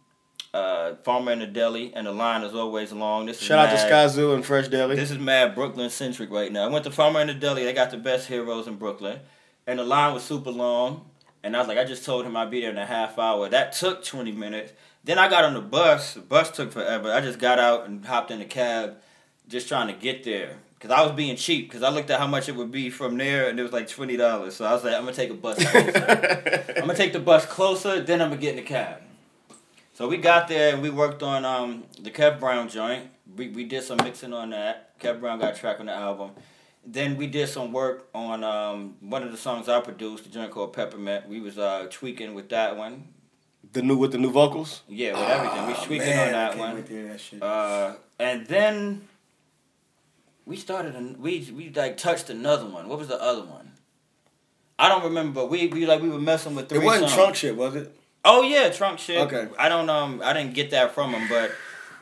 uh 0.52 0.96
Farmer 0.96 1.32
in 1.32 1.38
the 1.38 1.46
Deli, 1.46 1.90
and 1.94 2.06
the 2.06 2.12
line 2.12 2.42
is 2.42 2.54
always 2.54 2.92
long. 2.92 3.24
This 3.24 3.40
is 3.40 3.46
Shout 3.46 3.58
out 3.58 3.70
to 3.70 3.82
Skyzoo 3.82 4.34
and 4.34 4.44
Fresh 4.44 4.68
Deli. 4.68 4.94
this 4.94 5.10
is 5.10 5.18
mad 5.18 5.54
Brooklyn 5.54 5.88
centric 5.88 6.30
right 6.30 6.52
now. 6.52 6.64
I 6.64 6.68
went 6.68 6.84
to 6.84 6.90
Farmer 6.90 7.22
in 7.22 7.28
the 7.28 7.34
Deli. 7.34 7.64
They 7.64 7.72
got 7.72 7.90
the 7.90 7.96
best 7.96 8.28
heroes 8.28 8.66
in 8.66 8.76
Brooklyn, 8.76 9.20
and 9.66 9.78
the 9.78 9.84
line 9.84 10.12
was 10.12 10.22
super 10.22 10.50
long. 10.50 11.06
And 11.42 11.56
I 11.56 11.60
was 11.60 11.68
like, 11.68 11.78
I 11.78 11.84
just 11.84 12.04
told 12.04 12.26
him 12.26 12.36
I'd 12.36 12.50
be 12.50 12.60
there 12.60 12.70
in 12.70 12.76
a 12.76 12.84
half 12.84 13.18
hour. 13.18 13.48
That 13.48 13.72
took 13.72 14.04
twenty 14.04 14.32
minutes. 14.32 14.74
Then 15.04 15.18
I 15.18 15.30
got 15.30 15.44
on 15.44 15.54
the 15.54 15.62
bus. 15.62 16.12
The 16.12 16.20
bus 16.20 16.50
took 16.50 16.72
forever. 16.72 17.10
I 17.10 17.22
just 17.22 17.38
got 17.38 17.58
out 17.58 17.86
and 17.86 18.04
hopped 18.04 18.30
in 18.30 18.40
the 18.40 18.44
cab, 18.44 18.98
just 19.48 19.66
trying 19.66 19.86
to 19.86 19.94
get 19.94 20.24
there. 20.24 20.58
Cause 20.86 20.96
I 20.96 21.02
was 21.02 21.12
being 21.16 21.34
cheap. 21.36 21.70
Cause 21.72 21.82
I 21.82 21.88
looked 21.88 22.10
at 22.10 22.20
how 22.20 22.26
much 22.28 22.48
it 22.48 22.54
would 22.54 22.70
be 22.70 22.90
from 22.90 23.16
there, 23.16 23.48
and 23.48 23.58
it 23.58 23.62
was 23.62 23.72
like 23.72 23.88
twenty 23.88 24.16
dollars. 24.16 24.54
So 24.54 24.64
I 24.64 24.72
was 24.72 24.84
like, 24.84 24.94
I'm 24.94 25.00
gonna 25.00 25.12
take 25.14 25.30
a 25.30 25.34
bus. 25.34 25.56
Closer. 25.64 26.64
I'm 26.76 26.80
gonna 26.82 26.94
take 26.94 27.12
the 27.12 27.18
bus 27.18 27.44
closer. 27.46 28.00
Then 28.02 28.22
I'm 28.22 28.28
gonna 28.28 28.40
get 28.40 28.50
in 28.50 28.56
the 28.56 28.62
cab. 28.62 28.98
So 29.94 30.06
we 30.06 30.16
got 30.18 30.46
there 30.48 30.74
and 30.74 30.82
we 30.82 30.90
worked 30.90 31.22
on 31.22 31.44
um, 31.44 31.84
the 32.00 32.10
Kev 32.10 32.38
Brown 32.38 32.68
joint. 32.68 33.08
We 33.36 33.48
we 33.48 33.64
did 33.64 33.82
some 33.82 33.96
mixing 33.98 34.32
on 34.32 34.50
that. 34.50 34.98
Kev 35.00 35.20
Brown 35.20 35.38
got 35.40 35.54
a 35.56 35.58
track 35.58 35.80
on 35.80 35.86
the 35.86 35.92
album. 35.94 36.30
Then 36.84 37.16
we 37.16 37.26
did 37.26 37.48
some 37.48 37.72
work 37.72 38.08
on 38.14 38.44
um, 38.44 38.94
one 39.00 39.24
of 39.24 39.32
the 39.32 39.36
songs 39.38 39.68
I 39.68 39.80
produced, 39.80 40.22
the 40.22 40.30
joint 40.30 40.52
called 40.52 40.72
Peppermint. 40.72 41.28
We 41.28 41.40
was 41.40 41.58
uh, 41.58 41.88
tweaking 41.90 42.32
with 42.34 42.48
that 42.50 42.76
one. 42.76 43.08
the 43.72 43.82
new 43.82 43.96
with 43.96 44.12
the 44.12 44.18
new 44.18 44.30
vocals. 44.30 44.82
Yeah, 44.88 45.14
with 45.18 45.28
everything. 45.28 45.66
We 45.66 45.72
Ah, 45.72 45.84
tweaking 45.84 46.06
man, 46.08 46.26
on 46.26 46.32
that 46.32 46.48
can't 46.50 46.60
one. 46.60 46.74
wait 46.76 46.86
to 46.86 46.92
hear 46.92 47.08
that 47.08 47.20
shit. 47.20 47.42
Uh, 47.42 47.94
and 48.20 48.46
then 48.46 49.08
we 50.46 50.56
started. 50.56 50.94
An, 50.94 51.20
we 51.20 51.50
we 51.54 51.70
like 51.70 51.98
touched 51.98 52.30
another 52.30 52.64
one. 52.64 52.88
What 52.88 52.98
was 52.98 53.08
the 53.08 53.20
other 53.20 53.42
one? 53.42 53.72
I 54.78 54.88
don't 54.88 55.04
remember. 55.04 55.42
But 55.42 55.50
we 55.50 55.66
we 55.66 55.84
like 55.84 56.00
we 56.00 56.08
were 56.08 56.20
messing 56.20 56.54
with 56.54 56.68
three. 56.68 56.78
it 56.78 56.84
wasn't 56.84 57.10
songs. 57.10 57.14
trunk 57.14 57.36
shit, 57.36 57.56
was 57.56 57.74
it? 57.74 57.94
Oh 58.24 58.42
yeah, 58.42 58.70
trunk 58.70 58.98
shit. 58.98 59.18
Okay. 59.18 59.48
I 59.58 59.68
don't 59.68 59.90
um 59.90 60.22
I 60.24 60.32
didn't 60.32 60.54
get 60.54 60.70
that 60.70 60.94
from 60.94 61.12
him, 61.12 61.28
but 61.28 61.52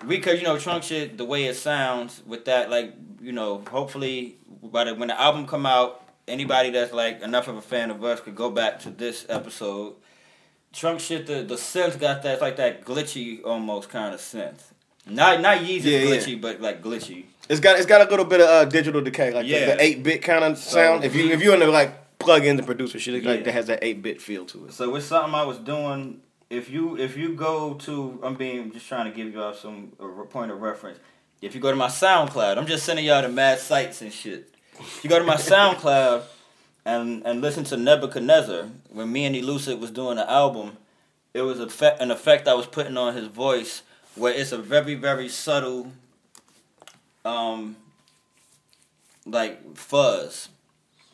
we 0.07 0.17
because 0.17 0.39
you 0.39 0.47
know 0.47 0.59
trunk 0.59 0.85
shit 0.85 1.19
the 1.19 1.25
way 1.25 1.47
it 1.47 1.55
sounds 1.55 2.23
with 2.27 2.45
that 2.45 2.71
like 2.71 2.95
you 3.21 3.33
know 3.33 3.65
hopefully 3.71 4.37
by 4.63 4.85
the 4.85 4.95
when 4.95 5.09
the 5.09 5.21
album 5.21 5.47
come 5.47 5.67
out 5.67 6.03
anybody 6.29 6.71
that's 6.71 6.93
like 6.93 7.23
enough 7.23 7.49
of 7.49 7.57
a 7.57 7.63
fan 7.63 7.91
of 7.91 8.03
us 8.05 8.21
could 8.21 8.37
go 8.37 8.51
back 8.51 8.81
to 8.81 8.91
this 8.91 9.27
episode. 9.29 9.95
Trunk 10.73 11.01
shit 11.01 11.27
the 11.27 11.43
the 11.43 11.55
synth 11.55 11.99
got 11.99 12.23
that 12.23 12.35
it's 12.35 12.43
like 12.43 12.57
that 12.57 12.85
glitchy 12.85 13.45
almost 13.45 13.89
kind 13.89 14.13
of 14.13 14.21
synth. 14.21 14.73
Not 15.07 15.41
not 15.41 15.59
Yeezy 15.59 15.85
Yeah, 15.85 15.99
yeah. 15.99 16.05
glitchy, 16.17 16.41
but 16.41 16.61
like 16.61 16.83
glitchy. 16.83 17.25
It's 17.49 17.61
got 17.61 17.77
it's 17.77 17.87
got 17.87 18.07
a 18.07 18.11
little 18.11 18.25
bit 18.25 18.41
of 18.41 18.49
uh, 18.49 18.65
digital 18.65 19.01
decay, 19.03 19.33
like 19.33 19.47
Yeah. 19.47 19.67
the 19.75 19.83
eight 19.83 20.03
bit 20.03 20.23
kind 20.23 20.45
of 20.45 20.59
So 20.59 20.71
sound. 20.77 21.05
If 21.05 21.15
you 21.15 21.31
if 21.31 21.43
you 21.43 21.53
in 21.53 21.61
the 21.61 21.67
like 21.67 22.19
plug 22.19 22.45
in 22.47 22.57
the 22.57 22.63
producer 22.63 22.99
shit, 22.99 23.15
it's 23.15 23.27
like 23.27 23.45
that 23.45 23.53
has 23.53 23.67
that 23.67 23.81
eight 23.83 24.01
bit 24.03 24.21
feel 24.23 24.47
to 24.47 24.67
it. 24.67 24.73
So 24.73 24.95
it's 24.97 25.07
something 25.07 25.35
I 25.35 25.45
was 25.45 25.59
doing. 25.59 26.21
If 26.49 26.71
you 26.71 26.97
if 26.97 27.17
you 27.17 27.35
go 27.35 27.75
to 27.75 28.21
I'm 28.23 28.35
being 28.35 28.73
just 28.73 28.87
trying 28.89 29.11
to 29.11 29.17
give 29.17 29.33
y'all 29.35 29.55
some 29.55 29.93
a 30.01 30.07
point 30.25 30.51
of 30.53 30.61
reference. 30.63 30.99
If 31.43 31.55
you 31.55 31.61
go 31.61 31.71
to 31.71 31.77
my 31.77 31.89
SoundCloud, 31.89 32.57
I'm 32.57 32.67
just 32.67 32.87
sending 32.87 33.05
y'all 33.05 33.21
to 33.21 33.29
mad 33.29 33.59
sites 33.59 34.01
and 34.01 34.11
shit. 34.11 34.55
If 34.79 35.05
you 35.05 35.11
go 35.11 35.19
to 35.19 35.25
my 35.27 35.37
SoundCloud 35.53 36.23
and 36.87 37.23
and 37.27 37.43
listen 37.43 37.65
to 37.65 37.77
Nebuchadnezzar, 37.77 38.69
when 38.91 39.13
me 39.13 39.27
and 39.27 39.37
Elucid 39.37 39.79
was 39.79 39.91
doing 39.91 40.17
the 40.17 40.31
album, 40.31 40.79
it 41.35 41.43
was 41.43 41.61
a 41.61 41.69
fe- 41.69 41.97
an 42.01 42.11
effect 42.11 42.49
I 42.49 42.55
was 42.55 42.67
putting 42.67 42.97
on 42.97 43.15
his 43.15 43.27
voice 43.27 43.83
where 44.17 44.33
it's 44.33 44.53
a 44.53 44.59
very 44.59 44.95
very 44.95 45.29
subtle 45.29 45.93
um 47.25 47.77
like 49.27 49.77
fuzz 49.77 50.49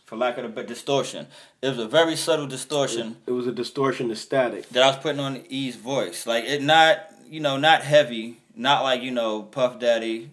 for 0.06 0.16
lack 0.16 0.38
of 0.38 0.44
a 0.44 0.48
better 0.48 0.66
distortion. 0.66 1.28
It 1.62 1.68
was 1.68 1.78
a 1.78 1.86
very 1.86 2.16
subtle 2.16 2.48
distortion 2.48 3.16
It 3.26 3.30
was 3.30 3.46
a 3.46 3.52
distortion 3.52 4.08
to 4.08 4.16
static. 4.16 4.68
that 4.70 4.82
I 4.82 4.88
was 4.88 4.96
putting 4.96 5.20
on 5.20 5.44
E's 5.48 5.76
voice. 5.76 6.26
Like 6.26 6.44
it 6.44 6.62
not 6.62 6.98
you 7.28 7.38
know, 7.38 7.56
not 7.56 7.82
heavy, 7.82 8.38
not 8.56 8.82
like, 8.82 9.02
you 9.02 9.12
know, 9.12 9.42
Puff 9.42 9.78
Daddy. 9.78 10.28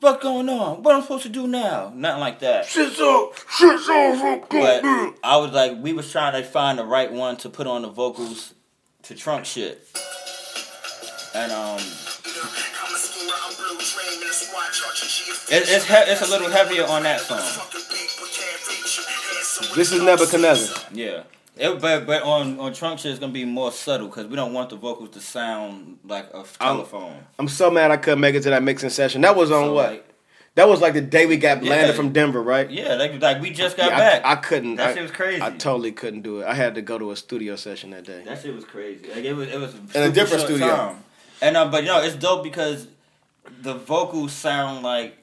What's 0.00 0.22
going 0.22 0.48
on? 0.48 0.82
What 0.82 0.94
am 0.94 1.00
I 1.00 1.02
supposed 1.02 1.24
to 1.24 1.28
do 1.28 1.46
now? 1.46 1.92
Nothing 1.94 2.20
like 2.20 2.38
that. 2.38 2.64
Shit's 2.64 2.98
up, 3.00 3.34
shit's 3.50 3.86
over. 3.88 4.46
But 4.48 4.82
I 5.22 5.36
was 5.36 5.52
like 5.52 5.72
we 5.82 5.92
was 5.92 6.10
trying 6.10 6.40
to 6.40 6.48
find 6.48 6.78
the 6.78 6.84
right 6.86 7.12
one 7.12 7.36
to 7.38 7.50
put 7.50 7.66
on 7.66 7.82
the 7.82 7.88
vocals 7.88 8.54
to 9.02 9.14
trunk 9.14 9.44
shit. 9.44 9.86
And 11.34 11.52
um 11.52 11.80
it, 15.50 15.62
it's 15.68 15.84
he- 15.86 15.94
it's 16.12 16.22
a 16.22 16.26
little 16.30 16.48
heavier 16.50 16.84
on 16.86 17.02
that 17.04 17.20
song. 17.20 17.38
This 19.74 19.92
is 19.92 20.02
Nebuchadnezzar. 20.02 20.84
Yeah. 20.92 21.22
It, 21.56 21.80
but 21.80 22.06
but 22.06 22.22
on 22.22 22.60
on 22.60 22.72
trunk 22.72 23.00
shit 23.00 23.10
it's 23.10 23.18
gonna 23.20 23.32
be 23.32 23.44
more 23.44 23.72
subtle 23.72 24.06
because 24.06 24.26
we 24.28 24.36
don't 24.36 24.52
want 24.52 24.70
the 24.70 24.76
vocals 24.76 25.10
to 25.10 25.20
sound 25.20 25.98
like 26.04 26.26
a 26.32 26.44
telephone. 26.60 27.16
I'm 27.38 27.48
so 27.48 27.68
mad 27.70 27.90
I 27.90 27.96
couldn't 27.96 28.20
make 28.20 28.36
it 28.36 28.42
to 28.42 28.50
that 28.50 28.62
mixing 28.62 28.90
session. 28.90 29.22
That 29.22 29.34
was 29.34 29.50
on 29.50 29.64
So, 29.64 29.72
what? 29.72 29.90
like, 29.90 30.04
that 30.54 30.68
was 30.68 30.80
like 30.80 30.94
the 30.94 31.00
day 31.00 31.26
we 31.26 31.36
got 31.36 31.62
Yeah. 31.64 31.70
landed 31.70 31.96
from 31.96 32.12
Denver, 32.12 32.40
right? 32.40 32.70
yeah, 32.70 32.94
like 32.94 33.20
like 33.20 33.40
we 33.42 33.50
just 33.50 33.76
got 33.76 33.90
Yeah, 33.90 33.98
back. 33.98 34.24
I, 34.24 34.32
I 34.32 34.36
couldn't. 34.36 34.76
That 34.76 34.90
I, 34.90 34.94
shit 34.94 35.02
was 35.02 35.10
crazy. 35.10 35.42
I 35.42 35.50
totally 35.50 35.90
couldn't 35.90 36.22
do 36.22 36.40
it. 36.40 36.46
I 36.46 36.54
had 36.54 36.76
to 36.76 36.82
go 36.82 36.96
to 36.96 37.10
a 37.10 37.16
studio 37.16 37.56
session 37.56 37.90
that 37.90 38.04
day. 38.04 38.22
That 38.24 38.40
shit 38.40 38.54
was 38.54 38.64
crazy. 38.64 39.08
Like 39.08 39.24
it 39.24 39.32
was, 39.34 39.48
it 39.48 39.58
was 39.58 39.74
In 39.96 40.02
a 40.04 40.10
different 40.12 40.44
studio. 40.44 40.68
time. 40.68 41.04
And 41.42 41.56
uh, 41.56 41.66
but 41.68 41.82
you 41.82 41.88
know, 41.88 42.00
it's 42.02 42.14
dope 42.16 42.44
because 42.44 42.86
the 43.62 43.74
vocals 43.74 44.32
sound 44.32 44.82
like 44.82 45.16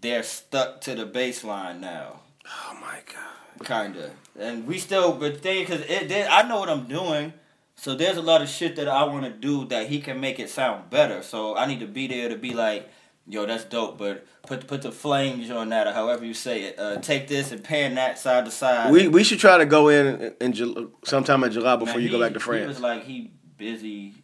they're 0.00 0.22
stuck 0.22 0.80
to 0.82 0.94
the 0.94 1.06
bass 1.06 1.42
line 1.44 1.80
now, 1.80 2.20
Oh 2.46 2.78
my 2.80 3.00
god. 3.12 3.66
kinda. 3.66 4.10
And 4.38 4.66
we 4.66 4.78
still, 4.78 5.12
but 5.14 5.40
thing 5.40 5.62
because 5.64 5.80
it, 5.82 6.08
there- 6.08 6.28
I 6.30 6.46
know 6.46 6.58
what 6.60 6.68
I'm 6.68 6.86
doing. 6.86 7.32
So 7.78 7.94
there's 7.94 8.16
a 8.16 8.22
lot 8.22 8.40
of 8.42 8.48
shit 8.48 8.76
that 8.76 8.88
I 8.88 9.04
want 9.04 9.24
to 9.24 9.30
do 9.30 9.64
that 9.66 9.88
he 9.88 10.00
can 10.00 10.18
make 10.20 10.38
it 10.40 10.48
sound 10.48 10.88
better. 10.90 11.22
So 11.22 11.56
I 11.56 11.66
need 11.66 11.80
to 11.80 11.86
be 11.86 12.06
there 12.06 12.28
to 12.30 12.36
be 12.36 12.54
like, 12.54 12.88
yo, 13.26 13.44
that's 13.44 13.64
dope. 13.64 13.98
But 13.98 14.24
put 14.46 14.66
put 14.66 14.80
the 14.82 14.90
flames 14.92 15.50
on 15.50 15.68
that 15.70 15.86
or 15.86 15.92
however 15.92 16.24
you 16.24 16.32
say 16.32 16.62
it. 16.64 16.78
Uh, 16.78 16.96
take 16.96 17.28
this 17.28 17.52
and 17.52 17.62
pan 17.62 17.94
that 17.96 18.18
side 18.18 18.44
to 18.46 18.50
side. 18.50 18.90
We 18.92 19.08
we 19.08 19.22
should 19.24 19.38
try 19.40 19.58
to 19.58 19.66
go 19.66 19.88
in 19.88 20.34
in 20.40 20.52
Jul- 20.54 20.90
sometime 21.04 21.44
in 21.44 21.52
July 21.52 21.76
before 21.76 21.96
Man, 21.96 22.02
you 22.04 22.10
go 22.10 22.18
back 22.20 22.32
to 22.32 22.38
He 22.40 22.64
was 22.66 22.78
France. 22.78 22.80
like 22.80 23.04
he 23.04 23.30
busy, 23.58 24.14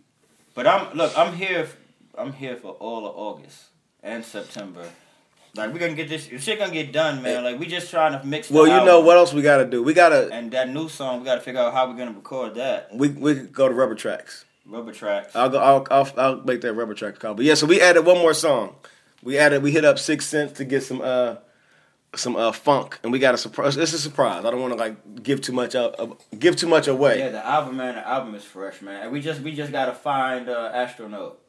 but 0.55 0.67
I'm 0.67 0.97
look. 0.97 1.13
I'm 1.19 1.35
here. 1.35 1.69
I'm 2.17 2.33
here 2.33 2.57
for 2.57 2.73
all 2.73 3.07
of 3.07 3.17
August 3.17 3.65
and 4.03 4.25
September. 4.25 4.87
Like 5.55 5.73
we're 5.73 5.81
gonna 5.81 5.95
get 5.95 6.09
this 6.09 6.27
shit 6.43 6.59
gonna 6.59 6.73
get 6.73 6.93
done, 6.93 7.23
man. 7.23 7.45
Like 7.45 7.59
we 7.59 7.67
just 7.67 7.91
trying 7.91 8.19
to 8.19 8.27
mix. 8.27 8.51
Well, 8.51 8.67
you 8.67 8.85
know 8.87 9.01
what 9.01 9.19
else 9.19 9.35
we 9.35 9.43
got 9.43 9.59
to 9.59 9.67
do? 9.67 9.83
We 9.83 9.93
gotta 9.93 10.31
And 10.33 10.51
that 10.53 10.71
new 10.71 10.89
song, 10.89 11.21
we 11.21 11.27
gotta 11.27 11.43
figure 11.43 11.61
out 11.61 11.75
how 11.75 11.89
we're 11.91 11.97
gonna 11.97 12.13
record 12.13 12.55
that. 12.55 12.89
we 12.95 13.09
we 13.09 13.35
go 13.35 13.69
to 13.69 13.75
rubber 13.75 13.95
tracks. 13.95 14.47
Rubber 14.65 14.93
tracks. 14.93 15.35
I'll 15.37 15.51
go. 15.51 15.59
I'll, 15.59 15.87
I'll 15.91 16.13
I'll 16.17 16.43
make 16.43 16.63
that 16.63 16.73
rubber 16.73 16.95
track 16.95 17.19
call. 17.19 17.35
But 17.35 17.45
yeah, 17.45 17.55
so 17.55 17.67
we 17.67 17.81
added 17.81 18.07
one 18.07 18.19
more 18.19 18.33
song. 18.33 18.77
We 19.23 19.37
added. 19.37 19.63
We 19.63 19.73
hit 19.73 19.85
up 19.85 19.99
six 19.99 20.25
cents 20.25 20.53
to 20.55 20.65
get 20.65 20.83
some 20.85 21.03
uh 21.03 21.37
some 22.15 22.37
uh 22.37 22.53
funk, 22.53 22.99
and 23.03 23.13
we 23.13 23.19
got 23.19 23.35
a 23.35 23.39
surprise. 23.39 23.77
It's 23.77 23.93
a 23.93 23.99
surprise. 23.99 24.45
I 24.45 24.51
don't 24.51 24.61
want 24.61 24.73
to 24.73 24.79
like 24.79 25.23
give 25.23 25.41
too 25.43 25.53
much. 25.53 25.75
Uh, 25.75 25.91
give 26.39 26.57
too 26.57 26.69
much 26.69 26.89
away. 26.89 27.19
Yeah, 27.19 27.31
the 27.31 27.47
album, 27.47 27.77
man. 27.77 27.97
The 27.97 28.09
album 28.09 28.35
is 28.35 28.45
fresh, 28.45 28.81
man. 28.81 29.03
And 29.03 29.13
we 29.13 29.21
just 29.21 29.41
we 29.41 29.55
just 29.55 29.73
gotta 29.73 29.93
find 29.93 30.49
uh, 30.49 30.71
astronaut. 30.73 31.41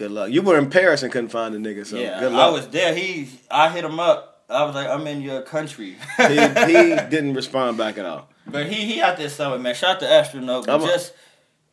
Good 0.00 0.12
luck. 0.12 0.30
You 0.30 0.40
were 0.40 0.56
in 0.56 0.70
Paris 0.70 1.02
and 1.02 1.12
couldn't 1.12 1.28
find 1.28 1.54
the 1.54 1.58
nigga. 1.58 1.84
So 1.84 1.98
yeah, 1.98 2.20
good 2.20 2.32
luck. 2.32 2.40
I 2.40 2.50
was 2.50 2.68
there. 2.68 2.94
He, 2.94 3.28
I 3.50 3.68
hit 3.68 3.84
him 3.84 4.00
up. 4.00 4.46
I 4.48 4.64
was 4.64 4.74
like, 4.74 4.88
I'm 4.88 5.06
in 5.06 5.20
your 5.20 5.42
country. 5.42 5.96
he 6.16 6.24
he 6.24 6.96
didn't 7.10 7.34
respond 7.34 7.76
back 7.76 7.98
at 7.98 8.06
all. 8.06 8.30
But 8.46 8.68
he 8.68 8.86
he 8.86 9.02
out 9.02 9.18
there 9.18 9.28
somewhere, 9.28 9.58
man. 9.58 9.74
Shout 9.74 9.96
out 9.96 10.00
to 10.00 10.10
Astronaut. 10.10 10.64
But 10.64 10.80
I'm 10.80 10.88
just 10.88 11.12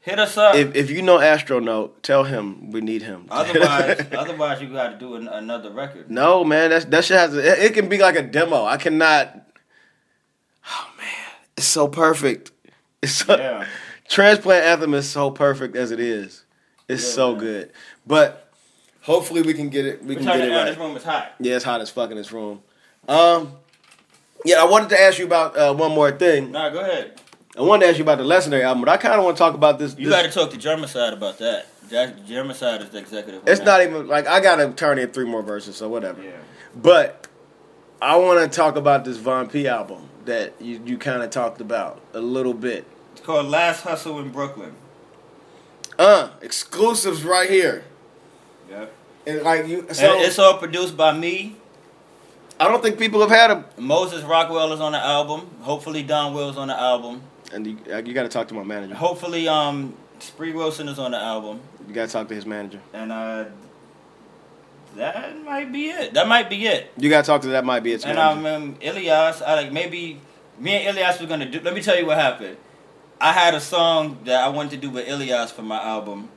hit 0.02 0.20
us 0.20 0.38
up. 0.38 0.56
If 0.56 0.76
if 0.76 0.90
you 0.90 1.02
know 1.04 1.22
Astronaut, 1.22 2.04
tell 2.04 2.26
him 2.26 2.70
we 2.72 2.82
need 2.82 3.02
him. 3.02 3.28
otherwise, 3.32 4.06
otherwise 4.12 4.62
you 4.62 4.74
got 4.74 4.90
to 4.90 4.98
do 4.98 5.16
an, 5.16 5.30
another 5.30 5.72
record. 5.72 6.12
no 6.12 6.44
man, 6.44 6.72
that's 6.72 6.84
that 6.84 7.06
shit 7.06 7.16
has. 7.16 7.32
To, 7.32 7.40
it, 7.40 7.60
it 7.72 7.74
can 7.74 7.88
be 7.88 7.98
like 7.98 8.18
a 8.18 8.24
demo. 8.24 8.66
I 8.66 8.76
cannot. 8.76 9.42
Oh 10.70 10.90
man, 10.98 11.32
it's 11.56 11.66
so 11.66 11.88
perfect. 11.88 12.52
It's 13.02 13.14
so, 13.14 13.38
Yeah. 13.38 13.66
Transplant 14.10 14.66
Anthem 14.66 14.94
is 14.94 15.10
so 15.10 15.32
perfect 15.32 15.78
as 15.78 15.92
it 15.92 16.02
is. 16.02 16.44
It's 16.88 17.04
Yeah, 17.04 17.14
so 17.16 17.32
man. 17.32 17.40
good. 17.40 17.72
But 18.06 18.50
hopefully 19.02 19.42
we 19.42 19.54
can 19.54 19.70
get 19.70 19.86
it. 19.86 20.02
We 20.02 20.10
We 20.10 20.16
can 20.18 20.26
get 20.26 20.42
it 20.42 20.52
right. 20.52 20.66
This 20.66 20.78
room 20.78 20.96
is 20.96 21.04
hot. 21.04 21.34
Yeah, 21.40 21.56
it's 21.56 21.66
hot 21.66 21.82
as 21.82 21.90
fuck 21.90 22.12
in 22.12 22.18
this 22.18 22.32
room. 22.32 22.62
Um, 23.08 23.54
yeah, 24.46 24.62
I 24.62 24.66
wanted 24.66 24.90
to 24.90 25.02
ask 25.02 25.20
you 25.20 25.26
about 25.26 25.58
uh, 25.58 25.74
one 25.74 25.92
more 25.92 26.12
thing. 26.12 26.52
Nah, 26.52 26.70
go 26.70 26.80
ahead. 26.80 27.20
I 27.58 27.62
wanted 27.62 27.86
to 27.86 27.90
ask 27.90 27.98
you 27.98 28.04
about 28.04 28.20
the 28.20 28.24
Legendary 28.24 28.64
album, 28.64 28.84
but 28.84 28.90
I 28.90 28.98
kind 28.98 29.16
of 29.16 29.24
want 29.24 29.36
to 29.36 29.40
talk 29.40 29.56
about 29.56 29.80
this. 29.80 29.96
You 29.98 30.10
got 30.10 30.24
to 30.24 30.30
talk 30.30 30.52
to 30.52 30.58
Germicide 30.58 31.14
about 31.14 31.40
that. 31.40 31.66
Germicide 31.90 32.82
is 32.82 32.90
the 32.90 33.00
executive. 33.00 33.44
It's 33.48 33.60
that. 33.60 33.66
not 33.66 33.82
even 33.82 34.08
like 34.08 34.28
I 34.28 34.42
gotta 34.42 34.72
turn 34.74 35.00
in 35.00 35.10
three 35.10 35.26
more 35.26 35.42
verses, 35.42 35.78
so 35.78 35.88
whatever. 35.88 36.22
Yeah. 36.22 36.32
But 36.76 37.28
I 38.02 38.18
want 38.18 38.40
to 38.52 38.56
talk 38.56 38.76
about 38.76 39.06
this 39.06 39.18
Von 39.18 39.50
Pea 39.50 39.68
album 39.70 40.10
that 40.26 40.54
you, 40.62 40.82
you 40.86 40.98
kind 40.98 41.24
of 41.24 41.30
talked 41.30 41.62
about 41.62 42.02
a 42.14 42.20
little 42.20 42.54
bit. 42.54 42.86
It's 43.14 43.22
called 43.22 43.48
Last 43.48 43.84
Hustle 43.84 44.20
in 44.20 44.30
Brooklyn. 44.32 44.74
Uh, 45.98 46.30
exclusives 46.42 47.24
right 47.24 47.50
here. 47.50 47.84
Yep. 48.70 48.94
And 49.26 49.42
like 49.42 49.68
you, 49.68 49.86
so 49.92 50.14
and 50.14 50.26
it's 50.26 50.38
all 50.40 50.58
produced 50.58 50.96
by 50.96 51.12
me. 51.18 51.56
I 52.60 52.68
don't 52.68 52.82
think 52.82 52.98
people 52.98 53.20
have 53.22 53.30
had 53.30 53.52
a. 53.52 53.66
Moses 53.80 54.24
Rockwell 54.24 54.72
is 54.74 54.80
on 54.80 54.92
the 54.94 55.00
album. 55.00 55.50
Hopefully 55.62 56.04
Donwill's 56.04 56.58
on 56.58 56.70
the 56.70 56.80
album. 56.80 57.22
And 57.54 57.66
you, 57.66 57.78
uh, 57.92 57.98
you 57.98 58.14
got 58.14 58.24
to 58.24 58.30
talk 58.30 58.48
to 58.50 58.54
my 58.54 58.64
manager. 58.64 58.96
Hopefully 58.96 59.48
um 59.48 59.96
Spree 60.20 60.52
Wilson 60.54 60.88
is 60.88 61.00
on 61.00 61.12
the 61.12 61.18
album. 61.18 61.60
You 61.88 61.94
got 61.94 62.08
to 62.08 62.12
talk 62.12 62.28
to 62.30 62.36
his 62.36 62.46
manager. 62.46 62.80
And 62.94 63.12
uh 63.12 63.46
that 64.96 65.44
might 65.44 65.72
be 65.72 65.90
it. 65.90 66.14
That 66.14 66.28
might 66.28 66.50
be 66.50 66.66
it. 66.66 66.92
You 66.98 67.10
got 67.10 67.24
to 67.24 67.28
talk 67.28 67.42
to 67.44 67.50
that. 67.50 67.64
Might 67.66 67.84
be 67.84 67.94
it. 67.94 68.06
And 68.06 68.18
manager. 68.18 68.56
um, 68.56 68.76
Ilyas, 68.76 69.42
I 69.46 69.56
like 69.56 69.72
maybe 69.72 70.20
me 70.60 70.74
and 70.88 70.98
Ilyas 70.98 71.22
were 71.22 71.28
gonna 71.28 71.50
do 71.50 71.60
let 71.62 71.74
me 71.74 71.82
tell 71.82 71.98
you 71.98 72.06
what 72.06 72.18
happened. 72.18 72.58
I 73.20 73.32
had 73.34 73.54
a 73.56 73.62
song 73.62 74.20
that 74.26 74.44
I 74.44 74.50
wanted 74.50 74.72
to 74.72 74.78
do 74.78 74.90
with 74.90 75.08
Ilyas 75.08 75.52
for 75.52 75.64
my 75.64 75.82
album. 75.82 76.30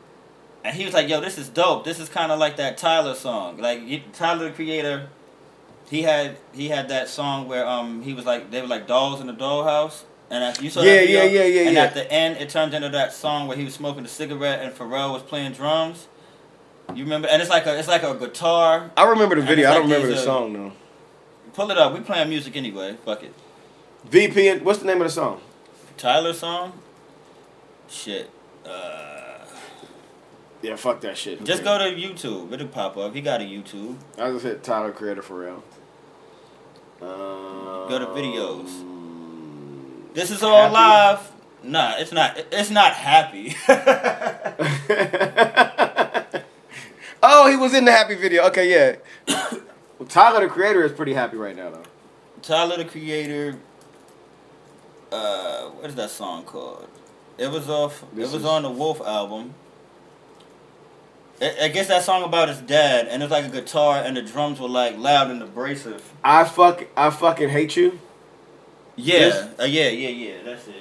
And 0.65 0.77
he 0.77 0.85
was 0.85 0.93
like, 0.94 1.09
"Yo, 1.09 1.20
this 1.20 1.39
is 1.39 1.48
dope. 1.48 1.85
This 1.85 1.98
is 1.98 2.09
kind 2.09 2.31
of 2.32 2.39
like 2.39 2.57
that 2.57 2.77
Tyler 2.78 3.15
song. 3.15 3.59
Like 3.59 3.81
he- 3.82 4.05
Tyler 4.12 4.47
the 4.47 4.51
Creator, 4.55 5.09
he 5.89 6.02
had 6.02 6.36
he 6.52 6.69
had 6.69 6.89
that 6.90 7.09
song 7.09 7.48
where 7.48 7.66
um 7.66 8.02
he 8.02 8.12
was 8.15 8.27
like 8.27 8.51
they 8.51 8.61
were 8.61 8.66
like 8.69 8.86
dolls 8.86 9.20
in 9.23 9.28
a 9.28 9.32
dollhouse, 9.35 10.02
and 10.31 10.44
at, 10.44 10.62
you 10.62 10.69
saw 10.69 10.82
Yeah, 10.82 10.97
that 10.97 11.01
video? 11.07 11.24
yeah, 11.24 11.31
yeah, 11.31 11.44
yeah, 11.44 11.66
And 11.69 11.74
yeah. 11.77 11.85
at 11.85 11.94
the 11.94 12.11
end, 12.12 12.36
it 12.39 12.51
turned 12.51 12.74
into 12.74 12.90
that 12.90 13.12
song 13.15 13.48
where 13.48 13.57
he 13.57 13.65
was 13.65 13.74
smoking 13.74 14.05
a 14.05 14.09
cigarette 14.09 14.61
and 14.62 14.74
Pharrell 14.74 15.12
was 15.15 15.23
playing 15.23 15.52
drums. 15.52 16.09
You 16.94 17.05
remember? 17.05 17.28
And 17.28 17.40
it's 17.40 17.51
like 17.51 17.65
a 17.66 17.78
it's 17.78 17.89
like 17.89 18.02
a 18.02 18.15
guitar. 18.15 18.90
I 18.98 19.05
remember 19.09 19.36
the 19.36 19.43
video. 19.43 19.66
it's 19.69 19.70
I 19.77 19.78
don't 19.78 19.89
remember 19.89 20.09
the 20.09 20.20
uh, 20.20 20.24
song 20.24 20.52
though. 20.52 20.73
Pull 21.55 21.70
it 21.70 21.78
up. 21.78 21.94
We 21.94 22.01
playing 22.01 22.28
music 22.28 22.55
anyway. 22.57 22.97
Fuck 23.05 23.23
it. 23.23 23.35
VP. 24.11 24.59
What's 24.59 24.81
the 24.81 24.86
name 24.86 25.01
of 25.01 25.07
the 25.07 25.12
song? 25.12 25.40
Tyler 26.01 26.33
song. 26.33 26.73
Shit. 27.87 28.31
Uh, 28.65 29.45
Yeah, 30.63 30.77
fuck 30.77 31.03
that 31.03 31.19
shit. 31.19 31.45
just 31.45 31.63
go 31.63 31.77
to 31.77 31.85
YouTube. 31.95 32.51
It'll 32.53 32.69
pop 32.69 32.97
up. 32.97 33.15
He 33.15 33.21
got 33.21 33.43
a 33.43 33.45
YouTube. 33.45 33.97
I 34.19 34.31
just 34.31 34.45
hit 34.45 34.63
Tyler 34.63 34.93
Creator 34.93 35.21
for 35.21 35.41
real. 35.41 35.63
Um, 37.03 37.87
Go 37.91 37.99
to 37.99 38.07
videos. 38.07 40.15
This 40.15 40.31
is 40.31 40.43
all 40.43 40.71
Happy? 40.71 40.73
live. 40.73 41.33
Nah, 41.65 41.97
it's 41.99 42.13
not. 42.13 42.39
It's 42.51 42.71
not 42.71 42.95
happy. 42.95 43.55
oh, 47.23 47.51
he 47.51 47.57
was 47.57 47.75
in 47.75 47.85
the 47.85 47.93
happy 47.93 48.15
video. 48.15 48.45
Okay, 48.47 48.71
yeah. 48.71 48.97
well, 49.99 50.09
Tyler 50.09 50.47
the 50.47 50.53
Creator 50.53 50.83
is 50.83 50.93
pretty 50.93 51.13
happy 51.13 51.37
right 51.37 51.55
now 51.55 51.69
though. 51.69 51.83
Tyler 52.41 52.79
the 52.79 52.87
Creator. 52.87 53.59
Uh, 55.11 55.70
what 55.70 55.87
is 55.89 55.95
that 55.97 56.11
song 56.11 56.45
called? 56.45 56.89
It 57.39 57.51
was 57.51 57.69
off. 57.69 58.05
This 58.12 58.31
it 58.31 58.35
was 58.35 58.43
is- 58.43 58.45
on 58.45 58.62
the 58.62 58.70
Wolf 58.70 59.01
album. 59.01 59.55
I, 61.41 61.57
I 61.62 61.69
guess 61.69 61.89
that 61.89 62.03
song 62.03 62.23
about 62.23 62.49
his 62.49 62.59
dad, 62.59 63.09
and 63.09 63.23
it's 63.23 63.32
like 63.32 63.47
a 63.47 63.49
guitar, 63.49 63.97
and 64.05 64.16
the 64.16 64.23
drums 64.23 64.61
were 64.61 64.69
like 64.69 64.99
loud 64.99 65.31
and 65.31 65.43
abrasive. 65.43 66.12
I 66.23 66.45
fuck. 66.45 66.85
I 66.97 67.11
fucking 67.11 67.49
hate 67.49 67.77
you. 67.77 67.99
Yeah, 68.97 69.49
uh, 69.59 69.65
yeah, 69.65 69.89
yeah, 69.89 70.09
yeah. 70.11 70.43
That's 70.45 70.69
it. 70.69 70.74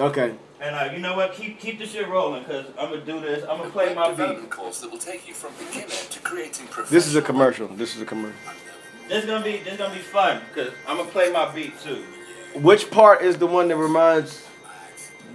Okay. 0.00 0.34
And 0.60 0.74
uh, 0.76 0.92
you 0.92 0.98
know 0.98 1.14
what? 1.16 1.32
Keep 1.32 1.60
keep 1.60 1.78
the 1.78 1.86
shit 1.86 2.08
rolling, 2.08 2.44
cause 2.44 2.66
I'm 2.78 2.90
gonna 2.90 3.04
do 3.04 3.20
this. 3.20 3.44
I'm 3.48 3.58
gonna 3.58 3.70
play 3.70 3.94
my 3.94 4.08
beat. 4.08 4.16
development 4.16 4.50
course 4.50 4.80
that 4.80 4.90
will 4.90 4.98
take 4.98 5.26
you 5.28 5.32
from 5.32 5.52
beginner 5.58 5.86
to 5.88 6.20
creating 6.20 6.66
This 6.90 7.06
is 7.06 7.14
a 7.16 7.22
commercial. 7.22 7.68
This 7.68 7.94
is 7.96 8.02
a 8.02 8.04
commercial. 8.04 8.36
This 9.08 9.24
gonna 9.24 9.44
be 9.44 9.58
this 9.58 9.76
gonna 9.78 9.94
be 9.94 10.00
fun, 10.00 10.42
cause 10.54 10.70
I'm 10.86 10.96
gonna 10.98 11.10
play 11.10 11.30
my 11.32 11.52
beat 11.54 11.80
too. 11.80 12.04
Which 12.54 12.90
part 12.90 13.22
is 13.22 13.38
the 13.38 13.46
one 13.46 13.68
that 13.68 13.76
reminds? 13.76 14.46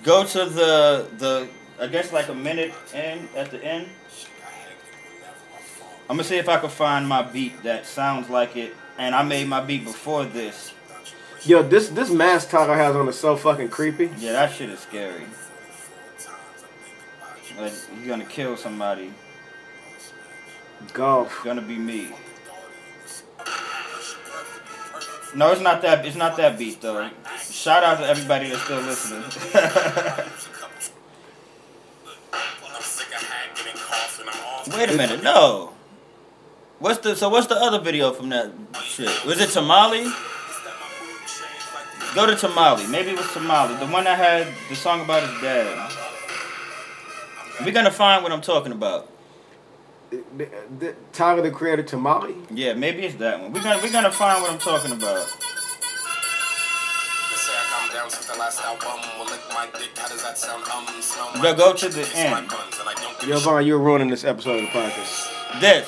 Go 0.04 0.26
to 0.26 0.46
the 0.46 1.08
the 1.18 1.48
I 1.80 1.88
guess 1.88 2.12
like 2.12 2.28
a 2.28 2.36
minute 2.36 2.74
in 2.94 3.28
at 3.36 3.52
the 3.52 3.64
end. 3.64 3.90
I'm 6.10 6.18
gonna 6.18 6.24
see 6.24 6.38
if 6.38 6.48
I 6.50 6.60
can 6.60 6.70
find 6.70 7.08
my 7.08 7.24
beat 7.24 7.64
that 7.64 7.86
sounds 7.86 8.30
like 8.30 8.56
it, 8.56 8.76
and 8.98 9.16
I 9.16 9.24
made 9.24 9.48
my 9.48 9.62
beat 9.62 9.86
before 9.86 10.26
this. 10.26 10.74
Yo, 11.44 11.64
this 11.64 11.90
this 11.90 12.10
mask 12.10 12.50
Tyler 12.50 12.76
has 12.76 12.96
on 12.96 13.08
is 13.08 13.18
so 13.18 13.36
fucking 13.36 13.70
creepy. 13.70 14.12
Yeah, 14.18 14.34
that 14.34 14.52
shit 14.52 14.70
is 14.70 14.80
scary. 14.80 15.24
Like 17.58 17.74
you're 17.98 18.08
gonna 18.08 18.26
kill 18.26 18.58
somebody. 18.58 19.14
Golf. 20.94 21.32
It's 21.34 21.44
gonna 21.44 21.62
be 21.62 21.78
me. 21.78 22.12
No, 25.36 25.52
it's 25.52 25.62
not 25.62 25.82
that. 25.82 26.06
It's 26.06 26.16
not 26.16 26.38
that 26.38 26.58
beat 26.58 26.82
though. 26.82 27.10
Shout 27.52 27.84
out 27.84 28.00
to 28.00 28.08
everybody 28.08 28.50
that's 28.50 28.64
still 28.64 28.80
listening. 28.80 29.22
Wait 34.78 34.90
a 34.90 34.96
minute, 34.96 35.22
no. 35.24 35.74
What's 36.80 37.00
the 37.00 37.16
so? 37.16 37.30
What's 37.30 37.48
the 37.48 37.56
other 37.56 37.80
video 37.80 38.14
from 38.14 38.30
that 38.30 38.52
shit? 38.82 39.26
Was 39.26 39.42
it 39.42 39.50
Tamale? 39.50 40.10
Go 42.16 42.26
to 42.26 42.36
Tamale. 42.36 42.88
Maybe 42.88 43.12
it 43.12 43.18
was 43.18 43.30
Tamale, 43.34 43.76
the 43.76 43.88
one 43.88 44.06
that 44.06 44.18
had 44.18 44.48
the 44.70 44.76
song 44.76 45.02
about 45.02 45.30
his 45.30 45.42
dad. 45.42 45.92
We're 47.66 47.74
gonna 47.74 47.92
find 47.92 48.24
what 48.24 48.32
I'm 48.32 48.42
talking 48.42 48.72
about. 48.72 49.10
The- 50.12 50.50
the- 50.80 50.96
Tyler 51.14 51.42
the 51.42 51.52
Creator 51.52 51.84
Tamale. 51.84 52.36
Yeah, 52.52 52.74
maybe 52.74 53.04
it's 53.04 53.16
that 53.16 53.42
one. 53.42 53.52
We're 53.54 53.64
gonna 53.64 53.80
we're 53.82 53.92
gonna 53.92 54.12
find 54.12 54.42
what 54.42 54.52
I'm 54.52 54.60
talking 54.60 54.92
about. 54.92 55.26
They 55.26 57.36
say 57.36 57.54
I 57.54 57.66
calm 57.72 57.90
down 57.94 58.10
since 58.10 58.26
the 58.28 58.38
last 58.40 58.62
album. 58.64 58.88
Well, 59.18 59.26
lick 59.26 59.42
my 59.50 59.68
dick. 59.78 59.90
How 59.98 60.08
does 60.08 60.22
that 60.24 60.38
sound? 60.38 60.64
Um, 60.74 60.86
smell 61.02 61.32
my 61.36 61.42
Go- 61.42 61.56
go 61.56 61.74
to 61.74 61.90
the 61.90 62.04
taste 62.04 62.16
my 62.16 62.38
end. 62.40 62.48
buns, 62.50 62.80
and 62.80 62.88
I 62.90 62.94
don't 62.94 63.20
give 63.20 63.30
Yo. 63.30 63.40
Von, 63.40 63.66
you're 63.66 63.80
ruining 63.80 64.10
this 64.10 64.24
episode 64.24 64.56
of 64.58 64.62
the 64.62 64.68
podcast. 64.68 65.60
This. 65.60 65.88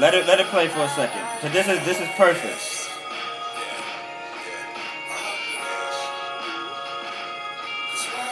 Let 0.00 0.14
it 0.14 0.26
let 0.26 0.40
it 0.40 0.46
play 0.46 0.66
for 0.68 0.80
a 0.80 0.88
second. 0.90 1.20
Cause 1.40 1.52
this 1.52 1.68
is 1.68 1.78
this 1.86 2.00
is 2.00 2.08
perfect. 2.16 2.70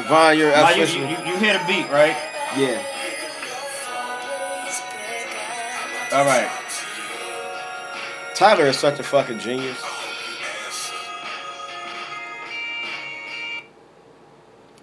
Von, 0.09 0.37
you're 0.37 0.51
Now 0.51 0.71
you, 0.71 0.83
officially. 0.83 1.11
you, 1.11 1.17
you 1.33 1.37
hear 1.39 1.59
the 1.59 1.65
beat, 1.67 1.89
right? 1.91 2.17
Yeah. 2.57 2.83
All 6.13 6.27
right. 6.27 6.51
Tyler 8.35 8.67
is 8.67 8.79
such 8.79 8.99
a 8.99 9.03
fucking 9.03 9.39
genius. 9.39 9.83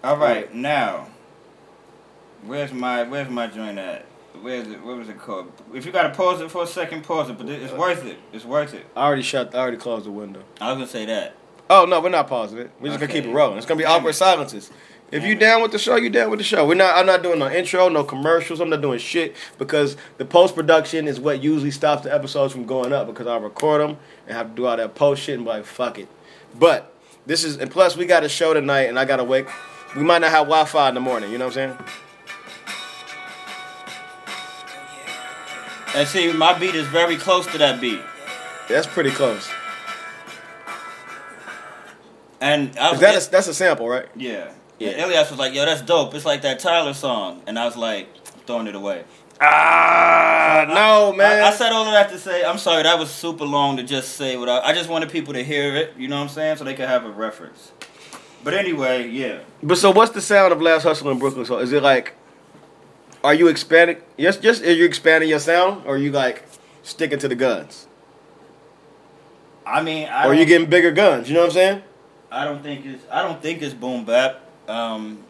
All 0.04 0.18
right. 0.18 0.52
Now, 0.56 1.10
where's 2.44 2.74
my 2.74 3.04
where's 3.04 3.30
my 3.30 3.46
joint 3.46 3.78
at? 3.78 4.06
Where's 4.42 4.68
it? 4.68 4.82
What 4.84 4.98
was 4.98 5.10
it 5.10 5.20
called? 5.20 5.52
If 5.72 5.86
you 5.86 5.92
gotta 5.92 6.10
pause 6.10 6.42
it 6.42 6.50
for 6.50 6.64
a 6.64 6.68
second, 6.68 7.04
pause 7.04 7.30
it. 7.30 7.38
But 7.38 7.50
it's 7.50 7.74
worth 7.74 8.04
it. 8.06 8.18
It's 8.34 8.46
worth 8.46 8.74
it. 8.74 8.88
I 8.96 9.06
already 9.06 9.22
shut. 9.22 9.54
I 9.54 9.60
already 9.60 9.78
closed 9.78 10.06
the 10.06 10.12
window. 10.12 10.42
I 10.60 10.70
was 10.72 10.78
gonna 10.78 10.88
say 10.88 11.06
that. 11.06 11.36
Oh 11.70 11.86
no, 11.86 12.02
we're 12.02 12.10
not 12.10 12.28
pausing 12.28 12.58
it. 12.58 12.72
We're 12.80 12.88
just 12.88 13.00
gonna 13.00 13.12
keep 13.12 13.26
it 13.26 13.32
rolling. 13.32 13.58
It's 13.58 13.68
gonna 13.68 13.78
be 13.78 13.86
awkward 13.86 14.16
silences. 14.16 14.72
If 15.12 15.24
you 15.24 15.36
down 15.36 15.62
with 15.62 15.72
the 15.72 15.80
show, 15.80 15.96
you 15.96 16.10
down 16.10 16.30
with 16.30 16.40
the 16.40 16.44
show. 16.44 16.68
We're 16.68 16.76
not. 16.76 16.96
I'm 16.96 17.06
not 17.06 17.24
doing 17.24 17.40
no 17.40 17.50
intro, 17.50 17.90
no 17.90 18.04
commercials. 18.04 18.60
I'm 18.60 18.70
not 18.70 18.82
doing 18.82 19.00
shit 19.00 19.36
because 19.58 19.98
the 20.18 20.26
post 20.26 20.54
production 20.56 21.08
is 21.08 21.20
what 21.20 21.42
usually 21.42 21.72
stops 21.72 22.04
the 22.04 22.14
episodes 22.14 22.54
from 22.54 22.66
going 22.66 22.94
up 22.94 23.08
because 23.08 23.26
I 23.26 23.38
record 23.38 23.82
them 23.82 23.98
and 24.28 24.38
have 24.38 24.50
to 24.50 24.56
do 24.56 24.66
all 24.68 24.78
that 24.78 24.94
post 24.96 25.24
shit 25.24 25.36
and 25.36 25.44
be 25.46 25.50
like, 25.50 25.66
fuck 25.66 25.98
it. 25.98 26.08
But 26.58 26.94
this 27.26 27.44
is 27.44 27.58
and 27.58 27.72
plus 27.72 27.98
we 27.98 28.06
got 28.06 28.24
a 28.24 28.30
show 28.30 28.54
tonight 28.54 28.84
and 28.84 29.00
I 29.00 29.06
gotta 29.06 29.24
wake. 29.24 29.48
We 29.96 30.04
might 30.04 30.20
not 30.20 30.30
have 30.30 30.46
Wi-Fi 30.46 30.90
in 30.90 30.94
the 30.96 31.02
morning. 31.02 31.32
You 31.32 31.40
know 31.40 31.48
what 31.48 31.58
I'm 31.58 31.76
saying? 31.78 31.90
And 35.96 36.08
see, 36.08 36.32
my 36.32 36.58
beat 36.58 36.76
is 36.76 36.86
very 36.88 37.18
close 37.18 37.48
to 37.48 37.58
that 37.58 37.82
beat. 37.82 38.00
That's 38.68 38.86
pretty 38.86 39.10
close. 39.10 39.50
And 42.40 42.78
I 42.78 42.94
Is 42.94 43.00
that 43.00 43.28
a, 43.28 43.32
that's 43.32 43.48
a 43.48 43.54
sample, 43.54 43.90
right? 43.90 44.06
yeah. 44.16 44.52
Yeah. 44.80 44.92
Yeah. 44.92 45.06
Elias 45.06 45.30
was 45.30 45.40
like, 45.40 45.54
"Yo, 45.54 45.66
that's 45.66 45.82
dope. 45.82 46.14
It's 46.16 46.26
like 46.26 46.42
that 46.42 46.60
Tyler 46.60 46.94
song." 46.94 47.42
And 47.46 47.60
I 47.60 47.66
was 47.66 47.78
like, 47.78 48.08
throwing 48.50 48.68
it 48.68 48.76
away. 48.76 49.04
Ah, 49.42 50.66
no, 50.68 51.14
man. 51.14 51.44
I, 51.44 51.48
I 51.48 51.52
said 51.52 51.72
all 51.72 51.86
of 51.86 51.94
that 51.94 52.10
to 52.10 52.18
say, 52.18 52.44
I'm 52.44 52.58
sorry, 52.58 52.84
that 52.84 53.00
was 53.00 53.10
super 53.10 53.46
long 53.46 53.78
to 53.78 53.84
just 53.84 54.16
say 54.18 54.36
what 54.36 54.50
I, 54.50 54.60
I 54.60 54.74
just 54.74 54.90
wanted 54.90 55.10
people 55.10 55.34
to 55.34 55.44
hear 55.44 55.76
it, 55.78 55.94
you 55.98 56.10
know 56.10 56.18
what 56.18 56.24
I'm 56.24 56.30
saying? 56.30 56.58
So 56.58 56.66
they 56.66 56.74
could 56.74 56.90
have 56.90 57.06
a 57.06 57.10
reference. 57.10 57.72
But 58.44 58.54
anyway, 58.54 59.08
yeah. 59.08 59.40
But 59.64 59.78
so, 59.78 59.92
what's 59.92 60.12
the 60.12 60.22
sound 60.22 60.52
of 60.52 60.62
Last 60.62 60.84
Hustle 60.84 61.10
in 61.12 61.20
Brooklyn? 61.20 61.46
So, 61.46 61.60
is 61.60 61.72
it 61.72 61.84
like, 61.84 62.16
are 63.24 63.34
you 63.34 63.48
expanding? 63.48 63.98
Yes, 64.18 64.38
just 64.38 64.64
are 64.64 64.74
you 64.74 64.86
expanding 64.86 65.30
your 65.30 65.40
sound, 65.40 65.86
or 65.86 65.96
are 65.96 65.98
you 65.98 66.12
like 66.12 66.44
sticking 66.84 67.20
to 67.20 67.28
the 67.28 67.36
guns, 67.36 67.88
I 69.66 69.84
mean, 69.84 70.08
I 70.08 70.26
or 70.26 70.32
are 70.32 70.34
you 70.34 70.46
getting 70.46 70.70
bigger 70.70 70.92
guns? 70.92 71.30
You 71.30 71.36
know 71.36 71.42
what 71.42 71.50
I'm 71.50 71.54
saying? 71.54 71.84
I 72.32 72.46
don't 72.46 72.64
think 72.64 72.86
it's 72.86 73.04
I 73.12 73.22
don't 73.22 73.42
think 73.42 73.62
it's 73.62 73.74
boom 73.74 74.06
bap. 74.06 74.42
Um, 74.70 75.24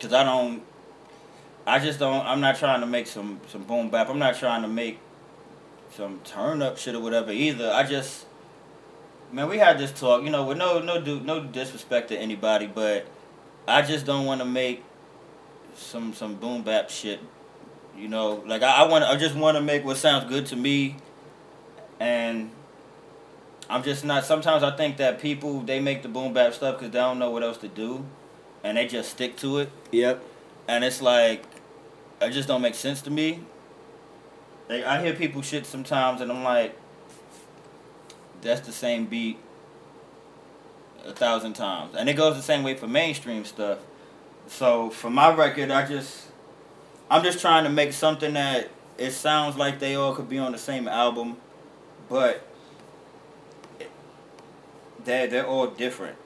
cause 0.00 0.12
I 0.12 0.24
don't. 0.24 0.62
I 1.64 1.78
just 1.78 2.00
don't. 2.00 2.26
I'm 2.26 2.40
not 2.40 2.56
trying 2.56 2.80
to 2.80 2.86
make 2.86 3.06
some 3.06 3.40
some 3.46 3.62
boom 3.62 3.90
bap. 3.90 4.10
I'm 4.10 4.18
not 4.18 4.36
trying 4.36 4.62
to 4.62 4.68
make 4.68 4.98
some 5.94 6.20
turn 6.24 6.62
up 6.62 6.76
shit 6.76 6.94
or 6.94 7.00
whatever 7.00 7.30
either. 7.30 7.70
I 7.70 7.84
just, 7.84 8.26
man, 9.30 9.48
we 9.48 9.58
had 9.58 9.78
this 9.78 9.92
talk. 9.92 10.24
You 10.24 10.30
know, 10.30 10.44
with 10.44 10.58
no 10.58 10.80
no 10.80 11.00
do 11.00 11.20
no 11.20 11.44
disrespect 11.44 12.08
to 12.08 12.18
anybody, 12.18 12.66
but 12.66 13.06
I 13.68 13.82
just 13.82 14.04
don't 14.04 14.26
want 14.26 14.40
to 14.40 14.44
make 14.44 14.82
some 15.76 16.12
some 16.12 16.34
boom 16.34 16.62
bap 16.62 16.90
shit. 16.90 17.20
You 17.96 18.08
know, 18.08 18.42
like 18.46 18.62
I, 18.62 18.82
I 18.82 18.88
want 18.88 19.04
I 19.04 19.16
just 19.16 19.36
want 19.36 19.56
to 19.56 19.62
make 19.62 19.84
what 19.84 19.96
sounds 19.96 20.28
good 20.28 20.46
to 20.46 20.56
me, 20.56 20.96
and 22.00 22.50
I'm 23.70 23.84
just 23.84 24.04
not. 24.04 24.24
Sometimes 24.24 24.64
I 24.64 24.74
think 24.76 24.96
that 24.96 25.20
people 25.20 25.60
they 25.60 25.78
make 25.78 26.02
the 26.02 26.08
boom 26.08 26.32
bap 26.32 26.52
stuff 26.52 26.78
because 26.78 26.92
they 26.92 26.98
don't 26.98 27.20
know 27.20 27.30
what 27.30 27.44
else 27.44 27.58
to 27.58 27.68
do, 27.68 28.04
and 28.64 28.76
they 28.76 28.86
just 28.86 29.10
stick 29.10 29.36
to 29.38 29.58
it, 29.58 29.70
Yep. 29.90 30.22
and 30.68 30.84
it's 30.84 31.02
like 31.02 31.44
it 32.20 32.30
just 32.30 32.46
don't 32.48 32.62
make 32.62 32.74
sense 32.74 33.02
to 33.02 33.10
me. 33.10 33.40
Like 34.68 34.84
I 34.84 35.02
hear 35.02 35.12
people 35.14 35.42
shit 35.42 35.66
sometimes, 35.66 36.20
and 36.20 36.30
I'm 36.30 36.44
like, 36.44 36.78
that's 38.40 38.60
the 38.66 38.72
same 38.72 39.06
beat 39.06 39.38
a 41.04 41.12
thousand 41.12 41.54
times, 41.54 41.94
and 41.96 42.08
it 42.08 42.14
goes 42.14 42.36
the 42.36 42.42
same 42.42 42.62
way 42.62 42.74
for 42.76 42.86
mainstream 42.86 43.44
stuff. 43.44 43.78
So 44.46 44.90
for 44.90 45.10
my 45.10 45.34
record, 45.34 45.70
I 45.70 45.86
just 45.86 46.28
I'm 47.10 47.22
just 47.22 47.40
trying 47.40 47.64
to 47.64 47.70
make 47.70 47.92
something 47.92 48.34
that 48.34 48.70
it 48.98 49.10
sounds 49.12 49.56
like 49.56 49.78
they 49.80 49.96
all 49.96 50.14
could 50.14 50.28
be 50.28 50.38
on 50.38 50.52
the 50.52 50.58
same 50.58 50.86
album, 50.86 51.36
but 52.08 52.46
they're 55.04 55.26
they're 55.26 55.46
all 55.46 55.66
different. 55.66 56.16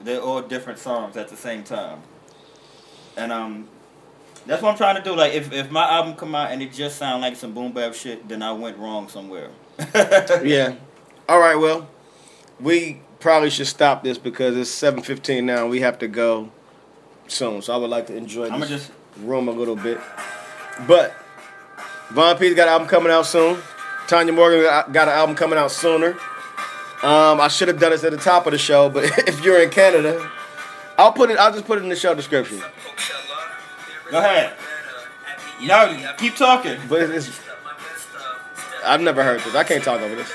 They're 0.00 0.20
all 0.20 0.42
different 0.42 0.78
songs 0.78 1.16
at 1.16 1.28
the 1.28 1.36
same 1.36 1.64
time, 1.64 2.00
and 3.16 3.32
um, 3.32 3.68
that's 4.46 4.62
what 4.62 4.70
I'm 4.70 4.76
trying 4.76 4.96
to 4.96 5.02
do. 5.02 5.14
Like 5.16 5.32
if 5.34 5.52
if 5.52 5.70
my 5.70 5.88
album 5.88 6.14
come 6.14 6.34
out 6.34 6.50
and 6.52 6.62
it 6.62 6.72
just 6.72 6.96
sound 6.98 7.20
like 7.22 7.36
some 7.36 7.52
boom 7.52 7.72
bap 7.72 7.94
shit, 7.94 8.28
then 8.28 8.42
I 8.42 8.52
went 8.52 8.78
wrong 8.78 9.08
somewhere. 9.08 9.50
Yeah. 10.44 10.74
All 11.28 11.38
right. 11.40 11.56
Well, 11.56 11.88
we 12.60 13.00
probably 13.20 13.50
should 13.50 13.66
stop 13.66 14.02
this 14.04 14.18
because 14.18 14.56
it's 14.56 14.70
seven 14.70 15.02
fifteen 15.02 15.46
now. 15.46 15.62
and 15.62 15.70
We 15.70 15.80
have 15.80 15.98
to 15.98 16.08
go 16.08 16.50
soon. 17.26 17.60
So 17.62 17.72
I 17.74 17.76
would 17.76 17.90
like 17.90 18.06
to 18.06 18.16
enjoy 18.16 18.48
this 18.50 18.68
just 18.68 18.92
room 19.20 19.48
a 19.48 19.52
little 19.52 19.76
bit. 19.76 20.00
But 20.86 21.14
Von 22.10 22.38
Pea's 22.38 22.54
got 22.54 22.68
an 22.68 22.72
album 22.74 22.88
coming 22.88 23.12
out 23.12 23.26
soon. 23.26 23.58
Tanya 24.06 24.32
Morgan 24.32 24.62
got 24.62 25.08
an 25.08 25.14
album 25.14 25.36
coming 25.36 25.58
out 25.58 25.70
sooner. 25.70 26.16
Um, 27.02 27.40
I 27.40 27.46
should 27.46 27.68
have 27.68 27.78
done 27.78 27.92
this 27.92 28.02
at 28.02 28.10
the 28.10 28.18
top 28.18 28.46
of 28.46 28.52
the 28.52 28.58
show, 28.58 28.88
but 28.88 29.04
if 29.28 29.44
you're 29.44 29.62
in 29.62 29.70
Canada, 29.70 30.30
I'll 30.98 31.12
put 31.12 31.30
it. 31.30 31.38
I'll 31.38 31.52
just 31.52 31.64
put 31.64 31.78
it 31.78 31.84
in 31.84 31.88
the 31.88 31.96
show 31.96 32.14
description. 32.14 32.60
go 34.10 34.18
ahead. 34.18 34.54
No, 35.62 36.14
keep 36.18 36.34
talking. 36.34 36.78
But 36.88 37.02
it's, 37.02 37.28
it's 37.28 37.40
I've 38.84 39.00
never 39.00 39.22
heard 39.22 39.40
this. 39.40 39.54
I 39.54 39.64
can't 39.64 39.82
talk 39.82 40.00
over 40.00 40.14
this. 40.14 40.32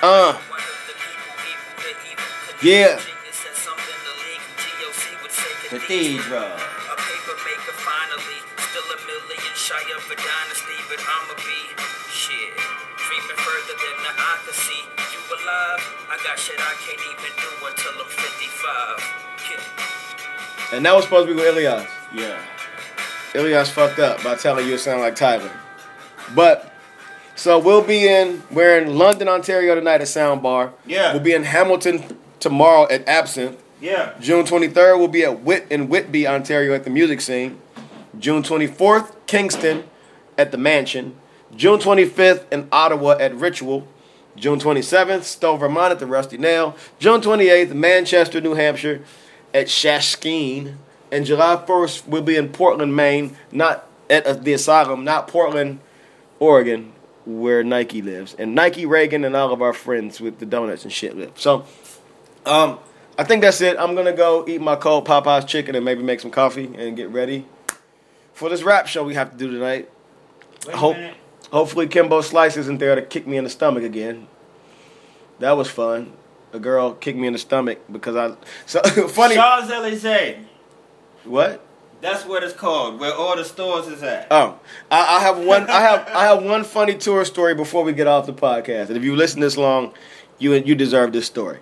Uh. 0.00 0.40
Yeah. 2.62 3.00
Cathedral. 5.68 6.48
A 6.48 6.96
paper 6.96 7.36
maker 7.44 7.76
finally. 7.76 8.40
Still 8.72 8.88
a 8.88 8.98
million 9.04 9.52
shy 9.52 9.76
of 9.92 10.00
a 10.08 10.16
dynasty, 10.16 10.80
but 10.88 10.96
I'ma 10.96 11.36
be 11.44 11.76
shit. 12.08 12.56
Dreaming 12.96 13.36
further 13.36 13.76
than 13.76 13.96
the 14.00 14.12
eye 14.16 14.40
can 14.48 14.54
see. 14.54 14.82
You 15.12 15.20
alive? 15.28 15.84
I 16.08 16.16
got 16.24 16.38
shit 16.38 16.56
I 16.58 16.72
can't 16.80 17.00
even 17.12 17.32
do 17.36 17.50
until 17.68 18.00
I'm 18.00 18.08
55. 18.08 19.28
Yeah. 19.52 20.76
And 20.76 20.86
that 20.86 20.94
was 20.94 21.04
supposed 21.04 21.28
to 21.28 21.34
be 21.34 21.38
with 21.38 21.46
Ilias. 21.54 21.86
Yeah. 22.14 22.40
Ilias 23.34 23.68
fucked 23.68 23.98
up 23.98 24.24
by 24.24 24.36
telling 24.36 24.66
you 24.66 24.74
it 24.74 24.78
sounded 24.78 25.02
like 25.02 25.16
Tyler. 25.16 25.52
But 26.34 26.72
so 27.36 27.58
we'll 27.58 27.84
be 27.84 28.08
in 28.08 28.42
we're 28.50 28.78
in 28.78 28.96
London, 28.96 29.28
Ontario 29.28 29.74
tonight 29.74 30.00
at 30.00 30.06
Soundbar. 30.06 30.72
Yeah. 30.86 31.12
We'll 31.12 31.22
be 31.22 31.34
in 31.34 31.44
Hamilton 31.44 32.18
tomorrow 32.40 32.88
at 32.90 33.06
Absinthe. 33.06 33.58
Yeah. 33.80 34.14
June 34.20 34.44
23rd, 34.44 34.98
we'll 34.98 35.08
be 35.08 35.24
at 35.24 35.42
Whit 35.42 35.66
in 35.70 35.88
Whitby, 35.88 36.26
Ontario 36.26 36.74
at 36.74 36.84
the 36.84 36.90
Music 36.90 37.20
Scene. 37.20 37.60
June 38.18 38.42
24th, 38.42 39.14
Kingston 39.26 39.84
at 40.36 40.50
the 40.50 40.58
Mansion. 40.58 41.16
June 41.54 41.78
25th 41.78 42.44
in 42.52 42.68
Ottawa 42.72 43.16
at 43.18 43.34
Ritual. 43.34 43.86
June 44.36 44.58
27th, 44.58 45.24
Stowe, 45.24 45.56
Vermont 45.56 45.92
at 45.92 45.98
the 45.98 46.06
Rusty 46.06 46.38
Nail. 46.38 46.76
June 46.98 47.20
28th, 47.20 47.74
Manchester, 47.74 48.40
New 48.40 48.54
Hampshire 48.54 49.02
at 49.52 49.66
Shaskeen. 49.66 50.76
And 51.10 51.24
July 51.24 51.56
1st, 51.66 52.06
we'll 52.06 52.22
be 52.22 52.36
in 52.36 52.50
Portland, 52.50 52.94
Maine, 52.94 53.36
not 53.50 53.86
at 54.10 54.44
the 54.44 54.52
Asylum, 54.52 55.04
not 55.04 55.28
Portland, 55.28 55.80
Oregon, 56.38 56.92
where 57.24 57.64
Nike 57.64 58.02
lives. 58.02 58.34
And 58.38 58.54
Nike, 58.54 58.86
Reagan, 58.86 59.24
and 59.24 59.34
all 59.34 59.52
of 59.52 59.62
our 59.62 59.72
friends 59.72 60.20
with 60.20 60.38
the 60.38 60.46
donuts 60.46 60.84
and 60.84 60.92
shit 60.92 61.16
live. 61.16 61.32
So, 61.36 61.64
um, 62.46 62.78
I 63.18 63.24
think 63.24 63.42
that's 63.42 63.60
it. 63.60 63.76
I'm 63.78 63.96
gonna 63.96 64.12
go 64.12 64.44
eat 64.46 64.60
my 64.60 64.76
cold 64.76 65.06
Popeyes 65.06 65.46
chicken 65.46 65.74
and 65.74 65.84
maybe 65.84 66.02
make 66.02 66.20
some 66.20 66.30
coffee 66.30 66.72
and 66.76 66.96
get 66.96 67.10
ready 67.10 67.46
for 68.32 68.48
this 68.48 68.62
rap 68.62 68.86
show 68.86 69.02
we 69.02 69.14
have 69.14 69.32
to 69.32 69.36
do 69.36 69.50
tonight. 69.50 69.90
Wait 70.66 70.76
Hope, 70.76 70.96
hopefully 71.50 71.88
Kimbo 71.88 72.20
Slice 72.20 72.56
isn't 72.56 72.78
there 72.78 72.94
to 72.94 73.02
kick 73.02 73.26
me 73.26 73.36
in 73.36 73.42
the 73.42 73.50
stomach 73.50 73.82
again. 73.82 74.28
That 75.40 75.56
was 75.56 75.68
fun. 75.68 76.12
A 76.52 76.60
girl 76.60 76.94
kicked 76.94 77.18
me 77.18 77.26
in 77.26 77.32
the 77.32 77.38
stomach 77.38 77.80
because 77.90 78.14
I 78.14 78.36
so 78.66 78.80
funny. 79.08 79.34
Charles 79.34 79.70
Elysees. 79.70 80.36
What? 81.24 81.64
That's 82.00 82.24
what 82.24 82.44
it's 82.44 82.54
called. 82.54 83.00
Where 83.00 83.12
all 83.12 83.36
the 83.36 83.44
stores 83.44 83.88
is 83.88 84.04
at. 84.04 84.28
Oh, 84.30 84.60
I, 84.88 85.16
I 85.16 85.20
have 85.20 85.38
one. 85.38 85.68
I 85.68 85.80
have 85.80 86.08
I 86.08 86.24
have 86.26 86.44
one 86.44 86.62
funny 86.62 86.94
tour 86.94 87.24
story 87.24 87.56
before 87.56 87.82
we 87.82 87.92
get 87.92 88.06
off 88.06 88.26
the 88.26 88.32
podcast. 88.32 88.86
And 88.86 88.96
if 88.96 89.02
you 89.02 89.16
listen 89.16 89.40
this 89.40 89.56
long, 89.56 89.92
you 90.38 90.54
you 90.54 90.76
deserve 90.76 91.12
this 91.12 91.26
story. 91.26 91.58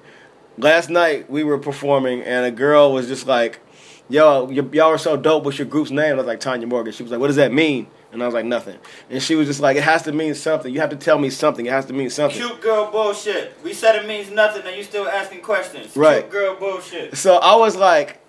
Last 0.59 0.89
night 0.91 1.31
we 1.31 1.45
were 1.45 1.59
performing, 1.59 2.23
and 2.23 2.47
a 2.47 2.51
girl 2.51 2.93
was 2.93 3.09
just 3.09 3.27
like, 3.27 3.61
"Yo, 4.09 4.45
y- 4.45 4.55
y'all 4.73 4.87
are 4.89 4.99
so 4.99 5.17
dope. 5.17 5.45
What's 5.45 5.59
your 5.59 5.67
group's 5.67 5.91
name?" 5.91 6.13
I 6.15 6.17
was 6.17 6.27
like, 6.27 6.41
"Tanya 6.41 6.67
Morgan." 6.67 6.93
She 6.93 7.03
was 7.03 7.13
like, 7.13 7.21
"What 7.21 7.27
does 7.27 7.37
that 7.37 7.53
mean?" 7.53 7.89
And 8.13 8.23
I 8.23 8.27
was 8.27 8.35
like, 8.35 8.47
"Nothing." 8.47 8.77
And 9.11 9.23
she 9.23 9.35
was 9.35 9.47
just 9.47 9.61
like, 9.61 9.77
"It 9.77 9.83
has 9.83 10.03
to 10.05 10.13
mean 10.13 10.35
something. 10.35 10.73
You 10.73 10.81
have 10.81 10.91
to 10.91 10.97
tell 10.97 11.19
me 11.19 11.29
something. 11.29 11.67
It 11.67 11.73
has 11.73 11.85
to 11.87 11.93
mean 11.93 12.09
something." 12.09 12.39
Cute 12.41 12.61
girl 12.63 12.91
bullshit. 12.91 13.53
We 13.63 13.75
said 13.75 13.97
it 13.97 14.07
means 14.09 14.31
nothing, 14.31 14.63
and 14.67 14.75
you 14.77 14.83
still 14.83 15.07
asking 15.07 15.41
questions. 15.43 15.95
Right. 15.95 16.21
Cute 16.21 16.31
girl 16.33 16.55
bullshit. 16.57 17.17
So 17.19 17.37
I 17.37 17.55
was 17.57 17.77
like, 17.77 18.21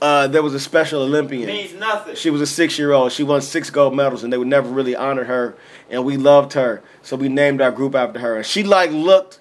uh, 0.00 0.28
"There 0.28 0.42
was 0.42 0.54
a 0.54 0.60
special 0.60 1.02
Olympian." 1.02 1.48
Means 1.48 1.74
nothing. 1.74 2.14
She 2.14 2.30
was 2.30 2.40
a 2.40 2.46
six 2.46 2.78
year 2.78 2.92
old. 2.92 3.10
She 3.10 3.24
won 3.24 3.40
six 3.42 3.70
gold 3.70 3.96
medals, 3.96 4.22
and 4.22 4.32
they 4.32 4.38
would 4.38 4.46
never 4.46 4.68
really 4.68 4.94
honor 4.94 5.24
her. 5.24 5.56
And 5.90 6.04
we 6.04 6.16
loved 6.16 6.52
her, 6.52 6.80
so 7.02 7.16
we 7.16 7.28
named 7.28 7.60
our 7.60 7.72
group 7.72 7.96
after 7.96 8.20
her. 8.20 8.36
And 8.36 8.46
she 8.46 8.62
like 8.62 8.92
looked 8.92 9.40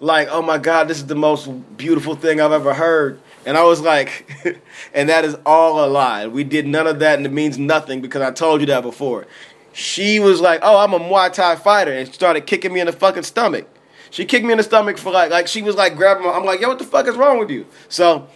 like, 0.00 0.28
oh 0.30 0.42
my 0.42 0.58
god, 0.58 0.88
this 0.88 0.96
is 0.96 1.06
the 1.06 1.14
most 1.14 1.46
beautiful 1.76 2.14
thing 2.14 2.40
I've 2.40 2.52
ever 2.52 2.74
heard. 2.74 3.20
And 3.46 3.56
I 3.56 3.64
was 3.64 3.80
like, 3.80 4.30
and 4.94 5.08
that 5.08 5.24
is 5.24 5.36
all 5.46 5.84
a 5.84 5.88
lie. 5.88 6.26
We 6.26 6.42
did 6.44 6.66
none 6.66 6.86
of 6.86 6.98
that, 6.98 7.18
and 7.18 7.26
it 7.26 7.32
means 7.32 7.58
nothing 7.58 8.00
because 8.00 8.22
I 8.22 8.30
told 8.30 8.60
you 8.60 8.66
that 8.68 8.82
before. 8.82 9.26
She 9.72 10.18
was 10.18 10.40
like, 10.40 10.60
oh, 10.62 10.78
I'm 10.78 10.92
a 10.92 10.98
Muay 10.98 11.32
Thai 11.32 11.56
fighter, 11.56 11.92
and 11.92 12.12
started 12.12 12.46
kicking 12.46 12.72
me 12.72 12.80
in 12.80 12.86
the 12.86 12.92
fucking 12.92 13.22
stomach. 13.22 13.68
She 14.10 14.24
kicked 14.24 14.44
me 14.44 14.52
in 14.52 14.58
the 14.58 14.64
stomach 14.64 14.98
for 14.98 15.12
like, 15.12 15.30
like 15.30 15.46
she 15.46 15.62
was 15.62 15.76
like 15.76 15.96
grabbing 15.96 16.24
my. 16.24 16.32
I'm 16.32 16.44
like, 16.44 16.60
yo, 16.60 16.68
what 16.68 16.78
the 16.78 16.84
fuck 16.84 17.06
is 17.06 17.16
wrong 17.16 17.38
with 17.38 17.50
you? 17.50 17.66
So 17.88 18.26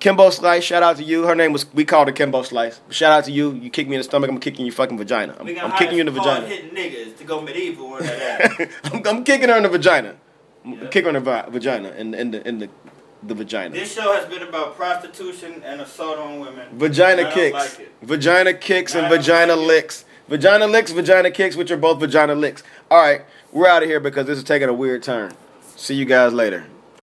Kimbo 0.00 0.30
Slice, 0.30 0.64
shout 0.64 0.82
out 0.82 0.96
to 0.96 1.04
you. 1.04 1.24
Her 1.24 1.36
name 1.36 1.52
was 1.52 1.72
we 1.72 1.84
called 1.84 2.08
her 2.08 2.12
Kimbo 2.12 2.42
Slice. 2.42 2.80
Shout 2.88 3.12
out 3.12 3.24
to 3.26 3.30
you. 3.30 3.52
You 3.52 3.70
kick 3.70 3.86
me 3.86 3.94
in 3.94 4.00
the 4.00 4.04
stomach. 4.04 4.28
I'm 4.28 4.40
kicking 4.40 4.66
your 4.66 4.74
fucking 4.74 4.98
vagina. 4.98 5.36
I'm, 5.38 5.46
I'm 5.46 5.78
kicking 5.78 5.94
you 5.94 6.00
in 6.00 6.06
the 6.06 6.12
vagina. 6.12 6.46
Hitting 6.46 6.70
niggas 6.70 7.18
to 7.18 7.24
go 7.24 7.40
medieval. 7.40 7.94
I'm, 8.84 9.06
I'm 9.06 9.24
kicking 9.24 9.48
her 9.48 9.56
in 9.56 9.62
the 9.62 9.68
vagina. 9.68 10.16
Yeah. 10.64 10.86
her 11.04 11.08
in 11.08 11.14
the 11.14 11.20
va- 11.20 11.46
vagina 11.50 11.90
in, 11.90 12.14
in 12.14 12.30
the 12.30 12.46
in 12.46 12.58
the 12.58 12.68
the 13.22 13.34
vagina. 13.34 13.74
this 13.74 13.94
show 13.94 14.12
has 14.12 14.26
been 14.26 14.42
about 14.42 14.76
prostitution 14.76 15.62
and 15.64 15.80
assault 15.80 16.18
on 16.18 16.40
women. 16.40 16.68
Vagina 16.72 17.30
kicks, 17.32 17.52
like 17.78 17.90
vagina 18.02 18.54
kicks, 18.54 18.94
and 18.94 19.08
vagina 19.08 19.56
like 19.56 19.66
licks. 19.66 20.04
Vagina 20.28 20.66
licks, 20.66 20.90
vagina 20.92 21.30
kicks, 21.30 21.56
which 21.56 21.70
are 21.70 21.76
both 21.76 21.98
vagina 22.00 22.34
licks. 22.34 22.62
All 22.90 23.00
right, 23.00 23.22
we're 23.52 23.66
out 23.66 23.82
of 23.82 23.88
here 23.88 24.00
because 24.00 24.26
this 24.26 24.38
is 24.38 24.44
taking 24.44 24.68
a 24.68 24.72
weird 24.72 25.02
turn. 25.02 25.34
See 25.76 25.94
you 25.94 26.04
guys 26.04 26.32
later. 26.32 26.66